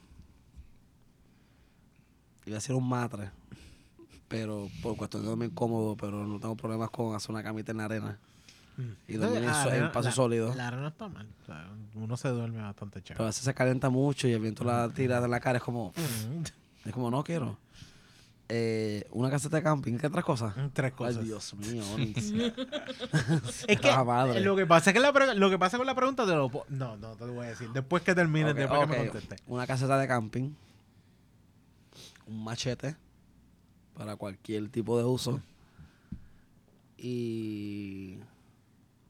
Iba 2.46 2.58
a 2.58 2.60
ser 2.60 2.74
un 2.74 2.88
matre. 2.88 3.30
Pero 4.28 4.68
por 4.82 4.96
cuestión 4.96 5.22
de 5.22 5.28
dormir 5.28 5.52
cómodo, 5.54 5.96
pero 5.96 6.26
no 6.26 6.38
tengo 6.38 6.54
problemas 6.56 6.90
con 6.90 7.14
hacer 7.14 7.30
una 7.30 7.42
camita 7.42 7.72
en 7.72 7.78
la 7.78 7.84
arena. 7.86 8.18
Y 9.08 9.14
dormir 9.14 9.42
en, 9.42 9.48
arena- 9.48 9.92
paso 9.92 10.08
la- 10.08 10.14
sólido. 10.14 10.54
La 10.54 10.68
arena 10.68 10.88
está 10.88 11.08
mal. 11.08 11.26
o 11.42 11.46
sea, 11.46 11.68
uno 11.94 12.16
se 12.16 12.28
duerme 12.28 12.60
bastante 12.62 13.00
Pero 13.00 13.04
a 13.04 13.08
chévere. 13.08 13.24
veces 13.26 13.44
se 13.44 13.54
calienta 13.54 13.90
mucho 13.90 14.28
y 14.28 14.32
el 14.32 14.40
viento 14.40 14.64
la 14.64 14.88
tira 14.90 15.20
de 15.20 15.28
la 15.28 15.40
cara. 15.40 15.58
Es 15.58 15.64
como, 15.64 15.92
Mm, 15.96 16.88
es 16.88 16.92
como 16.92 17.10
no 17.10 17.24
quiero. 17.24 17.58
Eh, 18.50 19.06
una 19.10 19.28
caseta 19.30 19.58
de 19.58 19.62
camping, 19.62 19.98
¿qué 19.98 20.06
otras 20.06 20.24
cosas? 20.24 20.54
Tres 20.72 20.92
Ay, 20.92 20.96
cosas. 20.96 21.22
Dios 21.24 21.54
mío. 21.54 21.82
Es 23.68 23.78
que 23.78 23.90
madre. 24.04 24.40
lo 24.40 24.56
que 24.56 24.64
pasa 24.66 24.88
es 24.90 24.94
que 24.94 25.00
la 25.00 25.12
pre- 25.12 25.34
lo 25.34 25.50
que 25.50 25.58
pasa 25.58 25.76
con 25.76 25.86
la 25.86 25.94
pregunta 25.94 26.24
te 26.24 26.32
lo 26.34 26.48
po- 26.48 26.64
no, 26.70 26.96
no 26.96 27.14
te 27.16 27.26
lo 27.26 27.34
voy 27.34 27.44
a 27.46 27.50
decir. 27.50 27.68
Después 27.72 28.02
que 28.02 28.14
termine, 28.14 28.52
Ok, 28.52 28.56
después 28.56 28.80
que 28.80 28.86
me 28.86 28.98
ok. 29.00 29.04
conteste. 29.12 29.36
Una 29.48 29.66
caseta 29.66 29.98
de 29.98 30.08
camping, 30.08 30.50
un 32.26 32.42
machete 32.44 32.96
para 33.94 34.16
cualquier 34.16 34.68
tipo 34.70 34.96
de 34.96 35.04
uso 35.04 35.42
y 36.96 38.18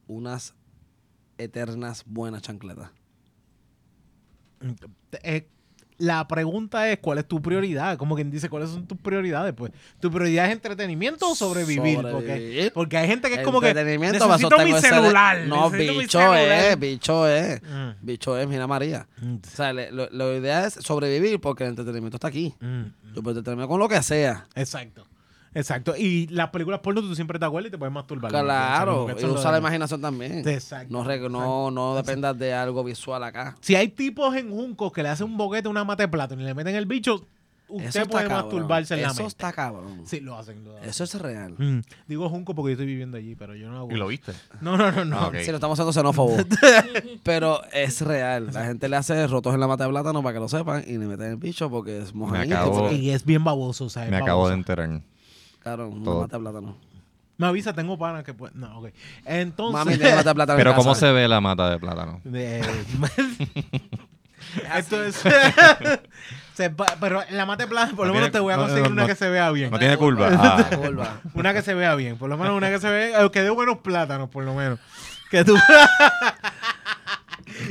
unas 0.08 0.54
eternas 1.38 2.02
buenas 2.06 2.42
chancletas. 2.42 2.90
Eh, 5.22 5.46
la 5.98 6.26
pregunta 6.28 6.88
es 6.90 6.98
cuál 7.00 7.18
es 7.18 7.26
tu 7.26 7.42
prioridad, 7.42 7.98
como 7.98 8.14
quien 8.14 8.30
dice 8.30 8.48
cuáles 8.48 8.70
son 8.70 8.86
tus 8.86 8.96
prioridades, 8.98 9.52
pues 9.52 9.72
tu 10.00 10.10
prioridad 10.10 10.46
es 10.46 10.52
entretenimiento 10.52 11.28
o 11.30 11.34
sobrevivir, 11.34 11.96
Porque, 12.00 12.12
Sobrevivir. 12.12 12.72
porque 12.72 12.96
hay 12.98 13.08
gente 13.08 13.28
que 13.28 13.34
es 13.34 13.42
como 13.42 13.60
que 13.60 13.74
necesito 13.74 14.58
mi 14.64 14.72
celular, 14.80 15.40
No, 15.46 15.70
necesito 15.70 15.98
bicho 15.98 16.18
celular". 16.20 16.48
es, 16.64 16.78
bicho 16.78 17.26
es. 17.28 17.62
Mm, 17.62 17.88
Bicho 18.00 18.38
es, 18.38 18.46
mira 18.48 18.66
María. 18.66 19.06
mm, 19.20 19.34
O 19.34 19.56
sea, 19.56 19.72
le- 19.72 19.90
lo, 19.90 20.08
lo 20.10 20.36
idea 20.36 20.66
es 20.66 20.74
sobrevivir 20.74 21.40
porque 21.40 21.64
el 21.64 21.70
entretenimiento 21.70 22.16
está 22.16 22.28
aquí. 22.28 22.54
mm, 22.60 22.82
Yo 23.14 23.22
puedo 23.22 23.38
entretenerme 23.38 23.66
con 23.66 23.80
lo 23.80 23.88
que 23.88 24.00
sea. 24.02 24.46
Exacto. 24.54 25.04
Exacto. 25.58 25.94
Y 25.96 26.26
las 26.28 26.48
películas 26.50 26.80
porno 26.80 27.00
tú 27.00 27.14
siempre 27.14 27.38
te 27.38 27.44
acuerdas 27.44 27.68
y 27.68 27.70
te 27.72 27.78
puedes 27.78 27.92
masturbar. 27.92 28.30
Claro, 28.30 29.06
y 29.08 29.18
eso 29.18 29.26
lo 29.26 29.34
usa 29.34 29.52
la 29.52 29.58
imaginación 29.58 30.00
también. 30.00 30.48
Exacto. 30.48 30.92
No, 30.92 31.04
re- 31.04 31.28
no, 31.28 31.70
no 31.70 31.94
dependas 31.96 32.38
de 32.38 32.54
algo 32.54 32.84
visual 32.84 33.22
acá. 33.24 33.56
Si 33.60 33.74
hay 33.74 33.88
tipos 33.88 34.34
en 34.36 34.50
Juncos 34.50 34.92
que 34.92 35.02
le 35.02 35.08
hacen 35.08 35.26
un 35.26 35.36
boquete 35.36 35.68
a 35.68 35.70
una 35.70 35.84
mate 35.84 36.04
de 36.04 36.08
plátano 36.08 36.40
y 36.42 36.44
le 36.44 36.54
meten 36.54 36.74
el 36.76 36.86
bicho, 36.86 37.24
usted 37.70 38.00
Eso 38.00 38.08
puede 38.08 38.26
cabrón. 38.28 38.44
masturbarse 38.44 38.94
en 38.94 39.02
la 39.02 39.08
Eso 39.08 39.16
mente. 39.16 39.28
está 39.28 39.52
cabrón. 39.52 40.02
Sí, 40.06 40.20
lo 40.20 40.38
hacen. 40.38 40.64
Lo 40.64 40.76
hacen. 40.76 40.88
Eso 40.88 41.04
es 41.04 41.14
real. 41.16 41.54
Mm. 41.58 41.80
Digo 42.06 42.28
Junco 42.30 42.54
porque 42.54 42.70
yo 42.70 42.72
estoy 42.74 42.86
viviendo 42.86 43.16
allí, 43.18 43.34
pero 43.34 43.54
yo 43.54 43.68
no 43.68 43.78
hago. 43.78 43.90
¿Y 43.90 43.96
lo 43.96 44.06
viste? 44.06 44.32
No, 44.60 44.76
no, 44.78 44.90
no, 44.90 45.04
no. 45.04 45.18
Ah, 45.18 45.26
ok. 45.28 45.36
Si 45.42 45.48
no 45.50 45.56
estamos 45.56 45.76
siendo 45.76 45.92
xenófobos. 45.92 46.46
Pero 47.22 47.60
es 47.72 48.00
real. 48.00 48.48
La 48.52 48.64
gente 48.64 48.88
le 48.88 48.96
hace 48.96 49.26
rotos 49.26 49.52
en 49.54 49.60
la 49.60 49.66
mata 49.66 49.84
de 49.84 49.90
plátano 49.90 50.22
para 50.22 50.34
que 50.34 50.40
lo 50.40 50.48
sepan 50.48 50.82
y 50.86 50.92
le 50.98 51.06
meten 51.06 51.26
el 51.32 51.36
bicho 51.36 51.68
porque 51.68 51.98
es 52.00 52.14
mojadito. 52.14 52.90
Y 52.92 53.10
es 53.10 53.24
bien 53.24 53.44
baboso, 53.44 53.86
o 53.86 53.90
sea, 53.90 54.04
es 54.04 54.10
Me 54.10 54.16
acabo 54.16 54.48
de 54.48 54.54
enterar. 54.54 55.02
Claro, 55.68 55.88
una 55.90 56.04
Todo. 56.04 56.20
mata 56.22 56.36
de 56.36 56.40
plátano. 56.42 56.76
Me 57.36 57.46
avisa, 57.46 57.72
tengo 57.74 57.98
panas 57.98 58.24
que 58.24 58.32
pueden. 58.34 58.58
No, 58.58 58.78
ok. 58.80 58.88
Entonces. 59.26 59.84
Mami 59.84 59.96
tiene 59.98 60.16
mata 60.16 60.30
de 60.30 60.34
plátano 60.34 60.58
en 60.58 60.64
Pero 60.64 60.74
¿cómo 60.74 60.90
casa. 60.92 61.06
se 61.06 61.12
ve 61.12 61.28
la 61.28 61.40
mata 61.40 61.70
de 61.70 61.78
plátano? 61.78 62.20
Eh, 62.32 62.62
Esto 64.76 65.04
es. 65.04 65.16
se 66.54 66.70
pa- 66.70 66.96
pero 66.98 67.22
en 67.22 67.36
la 67.36 67.44
mate 67.46 67.64
de 67.64 67.68
plátano, 67.68 67.96
por 67.96 68.06
lo 68.06 68.14
No 68.14 68.18
menos 68.18 68.30
tiene- 68.30 68.38
te 68.38 68.40
voy 68.40 68.54
a 68.54 68.56
no, 68.56 68.62
conseguir 68.62 68.86
no, 68.86 68.92
una 68.94 69.02
no. 69.02 69.08
que 69.08 69.14
se 69.14 69.28
vea 69.28 69.50
bien. 69.50 69.70
No 69.70 69.78
tiene 69.78 69.96
curva. 69.98 70.28
Ah. 70.32 70.66
Curva. 70.74 71.20
Una 71.34 71.52
que 71.52 71.62
se 71.62 71.74
vea 71.74 71.94
bien, 71.94 72.16
por 72.16 72.28
lo 72.30 72.38
menos 72.38 72.56
una 72.56 72.70
que 72.70 72.80
se 72.80 72.88
vea. 72.90 73.22
eh, 73.24 73.30
Que 73.30 73.42
dé 73.42 73.50
buenos 73.50 73.78
plátanos, 73.78 74.30
por 74.30 74.44
lo 74.44 74.54
menos. 74.54 74.78
Que 75.30 75.44
tú. 75.44 75.54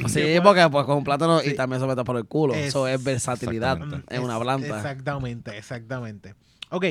Sí, 0.07 0.35
porque 0.43 0.69
pues 0.69 0.85
con 0.85 0.97
un 0.97 1.03
plátano 1.03 1.41
y 1.43 1.55
también 1.55 1.81
se 1.81 1.87
mete 1.87 2.03
por 2.03 2.15
el 2.17 2.25
culo. 2.25 2.53
Es- 2.53 2.67
Eso 2.67 2.87
es 2.87 3.03
versatilidad 3.03 3.73
Exactamente. 3.73 4.15
en 4.15 4.23
una 4.23 4.39
planta. 4.39 4.77
Exactamente, 4.77 5.57
exactamente. 5.57 6.35
Ok, 6.69 6.85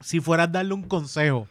si 0.00 0.20
fueras 0.20 0.48
a 0.48 0.50
darle 0.52 0.74
un 0.74 0.82
consejo 0.82 1.46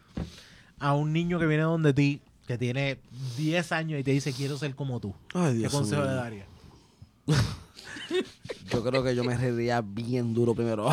a 0.79 0.93
un 0.93 1.13
niño 1.13 1.39
que 1.39 1.45
viene 1.45 1.63
donde 1.63 1.93
ti, 1.93 2.21
que 2.47 2.57
tiene 2.57 2.99
10 3.37 3.71
años 3.71 3.99
y 3.99 4.03
te 4.03 4.11
dice 4.11 4.33
quiero 4.33 4.57
ser 4.57 4.75
como 4.75 4.99
tú, 4.99 5.13
Ay, 5.33 5.61
¿qué 5.61 5.69
consejo 5.69 6.03
le 6.03 6.13
darías? 6.13 6.47
Yo 8.71 8.83
creo 8.83 9.03
que 9.03 9.15
yo 9.15 9.23
me 9.23 9.37
reiría 9.37 9.81
bien 9.81 10.33
duro 10.33 10.55
primero. 10.55 10.89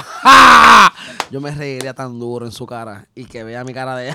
Yo 1.31 1.41
me 1.41 1.51
reiría 1.51 1.95
tan 1.95 2.19
duro 2.19 2.45
en 2.47 2.53
su 2.53 2.67
cara 2.67 3.09
y 3.15 3.25
que 3.25 3.43
vea 3.43 3.65
mi 3.65 3.73
cara 3.73 3.97
de 3.97 4.15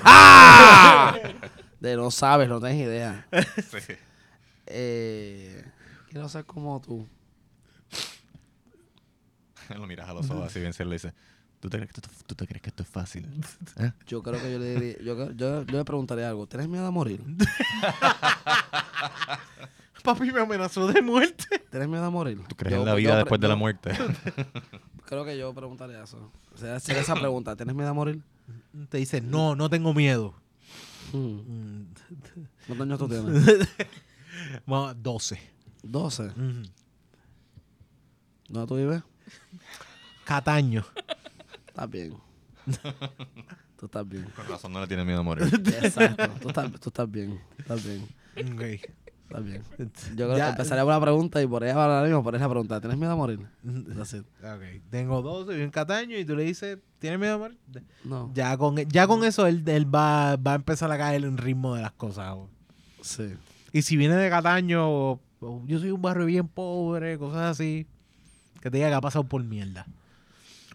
de 1.80 1.96
no 1.96 2.10
sabes, 2.10 2.48
no 2.48 2.60
tienes 2.60 2.86
idea. 2.86 3.26
Sí. 3.70 3.94
Eh, 4.66 5.64
quiero 6.10 6.28
ser 6.28 6.44
como 6.44 6.80
tú. 6.80 7.06
Lo 9.68 9.86
miras 9.86 10.08
a 10.08 10.14
los 10.14 10.30
ojos 10.30 10.46
así 10.46 10.60
bien 10.60 10.72
y 10.78 10.84
le 10.84 10.92
dices, 10.92 11.12
¿tú 11.62 11.70
te, 11.70 11.76
crees 11.78 11.92
que 11.92 12.00
esto, 12.00 12.10
¿tú 12.26 12.34
te 12.34 12.46
crees 12.48 12.60
que 12.60 12.70
esto 12.70 12.82
es 12.82 12.88
fácil? 12.88 13.26
¿Eh? 13.78 13.92
Yo 14.08 14.20
creo 14.22 14.42
que 14.42 14.52
yo 14.52 14.58
le 14.58 14.74
diría, 14.74 14.96
yo, 15.02 15.30
yo, 15.32 15.62
yo 15.64 15.78
le 15.78 15.84
preguntaría 15.84 16.28
algo. 16.28 16.46
¿Tienes 16.48 16.68
miedo 16.68 16.84
a 16.84 16.90
morir? 16.90 17.22
Papi 20.02 20.32
me 20.32 20.40
amenazó 20.40 20.86
de 20.88 21.00
muerte. 21.00 21.60
¿Tienes 21.70 21.88
miedo 21.88 22.04
a 22.04 22.10
morir? 22.10 22.40
¿Tú 22.48 22.56
crees 22.56 22.74
Yo- 22.74 22.80
en 22.80 22.86
la 22.86 22.92
yo 22.92 22.96
vida 22.96 23.10
pre- 23.10 23.18
después 23.18 23.40
de 23.40 23.48
la 23.48 23.54
yo 23.54 23.58
muerte? 23.58 23.92
Creo 25.04 25.24
que 25.24 25.38
yo 25.38 25.54
preguntaría 25.54 26.02
eso. 26.02 26.32
O 26.52 26.56
sea, 26.56 26.74
hacer 26.76 26.96
esa 26.96 27.14
pregunta. 27.14 27.54
¿Tienes 27.54 27.74
miedo 27.76 27.90
a 27.90 27.92
morir? 27.92 28.20
Te 28.88 28.98
dice, 28.98 29.20
no, 29.20 29.54
no 29.54 29.68
tengo 29.70 29.92
miedo. 29.94 30.34
Hmm. 31.12 31.80
Mm, 31.80 31.86
¿Cuántos 32.66 32.86
años 32.86 32.98
tú 32.98 33.08
tienes? 33.08 33.68
Vamos, 34.66 34.96
12. 35.02 35.38
12. 35.82 36.22
Mm, 36.30 36.62
¿Dónde 38.48 38.68
tú 38.68 38.76
vives? 38.76 39.02
Cataño. 40.24 40.84
Estás 41.72 41.90
bien. 41.90 42.14
tú 43.78 43.86
estás 43.86 44.08
bien. 44.08 44.26
Con 44.36 44.46
razón 44.46 44.72
no 44.72 44.80
le 44.80 44.86
tiene 44.86 45.04
miedo 45.04 45.20
a 45.20 45.22
morir. 45.22 45.44
Exacto. 45.82 46.28
Tú 46.40 46.48
estás, 46.48 46.70
tú 46.72 46.88
estás 46.90 47.10
bien. 47.10 47.40
Estás 47.58 47.82
bien. 47.84 48.02
Ok. 48.54 48.60
Estás 48.60 49.44
bien. 49.44 49.62
Yo 49.78 50.26
creo 50.26 50.36
Ya- 50.36 50.44
que 50.44 50.50
empezaría 50.50 50.84
por 50.84 50.92
la 50.92 51.00
pregunta 51.00 51.40
y 51.42 51.46
por 51.46 51.64
ahí 51.64 51.70
ahora 51.70 52.02
mismo 52.02 52.22
por 52.22 52.34
esa 52.34 52.48
pregunta. 52.48 52.78
¿Tienes 52.80 52.98
miedo 52.98 53.12
a 53.12 53.16
morir? 53.16 53.40
Ok, 53.64 54.82
tengo 54.90 55.22
12, 55.22 55.52
vivo 55.52 55.64
en 55.64 55.70
Cataño 55.70 56.18
y 56.18 56.24
tú 56.26 56.36
le 56.36 56.44
dices, 56.44 56.78
¿tienes 56.98 57.18
miedo 57.18 57.34
a 57.36 57.38
morir? 57.38 57.58
No. 58.04 58.30
Ya 58.34 58.54
con, 58.58 58.76
ya 58.76 59.06
con 59.06 59.24
eso 59.24 59.46
él, 59.46 59.62
él 59.66 59.92
va, 59.92 60.36
va 60.36 60.52
a 60.52 60.56
empezar 60.56 60.92
a 60.92 60.98
caer 60.98 61.24
en 61.24 61.38
ritmo 61.38 61.74
de 61.74 61.80
las 61.82 61.92
cosas. 61.92 62.34
güey. 62.34 62.48
Sí. 63.00 63.32
Y 63.72 63.80
si 63.80 63.96
viene 63.96 64.16
de 64.16 64.28
Cataño, 64.28 65.18
yo 65.40 65.78
soy 65.78 65.90
un 65.90 66.02
barrio 66.02 66.26
bien 66.26 66.46
pobre, 66.46 67.16
cosas 67.16 67.52
así, 67.52 67.86
que 68.60 68.70
te 68.70 68.76
diga 68.76 68.90
que 68.90 68.94
ha 68.96 69.00
pasado 69.00 69.24
por 69.24 69.42
mierda. 69.42 69.86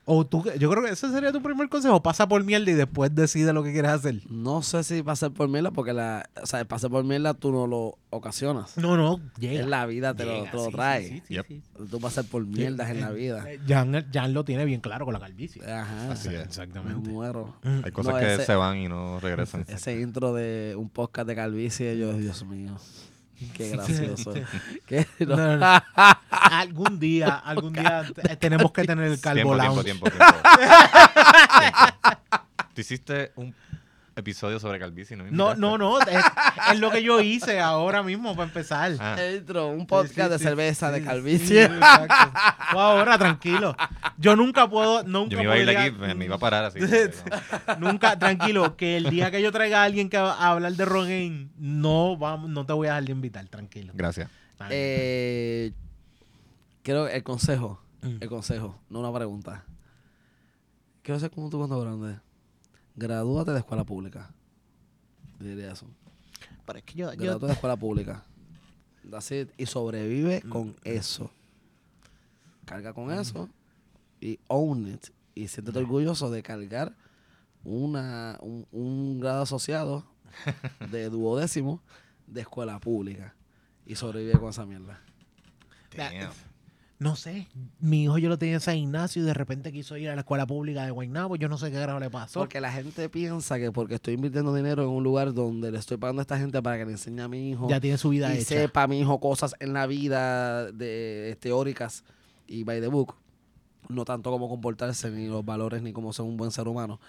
O 0.10 0.26
tú, 0.26 0.41
yo 0.58 0.70
creo 0.72 0.82
que 0.84 0.91
ese 0.91 1.10
sería 1.12 1.34
tu 1.34 1.41
primer 1.41 1.68
consejo, 1.68 2.01
pasa 2.01 2.30
por 2.30 2.41
mierda 2.41 2.72
y 2.72 2.76
después 2.76 3.14
decide 3.14 3.51
lo 3.51 3.62
que 3.62 3.74
quieres 3.74 3.91
hacer. 3.91 4.22
No 4.30 4.62
sé 4.64 4.86
si 4.86 5.03
pasar 5.03 5.32
por 5.32 5.49
mierda 5.49 5.72
porque 5.72 5.91
la, 5.91 6.30
o 6.41 6.45
sea, 6.45 6.62
el 6.62 6.66
pasar 6.66 6.89
por 6.89 7.03
mierda 7.03 7.34
tú 7.34 7.51
no 7.51 7.68
lo 7.68 7.97
ocasionas. 8.10 8.78
No, 8.78 8.95
no, 8.95 9.20
llega. 9.38 9.60
Es 9.60 9.68
la 9.68 9.86
vida 9.86 10.14
te 10.14 10.24
lo, 10.24 10.43
te 10.45 10.53
lo 10.53 10.66
sí, 10.68 10.72
trae. 10.72 11.03
sí, 11.03 11.10
sí, 11.16 11.22
sí, 11.28 11.34
Yep. 11.34 11.45
sí. 11.49 11.62
Tú 11.91 11.99
pasar 11.99 12.24
por 12.24 12.45
mierdas 12.45 12.89
en 12.89 13.01
la 13.01 13.12
vida. 13.12 13.43
Eh, 13.51 13.60
Jan, 13.68 14.08
Jan 14.14 14.34
lo 14.34 14.45
tiene 14.45 14.64
bien 14.64 14.80
claro 14.80 15.03
con 15.03 15.14
la 15.14 15.20
calvicie. 15.20 15.62
Ajá. 15.70 16.14
Así 16.14 16.30
es. 16.30 16.36
Me 16.36 16.41
Exactamente. 16.43 17.10
muero. 17.10 17.55
Mm. 17.64 17.82
Hay 17.84 17.91
cosas 17.91 18.14
No, 18.14 18.20
que 18.22 18.34
ese- 18.36 18.45
se 18.45 18.55
van 18.55 18.78
y 18.78 18.88
no 18.88 19.20
regresan. 19.20 19.66
Ese 19.68 19.99
intro 19.99 20.34
de 20.34 20.74
un 20.78 20.89
podcast 20.89 21.28
de 21.28 21.36
calvicie, 21.36 21.97
yo, 21.97 22.14
Dios 22.14 22.45
mío. 22.45 22.78
Qué 23.54 23.70
gracioso. 23.70 24.34
Qué- 24.88 25.06
No, 25.20 25.36
no, 25.36 25.58
no. 25.58 25.82
algún 26.30 27.00
día, 27.00 27.36
algún 27.36 27.74
día 27.74 28.04
te- 28.14 28.36
tenemos 28.38 28.72
que 28.72 28.84
tener 28.86 29.12
el 29.12 29.20
calvo 29.20 29.56
Tiempo, 29.56 29.84
tiempo, 29.84 30.08
lounge. 30.10 30.10
tiempo, 30.10 30.10
tiempo. 30.10 30.26
Tiempo. 31.60 31.78
Tú 32.74 32.82
hiciste 32.82 33.32
un 33.36 33.56
episodio 34.18 34.59
sobre 34.59 34.80
calvicie 34.80 35.15
no 35.15 35.24
me 35.24 35.32
No, 35.32 35.55
no, 35.55 35.78
no, 35.78 35.99
es, 36.01 36.26
es 36.74 36.80
lo 36.80 36.91
que 36.91 37.01
yo 37.03 37.22
hice 37.22 37.59
ahora 37.59 38.03
mismo 38.03 38.36
para 38.36 38.47
empezar. 38.47 38.91
Ah, 38.99 39.15
un 39.74 39.88
podcast 39.88 40.15
Sí, 40.15 40.22
sí, 40.24 40.30
de 40.30 40.38
sí, 40.39 40.43
cerveza 40.43 40.91
de 40.91 41.03
calvicie. 41.03 41.70
Tú 41.70 42.80
ahora, 42.80 43.18
tranquilo. 43.18 43.76
Yo 44.18 44.36
nunca 44.36 44.68
puedo, 44.70 45.03
nunca 45.03 45.32
yo 45.32 45.38
me 45.38 45.43
iba 45.45 45.53
a 45.53 45.57
ir 45.59 45.65
de 45.65 45.78
aquí, 45.78 45.91
me, 45.97 46.15
me 46.15 46.26
iba 46.26 46.36
a 46.36 46.39
parar 46.39 46.65
así. 46.65 46.80
Nunca, 47.80 48.18
tranquilo, 48.18 48.76
que 48.76 48.97
el 48.97 49.09
día 49.09 49.30
que 49.32 49.41
yo 49.41 49.51
traiga 49.51 49.82
a 49.82 49.84
alguien 49.86 50.09
que 50.09 50.18
va 50.18 50.34
a 50.34 50.51
hablar 50.51 50.74
de 50.74 50.86
Rogaine, 50.86 51.49
no 51.57 52.18
vamos, 52.18 52.49
no 52.49 52.65
te 52.65 52.74
voy 52.74 52.88
a 52.88 52.91
dejar 52.91 53.05
de 53.05 53.11
invitar, 53.11 53.47
tranquilo. 53.47 53.93
Gracias. 53.95 54.30
Eh, 54.70 55.72
creo 56.84 57.07
el 57.07 57.24
consejo, 57.24 57.82
Mm. 58.01 58.18
el 58.22 58.30
consejo, 58.30 58.80
no 58.89 58.99
una 58.99 59.13
pregunta. 59.13 59.63
Quiero 61.01 61.20
ser 61.20 61.32
como 61.32 61.49
tú 61.49 61.57
cuando 61.57 61.80
grande. 61.82 62.20
Gradúate 62.98 63.52
de 63.52 63.60
escuela 63.60 63.86
pública. 63.86 64.32
Diría 65.39 65.72
eso. 65.72 65.88
Pero 66.66 66.80
es 66.80 66.84
que 66.86 66.93
yo, 66.95 67.14
yo- 67.14 67.18
Gradúate 67.20 67.45
de 67.48 67.54
escuela 67.54 67.78
pública. 67.78 68.26
It. 69.32 69.50
Y 69.58 69.66
sobrevive 69.68 70.41
con 70.41 70.76
eso. 70.84 71.32
Carga 72.66 72.93
con 72.93 73.12
eso 73.12 73.48
y 74.20 74.38
own 74.48 74.88
it. 74.89 75.08
Y 75.34 75.48
siéntete 75.48 75.80
orgulloso 75.80 76.30
de 76.30 76.43
cargar 76.43 76.93
una, 77.64 78.38
un, 78.41 78.66
un 78.72 79.20
grado 79.22 79.43
asociado 79.43 80.04
de 80.91 81.10
duodécimo 81.10 81.82
de 82.26 82.41
escuela 82.41 82.80
pública. 82.80 83.34
Y 83.86 83.95
sobrevive 83.95 84.34
con 84.39 84.50
esa 84.50 84.66
mierda. 84.66 85.00
Damn. 85.95 86.32
No 87.00 87.16
sé, 87.16 87.48
mi 87.80 88.04
hijo 88.04 88.18
yo 88.18 88.28
lo 88.28 88.39
tenía 88.39 88.56
en 88.56 88.60
San 88.62 88.76
Ignacio 88.76 89.22
y 89.22 89.26
de 89.26 89.34
repente 89.36 89.72
quiso 89.72 89.98
ir 89.98 90.10
a 90.10 90.16
la 90.16 90.22
escuela 90.22 90.48
pública 90.48 90.84
de 90.84 90.89
Guaynabo, 90.91 91.36
yo 91.36 91.48
no 91.48 91.58
sé 91.60 91.70
qué 91.70 91.80
grado 91.80 92.00
le 92.00 92.10
pasó. 92.10 92.39
Porque 92.39 92.60
la 92.60 92.72
gente 92.72 93.08
piensa 93.08 93.60
que 93.60 93.72
porque 93.72 93.95
estoy 93.95 94.16
invirtiendo 94.16 94.54
dinero 94.54 94.82
en 94.84 94.89
un 94.89 95.04
lugar 95.04 95.34
donde 95.34 95.72
le 95.72 95.78
estoy 95.78 95.98
pagando 95.98 96.22
a 96.22 96.24
esta 96.24 96.39
gente 96.39 96.60
para 96.62 96.78
que 96.78 96.86
le 96.86 96.93
enseñe 96.93 97.22
a 97.22 97.28
mi 97.28 97.52
hijo 97.52 97.70
ya 97.70 97.80
tiene 97.80 97.98
su 98.00 98.10
vida 98.10 98.34
y 98.34 98.38
hecha. 98.38 98.45
sepa 98.45 98.84
a 98.84 98.88
mi 98.88 99.00
hijo 99.00 99.20
cosas 99.20 99.54
en 99.60 99.74
la 99.74 99.86
vida 99.86 100.72
de, 100.72 101.38
teóricas 101.39 102.04
y 102.48 102.64
by 102.64 102.82
the 102.82 102.88
book, 102.88 103.14
no 103.89 104.04
tanto 104.04 104.32
cómo 104.32 104.50
comportarse, 104.50 105.12
ni 105.12 105.28
los 105.28 105.45
valores, 105.45 105.82
ni 105.84 105.93
cómo 105.93 106.12
ser 106.14 106.26
un 106.26 106.36
buen 106.36 106.50
ser 106.52 106.68
humano, 106.68 107.00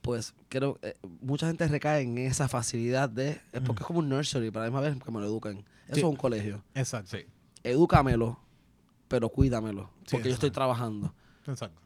pues 0.00 0.34
creo 0.48 0.78
eh, 0.82 0.94
mucha 1.20 1.46
gente 1.48 1.68
recae 1.68 2.00
en 2.02 2.16
esa 2.18 2.48
facilidad 2.48 3.08
de, 3.10 3.40
es 3.52 3.60
porque 3.66 3.82
es 3.82 3.86
como 3.86 3.98
un 3.98 4.08
nursery, 4.08 4.50
para 4.50 4.64
la 4.64 4.70
misma 4.70 4.80
vez 4.80 4.96
que 5.04 5.10
me 5.10 5.20
lo 5.20 5.26
educan. 5.26 5.58
Eso 5.86 5.94
Sí. 5.94 6.00
es 6.00 6.04
un 6.04 6.16
colegio. 6.16 6.62
Exacto. 6.74 7.16
Sí. 7.16 7.24
Edúcamelo, 7.62 8.38
pero 9.08 9.28
cuídamelo, 9.28 9.90
Sí, 10.04 10.12
porque 10.12 10.28
yo 10.28 10.34
estoy 10.34 10.50
trabajando. 10.50 11.14
Exacto. 11.46 11.80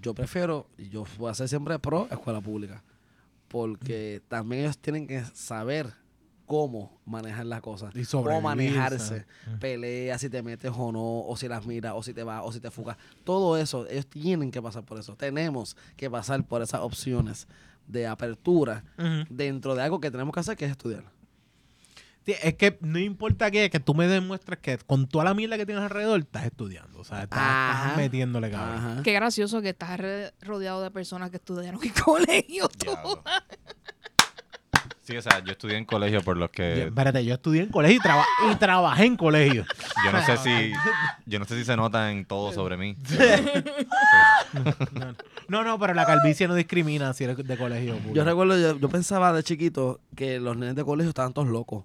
Yo 0.00 0.14
prefiero, 0.14 0.66
yo 0.78 1.04
voy 1.18 1.30
a 1.30 1.34
ser 1.34 1.48
siempre 1.48 1.78
pro 1.78 2.08
escuela 2.10 2.40
pública, 2.40 2.82
porque 3.48 4.22
también 4.28 4.62
ellos 4.62 4.78
tienen 4.78 5.06
que 5.06 5.24
saber 5.24 5.92
cómo 6.46 7.00
manejar 7.04 7.46
las 7.46 7.60
cosas, 7.60 7.94
Y 7.94 8.04
cómo 8.04 8.40
manejarse, 8.40 8.98
¿sabes? 8.98 9.26
Mm. 9.46 9.58
peleas, 9.58 10.20
si 10.20 10.30
te 10.30 10.42
metes 10.42 10.72
o 10.74 10.92
no, 10.92 11.20
o 11.20 11.36
si 11.36 11.48
las 11.48 11.66
miras, 11.66 11.92
o 11.94 12.02
si 12.02 12.14
te 12.14 12.22
vas, 12.22 12.42
o 12.44 12.52
si 12.52 12.60
te 12.60 12.70
fugas. 12.70 12.96
Todo 13.24 13.56
eso, 13.56 13.86
ellos 13.88 14.06
tienen 14.06 14.50
que 14.50 14.62
pasar 14.62 14.84
por 14.84 14.98
eso. 14.98 15.16
Tenemos 15.16 15.76
que 15.96 16.08
pasar 16.08 16.44
por 16.44 16.62
esas 16.62 16.80
opciones 16.80 17.46
de 17.86 18.06
apertura 18.06 18.84
dentro 19.28 19.74
de 19.74 19.82
algo 19.82 20.00
que 20.00 20.10
tenemos 20.10 20.32
que 20.32 20.40
hacer, 20.40 20.56
que 20.56 20.64
es 20.64 20.70
estudiar. 20.70 21.04
Sí, 22.26 22.34
es 22.42 22.54
que 22.54 22.76
no 22.80 22.98
importa 22.98 23.50
qué, 23.52 23.70
que 23.70 23.78
tú 23.78 23.94
me 23.94 24.08
demuestres 24.08 24.58
que 24.58 24.78
con 24.78 25.06
toda 25.06 25.24
la 25.24 25.32
mierda 25.34 25.56
que 25.56 25.64
tienes 25.64 25.84
alrededor 25.84 26.18
estás 26.20 26.44
estudiando. 26.44 26.98
O 26.98 27.04
sea, 27.04 27.22
estás, 27.22 27.96
metiéndole 27.96 28.50
cabrón. 28.50 29.02
Qué 29.04 29.12
gracioso 29.12 29.62
que 29.62 29.68
estás 29.68 30.00
rodeado 30.40 30.82
de 30.82 30.90
personas 30.90 31.30
que 31.30 31.36
estudiaron 31.36 31.80
en 31.84 31.90
colegio. 32.04 32.68
Sí, 35.02 35.16
o 35.16 35.22
sea, 35.22 35.38
yo 35.44 35.52
estudié 35.52 35.76
en 35.76 35.84
colegio 35.84 36.20
por 36.22 36.36
los 36.36 36.48
Yo- 36.48 36.52
que 36.52 36.82
espérate, 36.86 37.24
yo 37.24 37.34
estudié 37.34 37.62
en 37.62 37.68
colegio 37.68 37.96
y, 37.96 38.00
traba- 38.00 38.24
y 38.50 38.56
trabajé 38.56 39.04
en 39.04 39.16
colegio. 39.16 39.64
yo 40.04 40.10
no 40.10 40.20
sé 40.26 40.36
si 40.38 40.72
yo 41.26 41.38
no 41.38 41.44
sé 41.44 41.56
si 41.56 41.64
se 41.64 41.76
nota 41.76 42.10
en 42.10 42.24
todo 42.24 42.52
sobre 42.52 42.76
mí. 42.76 42.96
No, 45.48 45.62
no, 45.62 45.64
no, 45.64 45.78
pero 45.78 45.94
la 45.94 46.04
calvicie 46.06 46.48
no 46.48 46.54
discrimina 46.56 47.12
si 47.12 47.22
eres 47.24 47.36
de 47.36 47.56
colegio. 47.56 47.94
público. 47.98 48.14
Yo 48.16 48.24
recuerdo, 48.24 48.58
yo, 48.58 48.76
yo 48.80 48.88
pensaba 48.88 49.32
de 49.32 49.44
chiquito 49.44 50.00
que 50.16 50.40
los 50.40 50.56
nenes 50.56 50.74
de 50.74 50.84
colegio 50.84 51.10
estaban 51.10 51.32
todos 51.32 51.46
locos. 51.48 51.84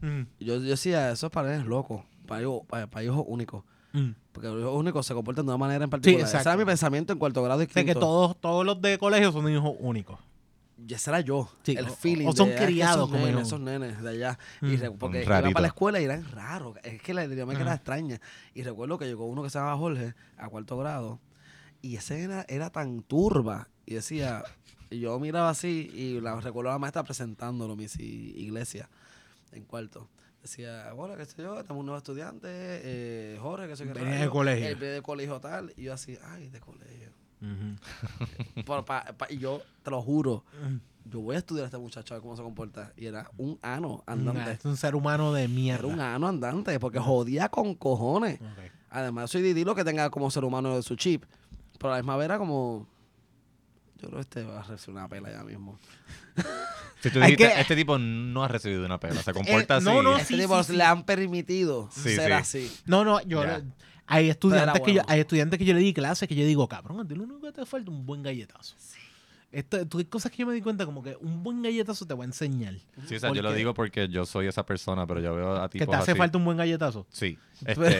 Mm, 0.00 0.22
Yo, 0.40 0.54
yo 0.56 0.60
decía, 0.60 1.10
eso 1.10 1.26
es 1.26 1.32
para 1.32 1.50
nenes 1.50 1.66
locos, 1.66 2.02
para 2.26 2.42
hijos, 2.42 2.62
para, 2.68 2.86
para 2.88 3.04
hijos 3.04 3.24
únicos. 3.26 3.64
mm. 3.92 4.10
Porque 4.32 4.48
los 4.48 4.60
hijos 4.60 4.74
únicos 4.76 5.04
se 5.06 5.14
comportan 5.14 5.44
de 5.44 5.50
una 5.50 5.58
manera 5.58 5.84
en 5.84 5.90
particular. 5.90 6.20
Ese 6.24 6.36
exacto. 6.36 6.50
era 6.50 6.56
mi 6.58 6.64
pensamiento 6.64 7.12
en 7.12 7.18
cuarto 7.18 7.42
grado 7.42 7.62
y 7.62 7.66
Sé 7.66 7.84
que 7.84 7.94
todos, 7.94 8.40
todos 8.40 8.64
los 8.64 8.80
de 8.80 8.96
colegio 8.98 9.32
son 9.32 9.48
hijos 9.52 9.74
únicos. 9.80 10.18
Y 10.86 10.94
ese 10.94 11.10
era 11.10 11.20
yo. 11.20 11.50
Sí, 11.64 11.72
el 11.76 11.86
o- 11.88 11.92
feeling. 11.94 12.26
o 12.26 12.32
son 12.32 12.48
de, 12.48 12.58
"Ah, 12.58 12.64
criados 12.64 12.96
esos 12.96 13.08
como 13.10 13.18
nenes, 13.18 13.32
hijos". 13.34 13.46
esos 13.48 13.60
nenes 13.60 14.02
de 14.02 14.08
allá. 14.10 14.38
Mm. 14.62 14.92
porque 14.98 15.22
iban 15.24 15.52
para 15.52 15.60
la 15.62 15.66
escuela 15.66 16.00
y 16.00 16.04
eran 16.04 16.24
raros. 16.30 16.76
Es 16.84 17.02
que 17.02 17.12
la 17.12 17.26
dinámica 17.28 17.60
era 17.60 17.74
extraña. 17.74 18.20
Y 18.54 18.62
recuerdo 18.62 18.96
que 18.98 19.04
llegó 19.06 19.26
uno 19.26 19.42
que 19.42 19.50
se 19.50 19.58
llamaba 19.58 19.76
Jorge 19.76 20.14
a 20.38 20.48
cuarto 20.48 20.78
grado. 20.78 21.18
Y 21.82 21.96
ese 21.96 22.22
era, 22.22 22.46
era 22.48 22.70
tan 22.70 23.02
turba. 23.02 23.68
Y 23.84 23.94
decía, 23.94 24.42
y 24.88 25.00
yo 25.00 25.18
miraba 25.18 25.50
así 25.50 25.90
y 25.92 26.20
la, 26.20 26.40
recuerdo 26.40 26.70
a 26.70 26.74
la 26.74 26.78
maestra 26.78 27.02
presentándolo, 27.02 27.74
mis 27.76 27.98
i- 27.98 28.32
iglesia, 28.36 28.88
en 29.52 29.64
cuarto. 29.64 30.08
Decía, 30.42 30.92
bueno, 30.94 31.16
qué 31.16 31.26
sé 31.26 31.42
yo, 31.42 31.54
tenemos 31.56 31.80
un 31.80 31.86
nuevo 31.86 31.98
estudiante, 31.98 32.48
eh, 32.50 33.38
Jorge, 33.42 33.68
que 33.68 33.76
sé 33.76 33.84
qué 33.86 33.92
Venía 33.92 34.20
de 34.20 34.30
colegio. 34.30 34.68
Él 34.68 34.78
de 34.78 35.02
colegio 35.02 35.38
tal. 35.40 35.72
Y 35.76 35.82
yo 35.84 35.92
así, 35.92 36.16
ay, 36.24 36.48
de 36.48 36.60
colegio. 36.60 37.10
Ujú. 37.42 37.76
Pero 38.66 38.84
pa- 38.84 39.04
pa- 39.16 39.26
y 39.30 39.38
yo 39.38 39.60
te 39.82 39.90
lo 39.90 40.00
juro, 40.00 40.44
Mm. 40.62 41.10
yo 41.10 41.20
voy 41.20 41.36
a 41.36 41.38
estudiar 41.38 41.64
a 41.64 41.66
este 41.66 41.78
muchacho 41.78 42.14
a 42.14 42.16
ver 42.16 42.22
cómo 42.22 42.36
se 42.36 42.42
comporta. 42.42 42.92
Y 42.96 43.06
era 43.06 43.30
un 43.36 43.58
ano 43.62 44.02
Nah, 44.06 44.12
andante. 44.14 44.52
Es 44.52 44.64
un 44.64 44.76
ser 44.78 44.94
humano 44.94 45.32
de 45.34 45.46
mierda. 45.48 45.84
Era 45.86 45.94
un 45.94 46.00
ano 46.00 46.26
andante, 46.28 46.78
porque 46.80 46.98
jodía 46.98 47.48
con 47.50 47.74
cojones. 47.74 48.40
Ok. 48.40 48.70
Además, 48.90 49.30
soy 49.30 49.42
Didi 49.42 49.64
lo 49.64 49.74
que 49.74 49.84
tenga 49.84 50.08
como 50.10 50.30
ser 50.30 50.44
humano 50.44 50.74
de 50.76 50.82
su 50.82 50.96
chip. 50.96 51.24
Pero 51.78 51.92
a 51.92 51.96
la 51.96 52.02
misma 52.02 52.16
vez 52.16 52.24
era 52.26 52.38
como. 52.38 52.86
Yo 54.00 54.08
creo 54.08 54.12
que 54.12 54.20
este 54.20 54.42
va 54.44 54.60
a 54.60 54.62
recibir 54.62 54.96
una 54.96 55.08
pela 55.08 55.30
ya 55.30 55.42
mismo. 55.44 55.78
Si 57.00 57.10
tú 57.10 57.20
dijiste, 57.20 57.36
que- 57.48 57.60
este 57.60 57.76
tipo 57.76 57.98
no 57.98 58.42
ha 58.44 58.48
recibido 58.48 58.84
una 58.84 58.98
pela, 58.98 59.22
se 59.22 59.32
comporta 59.32 59.74
Eh, 59.74 59.76
así. 59.78 59.84
no, 59.86 60.02
no, 60.02 60.16
Este 60.18 60.34
sí, 60.34 60.40
tipo 60.40 60.62
sí, 60.62 60.72
le 60.72 60.78
sí. 60.78 60.84
han 60.84 61.04
permitido 61.04 61.88
Sí, 61.92 62.14
ser 62.16 62.26
sí. 62.26 62.32
así. 62.32 62.72
No, 62.86 63.04
no, 63.04 63.20
yo 63.22 63.42
hay 64.06 64.28
estudiantes 64.30 64.80
que 64.82 64.94
yo, 64.94 65.02
hay 65.06 65.20
estudiantes 65.20 65.58
que 65.58 65.64
yo 65.64 65.74
le 65.74 65.80
di 65.80 65.92
clases 65.94 66.28
que 66.28 66.34
yo 66.34 66.44
digo, 66.44 66.66
cabrón, 66.68 67.00
a 67.00 67.06
ti 67.06 67.14
lo 67.14 67.24
único 67.24 67.40
que 67.42 67.52
te 67.52 67.64
falta 67.66 67.90
es 67.90 67.96
un 67.96 68.06
buen 68.06 68.22
galletazo. 68.22 68.74
Esto, 69.52 69.84
tú 69.86 69.98
hay 69.98 70.04
cosas 70.04 70.30
que 70.30 70.38
yo 70.38 70.46
me 70.46 70.54
di 70.54 70.62
cuenta 70.62 70.86
como 70.86 71.02
que 71.02 71.16
un 71.20 71.42
buen 71.42 71.60
galletazo 71.60 72.06
te 72.06 72.14
va 72.14 72.22
a 72.22 72.26
enseñar. 72.26 72.74
Sí, 73.06 73.16
o 73.16 73.20
sea, 73.20 73.32
yo 73.32 73.42
lo 73.42 73.52
digo 73.52 73.74
porque 73.74 74.08
yo 74.08 74.24
soy 74.24 74.46
esa 74.46 74.64
persona, 74.64 75.06
pero 75.08 75.20
yo 75.20 75.34
veo 75.34 75.56
a 75.56 75.68
Que 75.68 75.80
tipos 75.80 75.90
te 75.92 75.96
hace 76.02 76.10
así. 76.12 76.18
falta 76.18 76.38
un 76.38 76.44
buen 76.44 76.56
galletazo. 76.56 77.06
Sí. 77.10 77.36
Este, 77.66 77.98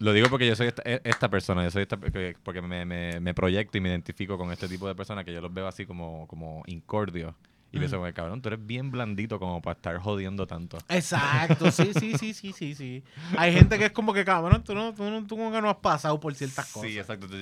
lo 0.00 0.12
digo 0.12 0.28
porque 0.28 0.46
yo 0.46 0.56
soy 0.56 0.68
esta, 0.68 0.82
e- 0.84 1.30
persona, 1.30 1.62
yo 1.62 1.70
soy 1.70 1.82
esta, 1.82 1.96
porque 1.98 2.62
me, 2.62 2.84
me, 2.86 3.20
me 3.20 3.34
proyecto 3.34 3.78
y 3.78 3.80
me 3.82 3.90
identifico 3.90 4.38
con 4.38 4.50
este 4.50 4.66
tipo 4.68 4.88
de 4.88 4.94
personas 4.94 5.24
que 5.24 5.32
yo 5.32 5.40
los 5.40 5.52
veo 5.52 5.66
así 5.68 5.86
como, 5.86 6.26
como 6.26 6.62
incordios. 6.66 7.34
Y 7.72 7.78
pienso, 7.78 7.98
como, 7.98 8.12
cabrón, 8.12 8.42
tú 8.42 8.48
eres 8.48 8.66
bien 8.66 8.90
blandito 8.90 9.38
como 9.38 9.62
para 9.62 9.76
estar 9.76 9.96
jodiendo 9.98 10.44
tanto. 10.46 10.76
Exacto, 10.88 11.70
sí, 11.70 11.92
sí, 11.94 12.18
sí, 12.18 12.34
sí, 12.34 12.52
sí, 12.52 12.74
sí. 12.74 13.04
Hay 13.38 13.52
gente 13.52 13.78
que 13.78 13.86
es 13.86 13.92
como 13.92 14.12
que, 14.12 14.24
cabrón, 14.24 14.64
tú, 14.64 14.74
no, 14.74 14.92
tú, 14.92 15.04
no- 15.04 15.24
tú 15.24 15.36
como 15.36 15.52
que 15.52 15.60
no 15.62 15.70
has 15.70 15.76
pasado 15.76 16.18
por 16.18 16.34
ciertas 16.34 16.66
cosas. 16.72 16.90
Sí, 16.90 16.98
exacto. 16.98 17.28
Yo, 17.28 17.36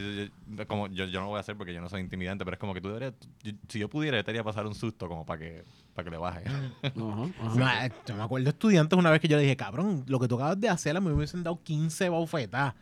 yo- 0.54 0.66
como, 0.66 0.86
yo, 0.88 1.06
yo 1.06 1.20
no 1.20 1.24
lo 1.24 1.28
voy 1.30 1.36
a 1.38 1.40
hacer 1.40 1.56
porque 1.56 1.72
yo 1.72 1.80
no 1.80 1.88
soy 1.88 2.02
intimidante, 2.02 2.44
pero 2.44 2.56
es 2.56 2.60
como 2.60 2.74
que 2.74 2.80
tú 2.82 2.88
deberías, 2.88 3.14
yo- 3.42 3.52
si 3.68 3.78
yo 3.78 3.88
pudiera, 3.88 4.18
yo 4.18 4.24
te 4.24 4.30
haría 4.32 4.44
pasar 4.44 4.66
un 4.66 4.74
susto 4.74 5.08
como 5.08 5.24
para 5.24 5.38
que, 5.40 5.64
para 5.94 6.04
que 6.04 6.10
le 6.10 6.18
baje. 6.18 6.42
Ajá, 6.46 6.60
ajá. 6.82 7.54
No, 7.56 7.68
eh, 7.86 7.92
yo 8.06 8.14
me 8.14 8.22
acuerdo 8.22 8.44
de 8.44 8.50
estudiantes 8.50 8.98
una 8.98 9.10
vez 9.10 9.20
que 9.20 9.28
yo 9.28 9.36
le 9.38 9.44
dije, 9.44 9.56
cabrón, 9.56 10.04
lo 10.08 10.20
que 10.20 10.28
tú 10.28 10.34
acabas 10.34 10.60
de 10.60 10.68
hacer, 10.68 10.94
a 10.94 11.00
mí 11.00 11.06
me 11.08 11.14
hubiesen 11.14 11.42
dado 11.42 11.58
15 11.62 12.10
bofetas. 12.10 12.74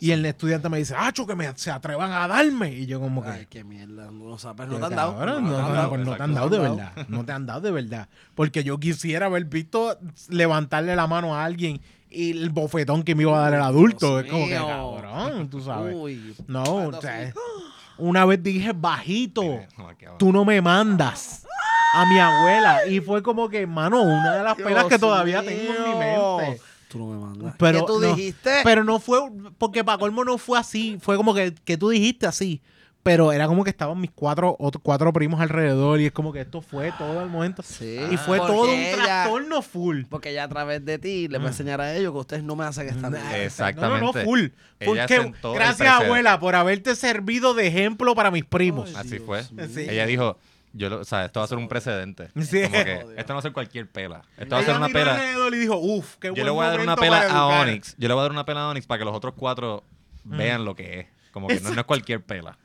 Y 0.00 0.12
el 0.12 0.24
estudiante 0.24 0.68
me 0.68 0.78
dice, 0.78 0.94
ah, 0.96 1.12
que 1.12 1.34
me, 1.36 1.52
se 1.56 1.70
atrevan 1.70 2.10
a 2.12 2.26
darme. 2.26 2.72
Y 2.72 2.86
yo 2.86 3.00
como 3.00 3.22
que... 3.22 3.28
Ay, 3.28 3.46
qué 3.50 3.64
mierda. 3.64 4.10
No 4.10 4.38
sabes, 4.38 4.68
no 4.68 4.78
te 4.78 4.86
han 4.86 4.96
dado. 4.96 5.16
cabrón, 5.16 5.44
No 5.44 5.50
No, 5.50 5.56
te 5.56 5.62
han 5.62 5.68
no, 5.68 5.74
dado. 5.74 5.88
pues 5.90 6.00
no 6.06 6.16
te 6.16 6.22
han 6.22 6.34
dado 6.34 6.48
de 6.48 6.58
verdad. 6.58 6.92
No 7.08 7.24
te 7.24 7.32
han 7.32 7.46
dado 7.46 7.60
de 7.60 7.70
verdad. 7.70 8.08
Porque 8.34 8.64
yo 8.64 8.78
quisiera 8.78 9.26
haber 9.26 9.44
visto 9.44 9.98
levantarle 10.28 10.96
la 10.96 11.06
mano 11.06 11.36
a 11.36 11.44
alguien 11.44 11.80
y 12.10 12.30
el 12.30 12.50
bofetón 12.50 13.02
que 13.02 13.14
me 13.14 13.22
iba 13.22 13.38
a 13.38 13.42
dar 13.42 13.54
el 13.54 13.62
adulto. 13.62 14.22
Dios 14.22 14.24
es 14.24 14.30
como 14.30 14.46
que, 14.46 14.54
cabrón, 14.54 15.50
tú 15.50 15.60
sabes. 15.60 15.94
Uy. 15.94 16.34
No, 16.48 16.62
o 16.64 17.00
sea, 17.00 17.32
una 17.98 18.24
vez 18.24 18.42
dije 18.42 18.72
bajito, 18.72 19.60
tú 20.18 20.32
no 20.32 20.44
me 20.44 20.60
mandas 20.60 21.46
a 21.94 22.06
mi 22.06 22.18
abuela. 22.18 22.86
Y 22.86 23.00
fue 23.00 23.22
como 23.22 23.48
que, 23.48 23.66
mano, 23.66 24.02
una 24.02 24.36
de 24.36 24.42
las 24.42 24.56
pelas 24.56 24.84
que 24.84 24.88
Dios 24.90 25.00
todavía 25.00 25.42
tengo 25.42 25.74
en 25.74 25.82
mi 25.84 25.98
mente. 25.98 26.60
Tú 26.90 26.98
no 26.98 27.06
me 27.06 27.18
mandas. 27.24 27.54
Pero 27.58 27.80
¿Qué 27.80 27.86
tú 27.86 28.00
no, 28.00 28.14
dijiste? 28.14 28.50
Pero 28.64 28.84
no 28.84 28.98
fue, 29.00 29.20
porque 29.58 29.84
para 29.84 29.96
colmo 29.98 30.24
no 30.24 30.36
fue 30.38 30.58
así. 30.58 30.98
Fue 31.00 31.16
como 31.16 31.32
que, 31.34 31.54
que 31.64 31.76
tú 31.76 31.88
dijiste 31.88 32.26
así. 32.26 32.60
Pero 33.02 33.32
era 33.32 33.46
como 33.46 33.64
que 33.64 33.70
estaban 33.70 33.98
mis 33.98 34.10
cuatro, 34.10 34.56
otros 34.58 34.82
cuatro 34.84 35.10
primos 35.10 35.40
alrededor 35.40 35.98
y 36.00 36.04
es 36.06 36.12
como 36.12 36.34
que 36.34 36.40
esto 36.42 36.60
fue 36.60 36.92
todo 36.98 37.22
el 37.22 37.30
momento. 37.30 37.62
Sí, 37.62 37.98
y 38.10 38.16
fue 38.18 38.36
porque 38.36 38.52
todo 38.52 38.64
un 38.64 38.70
ella- 38.78 38.96
trastorno 39.02 39.62
full. 39.62 40.02
Porque 40.10 40.34
ya 40.34 40.44
a 40.44 40.48
través 40.48 40.84
de 40.84 40.98
ti 40.98 41.26
le 41.26 41.38
voy 41.38 41.46
a 41.46 41.50
enseñar 41.50 41.80
a 41.80 41.94
ellos 41.96 42.12
que 42.12 42.18
ustedes 42.18 42.42
no 42.44 42.56
me 42.56 42.64
hacen 42.64 42.88
esta 42.90 43.08
mierda. 43.08 43.38
Exactamente. 43.42 44.04
No, 44.04 44.12
no, 44.12 44.18
no, 44.18 44.24
full. 44.26 44.48
full 44.84 44.96
Ella 44.96 45.06
que- 45.06 45.16
sentó 45.16 45.52
el 45.52 45.58
gracias, 45.60 45.88
abuela, 45.88 46.38
por 46.40 46.54
haberte 46.54 46.94
servido 46.94 47.54
de 47.54 47.68
ejemplo 47.68 48.14
para 48.14 48.30
mis 48.30 48.44
primos. 48.44 48.90
Ay, 48.90 48.96
Así 48.98 49.10
Dios 49.12 49.22
fue. 49.24 49.44
mío. 49.50 49.64
Ella 49.88 50.04
dijo, 50.04 50.36
yo 50.72 50.88
lo, 50.88 51.00
o 51.00 51.04
sea, 51.04 51.24
esto 51.24 51.40
va 51.40 51.44
a 51.44 51.48
ser 51.48 51.58
un 51.58 51.68
precedente. 51.68 52.30
Sí. 52.40 52.62
Como 52.62 52.84
que 52.84 53.06
esto 53.16 53.28
no 53.28 53.34
va 53.34 53.38
a 53.38 53.42
ser 53.42 53.52
cualquier 53.52 53.88
pela. 53.88 54.22
Esto 54.36 54.54
va 54.54 54.60
a 54.60 54.64
ser 54.64 54.76
una 54.76 54.88
pela. 54.88 55.20
y 55.52 55.56
dijo, 55.56 55.76
uff, 55.78 56.16
qué 56.16 56.32
Yo 56.34 56.44
le 56.44 56.50
voy 56.50 56.64
a 56.64 56.70
dar 56.70 56.80
una 56.80 56.96
pela 56.96 57.20
a 57.20 57.24
educar". 57.24 57.68
Onyx. 57.68 57.96
Yo 57.98 58.08
le 58.08 58.14
voy 58.14 58.20
a 58.20 58.22
dar 58.22 58.32
una 58.32 58.44
pela 58.44 58.62
a 58.62 58.68
Onyx 58.70 58.86
para 58.86 58.98
que 58.98 59.04
los 59.04 59.14
otros 59.14 59.34
cuatro 59.36 59.84
vean 60.24 60.64
lo 60.64 60.74
que 60.74 61.00
es. 61.00 61.06
Como 61.32 61.48
que 61.48 61.60
no, 61.60 61.70
no 61.70 61.80
es 61.80 61.86
cualquier 61.86 62.22
pela. 62.22 62.58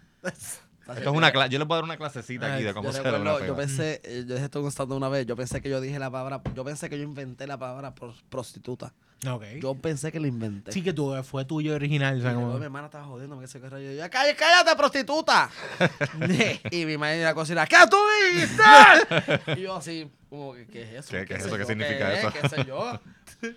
Esto 0.88 1.10
es 1.10 1.16
una 1.18 1.32
clase. 1.32 1.50
Yo 1.50 1.58
les 1.60 1.68
puedo 1.68 1.80
dar 1.80 1.84
una 1.86 1.98
clasecita 1.98 2.54
aquí 2.54 2.64
de 2.64 2.74
cómo 2.74 2.90
Yo 2.90 2.94
se 2.94 3.02
recuerdo, 3.04 3.46
yo 3.46 3.56
pensé, 3.56 4.02
eh, 4.04 4.24
yo 4.28 4.36
dije 4.36 4.46
esto 4.46 4.62
constando 4.62 4.96
una 4.96 5.10
vez, 5.10 5.26
yo 5.26 5.36
pensé 5.36 5.62
que 5.62 5.70
yo 5.70 5.82
dije 5.82 5.98
la 5.98 6.12
palabra, 6.12 6.42
yo 6.54 6.64
pensé 6.64 6.90
que 6.90 6.98
yo 6.98 7.04
inventé 7.04 7.48
la 7.48 7.58
palabra 7.58 7.96
pros- 7.96 8.24
prostituta. 8.30 8.94
Ok. 9.28 9.44
Yo 9.60 9.74
pensé 9.74 10.12
que 10.12 10.20
la 10.20 10.28
inventé. 10.28 10.72
sí 10.72 10.84
que 10.84 10.94
tú, 10.94 11.16
fue 11.24 11.46
tuyo 11.46 11.74
original. 11.74 12.16
o 12.16 12.18
Y 12.18 12.22
sea, 12.22 12.32
luego 12.34 12.48
como- 12.48 12.60
mi 12.60 12.66
hermana 12.66 12.86
estaba 12.86 13.06
jodiendo, 13.06 13.40
que 13.40 13.48
se 13.48 13.60
qué. 13.60 13.68
Y 13.94 13.98
yo, 13.98 14.10
cállate, 14.12 14.36
cállate, 14.36 14.76
prostituta. 14.76 15.50
y 16.72 16.86
mi 16.86 16.98
madre 16.98 17.18
en 17.18 17.24
la 17.24 17.34
cocina, 17.34 17.66
¿qué 17.66 17.78
tú 17.90 17.98
dijiste? 18.34 19.60
y 19.60 19.62
yo 19.64 19.76
así, 19.76 20.12
como 20.30 20.54
¿qué 20.72 20.84
es 20.84 20.94
eso? 21.06 21.12
¿Qué- 21.12 21.26
qué 21.26 21.34
es 21.36 21.42
sé 21.44 21.48
eso? 21.48 21.58
¿Qué 21.58 21.66
significa 21.66 22.14
es? 22.14 22.20
eso? 22.20 22.34
¿Qué 22.34 22.50
sé 22.50 22.66
yo? 22.66 23.00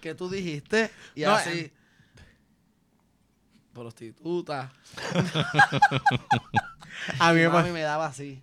¿Qué 0.01 0.15
tú 0.15 0.31
dijiste? 0.31 0.91
Y 1.15 1.23
No, 1.23 1.33
así, 1.33 1.71
prostituta. 3.79 4.73
a 7.19 7.33
mí 7.33 7.41
me 7.41 7.49
mami 7.49 7.61
pasa. 7.63 7.73
me 7.73 7.81
daba 7.83 8.07
así. 8.07 8.43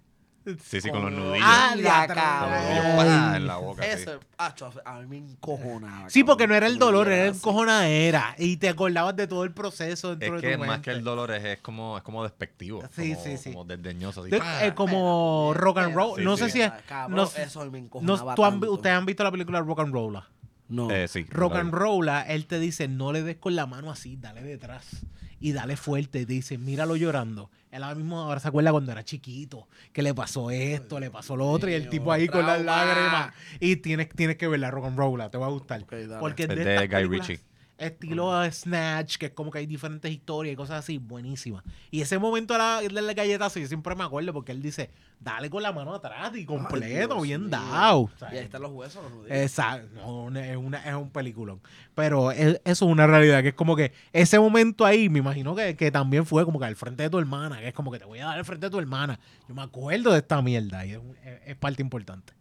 Sí, 0.64 0.80
sí, 0.80 0.92
con 0.92 1.02
los 1.02 1.12
nudillos. 1.12 1.40
Ah, 1.44 1.74
la 1.76 1.82
ya, 1.82 2.06
Con 2.06 2.16
los 2.16 2.24
cabrón. 2.24 2.64
nudillos, 2.68 3.06
¡pah! 3.08 3.38
en 3.38 3.48
la 3.48 3.58
boca. 3.58 3.84
Eso, 3.84 4.20
acho, 4.38 4.72
a 4.86 5.00
mí 5.00 5.08
me 5.08 5.18
encojonaba. 5.18 6.08
Sí, 6.12 6.24
porque 6.24 6.46
no 6.46 6.54
era 6.54 6.68
el 6.68 6.78
dolor, 6.78 7.08
era 7.12 7.24
el 7.24 7.32
así. 7.32 7.40
cojonadera. 7.42 8.36
Y 8.38 8.58
te 8.58 8.70
acordabas 8.70 9.16
de 9.16 9.26
todo 9.26 9.44
el 9.44 9.54
proceso 9.54 10.16
dentro 10.16 10.36
Es 10.36 10.44
de 10.44 10.48
que 10.50 10.54
tu 10.54 10.60
más 10.60 10.70
mente. 10.70 10.92
que 10.92 10.98
el 10.98 11.04
dolor 11.04 11.32
es, 11.32 11.44
es 11.44 11.62
como, 11.62 11.98
es 11.98 12.04
como 12.04 12.22
despectivo. 12.22 12.84
Sí, 12.96 13.14
como, 13.16 13.24
sí, 13.26 13.38
sí. 13.38 13.52
Como 13.54 13.66
desdeñoso. 13.66 14.22
Así, 14.22 14.30
De- 14.30 14.38
¡pah! 14.38 14.66
es 14.66 14.74
como 14.74 15.52
rock 15.56 15.80
and 15.80 15.96
roll. 15.96 16.20
Sí, 16.20 16.24
no 16.24 16.38
sí. 16.38 16.44
sé 16.44 16.50
si 16.52 16.62
es. 16.62 16.72
Cabrón, 16.88 17.16
no- 17.18 17.24
eso 17.42 17.62
a 17.62 17.66
mí 17.66 17.72
me 17.72 17.80
no- 17.80 17.86
encojonaba 17.86 18.36
tú 18.36 18.46
han 18.46 18.64
ustedes 18.66 18.96
han 18.96 19.06
visto 19.08 19.24
la 19.24 19.32
película 19.32 19.62
Rock 19.62 19.80
and 19.80 19.94
Roll. 19.94 20.22
No. 20.68 20.90
Eh, 20.92 21.08
sí. 21.08 21.26
Rock 21.30 21.56
and. 21.56 21.74
Roll, 21.74 22.10
él 22.28 22.46
te 22.46 22.60
dice, 22.60 22.88
no 22.88 23.12
le 23.12 23.24
des 23.24 23.38
con 23.38 23.56
la 23.56 23.66
mano 23.66 23.92
así, 23.92 24.18
dale 24.18 24.42
detrás. 24.42 25.06
Y 25.40 25.52
dale 25.52 25.76
fuerte. 25.76 26.22
Y 26.22 26.26
te 26.26 26.34
dice, 26.34 26.58
míralo 26.58 26.96
llorando. 26.96 27.52
Él 27.72 27.84
ahora 27.84 27.96
mismo 27.96 28.20
ahora 28.20 28.40
se 28.40 28.48
acuerda 28.48 28.72
cuando 28.72 28.92
era 28.92 29.04
chiquito, 29.04 29.68
que 29.92 30.02
le 30.02 30.14
pasó 30.14 30.50
esto, 30.50 31.00
le 31.00 31.12
pasó 31.12 31.36
lo 31.36 31.48
otro, 31.50 31.70
y 31.70 31.74
el 31.74 31.90
tipo 31.90 32.12
ahí 32.12 32.28
con 32.28 32.46
las 32.46 32.64
lágrimas. 32.64 33.34
Y 33.60 33.76
tienes, 33.76 34.10
tienes 34.10 34.38
que 34.38 34.48
verla, 34.48 34.72
Rock 34.72 34.86
and 34.86 34.98
Roll, 34.98 35.30
te 35.30 35.38
va 35.38 35.48
a 35.48 35.50
gustar. 35.50 35.86
Porque 36.20 36.44
Es 36.44 36.50
de, 36.50 36.64
de 36.64 36.88
Guy 36.88 37.04
Ritchie. 37.04 37.40
Estilo 37.78 38.32
Snatch, 38.52 39.18
que 39.18 39.28
es 39.28 39.32
como 39.34 39.52
que 39.52 39.60
hay 39.60 39.66
diferentes 39.66 40.10
historias 40.12 40.54
y 40.54 40.56
cosas 40.56 40.80
así, 40.80 40.98
buenísimas. 40.98 41.64
Y 41.92 42.02
ese 42.02 42.18
momento 42.20 42.54
de 42.54 42.60
la, 42.60 42.82
de 42.82 42.90
la 43.02 43.14
galletazo, 43.14 43.60
yo 43.60 43.68
siempre 43.68 43.94
me 43.96 44.04
acuerdo 44.04 44.32
porque 44.34 44.52
él 44.54 44.62
dice, 44.62 44.90
dale 45.20 45.50
con 45.50 45.62
la 45.62 45.72
mano 45.74 45.94
atrás 45.94 46.32
y 46.36 46.46
completo, 46.46 47.20
bien 47.22 47.42
mío. 47.42 47.50
dado. 47.50 48.00
O 48.02 48.12
sea, 48.18 48.34
Y 48.34 48.38
ahí 48.38 48.44
están 48.46 48.62
los 48.62 48.72
huesos, 48.72 49.04
los 49.04 49.12
nudillos. 49.12 49.38
Exacto, 49.38 49.90
no, 49.96 50.40
es, 50.40 50.56
una, 50.58 50.78
es 50.88 50.94
un 50.96 51.10
peliculón. 51.10 51.60
Pero 51.96 52.32
es- 52.32 52.62
eso 52.64 52.86
es 52.86 52.92
una 52.92 53.08
realidad, 53.08 53.42
que 53.42 53.50
es 53.50 53.56
como 53.56 53.76
que 53.76 53.92
ese 54.14 54.40
momento 54.40 54.86
ahí, 54.86 55.10
me 55.10 55.20
imagino 55.20 55.54
que, 55.56 55.76
que 55.76 55.92
también 55.92 56.26
fue 56.26 56.46
como 56.46 56.60
que 56.60 56.66
al 56.66 56.76
frente 56.76 57.04
de 57.04 57.10
tu 57.10 57.20
hermana, 57.20 57.60
que 57.60 57.68
es 57.70 57.74
como 57.74 57.92
que 57.92 58.00
te 58.00 58.06
voy 58.06 58.20
a 58.20 58.26
dar 58.28 58.38
al 58.38 58.46
frente 58.46 58.68
de 58.68 58.70
tu 58.70 58.80
hermana. 58.80 59.20
Yo 59.50 59.56
me 59.56 59.62
acuerdo 59.64 60.12
de 60.12 60.20
esta 60.20 60.42
mierda 60.42 60.86
y 60.86 60.98
es 61.46 61.56
parte 61.58 61.82
importante. 61.82 62.34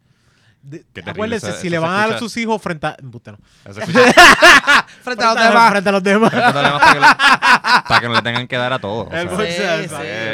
Acuérdense, 1.07 1.53
si 1.53 1.69
le 1.69 1.78
van 1.78 1.91
a 1.91 1.95
dar 1.95 2.12
a 2.15 2.19
sus 2.19 2.36
hijos 2.36 2.61
frente 2.61 2.86
a... 2.86 2.97
no. 3.03 3.20
Frente 5.03 5.24
a 5.24 5.35
los 5.35 5.43
demás. 5.45 5.70
Frente 5.70 5.89
a 5.89 5.93
los 5.93 6.03
demás. 6.03 6.32
Para, 7.89 8.01
que 8.01 8.09
no 8.09 8.15
le 8.15 8.23
tengan 8.23 8.47
que 8.47 8.57
dar 8.57 8.73
a 8.73 8.78
todos. 8.78 9.09
o 9.09 9.11
sea, 9.11 9.74
El 9.77 9.85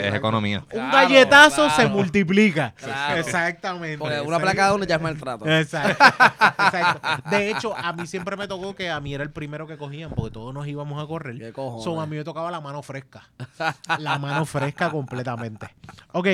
es, 0.06 0.14
economía. 0.14 0.60
Un 0.60 0.66
Claro, 0.68 0.92
galletazo 0.92 1.70
se 1.70 1.88
multiplica. 1.88 2.72
Claro. 2.76 3.20
Exactamente. 3.20 3.98
Porque 3.98 4.20
una 4.20 4.38
placa 4.38 4.68
de 4.68 4.74
uno 4.74 4.84
ya 4.84 4.96
es 4.96 5.02
maltrato. 5.02 5.46
Exacto, 5.48 6.04
exacto. 6.04 7.30
De 7.30 7.50
hecho, 7.50 7.76
a 7.76 7.92
mí 7.92 8.06
siempre 8.06 8.36
me 8.36 8.46
tocó 8.46 8.74
que 8.74 8.90
a 8.90 9.00
mí 9.00 9.14
era 9.14 9.24
el 9.24 9.30
primero 9.30 9.66
que 9.66 9.76
cogían 9.76 10.10
porque 10.10 10.32
todos 10.32 10.54
nos 10.54 10.66
íbamos 10.66 11.02
a 11.02 11.06
correr. 11.06 11.38
¿Qué? 11.38 11.52
So, 11.54 12.00
a 12.00 12.06
mí 12.06 12.16
me 12.16 12.24
tocaba 12.24 12.50
la 12.50 12.60
mano 12.60 12.82
fresca. 12.82 13.28
La 13.98 14.18
mano 14.18 14.44
fresca 14.44 14.90
completamente. 14.90 15.74
Ok. 16.12 16.28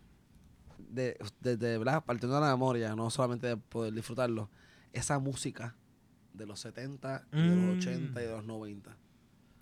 de, 0.79 1.19
de, 1.41 1.59
de 1.59 1.79
partiendo 2.07 2.37
de 2.37 2.41
la 2.41 2.51
memoria, 2.51 2.97
no 2.97 3.11
solamente 3.11 3.49
de 3.49 3.59
poder 3.59 3.93
disfrutarlo, 3.93 4.49
esa 4.93 5.19
música 5.19 5.75
de 6.35 6.47
los 6.47 6.61
70, 6.61 7.27
y 7.33 7.37
de 7.37 7.43
Mm. 7.57 7.67
los 7.67 7.77
80 7.79 8.23
y 8.23 8.27
de 8.27 8.33
los 8.33 8.45
90. 8.45 8.97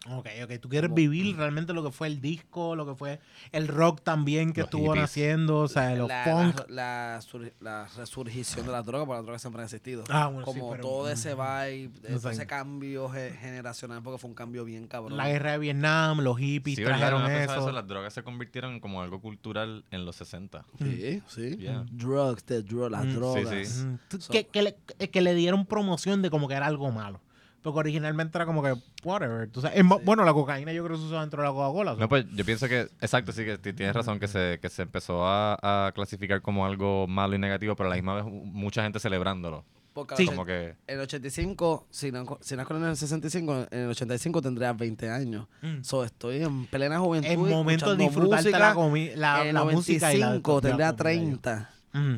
Ok, 0.09 0.27
ok. 0.45 0.59
Tú 0.61 0.71
quieres 0.71 0.93
vivir 0.95 1.37
realmente 1.37 1.75
lo 1.75 1.83
que 1.85 1.91
fue 1.91 2.07
el 2.07 2.23
disco, 2.23 2.75
lo 2.75 2.87
que 2.87 2.95
fue 2.95 3.21
el 3.53 3.69
rock 3.69 4.01
también 4.03 4.55
que 4.55 4.63
Los 4.63 4.69
estuvo 4.69 4.85
hippies. 4.87 5.03
naciendo, 5.03 5.59
o 5.59 5.69
sea, 5.69 5.95
los 5.95 6.09
la, 6.09 6.25
funk. 6.25 6.71
La, 6.71 7.15
la 7.15 7.21
sur- 7.21 7.53
la 7.61 7.87
resurgición 7.99 8.65
de 8.65 8.73
las 8.73 8.87
drogas, 8.87 9.05
porque 9.07 9.17
las 9.19 9.25
drogas 9.27 9.43
siempre 9.43 9.61
han 9.61 9.65
existido. 9.67 10.05
Ah, 10.09 10.29
bueno, 10.29 10.47
sí, 10.51 10.59
Como 10.59 10.71
pero- 10.71 10.83
todo 10.83 11.11
ese 11.11 11.35
vibe, 11.35 11.91
No 12.09 12.19
sé. 12.19 12.31
ese 12.31 12.47
cambio 12.47 13.11
ge- 13.11 13.33
generacional, 13.39 14.03
porque 14.03 14.17
fue 14.17 14.31
un 14.31 14.35
cambio 14.35 14.65
bien 14.65 14.87
cabrón. 14.87 15.19
La 15.19 15.29
guerra 15.29 15.53
de 15.53 15.59
Vietnam, 15.59 16.21
los 16.21 16.39
hippies 16.39 16.77
Sí, 16.79 16.83
trajeron 16.85 17.23
pensaba 17.27 17.59
eso. 17.59 17.71
Las 17.71 17.87
drogas 17.87 18.15
se 18.15 18.23
convirtieron 18.23 18.73
en 18.73 18.81
como 18.81 19.03
algo 19.03 19.21
cultural 19.21 19.85
en 19.91 20.07
los 20.07 20.17
60. 20.17 20.65
Sí, 20.79 21.23
sí. 21.27 21.57
Yeah. 21.59 21.85
Drugs, 21.93 22.45
the 22.45 22.65
dro- 22.65 22.89
las 22.89 23.05
Mm, 23.05 23.09
sí, 23.11 23.15
drogas. 23.17 23.69
sí. 23.69 23.85
Mm, 23.85 23.99
So- 24.19 24.33
que, 24.33 24.47
que 24.47 24.63
le, 24.63 24.77
que 25.11 25.21
le 25.21 25.35
dieron 25.35 25.67
promoción 25.67 26.23
de 26.23 26.31
como 26.31 26.49
que 26.49 26.55
era 26.55 26.67
algo 26.67 26.91
malo. 26.91 27.21
Porque 27.63 27.79
originalmente 27.81 28.39
era 28.39 28.47
como 28.47 28.63
que, 28.63 28.75
whatever. 29.05 29.49
Sí. 29.55 29.61
Bueno, 30.05 30.25
la 30.25 30.33
cocaína 30.33 30.73
yo 30.73 30.83
creo 30.83 30.97
que 30.97 31.01
se 31.03 31.07
usaba 31.09 31.21
dentro 31.21 31.43
de 31.43 31.49
la 31.49 31.55
Coca-Cola. 31.55 31.95
No, 31.99 32.09
pues 32.09 32.25
yo 32.35 32.45
pienso 32.45 32.67
que, 32.69 32.89
exacto, 33.03 33.33
sí, 33.33 33.45
que 33.45 33.59
ti- 33.59 33.75
tienes 33.75 33.95
razón, 33.95 34.19
que 34.19 34.29
se, 34.29 34.59
que 34.63 34.71
se 34.71 34.83
empezó 34.83 35.27
a, 35.27 35.59
a 35.89 35.93
clasificar 35.93 36.41
como 36.41 36.65
algo 36.65 37.07
malo 37.07 37.35
y 37.35 37.39
negativo, 37.39 37.77
pero 37.77 37.89
a 37.89 37.91
la 37.91 37.97
misma 37.97 38.15
vez 38.15 38.25
mucha 38.25 38.83
gente 38.83 38.99
celebrándolo. 38.99 39.65
Porque 39.93 40.17
Sí. 40.17 40.25
Como 40.27 40.47
que, 40.47 40.69
en 40.87 40.95
el 40.95 41.01
85, 41.01 41.87
si 41.91 42.11
naco- 42.13 42.39
si 42.41 42.57
naco 42.57 42.75
en 42.77 42.85
el 42.85 42.97
65, 42.97 43.67
en 43.73 43.79
el 43.81 43.89
85 43.91 44.41
tendría 44.41 44.73
20 44.73 45.11
años. 45.11 45.47
Mm. 45.61 45.83
So, 45.83 46.05
estoy 46.05 46.43
en 46.43 46.65
plena 46.67 46.99
juventud. 47.01 47.29
Es 47.29 47.37
momento 47.37 47.95
de 47.95 48.05
disfrutarte 48.05 48.51
la, 48.53 48.73
la, 49.17 49.43
en 49.43 49.49
el 49.49 49.55
la 49.55 49.65
música 49.65 50.15
y 50.15 50.19
la 50.19 50.27
95 50.29 50.55
la 50.55 50.61
tendría 50.63 50.87
comida. 50.93 50.97
30. 50.97 51.71
Mm. 51.93 52.15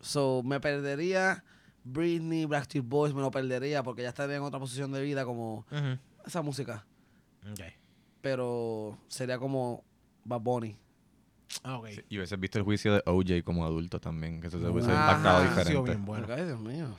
So, 0.00 0.42
me 0.42 0.58
perdería 0.58 1.44
Britney, 1.84 2.46
Backstreet 2.46 2.84
Boys, 2.86 3.14
me 3.14 3.20
lo 3.20 3.30
perdería 3.30 3.82
porque 3.82 4.02
ya 4.02 4.08
estaría 4.10 4.36
en 4.36 4.42
otra 4.42 4.58
posición 4.60 4.92
de 4.92 5.02
vida 5.02 5.24
como 5.24 5.66
esa 6.24 6.42
música. 6.42 6.84
Pero 8.20 8.98
sería 9.08 9.38
como 9.38 9.84
Bad 10.24 10.40
Bunny. 10.40 10.76
Ah, 11.64 11.76
ok. 11.76 11.88
y 12.08 12.16
hubieses 12.16 12.40
visto 12.40 12.56
el 12.58 12.64
juicio 12.64 12.94
de 12.94 13.02
OJ 13.04 13.44
como 13.44 13.66
adulto 13.66 14.00
también, 14.00 14.40
que 14.40 14.46
eso 14.46 14.58
se 14.58 14.66
hubiese 14.66 14.90
Ajá. 14.90 15.10
impactado 15.18 15.42
diferente. 15.42 15.82
bien 15.90 16.04
bueno. 16.06 16.26
Dios 16.34 16.60
mío. 16.60 16.96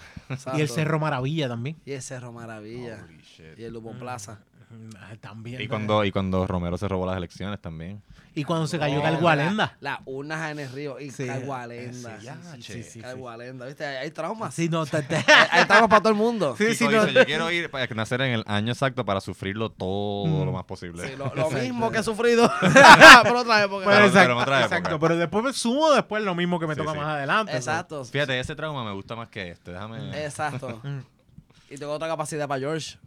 Y 0.56 0.62
el. 0.62 0.70
Cerro 0.70 1.00
Maravilla 1.00 1.48
también. 1.48 1.78
Y 1.86 1.94
el 1.94 2.02
Cerro 2.04 2.32
Maravilla. 2.32 3.04
Holy 3.04 3.18
shit. 3.22 3.58
Y 3.58 3.64
el 3.64 3.74
Lupo 3.74 3.94
Plaza. 3.94 4.44
Mm, 4.74 5.18
También. 5.20 5.62
Y 5.62 5.68
cuando, 5.68 6.04
y 6.04 6.12
cuando 6.12 6.48
Romero 6.48 6.78
se 6.78 6.88
robó 6.88 7.06
las 7.06 7.18
elecciones 7.18 7.60
también. 7.62 8.02
Y 8.36 8.44
cuando 8.46 8.66
se 8.66 8.80
cayó 8.80 8.96
No, 8.96 9.04
Calgualenda. 9.04 9.78
La, 9.80 9.92
la 9.92 10.02
urnas 10.06 10.52
en 10.52 10.60
el 10.60 10.70
río 10.72 11.00
y 11.00 11.12
Sí, 11.12 11.28
Calgualenda. 11.28 12.20
sí, 12.20 12.28
sí, 12.28 12.62
sí, 12.62 12.74
sí, 12.84 12.90
sí. 12.92 13.02
Calgualenda, 13.02 13.68
¿viste? 13.68 13.86
Hay, 13.86 13.98
hay 13.98 14.12
traumas. 14.12 14.56
Sí, 14.56 14.70
no, 14.70 14.86
te, 14.88 15.04
te- 15.04 15.16
Hay, 15.28 15.48
hay 15.52 15.66
traumas 15.66 15.90
para 15.90 16.02
todo 16.02 16.10
el 16.10 16.16
mundo. 16.18 16.56
Sí, 16.58 16.74
sí, 16.74 16.86
no. 16.88 17.06
dice, 17.06 17.14
yo 17.14 17.26
quiero 17.26 17.52
ir 17.52 17.70
para 17.70 17.86
nacer 17.94 18.22
en 18.22 18.34
el 18.34 18.44
año 18.48 18.72
exacto 18.74 19.06
para 19.06 19.22
sufrirlo 19.22 19.70
todo 19.72 20.26
Mm. 20.26 20.46
lo 20.46 20.52
más 20.52 20.64
posible. 20.66 21.08
Sí, 21.08 21.16
lo, 21.16 21.52
mismo 21.52 21.92
que 21.92 22.00
he 22.00 22.04
sufrido 22.04 22.50
por 23.24 23.36
otra 23.36 23.64
época. 23.64 23.86
Pero 23.86 23.92
Pero- 23.92 24.06
exacto, 24.06 24.12
pero 24.14 24.34
en 24.34 24.40
otra 24.40 24.60
época. 24.62 24.78
exacto, 24.78 25.00
pero 25.00 25.18
después 25.18 25.44
me 25.44 25.54
sumo 25.54 25.92
después 25.92 26.24
lo 26.24 26.34
mismo 26.34 26.60
que 26.60 26.66
me 26.68 26.74
Sí, 26.74 26.80
toca 26.82 26.94
sí. 26.94 26.98
más 26.98 27.08
adelante. 27.08 27.56
Exacto. 27.56 28.04
Fíjate, 28.06 28.40
ese 28.40 28.56
trauma 28.56 28.84
me 28.84 28.92
gusta 28.94 29.16
más 29.16 29.30
que 29.30 29.52
este. 29.52 29.72
Déjame. 29.72 30.24
Exacto. 30.26 30.80
Mm. 30.84 31.00
Y 31.70 31.78
tengo 31.78 31.92
otra 31.94 32.08
capacidad 32.08 32.48
para 32.48 32.60
George 32.60 32.98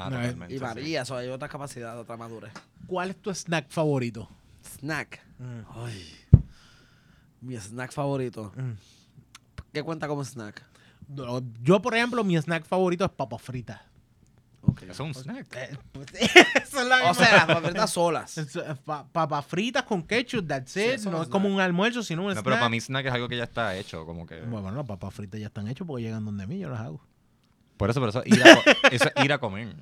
Ah, 0.00 0.10
No, 0.10 0.16
totalmente, 0.16 0.54
y 0.54 0.58
sí. 0.58 0.64
María. 0.64 1.02
Eso 1.02 1.16
hay 1.16 1.28
otras 1.28 1.50
capacidades, 1.50 2.00
otras 2.00 2.18
madurez. 2.18 2.52
¿Cuál 2.86 3.10
es 3.10 3.16
tu 3.20 3.30
snack 3.34 3.68
favorito? 3.68 4.28
Snack. 4.78 5.20
Mm. 5.38 5.60
Ay. 5.74 6.14
Mi 7.40 7.56
snack 7.56 7.92
favorito. 7.92 8.52
Mm. 8.56 8.72
¿Qué 9.72 9.82
cuenta 9.82 10.08
como 10.08 10.24
snack? 10.24 10.62
No, 11.08 11.40
Yo, 11.62 11.80
por 11.80 11.94
ejemplo, 11.94 12.22
mi 12.24 12.36
snack 12.36 12.64
favorito 12.64 13.04
es 13.04 13.10
papas 13.10 13.40
fritas. 13.42 13.80
Ok. 14.62 14.82
Eso 14.82 14.90
es 14.92 15.00
un 15.00 15.14
snack. 15.14 15.46
Eso 16.62 16.80
es 16.80 16.86
la 16.86 17.10
O 17.10 17.14
sea, 17.14 17.46
las 17.46 17.46
papitas 17.46 17.90
solas. 17.90 18.36
Es, 18.38 18.54
eh, 18.56 18.62
pa- 18.84 19.06
papas 19.06 19.46
fritas 19.46 19.84
con 19.84 20.02
ketchup, 20.02 20.46
that's 20.46 20.76
it. 20.76 20.82
eso 20.94 21.10
no 21.10 21.16
no 21.18 21.22
es 21.22 21.28
es 21.28 21.32
como 21.32 21.48
un 21.48 21.60
almuerzo, 21.60 22.02
sino 22.02 22.22
un 22.22 22.28
No, 22.28 22.32
snack. 22.32 22.44
pero 22.44 22.56
para 22.56 22.68
mí 22.68 22.80
snack 22.80 23.06
es 23.06 23.12
algo 23.12 23.28
que 23.28 23.36
ya 23.36 23.44
está 23.44 23.76
hecho, 23.76 24.04
como 24.04 24.26
que... 24.26 24.40
Bueno, 24.42 24.70
las 24.72 24.84
papas 24.86 25.14
fritas 25.14 25.40
ya 25.40 25.46
están 25.46 25.68
hechas 25.68 25.86
porque 25.86 26.02
llegan 26.02 26.24
donde 26.24 26.46
mí, 26.46 26.58
yo 26.58 26.68
las 26.68 26.80
hago. 26.80 27.00
Por 27.78 27.88
eso, 27.90 28.00
por 28.00 28.10
eso, 28.10 28.22
ir 28.26 28.42
a, 28.42 28.52
eso 28.90 29.10
es 29.14 29.24
ir 29.24 29.32
a 29.32 29.38
comer. 29.38 29.74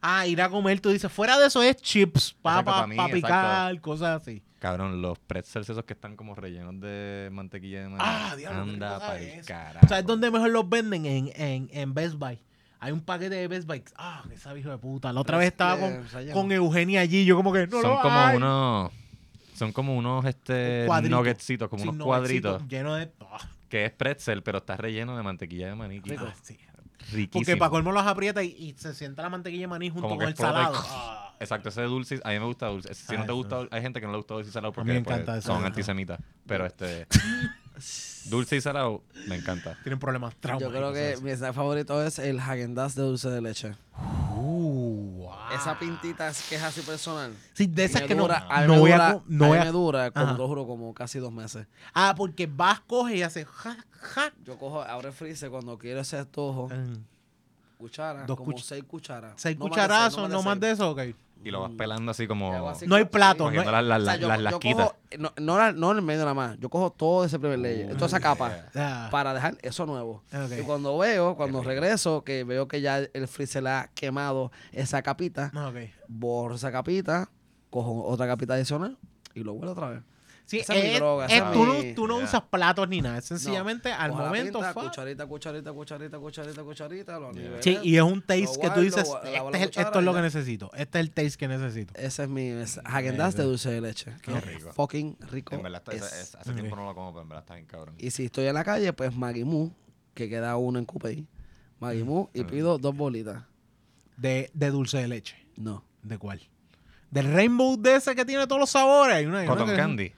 Ah, 0.00 0.26
ir 0.26 0.40
a 0.40 0.48
comer, 0.48 0.80
tú 0.80 0.88
dices, 0.88 1.12
fuera 1.12 1.38
de 1.38 1.46
eso 1.48 1.62
es 1.62 1.76
chips, 1.76 2.28
Exacto, 2.30 2.42
papas, 2.42 2.88
para 2.96 3.18
exacto. 3.18 3.82
cosas 3.82 4.22
así. 4.22 4.42
Cabrón, 4.58 5.02
los 5.02 5.18
pretzels 5.18 5.68
esos 5.68 5.84
que 5.84 5.94
están 5.94 6.16
como 6.16 6.34
rellenos 6.34 6.80
de 6.80 7.28
mantequilla 7.32 7.82
de 7.82 7.88
maní. 7.88 8.02
Ah, 8.04 8.34
diablo, 8.36 8.62
Anda 8.62 8.98
para 8.98 9.18
es 9.20 9.38
el 9.38 9.44
carajo. 9.46 9.88
¿Sabes 9.88 10.06
dónde 10.06 10.30
mejor 10.30 10.50
los 10.50 10.68
venden? 10.68 11.06
En, 11.06 11.30
en, 11.34 11.68
en 11.72 11.94
Best 11.94 12.14
Buy. 12.16 12.38
Hay 12.78 12.92
un 12.92 13.00
paquete 13.00 13.34
de 13.34 13.48
Best 13.48 13.66
Buy. 13.66 13.82
Ah, 13.96 14.22
sabe 14.38 14.60
hijo 14.60 14.70
de 14.70 14.78
puta. 14.78 15.12
La 15.12 15.20
otra 15.20 15.36
vez 15.38 15.48
estaba 15.48 15.78
con, 15.78 16.06
con 16.32 16.52
Eugenia 16.52 17.00
allí. 17.00 17.24
Yo 17.24 17.36
como 17.36 17.52
que 17.52 17.66
no 17.66 17.80
son 17.80 17.90
lo 17.90 18.00
como 18.00 18.18
hay. 18.18 18.36
unos... 18.36 18.90
Son 19.54 19.72
como 19.72 19.94
unos 19.96 20.24
este, 20.24 20.84
Cuadritos. 20.86 21.18
nuggetscitos, 21.18 21.68
como 21.68 21.82
Sí, 21.82 21.88
unos 21.88 21.98
no, 21.98 22.04
cuadritos. 22.06 22.54
éxito, 22.56 22.70
Lleno 22.70 22.94
de... 22.94 23.10
Que 23.68 23.84
es 23.84 23.92
pretzel, 23.92 24.42
pero 24.42 24.58
está 24.58 24.76
relleno 24.78 25.16
de 25.16 25.22
mantequilla 25.22 25.68
de 25.68 25.74
maní. 25.74 26.00
Ah, 26.18 26.34
sí. 26.42 26.58
Riquísimo. 27.12 27.30
Porque 27.32 27.56
para 27.56 27.70
colmo 27.70 27.92
los 27.92 28.06
aprieta 28.06 28.42
y, 28.42 28.48
y 28.48 28.74
se 28.78 28.94
sienta 28.94 29.22
la 29.22 29.28
mantequilla 29.30 29.62
de 29.62 29.66
maní 29.68 29.90
junto 29.90 30.08
Como 30.08 30.20
con 30.20 30.28
el 30.28 30.36
salado. 30.36 30.74
Ah. 30.88 31.34
Exacto, 31.40 31.70
ese 31.70 31.82
dulce, 31.82 32.20
a 32.22 32.28
mí 32.30 32.38
me 32.38 32.44
gusta 32.44 32.66
dulce. 32.66 32.92
Si 32.94 33.14
Ah, 33.14 33.18
no 33.18 33.24
te 33.26 33.32
gusta, 33.32 33.66
hay 33.70 33.80
gente 33.80 33.98
que 34.00 34.06
no 34.06 34.12
le 34.12 34.18
gusta 34.18 34.34
dulce 34.34 34.50
y 34.50 34.52
salado 34.52 34.72
porque 34.74 34.92
me 34.92 35.00
pues, 35.00 35.16
encanta 35.16 35.38
eso. 35.38 35.54
son 35.54 35.64
antisemitas. 35.64 36.20
Pero 36.46 36.66
este, 36.66 37.06
dulce 38.26 38.56
y 38.56 38.60
salado, 38.60 39.02
me 39.26 39.36
encanta. 39.36 39.76
Tienen 39.82 39.98
problemas, 39.98 40.34
traumas. 40.36 40.62
Yo 40.62 40.70
creo 40.70 40.92
que 40.92 41.16
mi 41.22 41.30
snack 41.30 41.54
favorito 41.54 42.02
es 42.04 42.18
el 42.18 42.38
Häagen-Dazs 42.40 42.94
de 42.94 43.02
dulce 43.02 43.28
de 43.30 43.40
leche. 43.40 43.74
Uh, 44.36 45.16
wow. 45.24 45.30
Esa 45.54 45.78
pintita 45.78 46.28
es 46.28 46.42
que 46.48 46.56
es 46.56 46.62
así 46.62 46.80
personal. 46.82 47.32
Sí, 47.54 47.66
de 47.66 47.84
esas 47.84 48.02
me 48.02 48.08
que 48.08 48.14
no, 48.14 48.22
dura- 48.22 48.46
a 48.48 48.60
mí 48.62 48.66
no 48.66 48.74
me 48.74 48.78
voy 48.80 48.90
dura, 48.92 49.08
a... 49.10 49.22
No 49.26 49.44
a 49.44 49.48
voy 49.48 49.56
mí 49.58 49.62
a 49.62 49.64
me 49.66 49.72
dura, 49.72 50.10
como 50.10 50.24
Ajá. 50.26 50.34
te 50.34 50.38
lo 50.38 50.48
juro, 50.48 50.66
como 50.66 50.94
casi 50.94 51.18
dos 51.18 51.32
meses. 51.32 51.66
ah, 51.94 52.14
porque 52.16 52.46
vas, 52.46 52.80
coge 52.80 53.16
y 53.16 53.22
hace... 53.22 53.44
Ja, 53.44 53.76
ja. 53.92 54.32
Yo 54.44 54.56
cojo, 54.58 54.82
abro 54.82 55.08
el 55.08 55.14
freezer 55.14 55.50
cuando 55.50 55.76
quiero 55.78 56.00
ese 56.00 56.18
antojo, 56.18 56.68
Mm. 56.68 57.04
cuchara, 57.78 58.24
Dos 58.26 58.36
como 58.36 58.52
cuch- 58.52 58.62
seis 58.62 58.84
cucharas. 58.84 59.32
Seis 59.36 59.58
No 59.58 59.66
cucharazos, 59.68 60.28
no 60.30 60.42
más 60.42 60.58
de 60.60 60.70
eso, 60.70 60.90
ok. 60.90 61.00
Y 61.42 61.50
lo 61.50 61.62
vas 61.62 61.70
pelando 61.72 62.10
así 62.10 62.26
como... 62.26 62.74
No 62.86 62.96
hay 62.96 63.04
plato, 63.06 63.50
no 63.50 63.60
hay- 63.60 63.66
las, 63.66 63.82
las, 63.84 64.02
O 64.02 64.04
sea, 64.04 64.12
las, 64.12 64.20
yo- 64.20 64.28
las 64.28 64.36
yo 64.38 64.42
lasquitas. 64.42 64.86
cojo- 64.88 64.96
no, 65.18 65.32
no, 65.38 65.56
la- 65.58 65.72
no 65.72 65.90
en 65.92 65.96
el 65.98 66.02
medio 66.04 66.20
nada 66.20 66.34
más. 66.34 66.58
Yo 66.58 66.68
cojo 66.68 66.90
todo 66.92 67.24
ese 67.24 67.38
primer 67.38 67.58
layer, 67.58 67.94
toda 67.94 68.06
esa 68.08 68.20
capa, 68.20 68.66
Ah, 68.74 69.08
para 69.10 69.32
dejar 69.32 69.56
eso 69.62 69.86
nuevo. 69.86 70.22
Y 70.58 70.62
cuando 70.62 70.98
veo, 70.98 71.36
cuando 71.36 71.62
regreso, 71.62 72.24
que 72.24 72.44
veo 72.44 72.68
que 72.68 72.82
ya 72.82 72.98
el 72.98 73.26
freezer 73.26 73.62
le 73.62 73.70
ha 73.70 73.90
quemado 73.94 74.52
esa 74.72 75.00
capita, 75.02 75.50
Ok. 75.54 75.76
borro 76.08 76.56
esa 76.56 76.70
capita, 76.70 77.30
cojo 77.70 78.04
otra 78.04 78.26
capita 78.26 78.54
adicional 78.54 78.98
y 79.34 79.42
lo 79.42 79.54
vuelvo 79.54 79.72
otra 79.72 79.88
vez. 79.88 80.02
Sí, 80.50 80.58
Esa 80.58 80.74
es 80.74 80.82
mi 80.82 80.90
es- 80.90 80.98
droga, 80.98 81.26
es- 81.26 81.32
esa 81.32 81.46
es 81.46 81.52
tú, 81.52 81.64
mi- 81.64 81.88
no, 81.90 81.94
tú 81.94 82.06
no 82.08 82.16
Yeah. 82.16 82.24
usas 82.24 82.42
platos 82.50 82.88
ni 82.88 83.00
nada. 83.00 83.18
Es 83.18 83.24
sencillamente 83.26 83.92
al 83.92 84.10
momento. 84.10 84.58
pinta, 84.58 84.74
fa. 84.74 84.82
cucharita, 84.82 85.24
cucharita, 85.26 85.72
cucharita, 85.72 86.18
cucharita, 86.18 86.62
cucharita, 86.64 87.18
lo 87.20 87.30
Yeah. 87.32 87.42
nivelé. 87.42 87.62
Sí, 87.62 87.78
y 87.84 87.96
es 87.96 88.02
un 88.02 88.20
taste 88.20 88.46
Lo 88.56 88.60
que 88.60 88.70
tú 88.70 88.80
dices, 88.80 89.04
este 89.08 89.30
lavo 89.32 89.50
la 89.52 89.56
es 89.58 89.62
el- 89.62 89.68
cuchara 89.68 89.86
esto 89.86 89.98
es 90.00 90.04
lo 90.04 90.10
que 90.12 90.18
ya. 90.18 90.22
necesito. 90.22 90.70
Este 90.74 90.98
es 90.98 91.04
el 91.04 91.10
taste 91.12 91.36
que 91.38 91.46
necesito. 91.46 91.94
Ese 91.96 92.22
es 92.24 92.28
mi 92.28 92.48
es 92.48 92.78
Häagen-Dazs 92.84 93.36
de 93.36 93.42
dulce 93.44 93.70
de 93.70 93.80
leche. 93.80 94.12
Qué 94.22 94.40
rico. 94.40 94.72
fucking 94.72 95.16
rico. 95.30 95.54
En 95.54 95.62
verdad, 95.62 95.82
está- 95.88 96.04
es. 96.20 96.34
hace 96.34 96.52
tiempo 96.52 96.74
no 96.74 96.84
lo 96.86 96.94
como, 96.96 97.12
pero 97.12 97.22
en 97.22 97.28
verdad 97.28 97.44
está 97.44 97.54
bien 97.54 97.66
cabrón. 97.66 97.94
Y 97.96 98.10
si 98.10 98.24
estoy 98.24 98.46
en 98.46 98.54
la 98.54 98.64
calle, 98.64 98.92
pues 98.92 99.14
Maggi 99.14 99.44
Moo, 99.44 99.70
que 100.14 100.28
queda 100.28 100.56
uno 100.56 100.80
en 100.80 100.84
Coupé. 100.84 101.26
Maggi 101.78 102.02
Moo 102.02 102.28
y 102.34 102.42
pido 102.42 102.76
dos 102.78 102.96
bolitas. 102.96 103.44
De, 104.16 104.50
de 104.52 104.70
dulce 104.70 104.98
de 104.98 105.06
leche. 105.06 105.36
No. 105.56 105.84
¿De 106.02 106.18
cuál? 106.18 106.40
Del 107.10 107.32
rainbow 107.32 107.76
de 107.80 107.96
ese 107.96 108.14
que 108.14 108.24
tiene 108.24 108.46
todos 108.46 108.60
los 108.60 108.70
sabores. 108.70 109.14
Hay 109.16 109.26
una- 109.26 109.38
hay 109.40 109.46
una 109.46 109.54
Cotton 109.54 109.70
que- 109.70 109.76
candy. 109.76 110.12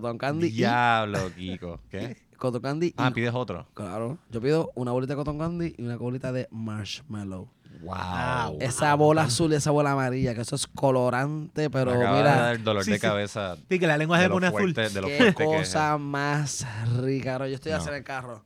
Cotton 0.00 0.18
candy 0.18 0.50
Diablo, 0.50 1.18
Kiko. 1.36 1.80
¿Qué? 1.90 2.16
cotton 2.38 2.60
candy 2.62 2.94
Ah, 2.96 3.08
y- 3.10 3.14
pides 3.14 3.32
otro. 3.34 3.66
Claro. 3.74 4.18
Yo 4.30 4.40
pido 4.40 4.70
una 4.74 4.90
bolita 4.92 5.12
de 5.12 5.16
cotton 5.18 5.38
candy 5.38 5.74
y 5.78 5.82
una 5.82 5.96
bolita 5.96 6.32
de 6.32 6.48
marshmallow. 6.50 7.48
Wow. 7.82 7.94
Ah, 7.96 8.50
Esa 8.60 8.94
bola 8.94 9.22
azul 9.24 9.52
y 9.52 9.56
esa 9.56 9.70
bola 9.70 9.92
amarilla, 9.92 10.34
que 10.34 10.42
eso 10.42 10.54
es 10.56 10.66
colorante, 10.66 11.68
pero 11.70 11.90
Me 11.92 11.96
acaba 11.96 12.16
de 12.16 12.22
mira, 12.22 12.36
dar 12.36 12.62
dolor 12.62 12.84
Sí, 12.84 12.90
de 12.92 12.96
sí. 12.98 13.00
cabeza. 13.02 13.56
Sí, 13.68 13.78
que 13.78 13.86
la 13.86 13.96
lengua 13.98 14.18
se 14.18 14.24
de 14.24 14.30
pone 14.30 14.46
azul. 14.48 14.60
fuerte- 14.60 14.88
de 14.90 15.00
lo 15.00 15.06
qué 15.08 15.16
fuerte 15.18 15.44
que 15.46 15.52
es. 15.54 15.58
cosa 15.68 15.98
más 15.98 16.66
rica. 17.02 17.38
Yo 17.38 17.54
estoy 17.54 17.72
No. 17.72 17.78
haciendo 17.78 17.96
el 17.96 18.04
carro. 18.04 18.44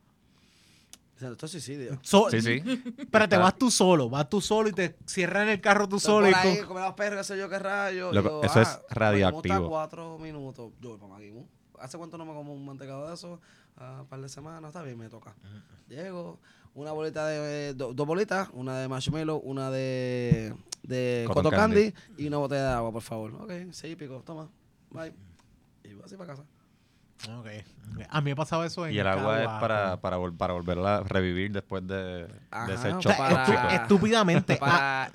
Es 1.19 1.51
suicidio. 1.51 1.97
So- 2.01 2.29
Sí, 2.29 2.41
sí. 2.41 2.61
Espérate, 2.97 3.37
vas 3.37 3.57
tú 3.57 3.71
solo. 3.71 4.09
Vas 4.09 4.29
tú 4.29 4.39
solo 4.41 4.69
y 4.69 4.73
te 4.73 4.95
cierras 5.05 5.43
en 5.43 5.49
el 5.49 5.61
carro 5.61 5.87
tú 5.89 5.97
Estoy 5.97 6.11
solo. 6.11 6.27
por 6.27 6.31
Y 6.45 6.47
ahí, 6.47 6.57
con- 6.59 6.67
comer 6.67 6.83
los 6.83 6.93
perros, 6.93 7.17
qué 7.19 7.33
sé 7.33 7.39
yo, 7.39 7.49
qué 7.49 7.59
rayo. 7.59 8.11
Loco, 8.13 8.29
Yo, 8.29 8.43
eso 8.43 8.61
es 8.61 8.67
ah, 8.67 8.81
radioactivo. 8.89 9.53
Me 9.53 9.59
gusta 9.59 9.69
cuatro 9.69 10.17
minutos. 10.19 10.71
Yo 10.79 10.89
voy 10.89 10.97
para 10.99 11.13
Maggi 11.13 11.31
Moo. 11.31 11.47
¿Hace 11.79 11.97
cuánto 11.97 12.17
no 12.17 12.25
me 12.25 12.33
como 12.33 12.53
un 12.53 12.65
mantecado 12.65 13.07
de 13.07 13.13
eso? 13.13 13.39
Ah, 13.77 13.99
un 14.01 14.07
par 14.07 14.19
de 14.21 14.29
semanas, 14.29 14.69
está 14.69 14.81
bien, 14.81 14.97
me 14.97 15.09
toca. 15.09 15.35
Llego, 15.87 16.39
una 16.73 16.91
bolita 16.91 17.27
de... 17.27 17.73
do- 17.75 17.93
dos 17.93 18.07
bolitas, 18.07 18.49
una 18.53 18.79
de 18.79 18.87
marshmallow, 18.87 19.37
una 19.43 19.69
de... 19.71 20.55
De 20.83 21.23
Cotton 21.27 21.43
cotton 21.43 21.59
candy. 21.59 21.91
candy. 21.91 22.23
y 22.23 22.27
una 22.27 22.37
botella 22.37 22.63
de 22.69 22.73
agua, 22.75 22.91
por 22.91 23.01
favor. 23.01 23.33
Ok, 23.41 23.51
seis 23.71 23.95
pico, 23.95 24.23
toma. 24.25 24.49
Bye. 24.89 25.13
Y 25.83 25.93
voy 25.93 26.03
así 26.05 26.15
para 26.15 26.29
casa. 26.31 26.45
A 28.09 28.21
mí 28.21 28.29
me 28.31 28.35
pasaba 28.35 28.65
eso 28.65 28.85
en 28.85 28.93
Y 28.93 28.99
el 28.99 29.07
agua 29.07 29.41
es 29.41 29.47
para, 29.47 29.97
para, 30.01 30.17
vol- 30.17 30.35
para 30.37 30.53
volverla 30.53 30.97
a 30.97 31.03
revivir 31.03 31.51
después 31.51 31.85
de, 31.87 32.27
de 32.27 32.73
ese 32.73 32.93
sea, 33.01 33.17
para-. 33.17 33.75
Estúpidamente. 33.75 34.53
ah, 34.53 34.59
Para 34.59 35.11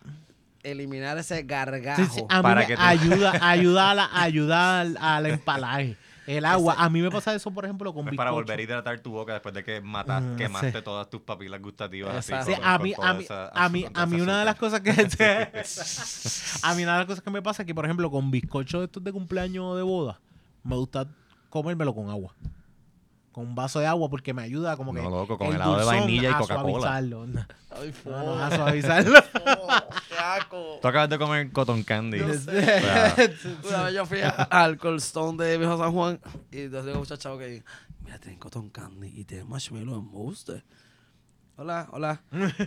eliminar 0.62 1.16
ese 1.18 1.42
gargajo. 1.42 2.02
Sí, 2.02 2.08
sí, 2.12 2.20
a 2.28 2.36
mí 2.38 2.42
Para 2.42 2.60
me 2.62 2.66
que 2.66 2.74
ayuda, 2.78 3.32
ayuda, 3.40 3.90
a 3.90 3.94
la- 3.94 4.10
ayuda 4.12 4.80
al, 4.80 4.96
al 5.00 5.26
empalaje. 5.26 5.96
El 6.24 6.44
agua. 6.44 6.76
A 6.78 6.88
mí 6.88 7.02
me 7.02 7.10
pasa 7.10 7.34
eso, 7.34 7.50
por 7.50 7.64
ejemplo, 7.64 7.92
con 7.92 8.08
Es 8.08 8.14
para 8.14 8.30
volver 8.30 8.56
a 8.58 8.62
hidratar 8.62 9.00
tu 9.00 9.10
boca 9.10 9.32
después 9.32 9.52
de 9.54 9.64
que 9.64 9.80
matas, 9.80 10.22
Mm, 10.22 10.36
quemaste 10.36 10.70
sí. 10.72 10.82
todas 10.82 11.10
tus 11.10 11.20
papilas 11.22 11.60
gustativas. 11.60 12.14
así, 12.14 12.32
Exacto. 12.32 12.52
Sí, 12.54 12.60
con- 12.60 12.68
a 12.70 12.78
mí, 12.78 12.94
toda 12.94 13.10
a 13.10 13.14
mí, 13.14 13.24
esa 13.24 13.48
a 13.48 13.68
mí, 13.68 13.84
azúcar, 13.84 14.02
a 14.02 14.06
mí 14.06 14.14
esa 14.16 14.22
una 14.24 14.38
de 14.38 14.44
las 14.44 14.54
cosas 14.56 14.80
que 14.82 14.90
a 16.62 16.74
mí 16.74 16.82
una 16.84 16.92
de 16.92 16.98
las 16.98 17.06
cosas 17.06 17.24
que 17.24 17.30
me 17.30 17.42
pasa 17.42 17.62
es 17.62 17.66
que, 17.66 17.74
por 17.74 17.84
ejemplo, 17.84 18.08
con 18.10 18.30
bizcocho 18.30 18.78
de 18.78 18.84
estos 18.86 19.02
de 19.02 19.12
cumpleaños 19.12 19.64
o 19.64 19.76
de 19.76 19.82
boda, 19.82 20.20
me 20.62 20.76
gusta 20.76 21.06
comérmelo 21.52 21.94
con 21.94 22.08
agua. 22.08 22.34
Con 23.30 23.46
un 23.48 23.54
vaso 23.54 23.78
de 23.80 23.86
agua 23.86 24.08
porque 24.10 24.32
me 24.34 24.42
ayuda 24.42 24.76
como 24.76 24.92
que 24.92 25.00
No, 25.02 25.10
loco, 25.10 25.36
con 25.38 25.48
el 25.48 25.54
helado 25.56 25.78
de 25.78 25.84
vainilla 25.84 26.22
y 26.30 26.32
a 26.32 26.38
Coca-Cola. 26.38 27.00
No, 27.02 27.26
no, 28.06 28.38
a 28.38 28.50
suavizarlo. 28.54 29.18
asco. 30.18 30.78
Tú 30.80 30.88
acabas 30.88 31.08
de 31.08 31.18
comer 31.18 31.50
cotton 31.52 31.82
candy. 31.82 32.18
Yo 32.18 32.26
O 32.30 32.34
sé. 32.34 32.62
sea, 32.64 33.14
Una 33.68 33.82
vez 33.84 33.94
yo 33.94 34.06
fui 34.06 34.20
a- 34.20 34.28
al 34.28 34.76
Cold 34.78 34.98
Stone 34.98 35.42
de 35.42 35.58
Viejo 35.58 35.78
San 35.78 35.92
Juan 35.92 36.20
y 36.50 36.60
entonces 36.60 36.86
digo 36.86 36.98
muchacho 36.98 37.38
que 37.38 37.62
mira, 38.04 38.18
tienen 38.18 38.38
cotton 38.38 38.68
candy 38.70 39.08
y 39.08 39.24
tienen 39.24 39.48
marshmallow 39.48 39.94
en 39.98 40.10
booster. 40.10 40.64
Hola, 41.56 41.88
hola. 41.92 42.22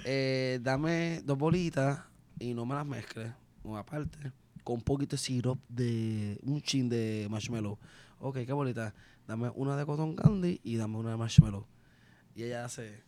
Eh, 0.05 0.59
dame 0.61 1.21
dos 1.23 1.37
bolitas 1.37 1.99
y 2.39 2.53
no 2.53 2.65
me 2.65 2.75
las 2.75 2.85
mezcles. 2.85 3.31
Una 3.63 3.79
aparte. 3.79 4.31
Con 4.63 4.75
un 4.77 4.81
poquito 4.81 5.11
de 5.15 5.17
syrup 5.19 5.59
de 5.69 6.39
un 6.43 6.59
chin 6.61 6.89
de 6.89 7.27
marshmallow. 7.29 7.77
Ok, 8.19 8.37
¿qué 8.45 8.53
bolita? 8.53 8.93
Dame 9.27 9.51
una 9.55 9.75
de 9.75 9.85
cotton 9.85 10.15
candy 10.15 10.61
y 10.63 10.77
dame 10.77 10.97
una 10.97 11.11
de 11.11 11.17
marshmallow. 11.17 11.67
Y 12.35 12.43
ella 12.43 12.65
hace 12.65 13.03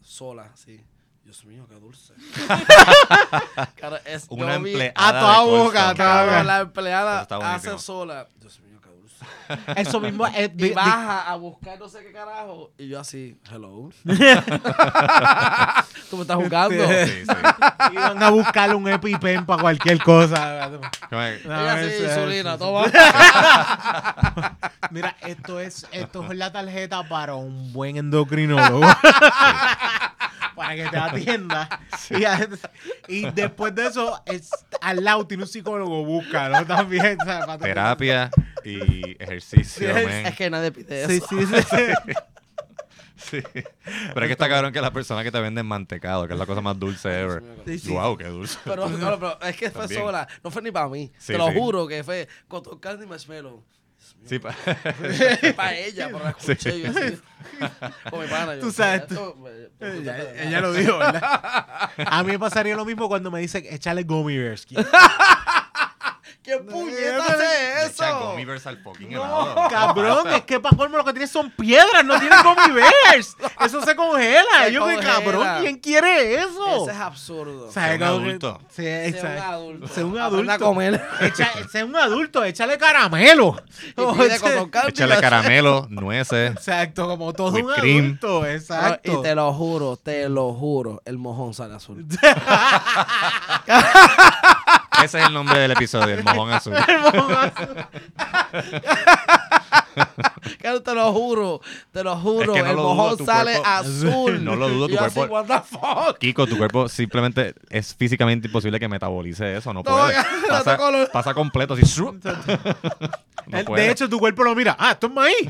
sola, 0.00 0.50
así. 0.52 0.84
Dios 1.24 1.44
mío, 1.44 1.66
qué 1.68 1.74
dulce. 1.74 2.14
Cara, 3.76 3.98
es, 4.06 4.26
una 4.30 4.54
empleada. 4.54 4.92
A 4.96 5.12
toda 5.12 5.42
boca, 5.44 6.42
la 6.44 6.60
empleada 6.60 7.20
hace 7.20 7.78
sola. 7.78 8.28
Dios 8.40 8.58
mío. 8.60 8.69
Eso 9.76 10.00
mismo 10.00 10.26
es. 10.26 10.50
Y 10.56 10.70
baja 10.70 11.30
a 11.30 11.36
buscar 11.36 11.78
no 11.78 11.88
sé 11.88 12.02
qué 12.04 12.12
carajo. 12.12 12.72
Y 12.78 12.88
yo 12.88 13.00
así, 13.00 13.38
hello. 13.50 13.90
Tú 16.10 16.16
me 16.16 16.22
estás 16.22 16.36
jugando. 16.36 16.88
Sí, 16.88 17.24
sí. 17.26 17.34
Iban 17.92 18.22
a 18.22 18.30
buscar 18.30 18.74
un 18.74 18.88
EpiPen 18.88 19.46
para 19.46 19.62
cualquier 19.62 20.02
cosa. 20.02 20.70
Ella 21.10 21.86
insulina, 21.86 22.58
toma. 22.58 22.84
Mira, 24.90 25.16
esto 25.20 25.60
es, 25.60 25.86
esto 25.92 26.24
es 26.30 26.36
la 26.36 26.50
tarjeta 26.50 27.08
para 27.08 27.34
un 27.34 27.72
buen 27.72 27.96
endocrinólogo. 27.96 28.86
Para 30.60 30.76
que 30.76 30.88
te 30.88 30.96
atienda. 30.96 31.80
Y, 32.10 32.24
a- 32.24 32.48
y 33.08 33.30
después 33.30 33.74
de 33.74 33.86
eso, 33.86 34.22
es, 34.26 34.50
al 34.80 35.02
lado 35.04 35.26
tiene 35.26 35.44
un 35.44 35.48
psicólogo, 35.48 36.04
búscalo 36.04 36.64
también. 36.66 37.16
¿sabes? 37.24 37.46
Para- 37.46 37.58
Terapia 37.58 38.30
y 38.64 39.16
ejercicio, 39.22 39.88
Sí, 39.88 40.04
man. 40.04 40.26
Es 40.26 40.36
que 40.36 40.50
nadie 40.50 40.72
pide 40.72 41.02
eso. 41.04 41.26
Sí, 41.28 41.36
sí, 41.46 41.46
sí. 41.46 41.62
sí. 41.62 42.12
Sí. 43.16 43.42
Pero 43.52 44.22
es 44.22 44.26
que 44.28 44.32
está 44.32 44.48
cabrón 44.48 44.72
que 44.72 44.80
las 44.80 44.92
personas 44.92 45.22
que 45.24 45.30
te 45.30 45.38
venden 45.38 45.66
mantecado, 45.66 46.26
que 46.26 46.32
es 46.32 46.38
la 46.38 46.46
cosa 46.46 46.62
más 46.62 46.78
dulce 46.78 47.20
ever. 47.20 47.42
Sí, 47.66 47.78
sí. 47.78 47.90
Wow, 47.92 48.16
qué 48.16 48.24
dulce. 48.24 48.58
Pero, 48.64 48.88
no, 48.88 49.18
pero 49.20 49.38
es 49.42 49.56
que 49.58 49.70
fue 49.70 49.82
También. 49.82 50.00
sola. 50.00 50.26
No 50.42 50.50
fue 50.50 50.62
ni 50.62 50.70
para 50.70 50.88
mí. 50.88 51.12
Sí, 51.18 51.32
Te 51.34 51.38
lo 51.38 51.48
sí. 51.48 51.54
juro 51.58 51.86
que 51.86 52.02
fue 52.02 52.28
con 52.48 52.62
tu 52.62 52.80
candy 52.80 53.06
marshmallow. 53.06 53.62
Sí, 54.26 54.38
pa- 54.38 54.54
para 55.56 55.76
ella, 55.76 56.06
pero 56.08 56.22
la 56.24 56.30
escuché 56.30 56.72
Sí. 56.72 56.82
yo 56.82 56.90
así. 56.90 57.18
Mi 58.20 58.26
pana. 58.28 58.54
yo, 58.54 58.60
Tú 58.60 58.70
sabes, 58.72 59.04
me- 59.80 59.88
me- 60.00 60.42
Ella, 60.42 60.60
lo 60.60 60.72
dijo, 60.72 60.98
¿verdad? 60.98 61.22
A 62.06 62.22
mí 62.22 62.32
me 62.32 62.38
pasaría 62.38 62.76
lo 62.76 62.84
mismo 62.84 63.08
cuando 63.08 63.30
me 63.30 63.40
dicen 63.40 63.64
échale 63.68 64.02
gummy 64.04 64.36
bears. 64.38 64.66
¿Quién 66.42 66.64
puñeta 66.66 67.24
hace 67.26 67.86
Echa 67.86 68.08
eso? 68.08 68.20
gummy 68.30 68.44
bears 68.46 68.66
al 68.66 68.78
fucking 68.82 69.10
No, 69.10 69.22
helado. 69.24 69.68
cabrón, 69.70 70.28
es 70.32 70.42
que 70.44 70.58
para 70.58 70.74
colmo 70.76 70.96
lo 70.96 71.04
que 71.04 71.12
tiene 71.12 71.26
son 71.26 71.50
piedras, 71.50 72.02
no 72.04 72.18
tiene 72.18 72.34
gummy 72.42 72.72
bears. 72.80 73.36
Eso 73.62 73.82
se 73.82 73.94
congela. 73.94 74.64
Se 74.64 74.72
Yo 74.72 74.80
congela. 74.80 75.02
cabrón, 75.02 75.48
¿quién 75.60 75.78
quiere 75.78 76.36
eso? 76.36 76.82
Ese 76.84 76.92
es 76.92 76.98
absurdo. 76.98 77.66
O 77.68 77.72
sea, 77.72 77.88
Sea 77.88 77.96
un 77.96 78.02
adulto. 78.02 78.58
Sí, 78.70 78.82
Sea 78.82 79.00
un 79.00 79.04
exacto. 79.14 79.42
adulto. 79.42 79.88
Sea 79.88 80.04
un 80.06 80.18
Aprende 80.18 80.50
a 80.52 80.54
adulto. 80.54 80.64
comer. 80.64 81.02
Echa, 81.20 81.50
sea 81.70 81.84
un 81.84 81.96
adulto, 81.96 82.42
échale 82.44 82.78
caramelo. 82.78 83.62
Y 83.96 84.02
pide 84.14 84.36
Échale 84.88 85.20
caramelo, 85.20 85.86
nueces. 85.90 86.52
Exacto, 86.52 87.06
como 87.06 87.32
todo 87.34 87.50
Whipped 87.52 87.68
un 87.68 87.74
cream. 87.74 88.04
adulto, 88.06 88.46
exacto. 88.46 89.12
Y 89.18 89.22
te 89.22 89.34
lo 89.34 89.52
juro, 89.52 89.96
te 89.96 90.28
lo 90.28 90.54
juro, 90.54 91.02
el 91.04 91.18
mojón 91.18 91.52
sale 91.54 91.74
azul. 91.74 92.06
Ese 95.04 95.18
es 95.20 95.26
el 95.26 95.32
nombre 95.32 95.58
del 95.58 95.70
episodio, 95.72 96.14
el 96.14 96.24
mojón 96.24 96.52
azul. 96.52 96.74
Claro, 100.58 100.82
te 100.82 100.94
lo 100.94 101.12
juro, 101.12 101.60
te 101.92 102.02
lo 102.04 102.16
juro, 102.16 102.52
Es 102.54 102.58
que 102.58 102.62
no 102.64 102.70
el 102.70 102.76
lo 102.76 102.82
mojón 102.94 103.24
sale 103.26 103.52
cuerpo- 103.58 103.68
azul. 103.68 104.44
No 104.50 104.56
lo 104.56 104.68
dudo, 104.68 104.86
tu 104.88 104.94
yo 104.94 105.00
así, 105.04 105.14
cuerpo- 105.20 105.34
what 105.34 105.46
the 105.46 105.60
fuck? 105.68 106.18
Kiko, 106.18 106.46
tu 106.46 106.56
cuerpo 106.58 106.88
simplemente 106.88 107.54
es 107.68 107.94
físicamente 107.94 108.46
imposible 108.48 108.78
que 108.78 108.88
metabolice 108.88 109.56
eso, 109.56 109.72
no 109.72 109.82
No, 109.82 109.90
puede. 109.90 110.14
Pasa, 110.48 110.78
pasa 111.12 111.34
completo 111.34 111.74
así. 111.74 111.82
El- 113.52 113.64
de 113.66 113.90
hecho, 113.90 114.08
tu 114.08 114.18
cuerpo 114.18 114.44
lo 114.44 114.54
mira. 114.54 114.76
Ah, 114.78 114.92
esto 114.92 115.06
es 115.08 115.12
maíz. 115.12 115.48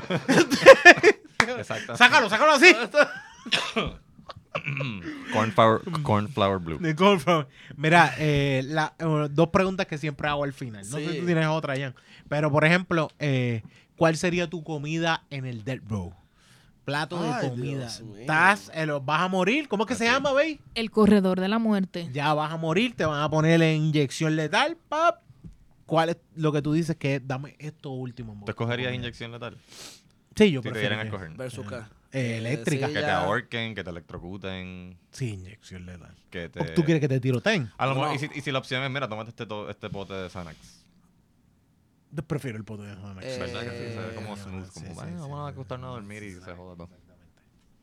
Exacto. 1.58 1.96
Sácalo, 1.96 2.28
sácalo 2.30 2.52
así. 2.52 2.74
Cornflower, 5.32 5.80
cornflower 6.02 6.58
blue. 6.58 6.78
De 6.78 6.92
Goldfarb. 6.94 7.46
Mira, 7.76 8.14
eh, 8.18 8.62
la- 8.66 8.94
eh, 8.98 9.28
dos 9.30 9.48
preguntas 9.48 9.86
que 9.86 9.98
siempre 9.98 10.28
hago 10.28 10.44
al 10.44 10.52
final. 10.52 10.82
No 10.90 10.96
sé 10.98 11.12
si 11.12 11.18
tú 11.20 11.26
tienes 11.26 11.46
otra, 11.46 11.76
Jan. 11.78 11.94
Pero, 12.28 12.50
por 12.50 12.64
ejemplo, 12.64 13.08
eh, 13.18 13.62
¿cuál 13.96 14.16
sería 14.16 14.48
tu 14.48 14.62
comida 14.64 15.24
en 15.30 15.46
el 15.46 15.64
Dead 15.64 15.80
Row? 15.86 16.14
Plato 16.84 17.18
Ay, 17.22 17.42
de 17.44 17.48
comida. 17.50 17.86
Estás, 18.18 18.70
eh, 18.74 18.86
lo- 18.86 19.00
vas 19.00 19.20
a 19.22 19.28
morir. 19.28 19.68
¿Cómo 19.68 19.84
es 19.84 19.88
que 19.88 19.94
se 19.94 20.04
llama, 20.06 20.32
Bey? 20.32 20.60
El 20.74 20.90
corredor 20.90 21.38
de 21.40 21.46
la 21.48 21.58
muerte. 21.58 22.08
Ya 22.12 22.34
vas 22.34 22.50
a 22.52 22.56
morir, 22.56 22.94
te 22.96 23.04
van 23.04 23.22
a 23.22 23.28
poner 23.30 23.60
la 23.60 23.70
inyección 23.72 24.34
letal, 24.34 24.76
pap. 24.88 25.22
¿Cuál 25.86 26.10
es 26.10 26.16
lo 26.36 26.52
que 26.52 26.62
tú 26.62 26.72
dices 26.72 26.96
que 26.96 27.16
es, 27.16 27.26
dame 27.26 27.56
esto 27.58 27.90
último? 27.90 28.40
¿Tú 28.44 28.50
escogerías 28.50 28.94
inyección 28.94 29.32
letal? 29.32 29.56
Sí, 30.36 30.50
yo 30.52 30.60
Si 30.60 30.68
te 30.68 30.70
prefiero. 30.70 30.80
dieran 30.96 30.98
a 31.00 31.02
escoger. 31.02 31.30
Versus 31.36 31.66
qué? 31.66 31.76
Eh, 32.12 32.38
eléctrica. 32.38 32.88
Sí, 32.88 32.92
Que 32.94 33.00
te 33.00 33.06
ahorquen, 33.10 33.74
que 33.74 33.84
te 33.84 33.90
electrocuten, 33.90 34.98
Sí, 35.12 35.30
inyección 35.34 35.86
letal. 35.86 36.14
que 36.30 36.48
te... 36.48 36.60
¿O 36.60 36.74
¿Tú 36.74 36.82
quieres 36.84 37.00
que 37.00 37.08
te 37.08 37.20
tiroteen? 37.20 37.70
A 37.78 37.86
lo 37.86 37.94
mejor, 37.94 38.08
No. 38.08 38.14
y, 38.14 38.18
si, 38.18 38.28
y 38.34 38.40
si 38.40 38.50
la 38.50 38.58
opción 38.58 38.82
es, 38.82 38.90
mira, 38.90 39.08
tómate 39.08 39.30
este, 39.30 39.46
este 39.70 39.90
pote 39.90 40.14
de 40.14 40.28
Xanax. 40.28 40.84
Yo 42.12 42.22
prefiero 42.24 42.58
el 42.58 42.64
poder 42.64 42.96
de 42.96 43.02
Xanax. 43.02 43.26
Eh, 43.26 43.38
¿Verdad 43.38 43.60
que 43.62 43.70
sí? 43.70 43.94
Se 43.94 44.00
ve 44.08 44.14
como 44.16 44.36
sí, 44.36 44.42
smooth, 44.42 44.64
sí, 44.64 44.70
como, 44.74 44.86
sí, 44.88 44.92
"Bueno, 44.94 45.10
sí, 45.10 45.16
vamos 45.20 45.40
a 45.40 45.48
sí, 45.48 45.52
acostarnos 45.52 45.88
a 45.88 45.90
sí, 45.92 45.94
dormir 46.00 46.22
y 46.24 46.32
se 46.32 46.54
joda 46.56 46.76
todo. 46.76 46.88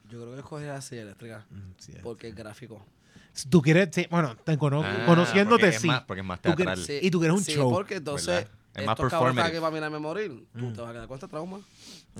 Yo 0.09 0.21
creo 0.21 0.33
que 0.33 0.39
escogería 0.39 0.73
la 0.73 0.81
silla 0.81 1.01
eléctrica. 1.03 1.45
Mm, 1.49 1.71
sí, 1.77 1.93
Porque 2.03 2.27
es 2.29 2.35
gráfico. 2.35 2.85
Tú 3.49 3.61
quieres, 3.61 3.89
sí, 3.91 4.07
bueno, 4.09 4.35
te 4.35 4.57
cono- 4.57 4.83
Ah, 4.83 5.03
conociéndote, 5.05 5.65
porque 5.65 5.79
sí. 5.79 5.87
más- 5.87 6.01
porque 6.03 6.21
es 6.21 6.25
más 6.27 6.39
Tú 6.41 6.53
teatral. 6.55 6.83
quieres- 6.83 7.03
Y 7.03 7.11
tú 7.11 7.19
quieres 7.19 7.37
un 7.37 7.43
sí, 7.43 7.53
show. 7.53 7.71
porque 7.71 7.95
entonces. 7.95 8.47
Es 8.75 8.85
más 8.85 8.95
performative. 8.95 9.59
para 9.59 9.71
mirarme 9.73 9.97
morir. 9.97 10.45
Tú 10.55 10.65
Mm. 10.67 10.73
te 10.73 10.81
vas 10.81 10.89
a 10.91 10.93
quedar 10.93 11.07
con 11.07 11.15
este 11.15 11.27
trauma. 11.27 11.59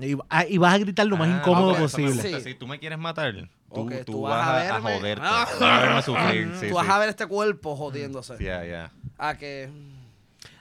Y, 0.00 0.16
ah, 0.28 0.44
y 0.44 0.58
vas 0.58 0.74
a 0.74 0.78
gritar 0.78 1.06
lo 1.06 1.16
más 1.16 1.28
Ah, 1.28 1.38
incómodo 1.38 1.76
posible. 1.76 2.20
Sí. 2.20 2.40
Si 2.42 2.54
tú 2.54 2.66
me 2.66 2.80
quieres 2.80 2.98
matar, 2.98 3.32
tú, 3.72 3.82
Ok, 3.82 3.92
tú 4.04 4.12
tú 4.12 4.20
vas, 4.22 4.38
vas 4.38 4.48
a 4.48 4.50
a, 4.50 4.76
a 4.76 4.80
verme. 4.80 4.98
joderte. 4.98 5.24
Ah. 5.24 5.46
Vas 5.60 5.62
a 5.62 5.80
verme 5.82 6.02
sufrir. 6.02 6.52
Sí, 6.60 6.68
tú 6.68 6.74
vas 6.74 6.86
sí. 6.86 6.92
a 6.92 6.98
ver 6.98 7.08
este 7.10 7.26
cuerpo 7.26 7.76
jodiéndose. 7.76 8.34
Ya, 8.42 8.64
ya. 8.64 8.90
A 9.18 9.36
que. 9.36 9.70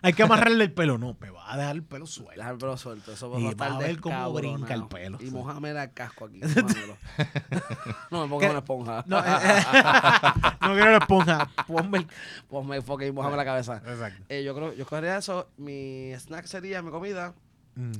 Hay 0.01 0.13
que 0.13 0.23
amarrarle 0.23 0.63
el 0.63 0.73
pelo. 0.73 0.97
No, 0.97 1.15
me 1.19 1.29
va 1.29 1.51
a 1.51 1.57
dejar 1.57 1.75
el 1.75 1.83
pelo 1.83 2.05
suelto. 2.05 2.35
Dejar 2.35 2.53
el 2.53 2.57
pelo 2.59 2.77
suelto. 2.77 3.11
Eso 3.11 3.39
Y 3.39 3.43
va 3.43 3.49
a 3.49 3.51
estar 3.51 3.71
va 3.71 3.75
a 3.75 3.79
ver 3.79 3.99
cómo 3.99 4.33
brinca 4.33 4.73
el 4.73 4.87
pelo, 4.87 5.17
Y 5.21 5.31
mojame 5.31 5.71
el 5.71 5.93
casco 5.93 6.25
aquí. 6.25 6.39
no 8.11 8.23
me 8.23 8.29
pongas 8.29 8.49
una 8.49 8.59
esponja. 8.59 9.03
No, 9.07 9.19
eh, 9.19 9.23
no 10.61 10.73
quiero 10.73 10.91
la 10.91 10.97
esponja. 10.97 11.49
Ponme 11.67 11.97
el... 11.99 12.07
Ponme 12.47 12.81
fucking 12.81 13.13
mojame 13.13 13.37
la 13.37 13.45
cabeza. 13.45 13.77
Exacto. 13.85 14.23
Eh, 14.29 14.43
yo 14.43 14.55
creo, 14.55 14.73
yo 14.73 14.85
cogería 14.85 15.17
eso. 15.17 15.49
Mi 15.57 16.11
snack 16.13 16.45
sería, 16.45 16.81
mi 16.81 16.91
comida, 16.91 17.33
Mm. 17.77 17.91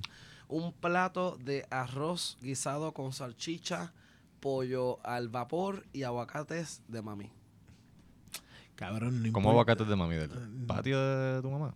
un 0.47 0.73
plato 0.73 1.37
de 1.39 1.65
arroz 1.69 2.37
guisado 2.41 2.93
con 2.93 3.13
salchicha, 3.13 3.93
pollo 4.39 4.99
al 5.05 5.29
vapor 5.29 5.85
y 5.93 6.01
aguacates 6.03 6.81
de 6.87 7.01
mami. 7.03 7.31
Cabrón, 8.75 9.21
no 9.23 9.31
¿Cómo 9.33 9.51
aguacates 9.51 9.87
de 9.87 9.95
mami? 9.95 10.15
¿Del 10.15 10.29
patio 10.67 10.99
de 10.99 11.41
tu 11.41 11.49
mamá? 11.51 11.75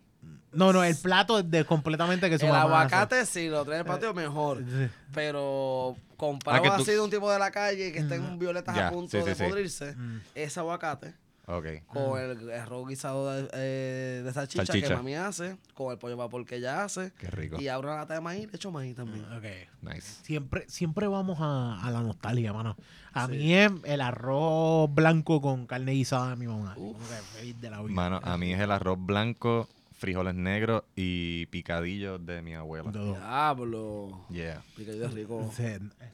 No, 0.52 0.72
no, 0.72 0.84
el 0.84 0.96
plato 0.96 1.38
es 1.38 1.50
de 1.50 1.64
completamente 1.64 2.28
que 2.30 2.38
su 2.38 2.44
El 2.46 2.52
mamá 2.52 2.82
hace. 2.82 2.94
aguacate, 2.94 3.26
si 3.26 3.48
lo 3.48 3.64
trae 3.64 3.80
en 3.80 3.86
el 3.86 3.92
patio, 3.92 4.12
mejor. 4.14 4.58
Sí. 4.58 4.88
Pero 5.14 5.96
comprado 6.16 6.62
Ah, 6.72 6.76
tú- 6.76 6.82
así 6.82 6.92
de 6.92 7.00
un 7.00 7.10
tipo 7.10 7.30
de 7.30 7.38
la 7.38 7.50
calle 7.50 7.92
que 7.92 7.98
estén 8.00 8.38
violetas 8.38 8.74
Ya, 8.76 8.88
a 8.88 8.90
punto 8.90 9.10
sí, 9.10 9.18
sí, 9.22 9.28
de 9.28 9.34
sí. 9.34 9.44
podrirse, 9.44 9.94
Mm. 9.96 10.20
ese 10.34 10.60
aguacate 10.60 11.14
Ok. 11.46 11.66
con 11.88 12.20
el 12.20 12.50
arroz 12.52 12.86
guisado 12.88 13.28
de, 13.32 13.48
eh, 13.54 14.22
de 14.24 14.32
salchicha, 14.32 14.72
que 14.72 14.94
mami 14.94 15.14
hace, 15.16 15.56
con 15.74 15.90
el 15.90 15.98
pollo 15.98 16.16
vapor 16.16 16.44
que 16.46 16.56
ella 16.56 16.84
hace, 16.84 17.12
Qué 17.18 17.26
rico. 17.28 17.60
y 17.60 17.66
abro 17.68 17.88
una 17.88 17.98
lata 17.98 18.14
de 18.14 18.20
maíz, 18.20 18.46
le 18.50 18.56
echo 18.56 18.70
maíz 18.70 18.94
también. 18.94 19.24
Ok. 19.32 19.44
Nice. 19.82 20.22
Siempre, 20.22 20.64
siempre 20.68 21.08
vamos 21.08 21.38
a, 21.40 21.80
a 21.82 21.90
la 21.90 22.00
nostalgia, 22.02 22.52
mano. 22.52 22.76
A 23.12 23.26
Sí. 23.26 23.32
mí 23.32 23.54
es 23.54 23.70
el 23.84 24.00
arroz 24.00 24.94
blanco 24.94 25.40
con 25.40 25.66
carne 25.66 25.92
guisada 25.92 26.30
de 26.30 26.36
mi 26.36 26.46
mamá. 26.46 26.74
Uf. 26.76 26.92
Como 26.96 27.08
que 27.08 27.14
feliz 27.38 27.60
de 27.60 27.70
la 27.70 27.80
vida. 27.82 27.94
Mano, 27.94 28.20
a 28.22 28.36
mí 28.38 28.52
es 28.52 28.60
el 28.60 28.70
arroz 28.70 28.98
blanco, 29.00 29.68
frijoles 30.02 30.34
negros 30.34 30.82
y 30.96 31.46
picadillos 31.46 32.26
de 32.26 32.42
mi 32.42 32.54
abuela. 32.54 32.90
Todo. 32.90 33.12
Diablo. 33.14 34.26
Yeah. 34.30 34.60
Picadillo 34.76 35.06
rico. 35.08 35.48
Sí. 35.56 35.62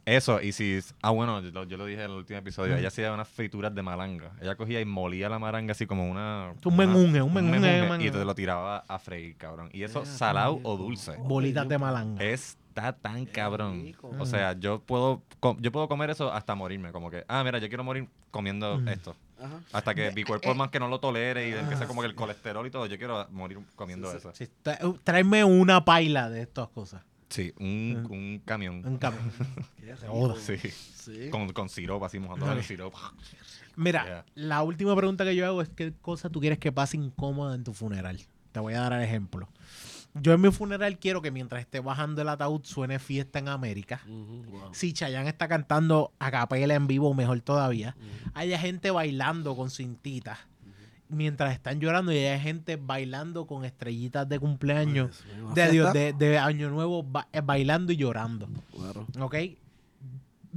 Eso, 0.04 0.42
y 0.42 0.52
si... 0.52 0.78
Ah, 1.00 1.08
bueno, 1.10 1.40
yo, 1.40 1.50
lo- 1.50 1.64
yo 1.64 1.78
lo 1.78 1.86
dije 1.86 2.04
en 2.04 2.10
el 2.10 2.16
último 2.18 2.38
episodio. 2.38 2.76
Ella 2.76 2.88
hacía 2.88 3.12
unas 3.14 3.26
frituras 3.28 3.74
de 3.74 3.80
malanga. 3.82 4.32
Ella 4.42 4.56
cogía 4.56 4.78
y 4.80 4.84
molía 4.84 5.30
la 5.30 5.38
malanga 5.38 5.72
así 5.72 5.86
como 5.86 6.06
una... 6.10 6.52
Un 6.64 6.76
menjunje, 6.76 7.22
un 7.22 7.32
menjunje 7.32 7.60
de 7.66 8.04
Y 8.06 8.10
te 8.10 8.24
lo 8.26 8.34
tiraba 8.34 8.84
a 8.86 8.98
freír, 8.98 9.36
cabrón. 9.38 9.70
Y 9.72 9.82
eso, 9.84 10.02
Yeah, 10.04 10.12
salado 10.12 10.60
o 10.62 10.76
dulce. 10.76 11.16
Bolitas 11.16 11.66
de 11.66 11.78
malanga. 11.78 12.22
Está 12.22 12.92
tan 12.92 13.24
cabrón. 13.24 13.94
O 14.18 14.26
sea, 14.26 14.52
yo 14.52 14.80
puedo, 14.80 15.22
yo 15.60 15.72
puedo 15.72 15.88
comer 15.88 16.10
eso 16.10 16.30
hasta 16.30 16.54
morirme. 16.54 16.92
Como 16.92 17.10
que, 17.10 17.24
ah, 17.26 17.42
mira, 17.42 17.58
yo 17.58 17.68
quiero 17.68 17.84
morir 17.84 18.06
comiendo 18.30 18.78
Mm. 18.78 18.88
esto. 18.88 19.16
Ajá. 19.40 19.60
Hasta 19.72 19.94
que 19.94 20.10
mi 20.12 20.24
cuerpo 20.24 20.50
eh, 20.50 20.54
más 20.54 20.70
que 20.70 20.80
no 20.80 20.88
lo 20.88 20.98
tolere 21.00 21.48
y 21.48 21.52
empiece 21.52 21.84
ah, 21.84 21.86
como 21.86 22.00
que 22.00 22.08
el 22.08 22.14
colesterol 22.14 22.66
y 22.66 22.70
todo, 22.70 22.86
yo 22.86 22.98
quiero 22.98 23.26
morir 23.30 23.58
comiendo 23.76 24.10
Sí, 24.10 24.16
eso. 24.18 24.32
Sí, 24.34 24.48
tra- 24.64 24.98
tráeme 25.04 25.44
una 25.44 25.84
paila 25.84 26.28
de 26.30 26.42
estas 26.42 26.68
cosas. 26.68 27.02
Sí, 27.28 27.52
un, 27.58 28.06
un 28.10 28.42
camión. 28.44 28.82
Un 28.86 28.98
camión. 28.98 29.30
Joda. 30.08 30.34
Sí. 30.40 30.56
Sí. 30.58 31.28
Con, 31.30 31.52
con 31.52 31.68
siropa, 31.68 32.06
así 32.06 32.18
mojando 32.18 32.50
el 32.50 32.58
Ok. 32.58 32.64
siropa. 32.64 32.98
Mira, 33.76 34.04
Yeah. 34.04 34.24
la 34.34 34.62
última 34.62 34.96
pregunta 34.96 35.24
que 35.24 35.36
yo 35.36 35.46
hago 35.46 35.62
es 35.62 35.68
qué 35.68 35.92
cosa 36.00 36.28
tú 36.30 36.40
quieres 36.40 36.58
que 36.58 36.72
pase 36.72 36.96
incómoda 36.96 37.54
en 37.54 37.62
tu 37.64 37.72
funeral. 37.74 38.20
Te 38.50 38.60
voy 38.60 38.74
a 38.74 38.80
dar 38.80 38.94
el 38.94 39.02
ejemplo. 39.02 39.48
Yo 40.14 40.32
en 40.32 40.40
mi 40.40 40.50
funeral 40.50 40.98
quiero 40.98 41.22
que 41.22 41.30
mientras 41.30 41.60
esté 41.60 41.80
bajando 41.80 42.22
el 42.22 42.28
ataúd 42.28 42.62
suene 42.64 42.98
fiesta 42.98 43.38
en 43.38 43.48
América. 43.48 44.02
Wow. 44.06 44.70
Si 44.72 44.92
Chayanne 44.92 45.28
está 45.28 45.46
cantando 45.48 46.12
a 46.18 46.30
capela 46.30 46.74
en 46.74 46.86
vivo, 46.86 47.14
mejor 47.14 47.40
todavía. 47.40 47.94
Ujú. 47.98 48.30
Haya 48.34 48.58
gente 48.58 48.90
bailando 48.90 49.54
con 49.54 49.70
cintitas 49.70 50.38
mientras 51.08 51.52
están 51.54 51.80
llorando 51.80 52.12
y 52.12 52.16
haya 52.18 52.38
gente 52.38 52.76
bailando 52.76 53.46
con 53.46 53.64
estrellitas 53.64 54.28
de 54.28 54.38
cumpleaños. 54.40 55.22
De, 55.54 55.70
Dios, 55.70 55.92
fiesta. 55.92 56.16
de, 56.18 56.30
de 56.30 56.38
Año 56.38 56.68
Nuevo 56.70 57.02
ba- 57.02 57.28
eh, 57.32 57.40
bailando 57.40 57.92
y 57.92 57.96
llorando. 57.96 58.48
Claro. 58.76 59.06
¿Ok? 59.20 59.34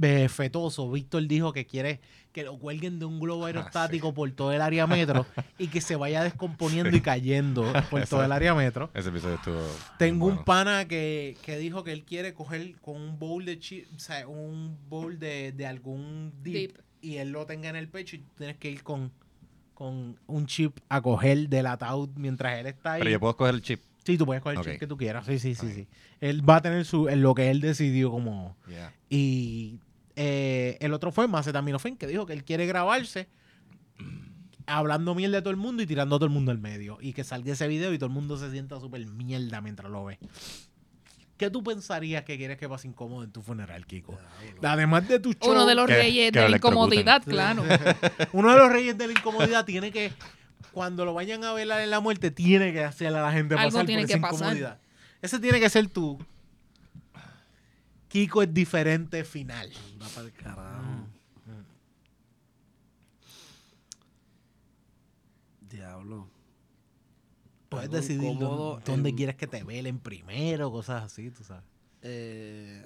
Eh, 0.02 0.28
Fetoso, 0.28 0.90
Víctor 0.90 1.26
dijo 1.26 1.52
que 1.52 1.66
quiere 1.66 2.00
que 2.32 2.42
lo 2.44 2.58
cuelguen 2.58 2.98
de 2.98 3.04
un 3.04 3.20
globo 3.20 3.46
aerostático 3.46 4.12
por 4.14 4.30
todo 4.32 4.52
el 4.52 4.62
área 4.62 4.86
metro 4.86 5.26
y 5.58 5.68
que 5.68 5.80
se 5.80 5.96
vaya 5.96 6.22
descomponiendo 6.24 6.96
y 6.96 7.00
cayendo 7.00 7.70
por 7.90 8.06
todo 8.06 8.24
el 8.24 8.32
área 8.32 8.54
metro. 8.54 8.90
Ese 8.94 9.10
episodio 9.10 9.36
estuvo. 9.36 9.60
Tengo 9.98 10.26
un 10.26 10.44
pana 10.44 10.88
que, 10.88 11.36
que 11.44 11.58
dijo 11.58 11.84
que 11.84 11.92
él 11.92 12.04
quiere 12.04 12.32
coger 12.32 12.74
con 12.80 12.96
un 12.96 13.18
bowl 13.18 13.44
de 13.44 13.58
chip, 13.58 13.86
o 13.94 13.98
sea, 13.98 14.26
un 14.26 14.78
bowl 14.88 15.18
de, 15.18 15.52
de 15.52 15.66
algún 15.66 16.32
dip, 16.42 16.54
Dip. 16.54 16.78
y 17.00 17.16
él 17.16 17.30
lo 17.30 17.46
tenga 17.46 17.68
en 17.68 17.76
el 17.76 17.88
pecho 17.88 18.16
y 18.16 18.20
tú 18.20 18.30
tienes 18.36 18.56
que 18.56 18.70
ir 18.70 18.82
con, 18.82 19.12
con 19.74 20.18
un 20.26 20.46
chip 20.46 20.78
a 20.88 21.00
coger 21.02 21.48
del 21.48 21.66
ataúd 21.66 22.10
mientras 22.16 22.58
él 22.58 22.66
está 22.66 22.94
ahí. 22.94 23.00
Pero 23.00 23.10
yo 23.10 23.20
puedo 23.20 23.36
coger 23.36 23.54
el 23.54 23.62
chip. 23.62 23.82
Sí, 24.04 24.18
tú 24.18 24.26
puedes 24.26 24.42
coger 24.42 24.58
el 24.58 24.64
chip 24.64 24.80
que 24.80 24.86
tú 24.86 24.96
quieras. 24.96 25.26
Sí, 25.26 25.38
sí, 25.38 25.54
sí, 25.54 25.72
sí. 25.72 25.86
Él 26.20 26.48
va 26.48 26.56
a 26.56 26.62
tener 26.62 26.84
su, 26.84 27.08
en 27.08 27.22
lo 27.22 27.34
que 27.34 27.50
él 27.50 27.60
decidió 27.60 28.10
como... 28.10 28.56
Yeah. 28.68 28.92
Y 29.08 29.78
eh, 30.16 30.76
el 30.80 30.92
otro 30.92 31.12
fue 31.12 31.28
Macetaminofen, 31.28 31.96
que 31.96 32.06
dijo 32.06 32.26
que 32.26 32.32
él 32.32 32.44
quiere 32.44 32.66
grabarse 32.66 33.28
hablando 34.66 35.14
mierda 35.14 35.36
de 35.36 35.42
todo 35.42 35.50
el 35.50 35.56
mundo 35.56 35.82
y 35.82 35.86
tirando 35.86 36.16
a 36.16 36.18
todo 36.18 36.26
el 36.26 36.32
mundo 36.32 36.50
al 36.52 36.58
medio. 36.58 36.98
Y 37.00 37.12
que 37.12 37.24
salga 37.24 37.52
ese 37.52 37.66
video 37.68 37.92
y 37.92 37.98
todo 37.98 38.06
el 38.06 38.12
mundo 38.12 38.36
se 38.36 38.50
sienta 38.50 38.78
súper 38.80 39.04
mierda 39.06 39.60
mientras 39.60 39.90
lo 39.90 40.04
ve. 40.04 40.18
¿Qué 41.36 41.50
tú 41.50 41.64
pensarías 41.64 42.22
que 42.24 42.36
quieres 42.36 42.56
que 42.58 42.68
pase 42.68 42.86
incómodo 42.86 43.24
en 43.24 43.32
tu 43.32 43.42
funeral, 43.42 43.84
Kiko? 43.86 44.16
Además 44.62 45.08
de 45.08 45.18
tu 45.18 45.32
show, 45.32 45.50
Uno 45.50 45.66
de 45.66 45.74
los 45.74 45.86
Que- 45.86 45.94
reyes 45.96 46.30
que 46.32 46.40
de 46.40 46.48
la 46.48 46.56
incomodidad, 46.58 47.22
claro. 47.24 47.64
uno 48.32 48.52
de 48.52 48.58
los 48.58 48.70
reyes 48.70 48.96
de 48.96 49.06
la 49.08 49.12
incomodidad 49.12 49.64
tiene 49.64 49.90
que 49.90 50.12
cuando 50.70 51.04
lo 51.04 51.12
vayan 51.14 51.42
a 51.44 51.52
velar 51.52 51.80
en 51.80 51.90
la 51.90 51.98
muerte, 52.00 52.30
tiene 52.30 52.72
que 52.72 52.84
hacerle 52.84 53.18
a 53.18 53.22
la 53.22 53.32
gente 53.32 53.54
Algo 53.56 53.70
pasar 53.72 53.86
tiene 53.86 54.02
por 54.02 54.06
que 54.08 54.12
esa 54.14 54.22
pasar. 54.22 54.38
incomodidad. 54.38 54.78
Ese 55.20 55.38
tiene 55.40 55.58
que 55.58 55.68
ser 55.68 55.88
tú. 55.88 56.18
Kiko 58.12 58.42
es 58.42 58.52
diferente 58.52 59.24
final. 59.24 59.72
Va 60.00 60.06
para 60.08 60.26
el 60.26 60.32
carajo. 60.34 61.06
Diablo. 65.60 66.28
Puedes 67.68 67.86
Algo 67.86 67.96
decidir 67.96 68.24
incómodo 68.32 68.70
dónde, 68.72 68.84
dónde 68.84 69.08
en- 69.10 69.16
quieres 69.16 69.36
que 69.36 69.46
te 69.46 69.64
velen 69.64 69.98
primero, 69.98 70.70
cosas 70.70 71.04
así, 71.04 71.30
tú 71.30 71.42
sabes. 71.42 71.64
Eh, 72.02 72.84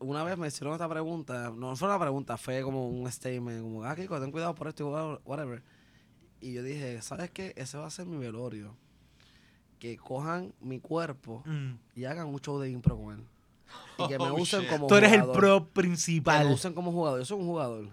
una 0.00 0.24
vez 0.24 0.36
me 0.36 0.48
hicieron 0.48 0.72
esta 0.72 0.88
pregunta, 0.88 1.52
no 1.56 1.76
fue 1.76 1.86
una 1.86 2.00
pregunta, 2.00 2.36
fue 2.36 2.62
como 2.62 2.88
un 2.88 3.10
statement, 3.12 3.62
como, 3.62 3.84
ah, 3.84 3.94
Kiko, 3.94 4.20
ten 4.20 4.32
cuidado 4.32 4.54
por 4.56 4.66
esto 4.66 4.82
y 4.82 5.28
whatever. 5.28 5.62
Y 6.40 6.54
yo 6.54 6.64
dije, 6.64 7.00
¿sabes 7.02 7.30
qué? 7.30 7.52
Ese 7.56 7.78
va 7.78 7.86
a 7.86 7.90
ser 7.90 8.06
mi 8.06 8.16
velorio. 8.16 8.76
Que 9.82 9.96
cojan 9.96 10.52
mi 10.60 10.78
cuerpo 10.78 11.42
y 11.96 12.04
hagan 12.04 12.28
un 12.28 12.38
show 12.38 12.60
de 12.60 12.70
impro 12.70 12.96
con 12.96 13.14
él. 13.18 13.24
Y 13.98 14.06
que 14.06 14.16
me 14.16 14.30
Oh, 14.30 14.34
usen 14.36 14.60
shit. 14.60 14.70
como 14.70 14.86
Tú 14.86 14.94
eres 14.94 15.10
el 15.12 15.24
pro 15.32 15.58
Que 15.58 15.64
me 15.64 15.72
principal. 15.72 16.46
usen 16.52 16.72
como 16.72 16.92
jugador. 16.92 17.18
Yo 17.18 17.24
soy 17.24 17.40
un 17.40 17.46
jugador. 17.46 17.88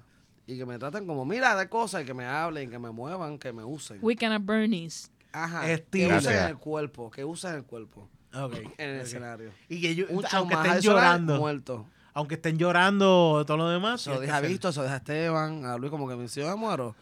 Y 0.45 0.55
que 0.55 0.67
me 0.67 0.77
traten 0.77 1.07
como, 1.07 1.25
mira, 1.25 1.55
de 1.55 1.67
cosas, 1.67 2.03
y 2.03 2.05
que 2.05 2.13
me 2.13 2.25
hablen, 2.25 2.69
que 2.69 2.77
me 2.77 2.91
muevan, 2.91 3.39
que 3.39 3.51
me 3.53 3.63
usen. 3.63 3.97
Weekend 4.03 4.33
at 4.33 4.41
Bernie's. 4.43 5.09
Ajá. 5.31 5.67
Estilo. 5.71 6.09
Que 6.09 6.17
usen 6.17 6.37
el 6.49 6.57
cuerpo, 6.57 7.09
que 7.09 7.25
usen 7.25 7.55
el 7.55 7.63
cuerpo 7.63 8.07
Ok, 8.35 8.53
en 8.77 8.89
el 8.91 9.01
escenario. 9.01 9.51
Y 9.67 9.81
que 9.81 9.95
yo, 9.95 10.05
aunque 10.33 10.53
estén 10.55 10.81
llorando, 10.81 11.37
muerto. 11.39 11.87
aunque 12.13 12.35
estén 12.35 12.59
llorando 12.59 13.43
todo 13.47 13.57
lo 13.57 13.67
demás. 13.69 14.01
Se 14.01 14.11
lo 14.11 14.17
tienes 14.19 14.27
dije 14.27 14.31
que 14.31 14.35
a 14.35 14.37
hacer- 14.41 14.49
Víctor, 14.51 14.73
se 14.73 14.79
lo 14.79 14.83
dije 14.83 14.93
a 14.93 14.97
Esteban, 14.97 15.65
a 15.65 15.77
Luis, 15.79 15.89
como 15.89 16.07
que 16.07 16.15
me 16.15 16.27
si 16.27 16.39
yo 16.39 16.47
me 16.49 16.55
muero. 16.55 16.95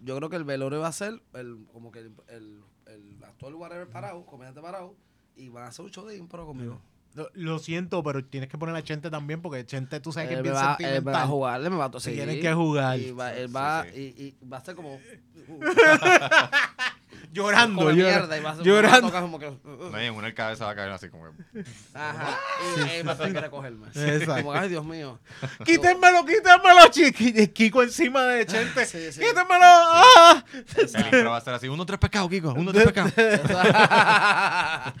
Yo 0.00 0.16
creo 0.16 0.30
que 0.30 0.36
el 0.36 0.44
velorio 0.44 0.78
va 0.78 0.86
a 0.88 0.92
ser 0.92 1.20
el, 1.34 1.66
como 1.72 1.90
que 1.90 1.98
el, 2.00 2.12
el, 2.28 2.60
el 2.88 3.22
actor 3.24 3.54
whatever 3.54 3.86
parado, 3.88 4.24
comediante 4.26 4.60
parado, 4.60 4.94
y 5.36 5.48
van 5.48 5.64
a 5.64 5.68
hacer 5.68 5.84
un 5.84 5.90
show 5.90 6.06
de 6.06 6.16
impro 6.16 6.46
conmigo. 6.46 6.80
Lo, 7.14 7.28
lo 7.34 7.58
siento, 7.58 8.02
pero 8.02 8.24
tienes 8.24 8.48
que 8.48 8.58
poner 8.58 8.76
a 8.76 8.82
Chente 8.82 9.10
también, 9.10 9.40
porque 9.42 9.64
Chente 9.66 9.98
tú 9.98 10.12
sabes 10.12 10.28
que 10.28 10.36
es 10.36 10.42
bien 10.42 10.54
va, 10.54 10.76
él 10.78 11.02
me 11.04 11.10
va 11.12 11.22
a 11.22 11.26
jugar, 11.26 11.60
él 11.60 11.70
me 11.70 11.76
va 11.76 11.86
a 11.86 11.90
to- 11.90 12.00
Se 12.00 12.10
sí. 12.10 12.16
tienen 12.16 12.40
que 12.40 12.52
jugar. 12.54 12.98
Y 12.98 13.10
va, 13.12 13.32
él 13.34 13.54
va, 13.54 13.84
sí. 13.92 14.14
Y, 14.16 14.22
y 14.22 14.46
va 14.46 14.58
a 14.58 14.64
ser 14.64 14.74
como. 14.76 15.00
Llorando, 17.32 17.82
llora- 17.90 17.94
mierda, 17.94 18.38
y 18.38 18.42
va 18.42 18.50
a 18.50 18.56
ser, 18.56 18.64
llorando. 18.64 19.10
como 19.12 19.38
que. 19.38 19.52
No, 19.64 20.02
y 20.02 20.04
en 20.06 20.14
una 20.14 20.28
el 20.28 20.34
cabeza 20.34 20.64
va 20.64 20.70
a 20.70 20.74
caer 20.74 20.90
así 20.92 21.08
como 21.08 21.24
que... 21.24 21.64
Ajá. 21.94 22.38
Y 22.76 22.90
él 22.96 23.08
va 23.08 23.12
a 23.12 23.16
tener 23.16 23.32
que 23.34 23.40
recogerme. 23.40 23.86
Exacto. 23.94 24.34
Como, 24.36 24.52
ay, 24.52 24.68
Dios 24.68 24.84
mío. 24.84 25.18
Quítenmelo, 25.64 26.24
quítenmelo, 26.24 26.88
chiqui. 26.90 27.48
Kiko 27.48 27.82
encima 27.82 28.22
de 28.24 28.46
Chente. 28.46 28.86
Sí, 28.86 29.12
sí. 29.12 29.20
Quítenmelo. 29.20 29.64
¡Ah! 29.64 30.44
El 30.76 30.88
intro 31.14 31.30
va 31.30 31.36
a 31.36 31.40
ser 31.40 31.54
así, 31.54 31.68
uno, 31.68 31.84
tres 31.86 31.98
pescados, 31.98 32.30
Kiko, 32.30 32.52
uno, 32.54 32.72
tres 32.72 32.84
pescados. 32.90 33.12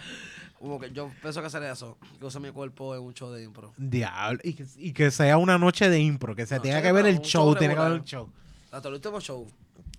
como 0.58 0.78
que 0.80 0.90
yo 0.90 1.10
pienso 1.22 1.40
que 1.40 1.46
hacer 1.46 1.62
eso. 1.64 1.96
Que 2.18 2.26
use 2.26 2.40
mi 2.40 2.50
cuerpo 2.50 2.94
en 2.94 3.02
un 3.02 3.14
show 3.14 3.30
de 3.32 3.42
impro. 3.44 3.72
Diablo. 3.76 4.40
Y 4.42 4.54
que, 4.54 4.66
y 4.76 4.92
que 4.92 5.10
sea 5.10 5.38
una 5.38 5.56
noche 5.58 5.88
de 5.88 6.00
impro, 6.00 6.34
que 6.34 6.46
se 6.46 6.56
No, 6.56 6.62
tenga 6.62 6.82
que 6.82 6.92
ver 6.92 7.04
pero 7.04 7.16
el 7.16 7.22
show, 7.22 7.54
tiene 7.54 7.74
que 7.74 7.80
haber 7.80 7.92
regular. 7.92 8.00
un 8.00 8.04
show. 8.06 8.32
Hasta 8.70 8.88
el 8.88 8.94
último 8.94 9.20
show. 9.20 9.46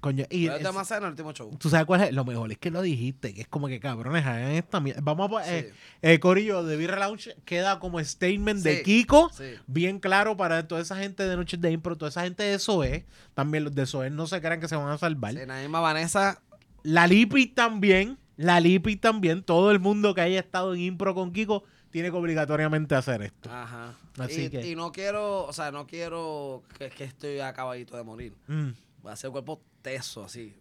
Coño, 0.01 0.25
y 0.29 0.47
es- 0.47 0.61
el 0.61 1.03
último 1.03 1.33
show. 1.33 1.51
tú 1.59 1.69
sabes 1.69 1.85
cuál 1.85 2.01
es 2.03 2.13
lo 2.13 2.23
mejor, 2.23 2.51
es 2.51 2.57
que 2.57 2.71
lo 2.71 2.81
dijiste, 2.81 3.33
que 3.33 3.41
es 3.41 3.47
como 3.47 3.67
que 3.67 3.79
cabrones, 3.81 4.25
hagan 4.25 4.51
esta 4.51 4.79
mierda. 4.79 5.01
Vamos 5.03 5.41
a 5.41 5.43
Sí. 5.43 5.51
eh, 5.55 5.73
eh, 6.01 6.19
Corillo 6.19 6.63
de 6.63 6.77
Beer 6.77 6.97
Lounge 6.97 7.35
queda 7.43 7.79
como 7.79 7.99
statement 8.03 8.63
de. 8.63 8.81
Kiko, 8.81 9.29
Sí. 9.33 9.55
bien 9.67 9.99
claro 9.99 10.37
para 10.37 10.67
toda 10.67 10.79
esa 10.81 10.95
gente 10.95 11.27
de 11.27 11.35
Noches 11.35 11.59
de 11.59 11.71
Impro, 11.71 11.97
toda 11.97 12.09
esa 12.09 12.23
gente 12.23 12.43
de 12.43 12.57
SOE, 12.59 13.05
también 13.33 13.65
los 13.65 13.75
de 13.75 13.85
SOE 13.85 14.09
no 14.09 14.25
se 14.25 14.39
crean 14.39 14.61
que 14.61 14.67
se 14.69 14.75
van 14.77 14.87
a 14.89 14.97
salvar. 14.97 15.33
Sí, 15.33 15.39
Naima 15.45 15.81
Vanessa. 15.81 16.41
La 16.83 17.05
Lipi 17.05 17.47
también, 17.47 18.17
la 18.37 18.61
Lipi 18.61 18.95
también, 18.95 19.43
todo 19.43 19.69
el 19.71 19.79
mundo 19.79 20.13
que 20.15 20.21
haya 20.21 20.39
estado 20.39 20.73
en 20.73 20.79
Impro 20.79 21.13
con 21.13 21.33
Kiko 21.33 21.65
tiene 21.91 22.09
que 22.09 22.15
obligatoriamente 22.15 22.95
hacer 22.95 23.21
esto. 23.23 23.49
Ajá. 23.51 23.95
Así 24.17 24.43
y, 24.45 24.49
que- 24.49 24.65
y 24.69 24.75
no 24.75 24.93
quiero, 24.93 25.43
o 25.45 25.51
sea, 25.51 25.71
no 25.71 25.87
quiero 25.87 26.63
que, 26.77 26.89
que 26.89 27.03
estoy 27.03 27.41
acabadito 27.41 27.97
de 27.97 28.03
morir. 28.03 28.33
Mm. 28.47 28.69
Va 29.05 29.13
a 29.13 29.15
ser 29.15 29.31
cuerpo 29.31 29.61
teso, 29.81 30.23
así. 30.25 30.55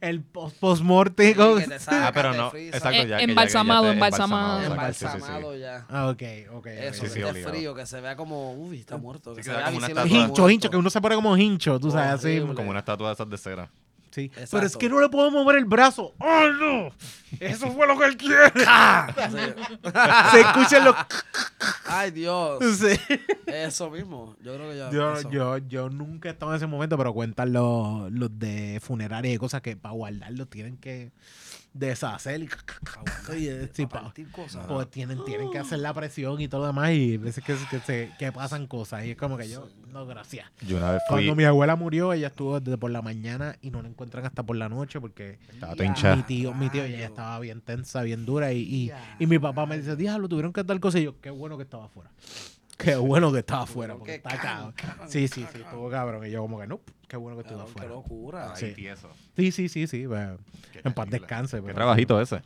El 0.00 0.22
post- 0.22 0.56
postmortem. 0.58 1.34
Sí, 1.34 1.74
Ah, 1.88 2.10
pero 2.14 2.32
no, 2.34 2.50
frisa. 2.50 2.76
exacto, 2.76 2.96
ya. 2.96 3.02
Eh, 3.02 3.08
ya- 3.08 3.20
embalsamado, 3.20 3.84
ya 3.84 3.88
te- 3.90 3.94
embalsamado. 3.94 4.58
sí, 4.60 4.64
sí. 4.66 4.70
Embalsamado 4.72 5.56
ya. 5.56 5.86
Ah, 5.90 6.08
ok, 6.08 6.22
ok. 6.54 6.66
Eso, 6.66 6.94
Sí, 6.94 7.00
que 7.02 7.08
sí, 7.10 7.20
esté 7.20 7.44
frío, 7.48 7.74
que 7.74 7.86
se 7.86 8.00
vea 8.00 8.16
como, 8.16 8.52
uy, 8.54 8.80
está 8.80 8.96
muerto. 8.96 9.34
Que 9.34 9.42
Sí, 9.42 9.48
se 9.48 9.50
sea 9.50 9.56
vea 9.58 9.66
como 9.66 9.78
una 9.78 9.86
estatua. 9.88 10.08
Hincho, 10.10 10.50
hincho, 10.50 10.70
que 10.70 10.76
uno 10.76 10.90
se 10.90 11.00
pone 11.00 11.14
como 11.16 11.36
hincho, 11.36 11.78
tú 11.78 11.90
sabes, 11.90 12.12
así. 12.12 12.28
Horrible. 12.28 12.54
Como 12.54 12.70
una 12.70 12.78
estatua 12.80 13.08
de 13.08 13.14
esas 13.14 13.28
de 13.30 13.38
cera. 13.38 13.70
Sí. 14.10 14.24
Exacto. 14.24 14.48
Pero 14.52 14.66
es 14.66 14.76
que 14.76 14.88
no 14.88 15.00
le 15.00 15.08
puedo 15.08 15.30
mover 15.30 15.56
el 15.56 15.64
brazo. 15.64 16.14
¡Oh, 16.18 16.48
no! 16.48 16.92
Eso 17.38 17.70
fue 17.70 17.86
lo 17.86 17.98
que 17.98 18.06
él 18.06 18.16
quiere. 18.16 18.50
Se 20.32 20.40
escuchan 20.40 20.84
los... 20.84 20.96
Ay, 21.86 22.10
Dios. 22.10 22.58
Sí. 22.80 22.98
Eso 23.46 23.90
mismo. 23.90 24.36
Yo 24.42 24.54
creo 24.54 24.70
que 24.70 24.76
ya. 24.76 24.90
Yo, 24.90 25.30
yo, 25.30 25.58
yo 25.58 25.90
nunca 25.90 26.28
he 26.28 26.32
estado 26.32 26.52
en 26.52 26.56
ese 26.56 26.66
momento, 26.66 26.96
pero 26.96 27.12
cuentan 27.12 27.52
los, 27.52 28.10
los 28.10 28.38
de 28.38 28.80
funeraria 28.82 29.32
y 29.32 29.38
cosas 29.38 29.60
que 29.60 29.76
para 29.76 29.94
guardarlos 29.94 30.48
tienen 30.48 30.76
que 30.78 31.12
deshacer 31.72 32.42
y... 32.42 32.48
Partir 33.88 34.30
cosas. 34.30 34.66
pues 34.66 34.90
tienen, 34.90 35.24
tienen 35.24 35.50
que 35.50 35.58
hacer 35.58 35.78
la 35.78 35.94
presión 35.94 36.40
y 36.40 36.48
todo 36.48 36.62
lo 36.62 36.66
demás 36.68 36.92
y 36.92 37.14
a 37.14 37.18
veces 37.18 37.44
que, 37.44 37.56
que, 37.70 37.80
se, 37.80 38.12
que 38.18 38.32
pasan 38.32 38.66
cosas 38.66 39.04
y 39.04 39.12
es 39.12 39.16
como 39.16 39.36
que 39.36 39.48
yo, 39.48 39.68
no, 39.92 40.06
gracias. 40.06 40.50
Yo 40.66 40.76
una 40.78 40.92
vez 40.92 41.02
fui... 41.08 41.16
Cuando 41.16 41.36
mi 41.36 41.44
abuela 41.44 41.76
murió, 41.76 42.12
ella 42.12 42.28
estuvo 42.28 42.60
desde 42.60 42.76
por 42.78 42.90
la 42.90 43.02
mañana 43.02 43.56
y 43.60 43.70
no 43.70 43.82
la 43.82 43.88
encuentran 43.88 44.24
hasta 44.26 44.42
por 44.42 44.56
la 44.56 44.68
noche 44.68 45.00
porque 45.00 45.38
Estaba 45.52 45.74
Ya. 45.74 46.16
mi 46.16 46.22
tío, 46.22 46.54
mi 46.54 46.68
tío, 46.70 46.84
ella 46.84 47.06
estaba 47.06 47.38
bien 47.40 47.60
tensa, 47.60 48.02
bien 48.02 48.24
dura 48.26 48.52
y, 48.52 48.60
y, 48.60 48.92
y 49.18 49.26
mi 49.26 49.38
papá 49.38 49.66
me 49.66 49.78
dice, 49.78 49.96
diablo, 49.96 50.28
tuvieron 50.28 50.52
que 50.52 50.64
tal 50.64 50.80
cosa 50.80 50.98
y 50.98 51.04
yo, 51.04 51.20
qué 51.20 51.30
bueno 51.30 51.56
que 51.56 51.62
estaba 51.62 51.86
afuera. 51.86 52.10
Qué 52.82 52.96
bueno 52.96 53.32
que 53.32 53.38
estaba 53.40 53.62
afuera, 53.62 53.94
porque 53.94 54.12
que 54.12 54.16
está 54.28 54.38
cabrón. 54.38 54.74
Sí, 55.08 55.28
sí, 55.28 55.46
sí, 55.52 55.58
estuvo 55.60 55.90
cabrón. 55.90 56.26
Y 56.26 56.30
yo 56.30 56.40
como 56.42 56.58
que, 56.60 56.66
no, 56.66 56.80
qué 57.08 57.16
bueno 57.16 57.36
que 57.36 57.42
estuvo 57.42 57.58
Cabrón, 57.58 57.74
Qué 57.74 57.80
afuera. 57.80 57.94
locura. 57.94 58.56
Sí. 58.56 58.74
Sí, 59.36 59.52
sí, 59.52 59.68
sí, 59.68 59.86
sí. 59.86 60.06
bueno, 60.06 60.38
Qué 60.72 60.80
en 60.84 60.92
paz 60.92 61.08
descanse. 61.10 61.56
Qué 61.58 61.62
pero- 61.62 61.74
trabajito 61.74 62.20
ese. 62.20 62.42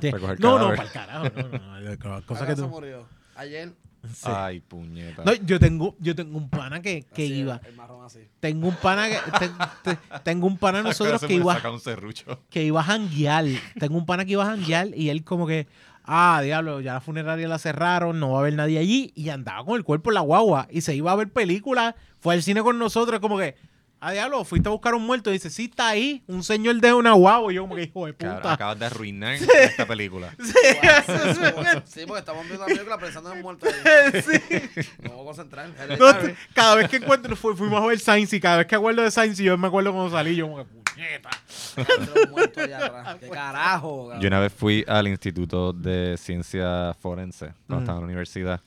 Sí. 0.00 0.10
recoger 0.10 0.38
No, 0.40 0.58
no, 0.58 0.76
cadáver. 0.76 0.76
para 0.76 0.88
el 0.88 0.92
carajo. 0.92 1.48
No, 1.52 1.58
no, 1.58 1.96
no, 1.96 1.96
no, 2.20 2.26
Cosa 2.26 2.46
que 2.46 2.54
se 2.56 2.62
tú... 2.62 2.68
murió. 2.68 3.06
Ayer. 3.36 3.72
sí. 4.12 4.22
Ay, 4.26 4.60
puñeta. 4.60 5.24
No, 5.24 5.32
yo 5.34 5.58
tengo, 5.58 5.96
yo 5.98 6.14
tengo 6.14 6.36
un 6.38 6.48
pana 6.50 6.80
que, 6.82 7.02
que 7.02 7.24
así, 7.24 7.34
iba. 7.34 7.60
El 7.64 7.74
marrón 7.74 8.04
así. 8.04 8.20
Tengo 8.40 8.68
un 8.68 8.74
pana 8.76 9.08
que. 9.08 9.18
te- 9.38 9.94
te- 9.94 9.98
tengo 10.24 10.46
un 10.46 10.56
pana 10.58 10.78
de 10.78 10.84
nosotros 10.88 11.20
que 11.24 11.34
iba. 11.34 11.54
Saca 11.54 11.70
un 11.70 11.80
serrucho. 11.80 12.40
que 12.50 12.62
iba 12.64 12.80
a 12.80 12.84
janguear. 12.84 13.44
Tengo 13.78 13.96
un 13.98 14.06
pana 14.06 14.24
que 14.24 14.32
iba 14.32 14.44
a 14.44 14.46
janguear 14.46 14.88
y 14.94 15.08
él 15.10 15.24
como 15.24 15.46
que, 15.46 15.66
ah, 16.08 16.40
diablo, 16.42 16.80
ya 16.80 16.94
la 16.94 17.00
funeraria 17.00 17.46
la 17.46 17.58
cerraron, 17.58 18.18
no 18.18 18.30
va 18.32 18.38
a 18.38 18.40
haber 18.40 18.54
nadie 18.54 18.78
allí. 18.78 19.12
Y 19.14 19.28
andaba 19.28 19.64
con 19.64 19.76
el 19.76 19.84
cuerpo 19.84 20.10
en 20.10 20.14
la 20.14 20.20
guagua 20.22 20.66
y 20.70 20.80
se 20.80 20.94
iba 20.94 21.12
a 21.12 21.16
ver 21.16 21.28
películas. 21.28 21.94
Fue 22.18 22.34
al 22.34 22.42
cine 22.42 22.62
con 22.62 22.78
nosotros, 22.78 23.20
como 23.20 23.38
que, 23.38 23.54
ah, 24.00 24.12
diablo, 24.12 24.44
fuiste 24.44 24.68
a 24.68 24.72
buscar 24.72 24.94
un 24.94 25.02
muerto. 25.06 25.30
Y 25.30 25.34
dice, 25.34 25.50
sí, 25.50 25.66
está 25.66 25.88
ahí, 25.88 26.22
un 26.26 26.42
señor 26.42 26.80
de 26.80 26.92
una 26.94 27.12
guagua. 27.12 27.52
Y 27.52 27.56
yo 27.56 27.62
como 27.62 27.76
que, 27.76 27.82
hijo 27.84 28.06
de 28.06 28.14
Cabrón, 28.14 28.36
puta. 28.38 28.52
acabas 28.54 28.78
de 28.78 28.86
arruinar 28.86 29.34
esta 29.60 29.86
película. 29.86 30.34
Sí, 31.84 32.00
porque 32.06 32.20
estamos 32.20 32.44
viendo 32.46 32.60
la 32.66 32.66
película 32.66 32.98
pensando 32.98 33.32
en 33.32 33.42
muerto. 33.42 33.66
ahí. 33.66 34.22
Sí. 34.22 34.82
No 35.02 35.10
voy 35.10 35.22
a 35.22 35.24
concentrar. 35.26 35.68
No, 35.98 36.06
cada 36.54 36.74
vez 36.76 36.88
que 36.88 36.96
encuentro, 36.96 37.36
fu- 37.36 37.54
fuimos 37.56 37.82
a 37.82 37.86
ver 37.86 37.98
Science 37.98 38.34
y 38.36 38.40
cada 38.40 38.58
vez 38.58 38.66
que 38.66 38.74
acuerdo 38.74 39.02
de 39.02 39.10
Science, 39.10 39.42
yo 39.42 39.56
me 39.58 39.66
acuerdo 39.68 39.92
cuando 39.92 40.10
salí, 40.10 40.34
yo 40.36 40.48
como 40.48 40.64
que, 40.64 40.70
puñeta. 40.98 41.30
Los 42.14 42.30
muertos 42.30 42.64
allá 42.64 42.86
atrás. 42.86 43.16
¿Qué 43.20 43.28
carajo? 43.28 44.02
cabrón? 44.08 44.20
Yo 44.22 44.28
una 44.28 44.40
vez 44.40 44.52
fui 44.52 44.84
al 44.88 45.08
Instituto 45.08 45.72
de 45.72 46.16
Ciencia 46.18 46.94
Forense, 47.00 47.54
cuando 47.66 47.76
Mm. 47.76 47.82
estaba 47.82 47.98
en 47.98 48.02
la 48.02 48.06
universidad, 48.06 48.60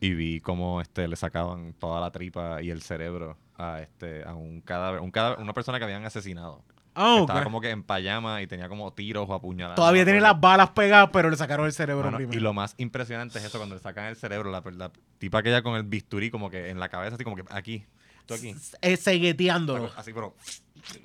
y 0.00 0.14
vi 0.14 0.40
cómo 0.40 0.80
este, 0.80 1.08
le 1.08 1.16
sacaban 1.16 1.72
toda 1.74 2.00
la 2.00 2.10
tripa 2.10 2.60
y 2.62 2.70
el 2.70 2.82
cerebro 2.82 3.38
a 3.58 3.80
este 3.80 4.22
a 4.24 4.34
un 4.34 4.60
cadáver, 4.60 5.00
un 5.00 5.10
cadáver, 5.10 5.38
una 5.40 5.54
persona 5.54 5.78
que 5.78 5.84
habían 5.84 6.04
asesinado. 6.04 6.62
Oh, 6.98 7.20
Estaba 7.20 7.40
ok. 7.40 7.44
como 7.44 7.60
que 7.60 7.68
en 7.70 7.82
payama 7.82 8.40
y 8.40 8.46
tenía 8.46 8.70
como 8.70 8.90
tiros 8.92 9.26
o 9.28 9.34
apuñaladas. 9.34 9.76
Todavía 9.76 10.00
no 10.02 10.06
tiene 10.06 10.20
las 10.22 10.40
balas 10.40 10.70
pegadas, 10.70 11.10
pero 11.12 11.28
le 11.28 11.36
sacaron 11.36 11.66
el 11.66 11.72
cerebro 11.74 12.04
Mano, 12.04 12.16
primero. 12.16 12.38
y 12.38 12.42
lo 12.42 12.54
más 12.54 12.74
impresionante 12.78 13.38
es 13.38 13.44
eso, 13.44 13.58
cuando 13.58 13.74
le 13.74 13.82
sacan 13.82 14.06
el 14.06 14.16
cerebro, 14.16 14.50
la, 14.50 14.62
la 14.72 14.90
tipa 15.18 15.38
aquella 15.40 15.62
con 15.62 15.76
el 15.76 15.82
bisturí 15.82 16.30
como 16.30 16.48
que 16.48 16.70
en 16.70 16.80
la 16.80 16.88
cabeza, 16.88 17.16
así 17.16 17.24
como 17.24 17.36
que 17.36 17.44
aquí, 17.50 17.84
tú 18.26 18.34
aquí. 18.34 18.54
Eh, 18.82 18.96
segueteándolo. 18.96 19.90
Así, 19.96 20.12
pero 20.12 20.34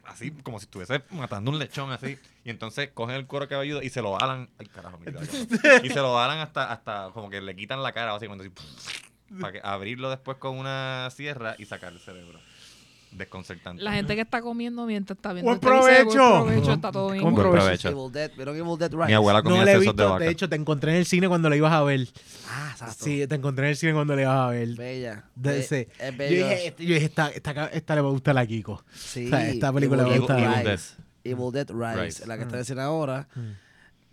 así 0.05 0.31
como 0.31 0.59
si 0.59 0.65
estuviese 0.65 1.03
matando 1.11 1.51
un 1.51 1.59
lechón 1.59 1.91
así. 1.91 2.17
Y 2.43 2.49
entonces 2.49 2.89
cogen 2.93 3.15
el 3.15 3.27
cuero 3.27 3.47
cabelludo 3.47 3.81
y 3.81 3.89
se 3.89 4.01
lo 4.01 4.19
alan. 4.19 4.49
Ay, 4.57 4.67
carajo, 4.67 4.97
mira, 4.99 5.21
Y 5.83 5.89
se 5.89 5.95
lo 5.95 6.19
alan 6.19 6.39
hasta, 6.39 6.71
hasta 6.71 7.11
como 7.13 7.29
que 7.29 7.41
le 7.41 7.55
quitan 7.55 7.81
la 7.83 7.91
cara, 7.91 8.13
básicamente 8.13 8.51
así. 8.53 9.01
Para 9.39 9.53
que 9.53 9.61
abrirlo 9.63 10.09
después 10.09 10.37
con 10.37 10.57
una 10.57 11.09
sierra 11.09 11.55
y 11.57 11.65
sacar 11.65 11.93
el 11.93 11.99
cerebro. 11.99 12.39
Desconcertante. 13.11 13.83
La 13.83 13.93
gente 13.93 14.15
que 14.15 14.21
está 14.21 14.41
comiendo 14.41 14.85
mientras 14.85 15.17
está 15.17 15.33
viendo 15.33 15.49
¡Buen 15.49 15.55
el 15.55 15.59
provecho! 15.59 16.29
buen 16.29 16.43
provecho, 16.45 16.73
está 16.73 16.91
todo 16.91 17.11
bien. 17.11 17.23
Buen 17.23 17.35
provecho. 17.35 17.61
provecho. 17.63 17.89
Evil 17.89 18.11
Dead, 18.11 18.31
¿vieron 18.35 18.55
Evil 18.57 18.77
Dead 18.77 18.91
Rise? 18.91 19.05
Mi 19.07 19.13
abuela 19.13 19.43
comía 19.43 19.59
No 19.59 19.65
la 19.65 19.71
he 19.73 19.79
sesos 19.79 19.95
de 19.95 20.03
vaca. 20.05 20.23
De 20.25 20.31
hecho, 20.31 20.49
te 20.49 20.55
encontré 20.55 20.91
en 20.91 20.97
el 20.97 21.05
cine 21.05 21.27
cuando 21.27 21.49
la 21.49 21.55
ibas 21.55 21.73
a 21.73 21.83
ver. 21.83 22.07
Ah, 22.49 22.69
exacto. 22.71 23.03
Sí, 23.05 23.27
te 23.27 23.35
encontré 23.35 23.65
en 23.65 23.69
el 23.71 23.77
cine 23.77 23.93
cuando 23.93 24.15
la 24.15 24.21
ibas 24.21 24.37
a 24.37 24.47
ver. 24.47 24.69
Bella. 24.75 25.25
De 25.35 25.59
Es 25.59 25.69
Yo 25.69 26.17
bello. 26.17 26.35
dije, 26.47 26.67
este- 26.67 26.85
yo 26.85 26.93
dije 26.93 27.05
esta, 27.05 27.29
esta, 27.29 27.67
esta 27.67 27.95
le 27.95 28.01
va 28.01 28.07
a 28.07 28.11
gustar 28.11 28.37
a 28.37 28.45
Kiko. 28.45 28.83
Sí, 28.93 29.25
o 29.25 29.29
sea, 29.29 29.47
esta 29.49 29.73
película 29.73 30.01
Evil 30.03 30.13
me 30.13 30.19
gusta. 30.19 30.35
Dead 30.35 30.45
Evil 30.45 30.63
Dead. 30.63 30.71
Rise. 30.73 30.95
Evil 31.23 31.51
Dead 31.51 31.69
Rise. 31.69 32.03
Rise. 32.05 32.27
La 32.27 32.37
que 32.37 32.43
está 32.43 32.55
Mm. 32.55 32.59
diciendo 32.59 32.81
ahora. 32.83 33.27
Mm. 33.35 33.39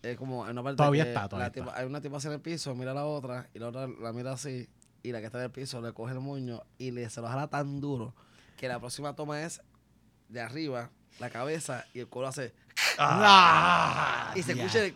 Es 0.03 0.17
como 0.17 0.45
hay 0.45 0.53
una 0.53 0.63
parte 0.63 0.77
Todavía 0.77 1.05
que 1.05 1.11
está, 1.11 1.29
todavía 1.29 1.49
la 1.49 1.53
tipa- 1.53 1.67
está. 1.71 1.81
hay 1.81 1.87
una 1.87 2.01
tipa 2.01 2.17
así 2.19 2.27
en 2.29 2.33
el 2.35 2.41
piso, 2.41 2.75
mira 2.77 2.93
a 2.93 2.95
la 2.95 3.05
otra 3.05 3.49
y 3.53 3.59
la 3.59 3.69
otra 3.69 3.89
la 4.01 4.13
mira 4.13 4.31
así 4.33 4.69
y 5.03 5.11
la 5.11 5.19
que 5.21 5.27
está 5.27 5.39
en 5.39 5.45
el 5.47 5.51
piso 5.51 5.81
le 5.81 5.93
coge 5.93 6.13
el 6.15 6.21
moño 6.21 6.63
y 6.79 6.93
le 6.93 7.11
se 7.11 7.21
lo 7.21 7.27
jala 7.27 7.49
tan 7.49 7.81
duro 7.81 8.15
que 8.59 8.69
la 8.69 8.79
próxima 8.79 9.15
toma 9.15 9.41
es 9.43 9.63
de 10.29 10.41
arriba, 10.43 10.91
la 11.21 11.31
cabeza 11.31 11.87
y 11.95 12.01
el 12.01 12.09
culo 12.09 12.29
hace 12.29 12.53
Ah, 12.99 14.33
y 14.37 14.43
se 14.43 14.55
ya. 14.55 14.65
escucha 14.65 14.85
el 14.85 14.95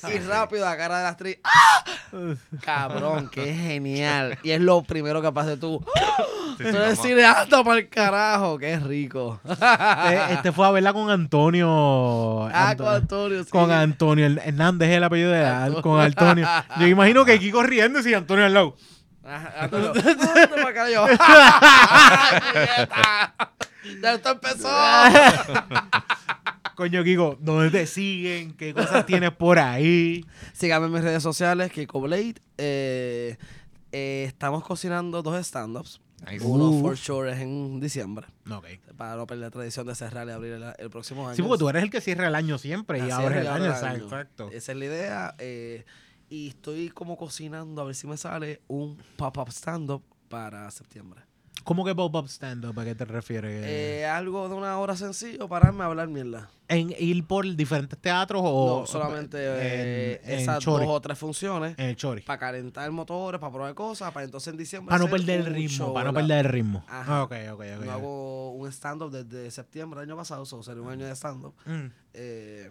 sí, 0.00 0.06
y 0.08 0.10
sí. 0.12 0.18
rápido 0.26 0.64
la 0.64 0.76
cara 0.76 0.98
de 0.98 1.02
la 1.04 1.08
actriz. 1.10 1.38
¡Ah! 1.44 1.84
Cabrón, 2.62 3.28
qué 3.30 3.54
genial. 3.54 4.38
Y 4.42 4.50
es 4.50 4.60
lo 4.60 4.82
primero 4.82 5.22
que 5.22 5.30
pasa 5.32 5.56
tú. 5.56 5.84
Sí, 6.58 6.64
Tú 6.64 6.64
sí, 6.64 6.68
eres 6.70 6.80
vamos. 6.82 6.98
cineasta 7.06 7.64
para 7.64 7.78
el 7.78 7.88
carajo, 7.88 8.58
qué 8.58 8.78
rico. 8.80 9.40
Este, 9.48 10.32
este 10.34 10.52
fue 10.52 10.66
a 10.66 10.70
verla 10.70 10.92
con 10.92 11.08
Antonio. 11.10 12.46
Ah, 12.48 12.70
Anto- 12.70 12.84
con 12.84 12.94
Antonio, 12.94 13.44
sí. 13.44 13.50
con 13.50 13.70
Antonio 13.70 14.26
Hernández 14.26 14.88
es 14.90 14.96
el 14.96 15.04
apellido 15.04 15.30
de 15.30 15.80
con 15.82 16.00
Antonio. 16.00 16.46
Yo 16.80 16.86
imagino 16.86 17.24
que 17.24 17.38
Kiko 17.38 17.62
riendo 17.62 18.00
y 18.06 18.14
Antonio 18.14 18.44
al 18.44 18.54
lado. 18.54 18.76
Ajá. 19.28 19.68
¡Ya 24.02 24.14
esto 24.14 24.30
empezó! 24.30 24.68
Coño, 26.74 27.02
Kiko, 27.02 27.36
¿dónde 27.40 27.70
te 27.70 27.86
siguen? 27.86 28.52
¿Qué 28.54 28.72
cosas 28.72 29.04
tienes 29.06 29.32
por 29.32 29.58
ahí? 29.58 30.24
Síganme 30.52 30.86
en 30.86 30.92
mis 30.92 31.02
redes 31.02 31.22
sociales, 31.22 31.72
Kiko 31.72 32.00
Blade. 32.00 32.36
Eh, 32.56 33.36
eh, 33.92 34.24
estamos 34.28 34.64
cocinando 34.64 35.22
dos 35.22 35.36
stand-ups. 35.44 36.00
Nice. 36.30 36.44
Uno 36.44 36.70
Uh. 36.70 36.80
for 36.82 36.96
sure 36.96 37.32
es 37.32 37.38
en 37.40 37.80
diciembre. 37.80 38.26
Ok. 38.50 38.66
Para 38.96 39.16
no 39.16 39.26
perder 39.26 39.44
la 39.46 39.50
tradición 39.50 39.86
de 39.86 39.94
cerrar 39.94 40.26
y 40.28 40.32
abrir 40.32 40.52
el, 40.54 40.64
el 40.78 40.90
próximo 40.90 41.26
año. 41.28 41.36
Sí, 41.36 41.42
porque 41.42 41.58
tú 41.58 41.68
eres 41.68 41.82
el 41.82 41.90
que 41.90 42.00
cierra 42.00 42.26
el 42.28 42.34
año 42.34 42.58
siempre 42.58 42.98
y 42.98 43.02
Así 43.02 43.10
ahora 43.12 43.36
es, 43.36 43.40
el 43.40 43.44
y 43.44 43.48
año. 43.48 43.54
abre 43.56 43.66
el 43.66 43.72
exacto, 43.72 43.94
año. 43.96 44.04
exacto. 44.04 44.50
Esa 44.52 44.72
es 44.72 44.78
la 44.78 44.84
idea. 44.84 45.34
eh, 45.38 45.84
y 46.28 46.48
estoy 46.48 46.90
como 46.90 47.16
cocinando 47.16 47.82
a 47.82 47.84
ver 47.84 47.94
si 47.94 48.06
me 48.06 48.16
sale 48.16 48.60
un 48.68 48.98
pop-up 49.16 49.48
stand-up 49.50 50.02
para 50.28 50.70
septiembre. 50.70 51.22
¿Cómo 51.64 51.84
que 51.84 51.94
pop-up 51.94 52.28
stand-up? 52.28 52.78
¿A 52.78 52.84
qué 52.84 52.94
te 52.94 53.04
refieres? 53.04 53.66
Eh, 53.66 54.06
algo 54.06 54.48
de 54.48 54.54
una 54.54 54.78
hora 54.78 54.96
sencillo, 54.96 55.48
pararme 55.48 55.82
a 55.82 55.86
hablar 55.86 56.08
mierda. 56.08 56.48
¿En 56.68 56.94
ir 56.98 57.26
por 57.26 57.44
diferentes 57.56 57.98
teatros 57.98 58.42
o 58.44 58.80
no, 58.80 58.86
solamente 58.86 59.38
eh, 59.40 60.20
en, 60.24 60.38
esas 60.40 60.64
dos 60.64 60.82
o 60.86 61.00
tres 61.00 61.18
funciones. 61.18 61.78
En 61.78 61.86
el 61.86 61.96
Chori. 61.96 62.22
Para 62.22 62.38
calentar 62.38 62.90
motores, 62.90 63.40
para 63.40 63.52
probar 63.52 63.74
cosas, 63.74 64.12
para 64.12 64.24
entonces 64.24 64.52
en 64.52 64.58
diciembre. 64.58 64.90
Para 64.90 65.04
no 65.04 65.10
perder 65.10 65.40
el 65.40 65.46
ritmo, 65.46 65.68
show, 65.68 65.94
para 65.94 66.10
no 66.10 66.14
perder 66.14 66.46
el 66.46 66.52
ritmo. 66.52 66.84
Ajá. 66.88 67.18
Ah, 67.18 67.22
ok, 67.24 67.32
ok, 67.52 67.60
ok. 67.76 67.82
Ok. 67.82 67.88
hago 67.88 68.52
un 68.52 68.72
stand-up 68.72 69.10
desde 69.10 69.50
septiembre 69.50 70.00
del 70.00 70.10
año 70.10 70.16
pasado, 70.16 70.42
o 70.42 70.62
sería 70.62 70.82
un 70.82 70.90
año 70.90 71.06
de 71.06 71.14
stand-up. 71.14 71.54
Mm. 71.66 71.86
Eh, 72.14 72.70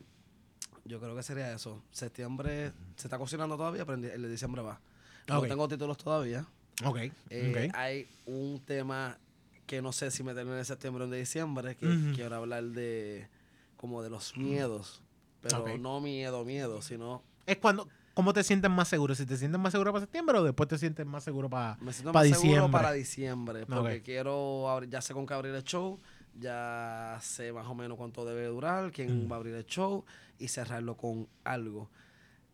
yo 0.88 0.99
creo 0.99 1.15
que 1.15 1.23
sería 1.23 1.53
eso. 1.53 1.81
Septiembre 1.91 2.72
se 2.95 3.07
está 3.07 3.18
cocinando 3.18 3.57
todavía, 3.57 3.85
pero 3.85 3.97
el 3.97 4.22
de 4.22 4.30
diciembre 4.30 4.61
va. 4.61 4.80
No 5.27 5.41
tengo 5.41 5.68
títulos 5.68 5.97
todavía. 5.97 6.45
Ok, 6.85 6.97
Eh, 7.30 7.69
ok. 7.69 7.76
Hay 7.76 8.07
un 8.26 8.61
tema 8.65 9.18
que 9.65 9.81
no 9.81 9.91
sé 9.91 10.11
si 10.11 10.23
meterlo 10.23 10.57
en 10.57 10.64
septiembre 10.64 11.03
o 11.03 11.07
en 11.07 11.19
diciembre, 11.19 11.76
que 11.76 12.14
quiero 12.15 12.35
hablar 12.35 12.64
de 12.64 13.27
como 13.76 14.01
de 14.01 14.09
los 14.09 14.38
miedos. 14.38 15.01
Pero 15.41 15.77
no 15.77 15.99
miedo, 16.01 16.43
miedo, 16.45 16.81
sino 16.81 17.22
Es 17.45 17.57
cuando, 17.57 17.88
¿cómo 18.14 18.34
te 18.34 18.43
sientes 18.43 18.69
más 18.72 18.88
seguro? 18.88 19.14
¿Si 19.15 19.26
te 19.26 19.38
sientes 19.38 19.59
más 19.59 19.72
seguro 19.72 19.91
para 19.93 20.01
septiembre 20.01 20.38
o 20.39 20.43
después 20.43 20.68
te 20.69 20.77
sientes 20.77 21.05
más 21.05 21.23
seguro 21.23 21.49
para... 21.49 21.77
me 21.81 21.93
siento 21.93 22.11
Pa' 22.11 22.19
más 22.19 22.27
seguro 22.30 22.43
diciembre. 22.47 22.72
para 22.72 22.91
diciembre. 22.93 23.65
Porque 23.65 24.01
quiero, 24.01 24.84
ya 24.84 25.01
sé 25.01 25.14
con 25.14 25.26
qué 25.26 25.34
abrir 25.34 25.53
el 25.53 25.64
show, 25.64 25.99
ya 26.39 27.18
sé 27.22 27.51
más 27.53 27.68
o 27.68 27.76
menos 27.76 27.97
cuánto 27.97 28.26
debe 28.26 28.45
durar, 28.47 28.91
quién 28.91 29.26
Mm. 29.26 29.31
va 29.31 29.35
a 29.35 29.39
abrir 29.39 29.55
el 29.55 29.65
show 29.65 30.03
y 30.39 30.47
cerrarlo 30.47 30.95
con 30.97 31.27
algo. 31.43 31.89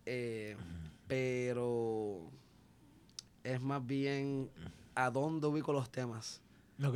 Eh, 0.06 0.56
pero 1.08 2.20
es 3.44 3.62
más 3.62 3.86
bien 3.86 4.50
a 4.96 5.10
dónde 5.10 5.48
ubico 5.48 5.74
los 5.74 5.90
temas. 5.90 6.42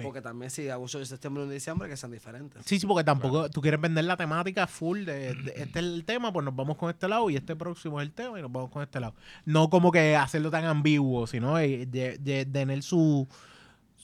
Porque 0.04 0.22
también 0.22 0.50
si 0.52 0.68
hago 0.70 0.82
un 0.84 0.90
show 0.90 1.00
de 1.00 1.06
septiembre 1.06 1.44
o 1.44 1.46
en 1.46 1.52
diciembre, 1.52 1.88
que 1.88 1.96
sean 1.96 2.12
diferentes. 2.12 2.66
Sí, 2.66 2.78
sí, 2.80 2.86
porque 2.86 3.06
tampoco 3.06 3.50
tú 3.50 3.62
quieres 3.62 3.80
vender 3.80 4.04
la 4.04 4.18
temática 4.18 4.68
full 4.68 5.06
de, 5.06 5.34
de- 5.36 5.52
este 5.56 5.80
es 5.80 5.86
el 5.86 6.04
tema, 6.04 6.34
pues 6.34 6.44
nos 6.44 6.54
vamos 6.56 6.76
con 6.78 6.90
este 6.90 7.08
lado 7.08 7.30
y 7.30 7.38
este 7.38 7.56
próximo 7.56 8.02
es 8.02 8.08
el 8.08 8.14
tema 8.14 8.38
y 8.38 8.42
nos 8.42 8.52
vamos 8.52 8.70
con 8.72 8.82
este 8.84 9.00
lado. 9.00 9.14
No 9.46 9.70
como 9.70 9.92
que 9.92 10.16
hacerlo 10.18 10.52
tan 10.52 10.66
ambiguo, 10.66 11.26
sino 11.28 11.58
eh, 11.60 11.86
de, 11.86 12.18
de- 12.18 12.44
de 12.44 12.46
tener 12.46 12.82
su 12.84 13.28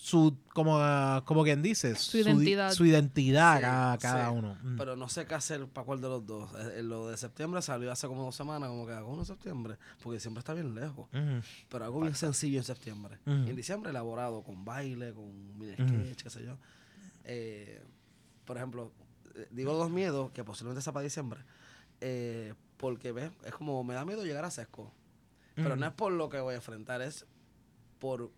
su 0.04 0.36
como 0.54 0.80
ah, 0.80 1.24
como 1.26 1.44
quien 1.46 1.62
dice, 1.62 1.96
Su 1.96 2.18
identidad. 2.18 2.74
su 2.74 2.86
identidad 2.86 3.56
Sí, 3.56 3.62
cada, 3.62 3.98
cada 4.00 4.30
sí. 4.32 4.36
uno. 4.36 4.58
Mm. 4.62 4.76
Pero 4.78 4.98
no 4.98 5.08
sé 5.08 5.26
qué 5.26 5.34
hacer 5.34 5.66
para 5.68 5.86
cuál 5.86 6.02
de 6.02 6.10
los 6.10 6.26
dos. 6.28 6.52
Eh, 6.60 6.80
eh, 6.80 6.84
Lo 6.84 7.08
de 7.08 7.16
septiembre 7.16 7.62
salió 7.62 7.90
hace 7.90 8.06
como 8.08 8.22
dos 8.26 8.36
semanas, 8.36 8.68
como 8.68 8.86
que 8.86 8.92
hago 8.92 9.10
uno 9.10 9.22
en 9.22 9.26
septiembre, 9.26 9.78
porque 10.04 10.20
siempre 10.20 10.40
está 10.40 10.54
bien 10.54 10.76
lejos. 10.76 11.08
Pero 11.70 11.86
algo 11.86 12.02
bien 12.02 12.16
sencillo 12.16 12.58
en 12.58 12.66
septiembre. 12.66 13.18
En 13.26 13.56
diciembre 13.56 13.92
elaborado 13.92 14.44
con 14.44 14.66
baile, 14.66 15.14
con 15.14 15.58
mini 15.58 15.76
qué 16.22 16.30
sé 16.30 16.44
yo. 16.44 16.58
Eh, 17.24 17.82
por 18.44 18.58
ejemplo, 18.58 18.92
eh, 19.36 19.48
digo 19.52 19.74
dos 19.74 19.90
miedos 19.90 20.32
que 20.32 20.44
posiblemente 20.44 20.82
sea 20.82 20.92
para 20.92 21.06
diciembre. 21.06 21.40
eh, 22.02 22.54
porque 22.76 23.14
ves, 23.14 23.32
es 23.46 23.54
como 23.54 23.82
me 23.86 23.94
da 23.94 24.04
miedo 24.04 24.26
llegar 24.26 24.44
a 24.44 24.52
sesco. 24.52 24.92
Pero 25.56 25.78
no 25.78 25.86
es 25.86 25.94
por 25.94 26.12
lo 26.12 26.28
que 26.28 26.42
voy 26.42 26.56
a 26.56 26.58
enfrentar, 26.58 27.02
es 27.02 27.26
por 28.00 28.32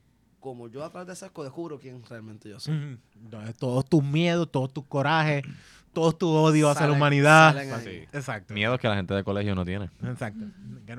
como 0.46 0.68
yo 0.68 0.86
a 0.86 0.92
través 0.92 1.08
de 1.08 1.16
sesco 1.16 1.44
descubro 1.44 1.80
quién 1.80 2.04
realmente 2.08 2.48
yo 2.48 2.60
soy. 2.60 3.00
Entonces, 3.20 3.56
todos 3.58 3.84
tus 3.90 4.04
miedos, 4.04 4.52
todos 4.52 4.72
tus 4.72 4.86
corajes, 4.86 5.44
todos 5.92 6.16
tus 6.20 6.30
odios 6.30 6.70
hacia 6.70 6.86
la 6.86 6.94
humanidad. 6.94 7.58
Exacto. 8.14 8.54
Miedos 8.54 8.80
que 8.80 8.88
la 8.88 8.96
gente 8.96 9.16
de 9.16 9.24
colegio 9.24 9.56
no 9.56 9.66
tiene. 9.66 9.90
Exacto. 10.04 10.46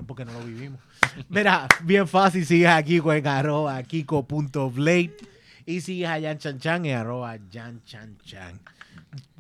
Porque 0.05 0.25
no 0.25 0.33
lo 0.33 0.41
vivimos. 0.41 0.81
Mira, 1.29 1.69
bien 1.85 2.09
fácil, 2.09 2.45
sigues 2.45 2.69
a 2.69 2.83
Kiko 2.83 3.13
en 3.13 3.25
arroba 3.25 3.81
kiko.blade 3.85 5.17
y 5.65 5.81
sigues 5.81 6.09
a 6.09 6.21
Jan 6.21 6.39
Chan 6.39 6.59
Chan 6.59 6.85
en 6.87 6.97
arroba 6.97 7.39
Jan 7.53 7.81
Chan 7.85 8.19
Chan. 8.25 8.59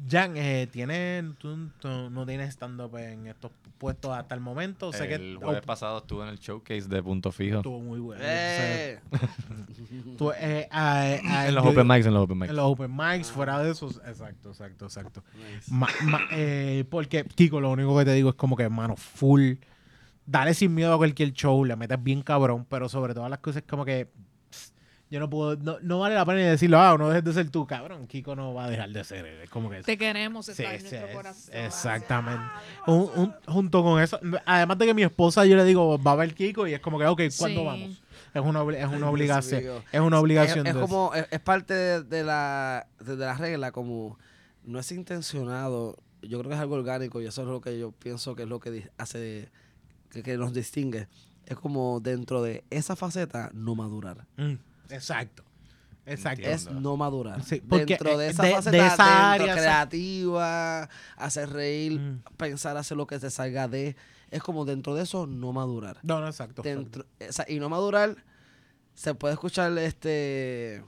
Jan, 0.09 0.36
eh, 0.36 0.69
¿tienes, 0.70 1.24
tú, 1.39 1.69
tú 1.81 1.89
no 2.11 2.24
tienes 2.27 2.51
stand-up 2.51 2.97
en 2.98 3.27
estos 3.27 3.51
puestos 3.78 4.12
hasta 4.16 4.35
el 4.35 4.40
momento? 4.40 4.90
El 4.93 5.09
que 5.09 5.36
jueves 5.40 5.62
oh, 5.62 5.66
pasado 5.66 5.98
estuve 5.98 6.23
en 6.24 6.28
el 6.31 6.39
showcase 6.39 6.89
de 6.89 7.03
Punto 7.03 7.32
Fijo. 7.32 7.59
estuvo 7.59 7.81
muy 7.81 8.01
bueno. 8.01 8.23
¡Eh! 8.24 8.98
Tú, 10.19 10.31
eh, 10.32 10.66
ah, 10.70 11.07
eh, 11.09 11.20
ah, 11.27 11.48
En 11.48 11.55
los 11.55 11.65
yo- 11.65 11.70
open 11.70 11.86
mics, 11.86 12.07
en 12.07 12.15
los 12.15 12.23
open 12.24 12.39
mics. 12.39 12.51
En 12.51 12.57
los 12.57 12.65
open 12.66 12.97
mics, 12.97 13.31
fuera 13.31 13.59
de 13.62 13.70
esos. 13.73 13.97
Exacto, 14.07 14.51
exacto, 14.51 14.85
exacto. 14.86 15.23
Nice. 15.35 15.73
Ma- 15.73 15.89
ma- 16.05 16.20
eh, 16.32 16.85
porque, 16.89 17.24
Kiko, 17.24 17.61
lo 17.61 17.70
único 17.70 17.97
que 17.98 18.05
te 18.05 18.12
digo 18.15 18.31
es 18.31 18.36
como 18.36 18.57
que, 18.57 18.62
hermano, 18.65 18.97
full. 18.97 19.55
Dale 20.24 20.55
sin 20.55 20.74
miedo 20.74 20.93
a 20.93 20.97
cualquier 20.97 21.32
show, 21.32 21.65
le 21.65 21.77
metes 21.77 22.03
bien 22.03 22.23
cabrón, 22.23 22.66
pero 22.69 22.89
sobre 22.89 23.15
todas 23.15 23.31
las 23.31 23.39
cosas 23.40 23.62
como 23.69 23.85
que. 23.85 24.09
Yo 25.08 25.20
no 25.20 25.30
puedo, 25.30 25.54
no, 25.56 25.78
no 25.82 26.00
vale 26.00 26.16
la 26.16 26.24
pena 26.26 26.38
ni 26.38 26.44
decirlo, 26.46 26.80
ah, 26.80 26.96
no 26.98 27.08
dejes 27.08 27.22
de 27.22 27.32
ser 27.32 27.48
tú, 27.50 27.64
cabrón. 27.64 28.08
Kiko 28.08 28.34
no 28.34 28.52
va 28.54 28.64
a 28.64 28.70
dejar 28.70 28.90
de 28.90 29.04
ser 29.04 29.24
él. 29.24 29.40
Es 29.42 29.50
como 29.50 29.70
que. 29.70 29.82
Te 29.82 29.96
queremos, 29.96 30.46
Sí, 30.46 30.50
está 30.52 30.74
en 30.74 30.80
sí, 30.80 30.86
nuestro 30.88 31.06
es- 31.08 31.14
corazón. 31.14 31.54
exactamente. 31.54 32.44
Un- 32.88 33.10
un- 33.14 33.34
junto 33.46 33.82
con 33.84 34.02
eso, 34.02 34.18
además 34.44 34.78
de 34.78 34.86
que 34.86 34.94
mi 34.94 35.02
esposa, 35.04 35.46
yo 35.46 35.56
le 35.56 35.64
digo, 35.64 36.02
va 36.02 36.12
a 36.12 36.16
ver 36.16 36.34
Kiko 36.34 36.66
y 36.66 36.74
es 36.74 36.80
como 36.80 36.98
que, 36.98 37.06
ok, 37.06 37.20
¿cuándo 37.38 37.60
Sí. 37.60 37.66
vamos? 37.66 38.02
Es 38.34 38.42
una, 38.42 38.60
es 38.76 38.86
una 38.92 39.08
obligación. 39.08 39.62
Es 39.92 40.00
una 40.00 40.18
obligación. 40.20 40.66
Es, 40.66 40.70
es 40.70 40.74
de 40.74 40.80
eso. 40.80 40.88
como, 40.88 41.14
es, 41.14 41.26
es 41.30 41.40
parte 41.40 41.72
de, 41.72 42.02
de 42.02 42.24
la, 42.24 42.86
de, 42.98 43.16
de 43.16 43.24
la 43.24 43.34
regla, 43.34 43.70
como 43.72 44.18
no 44.64 44.78
es 44.80 44.90
intencionado. 44.92 45.96
Yo 46.22 46.38
creo 46.40 46.48
que 46.50 46.54
es 46.56 46.60
algo 46.60 46.74
orgánico 46.74 47.22
y 47.22 47.26
eso 47.26 47.42
es 47.42 47.48
lo 47.48 47.60
que 47.60 47.78
yo 47.78 47.92
pienso 47.92 48.34
que 48.34 48.42
es 48.42 48.48
lo 48.48 48.58
que 48.58 48.90
hace, 48.98 49.48
que, 50.10 50.22
que 50.24 50.36
nos 50.36 50.52
distingue. 50.52 51.06
Es 51.46 51.56
como 51.56 52.00
dentro 52.00 52.42
de 52.42 52.64
esa 52.70 52.96
faceta, 52.96 53.50
no 53.54 53.76
madurar. 53.76 54.26
Mm, 54.36 54.54
exacto. 54.90 55.42
Exacto. 56.08 56.48
Es 56.48 56.70
no 56.70 56.96
madurar. 56.96 57.42
Sí, 57.42 57.60
porque, 57.68 57.84
dentro 57.96 58.16
de 58.16 58.26
eh, 58.28 58.30
esa 58.30 58.42
de- 58.44 58.70
de 58.70 58.86
esa 58.86 59.32
área, 59.32 59.54
creativa, 59.56 60.88
hacer 61.16 61.50
reír, 61.50 61.98
Mm. 62.00 62.22
pensar, 62.36 62.76
hacer 62.76 62.96
lo 62.96 63.06
que 63.08 63.18
te 63.18 63.28
salga 63.30 63.66
de. 63.66 63.96
Es 64.30 64.40
como 64.42 64.64
dentro 64.64 64.94
de 64.94 65.02
eso, 65.02 65.26
no 65.26 65.52
madurar. 65.52 65.98
No, 66.02 66.20
no, 66.20 66.28
exacto. 66.28 66.62
dentro, 66.62 67.04
y 67.48 67.58
no 67.58 67.68
madurar, 67.68 68.16
se 68.94 69.14
puede 69.14 69.34
escuchar 69.34 69.76
este, 69.78 70.82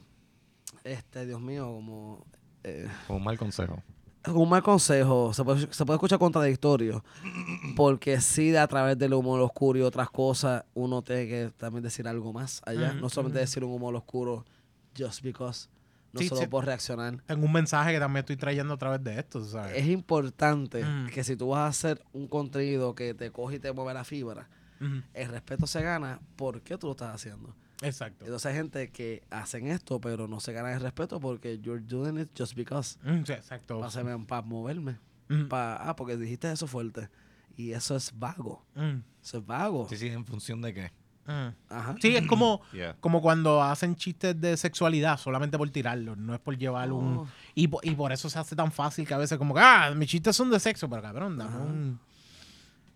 este, 0.85 1.27
Dios 1.27 1.41
mío, 1.41 1.67
como 1.67 2.25
eh, 2.65 2.89
Un 3.09 3.23
mal 3.25 3.39
consejo. 3.39 3.83
Un 4.27 4.49
mal 4.49 4.63
consejo, 4.63 5.33
se 5.33 5.45
puede, 5.45 5.73
se 5.73 5.85
puede 5.85 5.97
escuchar 5.97 6.19
contradictorio, 6.19 7.03
porque 7.77 8.21
sí, 8.21 8.55
a 8.57 8.67
través 8.67 8.99
del 8.99 9.15
humor 9.15 9.41
oscuro 9.41 9.79
y 9.79 9.83
otras 9.83 10.11
cosas, 10.11 10.65
uno 10.75 11.03
tiene 11.03 11.27
que 11.29 11.53
también 11.57 11.83
decir 11.83 12.07
algo 12.09 12.33
más 12.33 12.61
allá, 12.67 12.93
no 12.95 13.09
solamente 13.09 13.39
decir 13.39 13.65
un 13.65 13.73
humor 13.73 13.95
oscuro 13.95 14.45
just 14.97 15.23
because, 15.23 15.69
no 16.13 16.21
Sí, 16.21 16.29
solo 16.29 16.43
sí. 16.43 16.47
por 16.49 16.65
reaccionar. 16.65 17.23
Tengo 17.27 17.45
un 17.47 17.53
mensaje 17.53 17.93
que 17.93 17.99
también 18.01 18.21
estoy 18.21 18.37
trayendo 18.37 18.75
a 18.75 18.79
través 18.79 19.03
de 19.05 19.19
esto, 19.19 19.45
¿sabes? 19.45 19.77
Es 19.77 19.87
importante 19.87 20.85
Mm. 20.85 21.07
que 21.07 21.23
si 21.25 21.37
tú 21.37 21.49
vas 21.49 21.61
a 21.61 21.67
hacer 21.69 22.03
un 22.13 22.27
contenido 22.27 22.95
que 22.95 23.15
te 23.15 23.31
coge 23.31 23.57
y 23.57 23.59
te 23.61 23.73
mueve 23.73 23.95
la 23.95 24.05
fibra, 24.05 24.49
el 25.15 25.29
respeto 25.29 25.67
se 25.67 25.83
gana 25.83 26.21
porque 26.37 26.77
tú 26.79 26.87
lo 26.87 26.93
estás 26.93 27.15
haciendo. 27.15 27.55
Exacto. 27.83 28.25
Entonces 28.25 28.47
hay 28.47 28.57
gente 28.57 28.91
que 28.91 29.23
hacen 29.31 29.69
esto, 29.69 30.01
pero 30.01 30.27
no 30.27 30.41
se 30.41 30.53
ganan 30.53 30.73
el 30.73 30.81
respeto 30.81 31.21
porque 31.21 31.59
you're 31.61 31.81
doing 31.83 32.19
it 32.19 32.29
just 32.37 32.55
because. 32.55 32.99
Mm, 33.05 33.25
sí, 33.25 33.33
exacto. 33.33 33.81
Para 34.27 34.43
moverme. 34.43 34.99
Mm, 35.29 35.47
Pa, 35.49 35.77
ah, 35.77 35.95
porque 35.95 36.17
dijiste 36.17 36.51
eso 36.51 36.67
fuerte. 36.67 37.09
Y 37.57 37.73
eso 37.73 37.97
es 37.97 38.13
vago. 38.19 38.65
mm, 38.75 38.99
Eso 39.23 39.39
es 39.39 39.47
vago. 39.47 39.87
Sí, 39.89 39.97
sí, 39.97 40.09
¿en 40.09 40.25
función 40.25 40.61
de 40.63 40.75
qué? 40.75 40.93
mm. 41.27 41.49
Ajá. 41.69 41.95
Sí, 42.01 42.17
es 42.17 42.27
como, 42.27 42.63
Yeah. 42.73 42.97
como 43.01 43.21
cuando 43.21 43.63
hacen 43.63 43.95
chistes 43.97 44.41
de 44.41 44.57
sexualidad 44.57 45.19
solamente 45.19 45.59
por 45.59 45.69
tirarlo, 45.71 46.17
no 46.17 46.35
es 46.35 46.41
por 46.41 46.57
llevar 46.57 46.91
un... 46.93 47.15
No. 47.15 47.29
Y, 47.55 47.69
y 47.83 47.95
por 47.95 48.13
eso 48.13 48.31
se 48.31 48.39
hace 48.39 48.57
tan 48.57 48.73
fácil 48.73 49.07
que 49.07 49.15
a 49.15 49.19
veces 49.19 49.37
como 49.39 49.55
que, 49.55 49.61
ah, 49.63 49.93
mis 49.95 50.09
chistes 50.09 50.35
son 50.35 50.51
de 50.51 50.59
sexo, 50.59 50.89
pero 50.89 51.03
cabrón, 51.03 51.37
dame 51.37 51.51
Ajá. 51.51 51.59
un... 51.63 52.01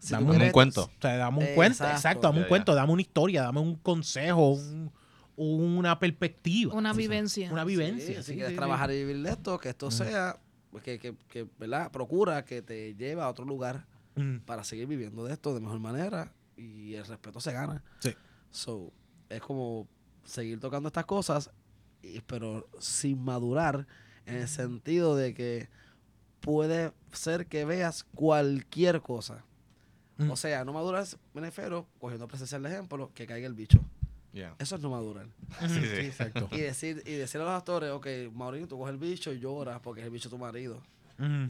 Si 0.02 0.12
dame 0.12 0.26
un 0.26 0.30
quieres- 0.32 0.52
cuento. 0.52 0.82
O 0.84 1.00
sea, 1.00 1.16
dame 1.16 1.38
un 1.38 1.54
cuento, 1.54 1.74
Exacto. 1.84 1.94
exacto, 1.96 2.20
dame 2.22 2.38
un 2.38 2.42
Ya, 2.42 2.46
ya. 2.46 2.48
cuento, 2.48 2.74
dame 2.74 2.92
una 2.92 3.02
historia, 3.02 3.42
dame 3.42 3.60
un 3.60 3.76
consejo, 3.76 4.50
un- 4.52 4.90
una 5.36 5.98
perspectiva. 5.98 6.74
Una 6.74 6.90
O 6.90 6.94
sea, 6.94 6.98
vivencia. 6.98 7.52
Una 7.52 7.62
Sí, 7.62 7.68
vivencia. 7.68 8.16
si 8.22 8.22
sí, 8.22 8.32
quieres 8.34 8.50
sí, 8.50 8.56
trabajar 8.56 8.90
sí. 8.90 8.96
y 8.96 9.04
vivir 9.04 9.22
de 9.22 9.30
esto, 9.30 9.58
que 9.58 9.68
esto 9.70 9.90
sea, 9.90 10.38
pues, 10.70 10.82
que, 10.82 10.98
que, 10.98 11.14
que, 11.28 11.46
¿verdad? 11.58 11.90
Procura 11.92 12.44
que 12.44 12.62
te 12.62 12.94
lleve 12.96 13.22
a 13.22 13.28
otro 13.28 13.44
lugar 13.44 13.86
Mm, 14.14 14.40
para 14.40 14.62
seguir 14.62 14.86
viviendo 14.88 15.24
de 15.24 15.32
esto 15.32 15.54
de 15.54 15.60
mejor 15.60 15.78
manera 15.80 16.34
y 16.56 16.94
el 16.94 17.06
respeto 17.06 17.40
se 17.40 17.50
gana. 17.52 17.82
Sí. 18.00 18.12
So, 18.50 18.92
es 19.30 19.40
como 19.40 19.88
seguir 20.24 20.60
tocando 20.60 20.88
estas 20.88 21.06
cosas, 21.06 21.50
y- 22.02 22.20
pero 22.22 22.68
sin 22.78 23.22
madurar 23.24 23.86
en 24.26 24.34
el 24.36 24.48
sentido 24.48 25.16
de 25.16 25.32
que 25.32 25.70
puede 26.40 26.92
ser 27.12 27.46
que 27.46 27.64
veas 27.64 28.04
cualquier 28.14 29.00
cosa. 29.00 29.44
Mm. 30.26 30.30
O 30.30 30.36
sea, 30.36 30.64
no 30.64 30.72
maduras, 30.72 31.16
me 31.34 31.40
refiero, 31.40 31.86
cogiendo 32.00 32.26
presencial 32.28 32.62
de 32.62 32.70
ejemplo, 32.70 33.10
que 33.14 33.26
caiga 33.26 33.46
el 33.46 33.54
bicho. 33.54 33.80
Yeah. 34.32 34.54
Eso 34.58 34.76
es 34.76 34.80
no 34.82 34.88
madurar. 34.90 35.26
Ujú, 35.26 35.68
Sí, 35.68 35.80
sí, 35.80 35.86
sí. 35.88 36.06
exacto. 36.06 36.48
Y 36.52 36.60
decir, 36.60 37.02
y 37.04 37.12
decirle 37.12 37.46
a 37.46 37.50
los 37.50 37.58
actores, 37.58 37.90
ok, 37.90 38.06
Maureen, 38.32 38.66
tú 38.66 38.78
coges 38.78 38.92
el 38.94 38.98
bicho 38.98 39.32
y 39.32 39.40
lloras 39.40 39.80
porque 39.80 40.00
es 40.00 40.06
el 40.06 40.12
bicho 40.12 40.28
de 40.28 40.36
tu 40.36 40.38
marido. 40.38 40.80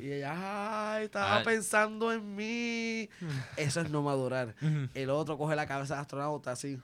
Y 0.01 0.11
ella, 0.13 0.93
ay, 0.97 1.05
estaba 1.05 1.39
Ay. 1.39 1.45
pensando 1.45 2.13
en 2.13 2.35
mí. 2.37 3.09
Eso 3.57 3.81
es 3.81 3.89
no 3.89 4.03
madurar. 4.03 4.55
El 4.93 5.09
otro 5.09 5.39
coge 5.39 5.57
la 5.57 5.67
cabeza 5.67 5.95
de 5.95 6.01
astronauta 6.03 6.51
así. 6.51 6.79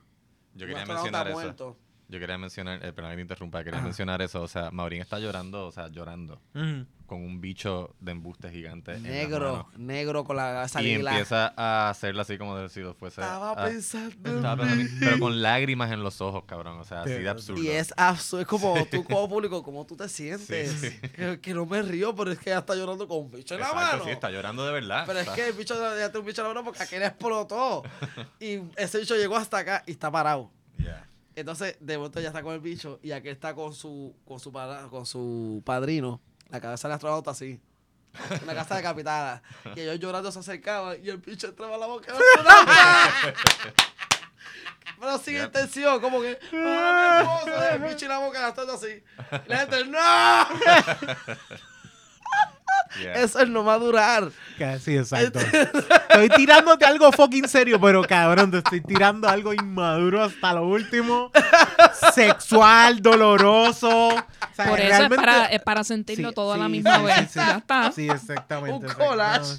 Yo 0.54 0.64
Un 0.64 0.72
quería 0.72 0.78
astronauta 0.82 1.24
mencionar 1.24 1.50
eso. 1.54 1.76
Yo 2.10 2.18
quería 2.18 2.38
mencionar, 2.38 2.82
eh, 2.82 2.92
perdón 2.92 3.10
que 3.10 3.16
te 3.16 3.22
interrumpa, 3.22 3.62
quería 3.62 3.78
Ajá. 3.78 3.84
mencionar 3.86 4.22
eso. 4.22 4.40
O 4.42 4.48
sea, 4.48 4.70
Maurín 4.70 5.02
está 5.02 5.18
llorando, 5.18 5.66
o 5.66 5.72
sea, 5.72 5.88
llorando 5.88 6.40
con 7.06 7.22
un 7.22 7.40
bicho 7.40 7.94
de 8.00 8.12
embuste 8.12 8.50
gigante. 8.50 8.94
en 8.94 9.02
la 9.02 9.08
Negro, 9.10 9.52
mano. 9.52 9.70
negro 9.76 10.24
con 10.24 10.36
la 10.36 10.52
cabeza 10.54 10.82
Y 10.82 10.92
empieza 10.92 11.52
a 11.56 11.90
hacerlo 11.90 12.22
así 12.22 12.36
como 12.38 12.66
si 12.70 12.80
lo 12.80 12.94
fuese. 12.94 13.20
Estaba 13.20 13.50
a- 13.52 13.64
pensando 13.66 14.30
en 14.30 14.36
estaba 14.36 14.56
pensando 14.56 14.82
en 14.94 15.00
pero 15.00 15.18
con 15.18 15.42
lágrimas 15.42 15.90
en 15.92 16.02
los 16.02 16.20
ojos, 16.22 16.44
cabrón. 16.46 16.78
O 16.80 16.84
sea, 16.84 17.02
así 17.02 17.14
Sí, 17.14 17.18
de 17.22 17.28
absurdo. 17.28 17.62
Y 17.62 17.68
es 17.68 17.92
absurdo, 17.96 18.40
es 18.42 18.48
como 18.48 18.86
tú 18.86 19.04
como 19.04 19.28
público, 19.28 19.62
como 19.62 19.84
tú 19.86 19.94
te 19.96 20.08
sientes. 20.08 20.70
Sí, 20.72 20.90
sí. 20.90 21.08
Que, 21.10 21.40
que 21.40 21.52
no 21.54 21.66
me 21.66 21.82
río, 21.82 22.14
pero 22.16 22.32
es 22.32 22.38
que 22.38 22.50
ella 22.50 22.60
está 22.60 22.74
llorando 22.74 23.06
con 23.06 23.18
un 23.18 23.30
bicho 23.30 23.54
en 23.54 23.60
la 23.60 23.66
Exacto, 23.68 23.92
mano. 23.92 24.04
sí, 24.04 24.10
está 24.10 24.30
llorando 24.30 24.64
de 24.66 24.72
verdad. 24.72 25.04
Pero 25.06 25.18
es 25.18 25.24
Está- 25.26 25.34
que 25.36 25.48
el 25.48 25.52
bicho 25.54 25.74
ya 25.74 25.94
tiene 26.10 26.18
un 26.20 26.26
bicho 26.26 26.40
en 26.40 26.48
la 26.48 26.54
mano 26.54 26.64
porque 26.64 26.82
aquel 26.82 27.02
explotó. 27.02 27.82
y 28.40 28.60
ese 28.76 28.98
bicho 28.98 29.14
llegó 29.16 29.36
hasta 29.36 29.58
acá 29.58 29.82
y 29.86 29.90
está 29.92 30.10
parado. 30.10 30.50
Entonces, 31.38 31.76
de 31.80 31.96
momento 31.98 32.20
ya 32.20 32.28
está 32.28 32.42
con 32.42 32.54
el 32.54 32.60
bicho 32.60 32.98
y 33.02 33.12
aquel 33.12 33.32
está 33.32 33.54
con 33.54 33.72
su, 33.72 34.14
con 34.26 34.40
su, 34.40 34.52
para- 34.52 34.88
con 34.88 35.06
su 35.06 35.62
padrino. 35.64 36.20
La 36.50 36.60
cabeza 36.60 36.88
del 36.88 36.94
astronauta 36.96 37.30
así. 37.32 37.60
Una 38.42 38.54
casa 38.54 38.76
decapitada. 38.76 39.42
Y 39.76 39.80
ellos 39.80 40.00
llorando 40.00 40.32
se 40.32 40.38
acercaban 40.40 40.98
y 41.02 41.08
el 41.10 41.18
bicho 41.18 41.46
entraba 41.48 41.74
a 41.76 41.78
la 41.78 41.86
boca 41.86 42.12
del 42.12 42.22
astronauta. 42.22 43.34
Pero 45.00 45.18
sin 45.18 45.34
Yep. 45.34 45.44
intención, 45.44 46.00
como 46.00 46.20
que, 46.20 46.36
¡ah, 46.54 47.22
mi 47.44 47.50
esposo! 47.52 47.64
El 47.70 47.82
bicho 47.82 48.04
y 48.06 48.08
la 48.08 48.18
boca 48.18 48.40
gastando 48.40 48.72
así. 48.72 48.88
Y 49.46 49.48
la 49.48 49.58
gente, 49.58 49.84
¡no! 49.84 49.98
Yeah. 53.02 53.12
Eso 53.22 53.40
es 53.40 53.48
no 53.50 53.62
madurar. 53.62 54.30
Sí, 54.80 54.96
exacto. 54.96 55.38
Estoy 56.08 56.28
tirándote 56.30 56.84
algo 56.84 57.12
fucking 57.12 57.48
serio, 57.48 57.80
pero 57.80 58.02
cabrón, 58.02 58.50
te 58.50 58.58
estoy 58.58 58.80
tirando 58.80 59.28
algo 59.28 59.52
inmaduro 59.52 60.22
hasta 60.24 60.52
lo 60.54 60.66
último. 60.66 61.30
Sexual, 62.14 63.00
doloroso. 63.02 64.08
O 64.08 64.14
sea, 64.54 64.66
Por 64.68 64.80
eso 64.80 64.88
realmente- 64.88 65.14
es 65.14 65.20
para, 65.20 65.44
es 65.46 65.62
para 65.62 65.84
sentirlo 65.84 66.28
Sí, 66.30 66.34
todo 66.34 66.52
a 66.52 66.58
la 66.58 66.68
misma 66.68 66.98
sí, 66.98 67.04
vez. 67.04 67.16
sí, 67.18 67.26
sí. 67.28 67.38
Ya 67.38 67.56
está. 67.58 67.92
Sí, 67.92 68.08
exactamente. 68.08 68.76
Un 68.76 68.82
exactamente. 68.84 69.08
collage. 69.10 69.52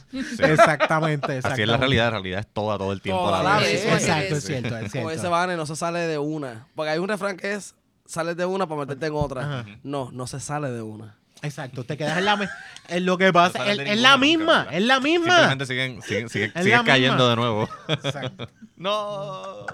Exactamente, 0.54 1.38
exactamente. 1.38 1.48
Así 1.48 1.62
es 1.62 1.68
la 1.68 1.78
realidad, 1.78 2.06
la 2.06 2.10
realidad 2.12 2.40
es 2.42 2.48
toda, 2.48 2.78
todo 2.78 2.92
el 2.92 3.02
tiempo. 3.02 3.24
Toda 3.24 3.44
la 3.44 3.58
vez. 3.60 3.86
Exacto, 3.86 4.36
es 4.36 4.44
cierto, 4.44 4.68
es 4.70 4.74
Como 4.82 4.90
cierto. 4.92 5.10
dice 5.12 5.28
Vane, 5.28 5.56
no 5.56 5.66
se 5.66 5.76
sale 5.76 6.00
de 6.00 6.18
una. 6.18 6.68
Porque 6.76 6.92
hay 6.92 7.00
un 7.00 7.08
refrán 7.08 7.38
que 7.38 7.54
es, 7.54 7.76
sales 8.06 8.36
de 8.36 8.46
una 8.46 8.68
para 8.68 8.82
meterte 8.82 9.06
en 9.06 9.14
otra. 9.16 9.42
Ajá. 9.42 9.66
No, 9.84 10.10
no 10.12 10.28
se 10.28 10.40
sale 10.40 10.70
de 10.72 10.82
una. 10.82 11.16
Exacto, 11.42 11.84
te 11.86 11.96
quedas 11.96 12.18
en 12.18 12.26
la 12.26 12.50
en 12.90 13.06
lo 13.06 13.18
que 13.18 13.32
pasa, 13.32 13.66
es 13.72 14.00
la 14.00 14.18
misma, 14.18 14.68
es 14.72 14.84
la 14.84 15.00
misma. 15.00 15.50
Simplemente 15.50 15.66
siguen, 15.66 16.02
siguen, 16.02 16.30
siguen, 16.30 16.52
cayendo 16.84 17.16
misma. 17.16 17.30
de 17.30 17.36
nuevo. 17.36 17.70
Exacto, 17.88 18.50
no. 18.76 19.66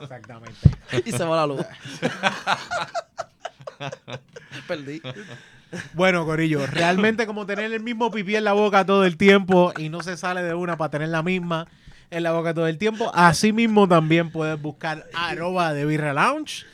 exactamente. 0.00 0.58
Y 1.04 1.12
se 1.12 1.24
va 1.24 1.36
la 1.36 1.46
luz. 1.46 1.64
Perdí. 4.68 5.00
Bueno, 5.94 6.24
Corillo, 6.24 6.66
realmente 6.66 7.26
como 7.26 7.46
tener 7.46 7.72
el 7.72 7.82
mismo 7.82 8.10
pipí 8.10 8.36
en 8.36 8.44
la 8.44 8.52
boca 8.52 8.84
todo 8.84 9.04
el 9.04 9.16
tiempo 9.16 9.72
y 9.76 9.88
no 9.88 10.02
se 10.02 10.16
sale 10.16 10.42
de 10.42 10.54
una 10.54 10.76
para 10.76 10.90
tener 10.90 11.08
la 11.08 11.22
misma 11.22 11.66
en 12.10 12.22
la 12.22 12.32
boca 12.32 12.54
todo 12.54 12.68
el 12.68 12.78
tiempo, 12.78 13.10
así 13.14 13.52
mismo 13.52 13.88
también 13.88 14.30
puedes 14.30 14.60
buscar 14.60 15.06
arroba 15.14 15.72
de 15.72 15.84
Birra 15.86 16.12
Lounge, 16.12 16.64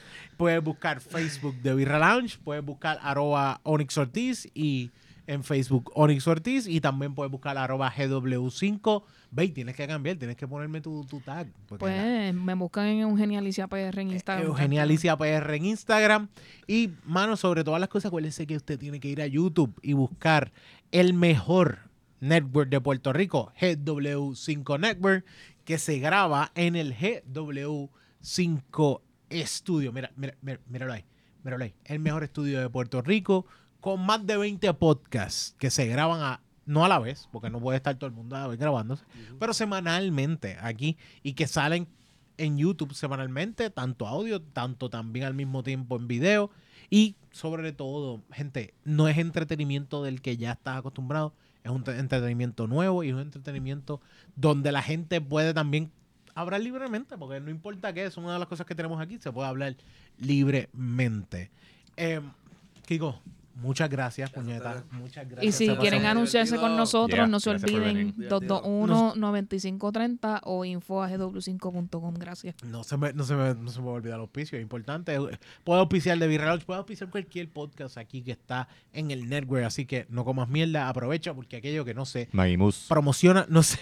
puedes 0.42 0.64
buscar 0.64 1.00
Facebook 1.00 1.54
de 1.62 1.72
Birra 1.74 1.98
Lounge, 2.00 2.36
puedes 2.42 2.64
buscar 2.64 2.98
arroba 3.00 3.60
Onyx 3.62 3.96
Ortiz 3.96 4.48
y 4.54 4.90
en 5.28 5.44
Facebook 5.44 5.92
Onyx 5.94 6.26
Ortiz 6.26 6.66
y 6.66 6.80
también 6.80 7.14
puedes 7.14 7.30
buscar 7.30 7.56
arroba 7.56 7.92
GW5. 7.92 9.04
Ve, 9.30 9.46
tienes 9.48 9.76
que 9.76 9.86
cambiar, 9.86 10.16
tienes 10.16 10.36
que 10.36 10.48
ponerme 10.48 10.80
tu, 10.80 11.04
tu 11.08 11.20
tag. 11.20 11.46
la- 11.70 11.78
Pues 11.78 12.34
me 12.34 12.54
buscan 12.54 12.86
en 12.86 13.00
Eugenia 13.02 13.38
Alicia 13.38 13.68
PR 13.68 14.00
en 14.00 14.10
Instagram. 14.10 14.46
Eugenia 14.48 14.82
Alicia 14.82 15.16
PR 15.16 15.54
en 15.56 15.64
Instagram. 15.66 16.28
Y, 16.66 16.90
mano, 17.04 17.36
sobre 17.36 17.62
todas 17.62 17.78
las 17.80 17.88
cosas, 17.88 18.08
acuérdense 18.08 18.44
que 18.48 18.56
usted 18.56 18.80
tiene 18.80 18.98
que 18.98 19.06
ir 19.08 19.22
a 19.22 19.26
YouTube 19.28 19.72
y 19.80 19.92
buscar 19.92 20.50
el 20.90 21.14
mejor 21.14 21.78
network 22.18 22.68
de 22.68 22.80
Puerto 22.80 23.12
Rico, 23.12 23.52
GW5 23.60 24.80
Network, 24.80 25.24
que 25.64 25.78
se 25.78 26.00
graba 26.00 26.50
en 26.56 26.74
el 26.74 26.96
GW5 26.96 29.00
Studio. 29.46 29.92
Mira, 29.92 30.10
mira, 30.16 30.34
mira, 30.42 30.60
míralo 30.66 30.92
ahí. 30.92 31.04
Míralo 31.44 31.64
ahí. 31.64 31.74
El 31.84 31.98
mejor 31.98 32.22
estudio 32.24 32.60
de 32.60 32.68
Puerto 32.68 33.02
Rico, 33.02 33.46
con 33.80 34.04
más 34.04 34.24
de 34.26 34.36
20 34.36 34.72
podcasts 34.74 35.54
que 35.58 35.70
se 35.70 35.86
graban 35.86 36.20
a. 36.20 36.40
No 36.64 36.84
a 36.84 36.88
la 36.88 37.00
vez, 37.00 37.28
porque 37.32 37.50
no 37.50 37.58
puede 37.58 37.76
estar 37.78 37.96
todo 37.96 38.06
el 38.06 38.14
mundo 38.14 38.36
a 38.36 38.40
la 38.42 38.46
vez 38.46 38.56
grabándose, 38.56 39.04
pero 39.40 39.52
semanalmente 39.52 40.56
aquí 40.60 40.96
y 41.24 41.32
que 41.32 41.48
salen 41.48 41.88
en 42.38 42.56
YouTube 42.56 42.94
semanalmente, 42.94 43.68
tanto 43.68 44.06
audio, 44.06 44.40
tanto 44.40 44.88
también 44.88 45.26
al 45.26 45.34
mismo 45.34 45.64
tiempo 45.64 45.96
en 45.96 46.06
video. 46.06 46.50
Y 46.88 47.16
sobre 47.32 47.72
todo, 47.72 48.22
gente, 48.30 48.74
no 48.84 49.08
es 49.08 49.18
entretenimiento 49.18 50.04
del 50.04 50.22
que 50.22 50.36
ya 50.36 50.52
estás 50.52 50.76
acostumbrado, 50.78 51.34
es 51.64 51.70
un 51.72 51.82
te- 51.82 51.98
entretenimiento 51.98 52.68
nuevo 52.68 53.02
y 53.02 53.08
es 53.08 53.14
un 53.14 53.20
entretenimiento 53.22 54.00
donde 54.36 54.70
la 54.70 54.82
gente 54.82 55.20
puede 55.20 55.54
también 55.54 55.90
hablar 56.34 56.60
libremente, 56.60 57.16
porque 57.18 57.40
no 57.40 57.50
importa 57.50 57.92
qué, 57.92 58.04
es 58.04 58.16
una 58.16 58.34
de 58.34 58.38
las 58.38 58.48
cosas 58.48 58.66
que 58.66 58.74
tenemos 58.74 59.00
aquí, 59.00 59.18
se 59.18 59.32
puede 59.32 59.48
hablar 59.48 59.76
libremente. 60.18 61.50
Eh, 61.96 62.20
Kiko, 62.86 63.20
muchas 63.54 63.88
gracias, 63.90 64.30
puñeta. 64.30 64.84
Muchas 64.90 65.28
gracias. 65.28 65.44
Y 65.44 65.56
si 65.56 65.66
Se 65.66 65.76
quieren 65.76 66.06
anunciarse 66.06 66.56
con 66.56 66.76
nosotros, 66.76 67.16
Yeah, 67.16 67.26
no 67.26 67.38
se 67.40 67.50
olviden 67.50 67.82
venir. 67.82 68.14
Divertido. 68.14 68.62
221-9530 68.62 70.40
o 70.44 70.64
info 70.64 71.02
a 71.02 71.10
gw5.com. 71.10 72.14
Gracias. 72.14 72.54
No 72.64 72.82
se, 72.84 72.96
me, 72.96 73.12
no, 73.12 73.24
se 73.24 73.34
me, 73.34 73.54
no 73.54 73.70
se 73.70 73.80
me 73.80 73.86
va 73.86 73.92
a 73.92 73.94
olvidar 73.96 74.16
el 74.16 74.22
auspicio, 74.22 74.58
es 74.58 74.62
importante. 74.62 75.16
Puedo 75.64 75.80
auspiciar 75.80 76.18
de 76.18 76.26
Virreal, 76.26 76.60
puedo 76.60 76.78
auspiciar 76.78 77.10
cualquier 77.10 77.48
podcast 77.50 77.98
aquí 77.98 78.22
que 78.22 78.32
está 78.32 78.68
en 78.92 79.10
el 79.10 79.28
network, 79.28 79.64
así 79.64 79.84
que 79.86 80.06
no 80.08 80.24
comas 80.24 80.48
mierda, 80.48 80.88
aprovecha 80.88 81.34
porque 81.34 81.56
aquello 81.56 81.84
que 81.84 81.94
no 81.94 82.04
se 82.06 82.28
Magimus. 82.32 82.86
promociona, 82.88 83.46
no 83.48 83.60
Maggie 83.62 83.78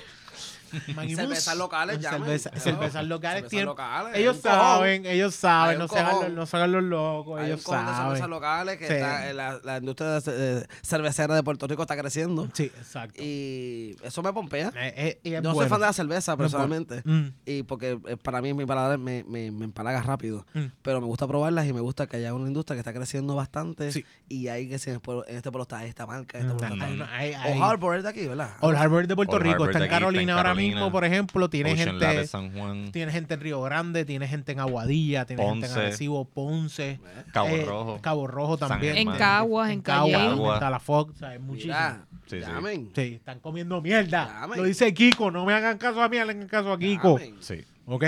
Cervezas 1.16 1.56
locales. 1.56 2.00
Cerveza- 2.00 2.50
Claro. 2.50 2.64
cervezas 2.64 3.04
locales 3.06 3.34
Cervezas 3.36 3.50
tienen- 3.50 3.66
locales, 3.66 4.16
Ellos 4.16 4.40
saben, 4.40 5.06
ellos 5.06 5.34
saben, 5.34 5.78
no 5.78 5.88
se, 5.88 5.98
hagan 5.98 6.34
no 6.34 6.46
se 6.46 6.56
hagan 6.56 6.72
los 6.72 6.82
locos, 6.84 7.38
Hay 7.38 7.44
un 7.46 7.46
ellos 7.52 7.64
de 7.64 7.70
cervezas 7.70 7.96
saben. 7.96 8.30
locales 8.30 8.78
que 8.78 8.86
Sí. 8.86 8.92
está, 8.94 9.32
la, 9.32 9.60
la 9.62 9.76
industria 9.78 10.20
de- 10.20 10.66
cervecera 10.82 11.34
de 11.34 11.42
Puerto 11.42 11.66
Rico 11.66 11.82
está 11.82 11.96
creciendo. 11.96 12.48
Sí, 12.52 12.64
exacto. 12.64 13.20
Y 13.22 13.96
eso 14.02 14.22
me 14.22 14.32
pompea. 14.32 14.72
Eh, 14.76 15.20
eh, 15.24 15.40
no 15.42 15.54
soy 15.54 15.68
fan 15.68 15.80
de 15.80 15.86
la 15.86 15.92
cerveza 15.92 16.32
No 16.32 16.38
personalmente. 16.38 17.02
Mm, 17.04 17.28
Y 17.46 17.62
porque 17.64 17.98
eh, 18.06 18.16
para 18.16 18.40
mí 18.42 18.52
mi 18.54 18.66
paladar 18.66 18.98
me, 18.98 19.24
me, 19.24 19.50
me 19.50 19.64
empalaga 19.64 20.02
rápido. 20.02 20.46
mm. 20.54 20.64
Pero 20.82 21.00
me 21.00 21.06
gusta 21.06 21.26
probarlas 21.26 21.66
y 21.66 21.72
me 21.72 21.80
gusta 21.80 22.06
que 22.06 22.16
haya 22.16 22.34
una 22.34 22.46
industria 22.48 22.74
que 22.76 22.80
está 22.80 22.92
creciendo 22.92 23.34
bastante. 23.34 23.92
Sí. 23.92 24.04
Y 24.28 24.48
hay 24.48 24.68
que 24.68 24.78
si 24.78 24.90
en, 24.90 24.96
el 24.96 25.00
pueblo- 25.00 25.24
en 25.26 25.36
este 25.36 25.50
pueblo 25.50 25.62
está 25.62 25.84
esta 25.84 26.06
marca, 26.06 26.38
Mm, 26.38 26.42
hay 26.62 26.90
esta. 26.90 27.16
hay- 27.16 27.32
hay- 27.34 27.58
O 27.58 27.64
Harbor 27.64 27.96
es 27.96 28.02
de 28.02 28.08
aquí, 28.08 28.26
¿verdad? 28.26 28.50
Old 28.60 28.76
Harbor 28.76 29.06
de 29.06 29.16
Puerto 29.16 29.36
Old 29.36 29.42
Rico, 29.42 29.54
Harbor 29.54 29.68
está 29.70 29.78
en 29.78 29.84
en 29.84 29.90
Carolina 29.90 30.32
ahora 30.34 30.42
Carolina. 30.50 30.59
Mismo, 30.60 30.90
por 30.92 31.04
ejemplo, 31.04 31.50
tiene 31.50 31.72
Ocean 31.72 31.98
Lab 31.98 32.10
de 32.10 32.14
gente, 32.16 32.26
San 32.26 32.52
Juan, 32.52 32.92
tiene 32.92 33.12
gente 33.12 33.34
en 33.34 33.40
Río 33.40 33.62
Grande, 33.62 34.04
tiene 34.04 34.28
gente 34.28 34.52
en 34.52 34.60
Aguadilla, 34.60 35.24
tiene 35.24 35.44
gente 35.44 35.66
en. 35.66 35.72
Arecibo, 35.72 36.24
Ponce, 36.24 37.00
Cabo 37.32 37.48
eh, 37.48 37.64
Rojo. 37.64 37.98
Cabo 38.00 38.26
Rojo 38.26 38.56
también. 38.56 38.96
En 38.96 39.10
Caguas, 39.12 39.70
en 39.70 39.80
Caguas, 39.82 40.38
en 40.38 40.60
Talafox, 40.60 41.14
o 41.14 41.18
sea, 41.18 41.28
hay 41.30 41.38
muchísimo. 41.38 41.74
Mira, 41.74 42.06
Sí, 42.26 42.36
sí. 42.36 42.46
llamen. 42.46 42.90
Sí, 42.94 43.14
están 43.14 43.40
comiendo 43.40 43.80
mierda. 43.82 44.40
Llamen. 44.40 44.58
Lo 44.58 44.64
dice 44.64 44.94
Kiko, 44.94 45.32
no 45.32 45.44
me 45.44 45.52
hagan 45.52 45.78
caso 45.78 46.00
a 46.00 46.08
mí, 46.08 46.16
hagan 46.16 46.46
caso 46.46 46.72
a 46.72 46.78
Kiko. 46.78 47.18
Llamen. 47.18 47.36
Sí. 47.40 47.64
¿Ok? 47.86 48.04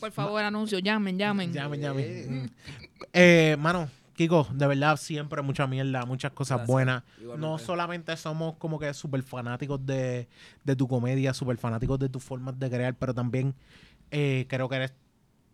Por 0.00 0.12
favor, 0.12 0.42
anuncio, 0.42 0.78
llamen, 0.78 1.18
llamen. 1.18 1.52
Llamen, 1.52 1.80
llamen. 1.80 2.42
Mm. 2.44 2.50
Eh, 3.12 3.56
mano, 3.58 3.88
Kiko, 4.16 4.48
de 4.50 4.66
verdad 4.66 4.96
siempre 4.96 5.42
mucha 5.42 5.66
mierda, 5.66 6.04
muchas 6.06 6.32
cosas 6.32 6.58
Gracias. 6.58 6.72
buenas. 6.72 7.02
Igualmente. 7.20 7.46
No 7.46 7.58
solamente 7.58 8.16
somos 8.16 8.56
como 8.56 8.78
que 8.78 8.92
súper 8.94 9.22
fanáticos 9.22 9.84
de, 9.84 10.28
de 10.64 10.76
tu 10.76 10.88
comedia, 10.88 11.34
súper 11.34 11.58
fanáticos 11.58 11.98
de 11.98 12.08
tus 12.08 12.24
formas 12.24 12.58
de 12.58 12.70
crear, 12.70 12.94
pero 12.94 13.12
también 13.12 13.54
eh, 14.10 14.46
creo 14.48 14.68
que 14.68 14.76
eres 14.76 14.94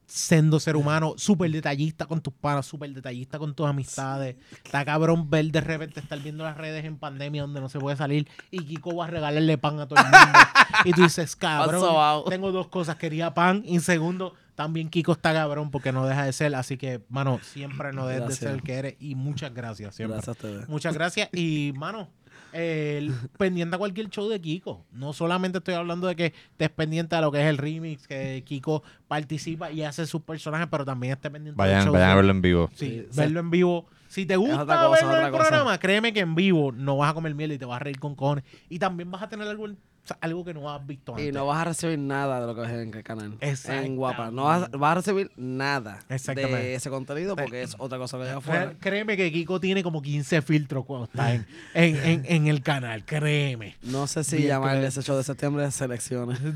sendo 0.06 0.60
ser 0.60 0.76
humano, 0.76 1.14
súper 1.16 1.50
detallista 1.50 2.06
con 2.06 2.20
tus 2.20 2.34
panas, 2.34 2.66
súper 2.66 2.92
detallista 2.92 3.38
con 3.38 3.54
tus 3.54 3.66
amistades. 3.66 4.36
Está 4.64 4.84
cabrón 4.84 5.30
ver 5.30 5.50
de 5.50 5.60
repente 5.60 6.00
estar 6.00 6.18
viendo 6.20 6.44
las 6.44 6.56
redes 6.56 6.84
en 6.84 6.98
pandemia 6.98 7.42
donde 7.42 7.60
no 7.60 7.68
se 7.68 7.78
puede 7.78 7.96
salir 7.96 8.28
y 8.50 8.64
Kiko 8.64 8.94
va 8.94 9.06
a 9.06 9.08
regalarle 9.08 9.58
pan 9.58 9.80
a 9.80 9.88
todo 9.88 9.98
el 10.00 10.04
mundo. 10.04 10.38
y 10.84 10.92
tú 10.92 11.02
dices, 11.02 11.34
cabrón, 11.34 12.24
tengo 12.28 12.52
dos 12.52 12.68
cosas, 12.68 12.96
quería 12.96 13.32
pan 13.34 13.62
y 13.64 13.80
segundo, 13.80 14.34
también 14.54 14.88
Kiko 14.90 15.12
está 15.12 15.32
cabrón 15.32 15.70
porque 15.70 15.92
no 15.92 16.06
deja 16.06 16.24
de 16.24 16.32
ser, 16.32 16.54
así 16.54 16.76
que, 16.76 17.00
mano, 17.08 17.40
siempre 17.42 17.92
no 17.92 18.06
dejes 18.06 18.28
de 18.28 18.34
ser 18.34 18.50
el 18.50 18.62
que 18.62 18.74
eres 18.74 18.96
y 19.00 19.14
muchas 19.14 19.52
gracias, 19.54 19.94
siempre. 19.94 20.16
Gracias 20.16 20.28
a 20.28 20.32
ustedes. 20.32 20.68
Muchas 20.68 20.94
gracias. 20.94 21.28
Y, 21.32 21.72
mano, 21.76 22.08
el- 22.52 23.12
pendiente 23.38 23.76
a 23.76 23.78
cualquier 23.78 24.08
show 24.10 24.28
de 24.28 24.40
Kiko. 24.40 24.84
No 24.92 25.12
solamente 25.12 25.58
estoy 25.58 25.74
hablando 25.74 26.06
de 26.06 26.16
que 26.16 26.26
estés 26.26 26.70
pendiente 26.70 27.16
a 27.16 27.20
lo 27.20 27.32
que 27.32 27.40
es 27.40 27.46
el 27.46 27.56
remix, 27.58 28.06
que 28.06 28.42
Kiko 28.44 28.82
participa 29.08 29.70
y 29.70 29.82
hace 29.82 30.06
sus 30.06 30.22
personajes, 30.22 30.68
pero 30.70 30.84
también 30.84 31.14
esté 31.14 31.30
pendiente 31.30 31.60
del 31.60 31.68
Vayan, 31.70 31.84
show. 31.84 31.92
vayan 31.94 32.10
a 32.10 32.14
verlo 32.14 32.30
en 32.32 32.42
vivo. 32.42 32.70
Sí, 32.74 33.06
Sí, 33.10 33.16
verlo 33.16 33.40
en 33.40 33.50
vivo. 33.50 33.86
Si 34.08 34.26
te 34.26 34.36
gusta 34.36 34.66
cosa, 34.66 34.90
verlo 34.90 35.18
en 35.20 35.24
el 35.26 35.30
cosa. 35.32 35.44
programa, 35.44 35.78
créeme 35.78 36.12
que 36.12 36.20
en 36.20 36.34
vivo 36.34 36.70
no 36.72 36.98
vas 36.98 37.10
a 37.10 37.14
comer 37.14 37.34
miel 37.34 37.52
y 37.52 37.58
te 37.58 37.64
vas 37.64 37.76
a 37.76 37.84
reír 37.84 37.98
con 37.98 38.14
cojones. 38.14 38.44
Y 38.68 38.78
también 38.78 39.10
vas 39.10 39.22
a 39.22 39.28
tener 39.30 39.48
algo, 39.48 39.66
o 40.04 40.06
sea, 40.08 40.18
algo 40.20 40.44
que 40.44 40.52
no 40.52 40.68
has 40.68 40.84
visto 40.84 41.12
antes. 41.12 41.28
Y 41.28 41.32
no 41.32 41.46
vas 41.46 41.58
a 41.60 41.64
recibir 41.64 41.96
nada 41.98 42.40
de 42.40 42.46
lo 42.48 42.54
que 42.56 42.60
ves 42.62 42.70
en 42.70 42.92
el 42.92 43.02
canal. 43.04 43.34
Exactamente. 43.40 43.86
En 43.86 43.96
Guapa. 43.96 44.30
No 44.32 44.44
vas, 44.44 44.68
vas 44.72 44.90
a 44.92 44.94
recibir 44.96 45.30
nada 45.36 46.00
de 46.08 46.74
ese 46.74 46.90
contenido 46.90 47.36
porque 47.36 47.62
es 47.62 47.76
otra 47.78 47.98
cosa 47.98 48.16
que 48.18 48.24
hay 48.24 48.30
Re- 48.30 48.36
afuera. 48.36 48.74
Créeme 48.80 49.16
que 49.16 49.30
Kiko 49.30 49.60
tiene 49.60 49.82
como 49.84 50.02
15 50.02 50.42
filtros 50.42 50.84
cuando 50.84 51.04
está 51.04 51.34
en, 51.34 51.46
en, 51.74 51.96
en- 52.04 52.24
en 52.26 52.46
el 52.48 52.62
canal, 52.62 53.04
créeme. 53.04 53.76
No 53.82 54.06
sé 54.08 54.24
si 54.24 54.36
Bien, 54.38 54.48
llamarle 54.48 54.86
ese 54.88 55.02
show 55.02 55.16
de 55.16 55.22
septiembre 55.22 55.70
selecciones. 55.70 56.40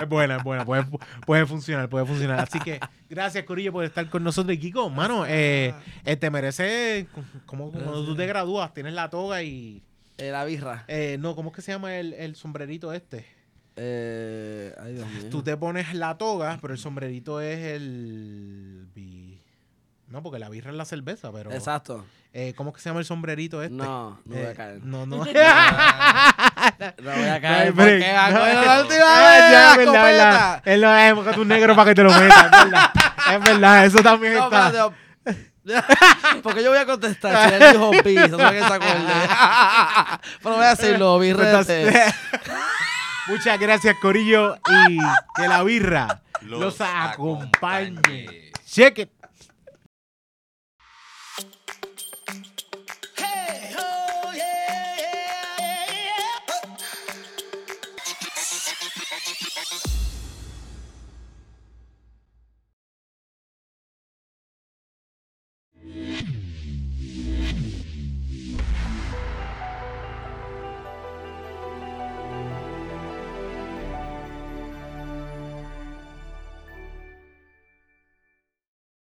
es 0.00 0.08
buena, 0.08 0.36
es 0.36 0.42
buena, 0.44 0.64
puede, 0.64 0.84
puede 1.26 1.46
funcionar, 1.46 1.88
puede 1.88 2.06
funcionar. 2.06 2.40
Así 2.40 2.58
que 2.60 2.80
gracias, 3.08 3.44
Corillo, 3.44 3.72
por 3.72 3.84
estar 3.84 4.08
con 4.08 4.24
nosotros. 4.24 4.56
Kiko, 4.56 4.88
mano, 4.90 5.24
eh, 5.26 5.74
eh, 6.04 6.16
te 6.16 6.30
merece, 6.30 7.06
como 7.46 7.70
cuando 7.70 8.04
tú 8.04 8.14
te 8.16 8.26
gradúas, 8.26 8.72
tienes 8.74 8.92
la 8.94 9.10
toga 9.10 9.42
y... 9.42 9.82
Eh, 10.22 10.30
la 10.30 10.44
birra. 10.44 10.84
eh, 10.88 11.16
no, 11.18 11.34
¿cómo 11.34 11.50
es 11.50 11.56
que 11.56 11.62
se 11.62 11.72
llama 11.72 11.96
el, 11.96 12.12
el 12.14 12.36
sombrerito 12.36 12.92
este? 12.92 13.26
Eh, 13.74 14.72
ay, 14.80 14.92
Dios 14.94 15.08
mío. 15.08 15.30
Tú 15.30 15.42
te 15.42 15.56
pones 15.56 15.94
la 15.94 16.16
toga, 16.16 16.58
pero 16.60 16.74
el 16.74 16.78
sombrerito 16.78 17.40
es 17.40 17.58
el... 17.58 18.86
bi- 18.94 19.40
No, 20.08 20.22
porque 20.22 20.38
la 20.38 20.48
birra 20.48 20.70
es 20.70 20.76
la 20.76 20.84
cerveza, 20.84 21.32
pero... 21.32 21.50
Exacto. 21.52 22.04
Eh, 22.34 22.54
¿Cómo 22.56 22.70
es 22.70 22.76
que 22.76 22.82
se 22.82 22.88
llama 22.90 23.00
el 23.00 23.04
sombrerito 23.06 23.62
este? 23.62 23.74
No, 23.74 24.20
no 24.24 24.34
voy 24.36 24.44
Eh, 24.44 24.48
a 24.48 24.54
caer. 24.54 24.84
No, 24.84 25.06
no. 25.06 25.16
No 25.16 25.24
voy 25.24 25.34
a 25.36 26.92
No 27.02 27.10
hay 27.10 27.40
caer 27.40 27.72
break. 27.72 27.74
porque 27.74 27.98
me 27.98 28.16
acuerdo 28.16 28.54
No. 28.54 28.64
la 28.64 28.80
última 28.80 29.04
Ah, 29.06 29.30
vez. 29.32 29.50
ya, 29.50 29.50
la 29.50 29.70
es 29.72 29.76
verdad, 29.78 29.94
es 30.10 30.16
verdad. 30.16 30.54
escopeta. 30.54 30.62
Es 30.72 30.78
lo 30.80 30.96
es, 30.96 31.14
busca 31.14 31.32
tu 31.32 31.44
negro 31.44 31.74
para 31.76 31.88
que 31.90 31.94
te 31.94 32.02
lo 32.04 32.10
metas, 32.12 32.44
es 32.44 32.50
verdad. 32.50 32.90
Es 33.34 33.40
verdad, 33.44 33.84
eso 33.86 33.98
también 34.02 34.34
No, 34.34 34.44
está. 34.44 34.70
no. 34.72 34.94
Porque 36.42 36.62
yo 36.62 36.70
voy 36.70 36.78
a 36.78 36.86
contestar 36.86 37.48
si 37.48 37.54
él 37.54 37.72
dijo 37.72 37.90
bis, 38.04 38.30
no 38.30 38.38
sé 38.38 38.50
que 38.54 38.58
se 38.58 38.64
acuerde. 38.64 39.12
Pero 40.42 40.54
voy 40.56 40.64
a 40.64 40.74
decirlo, 40.74 41.18
birrete. 41.20 42.12
Muchas 43.28 43.58
gracias, 43.60 43.96
Corillo, 44.02 44.56
y 44.88 44.98
que 45.36 45.48
la 45.48 45.62
birra 45.62 46.22
Los 46.40 46.60
los 46.60 46.80
acompañe. 46.80 47.94
acompañe. 48.00 48.52
Check 48.66 48.98
it. 48.98 49.10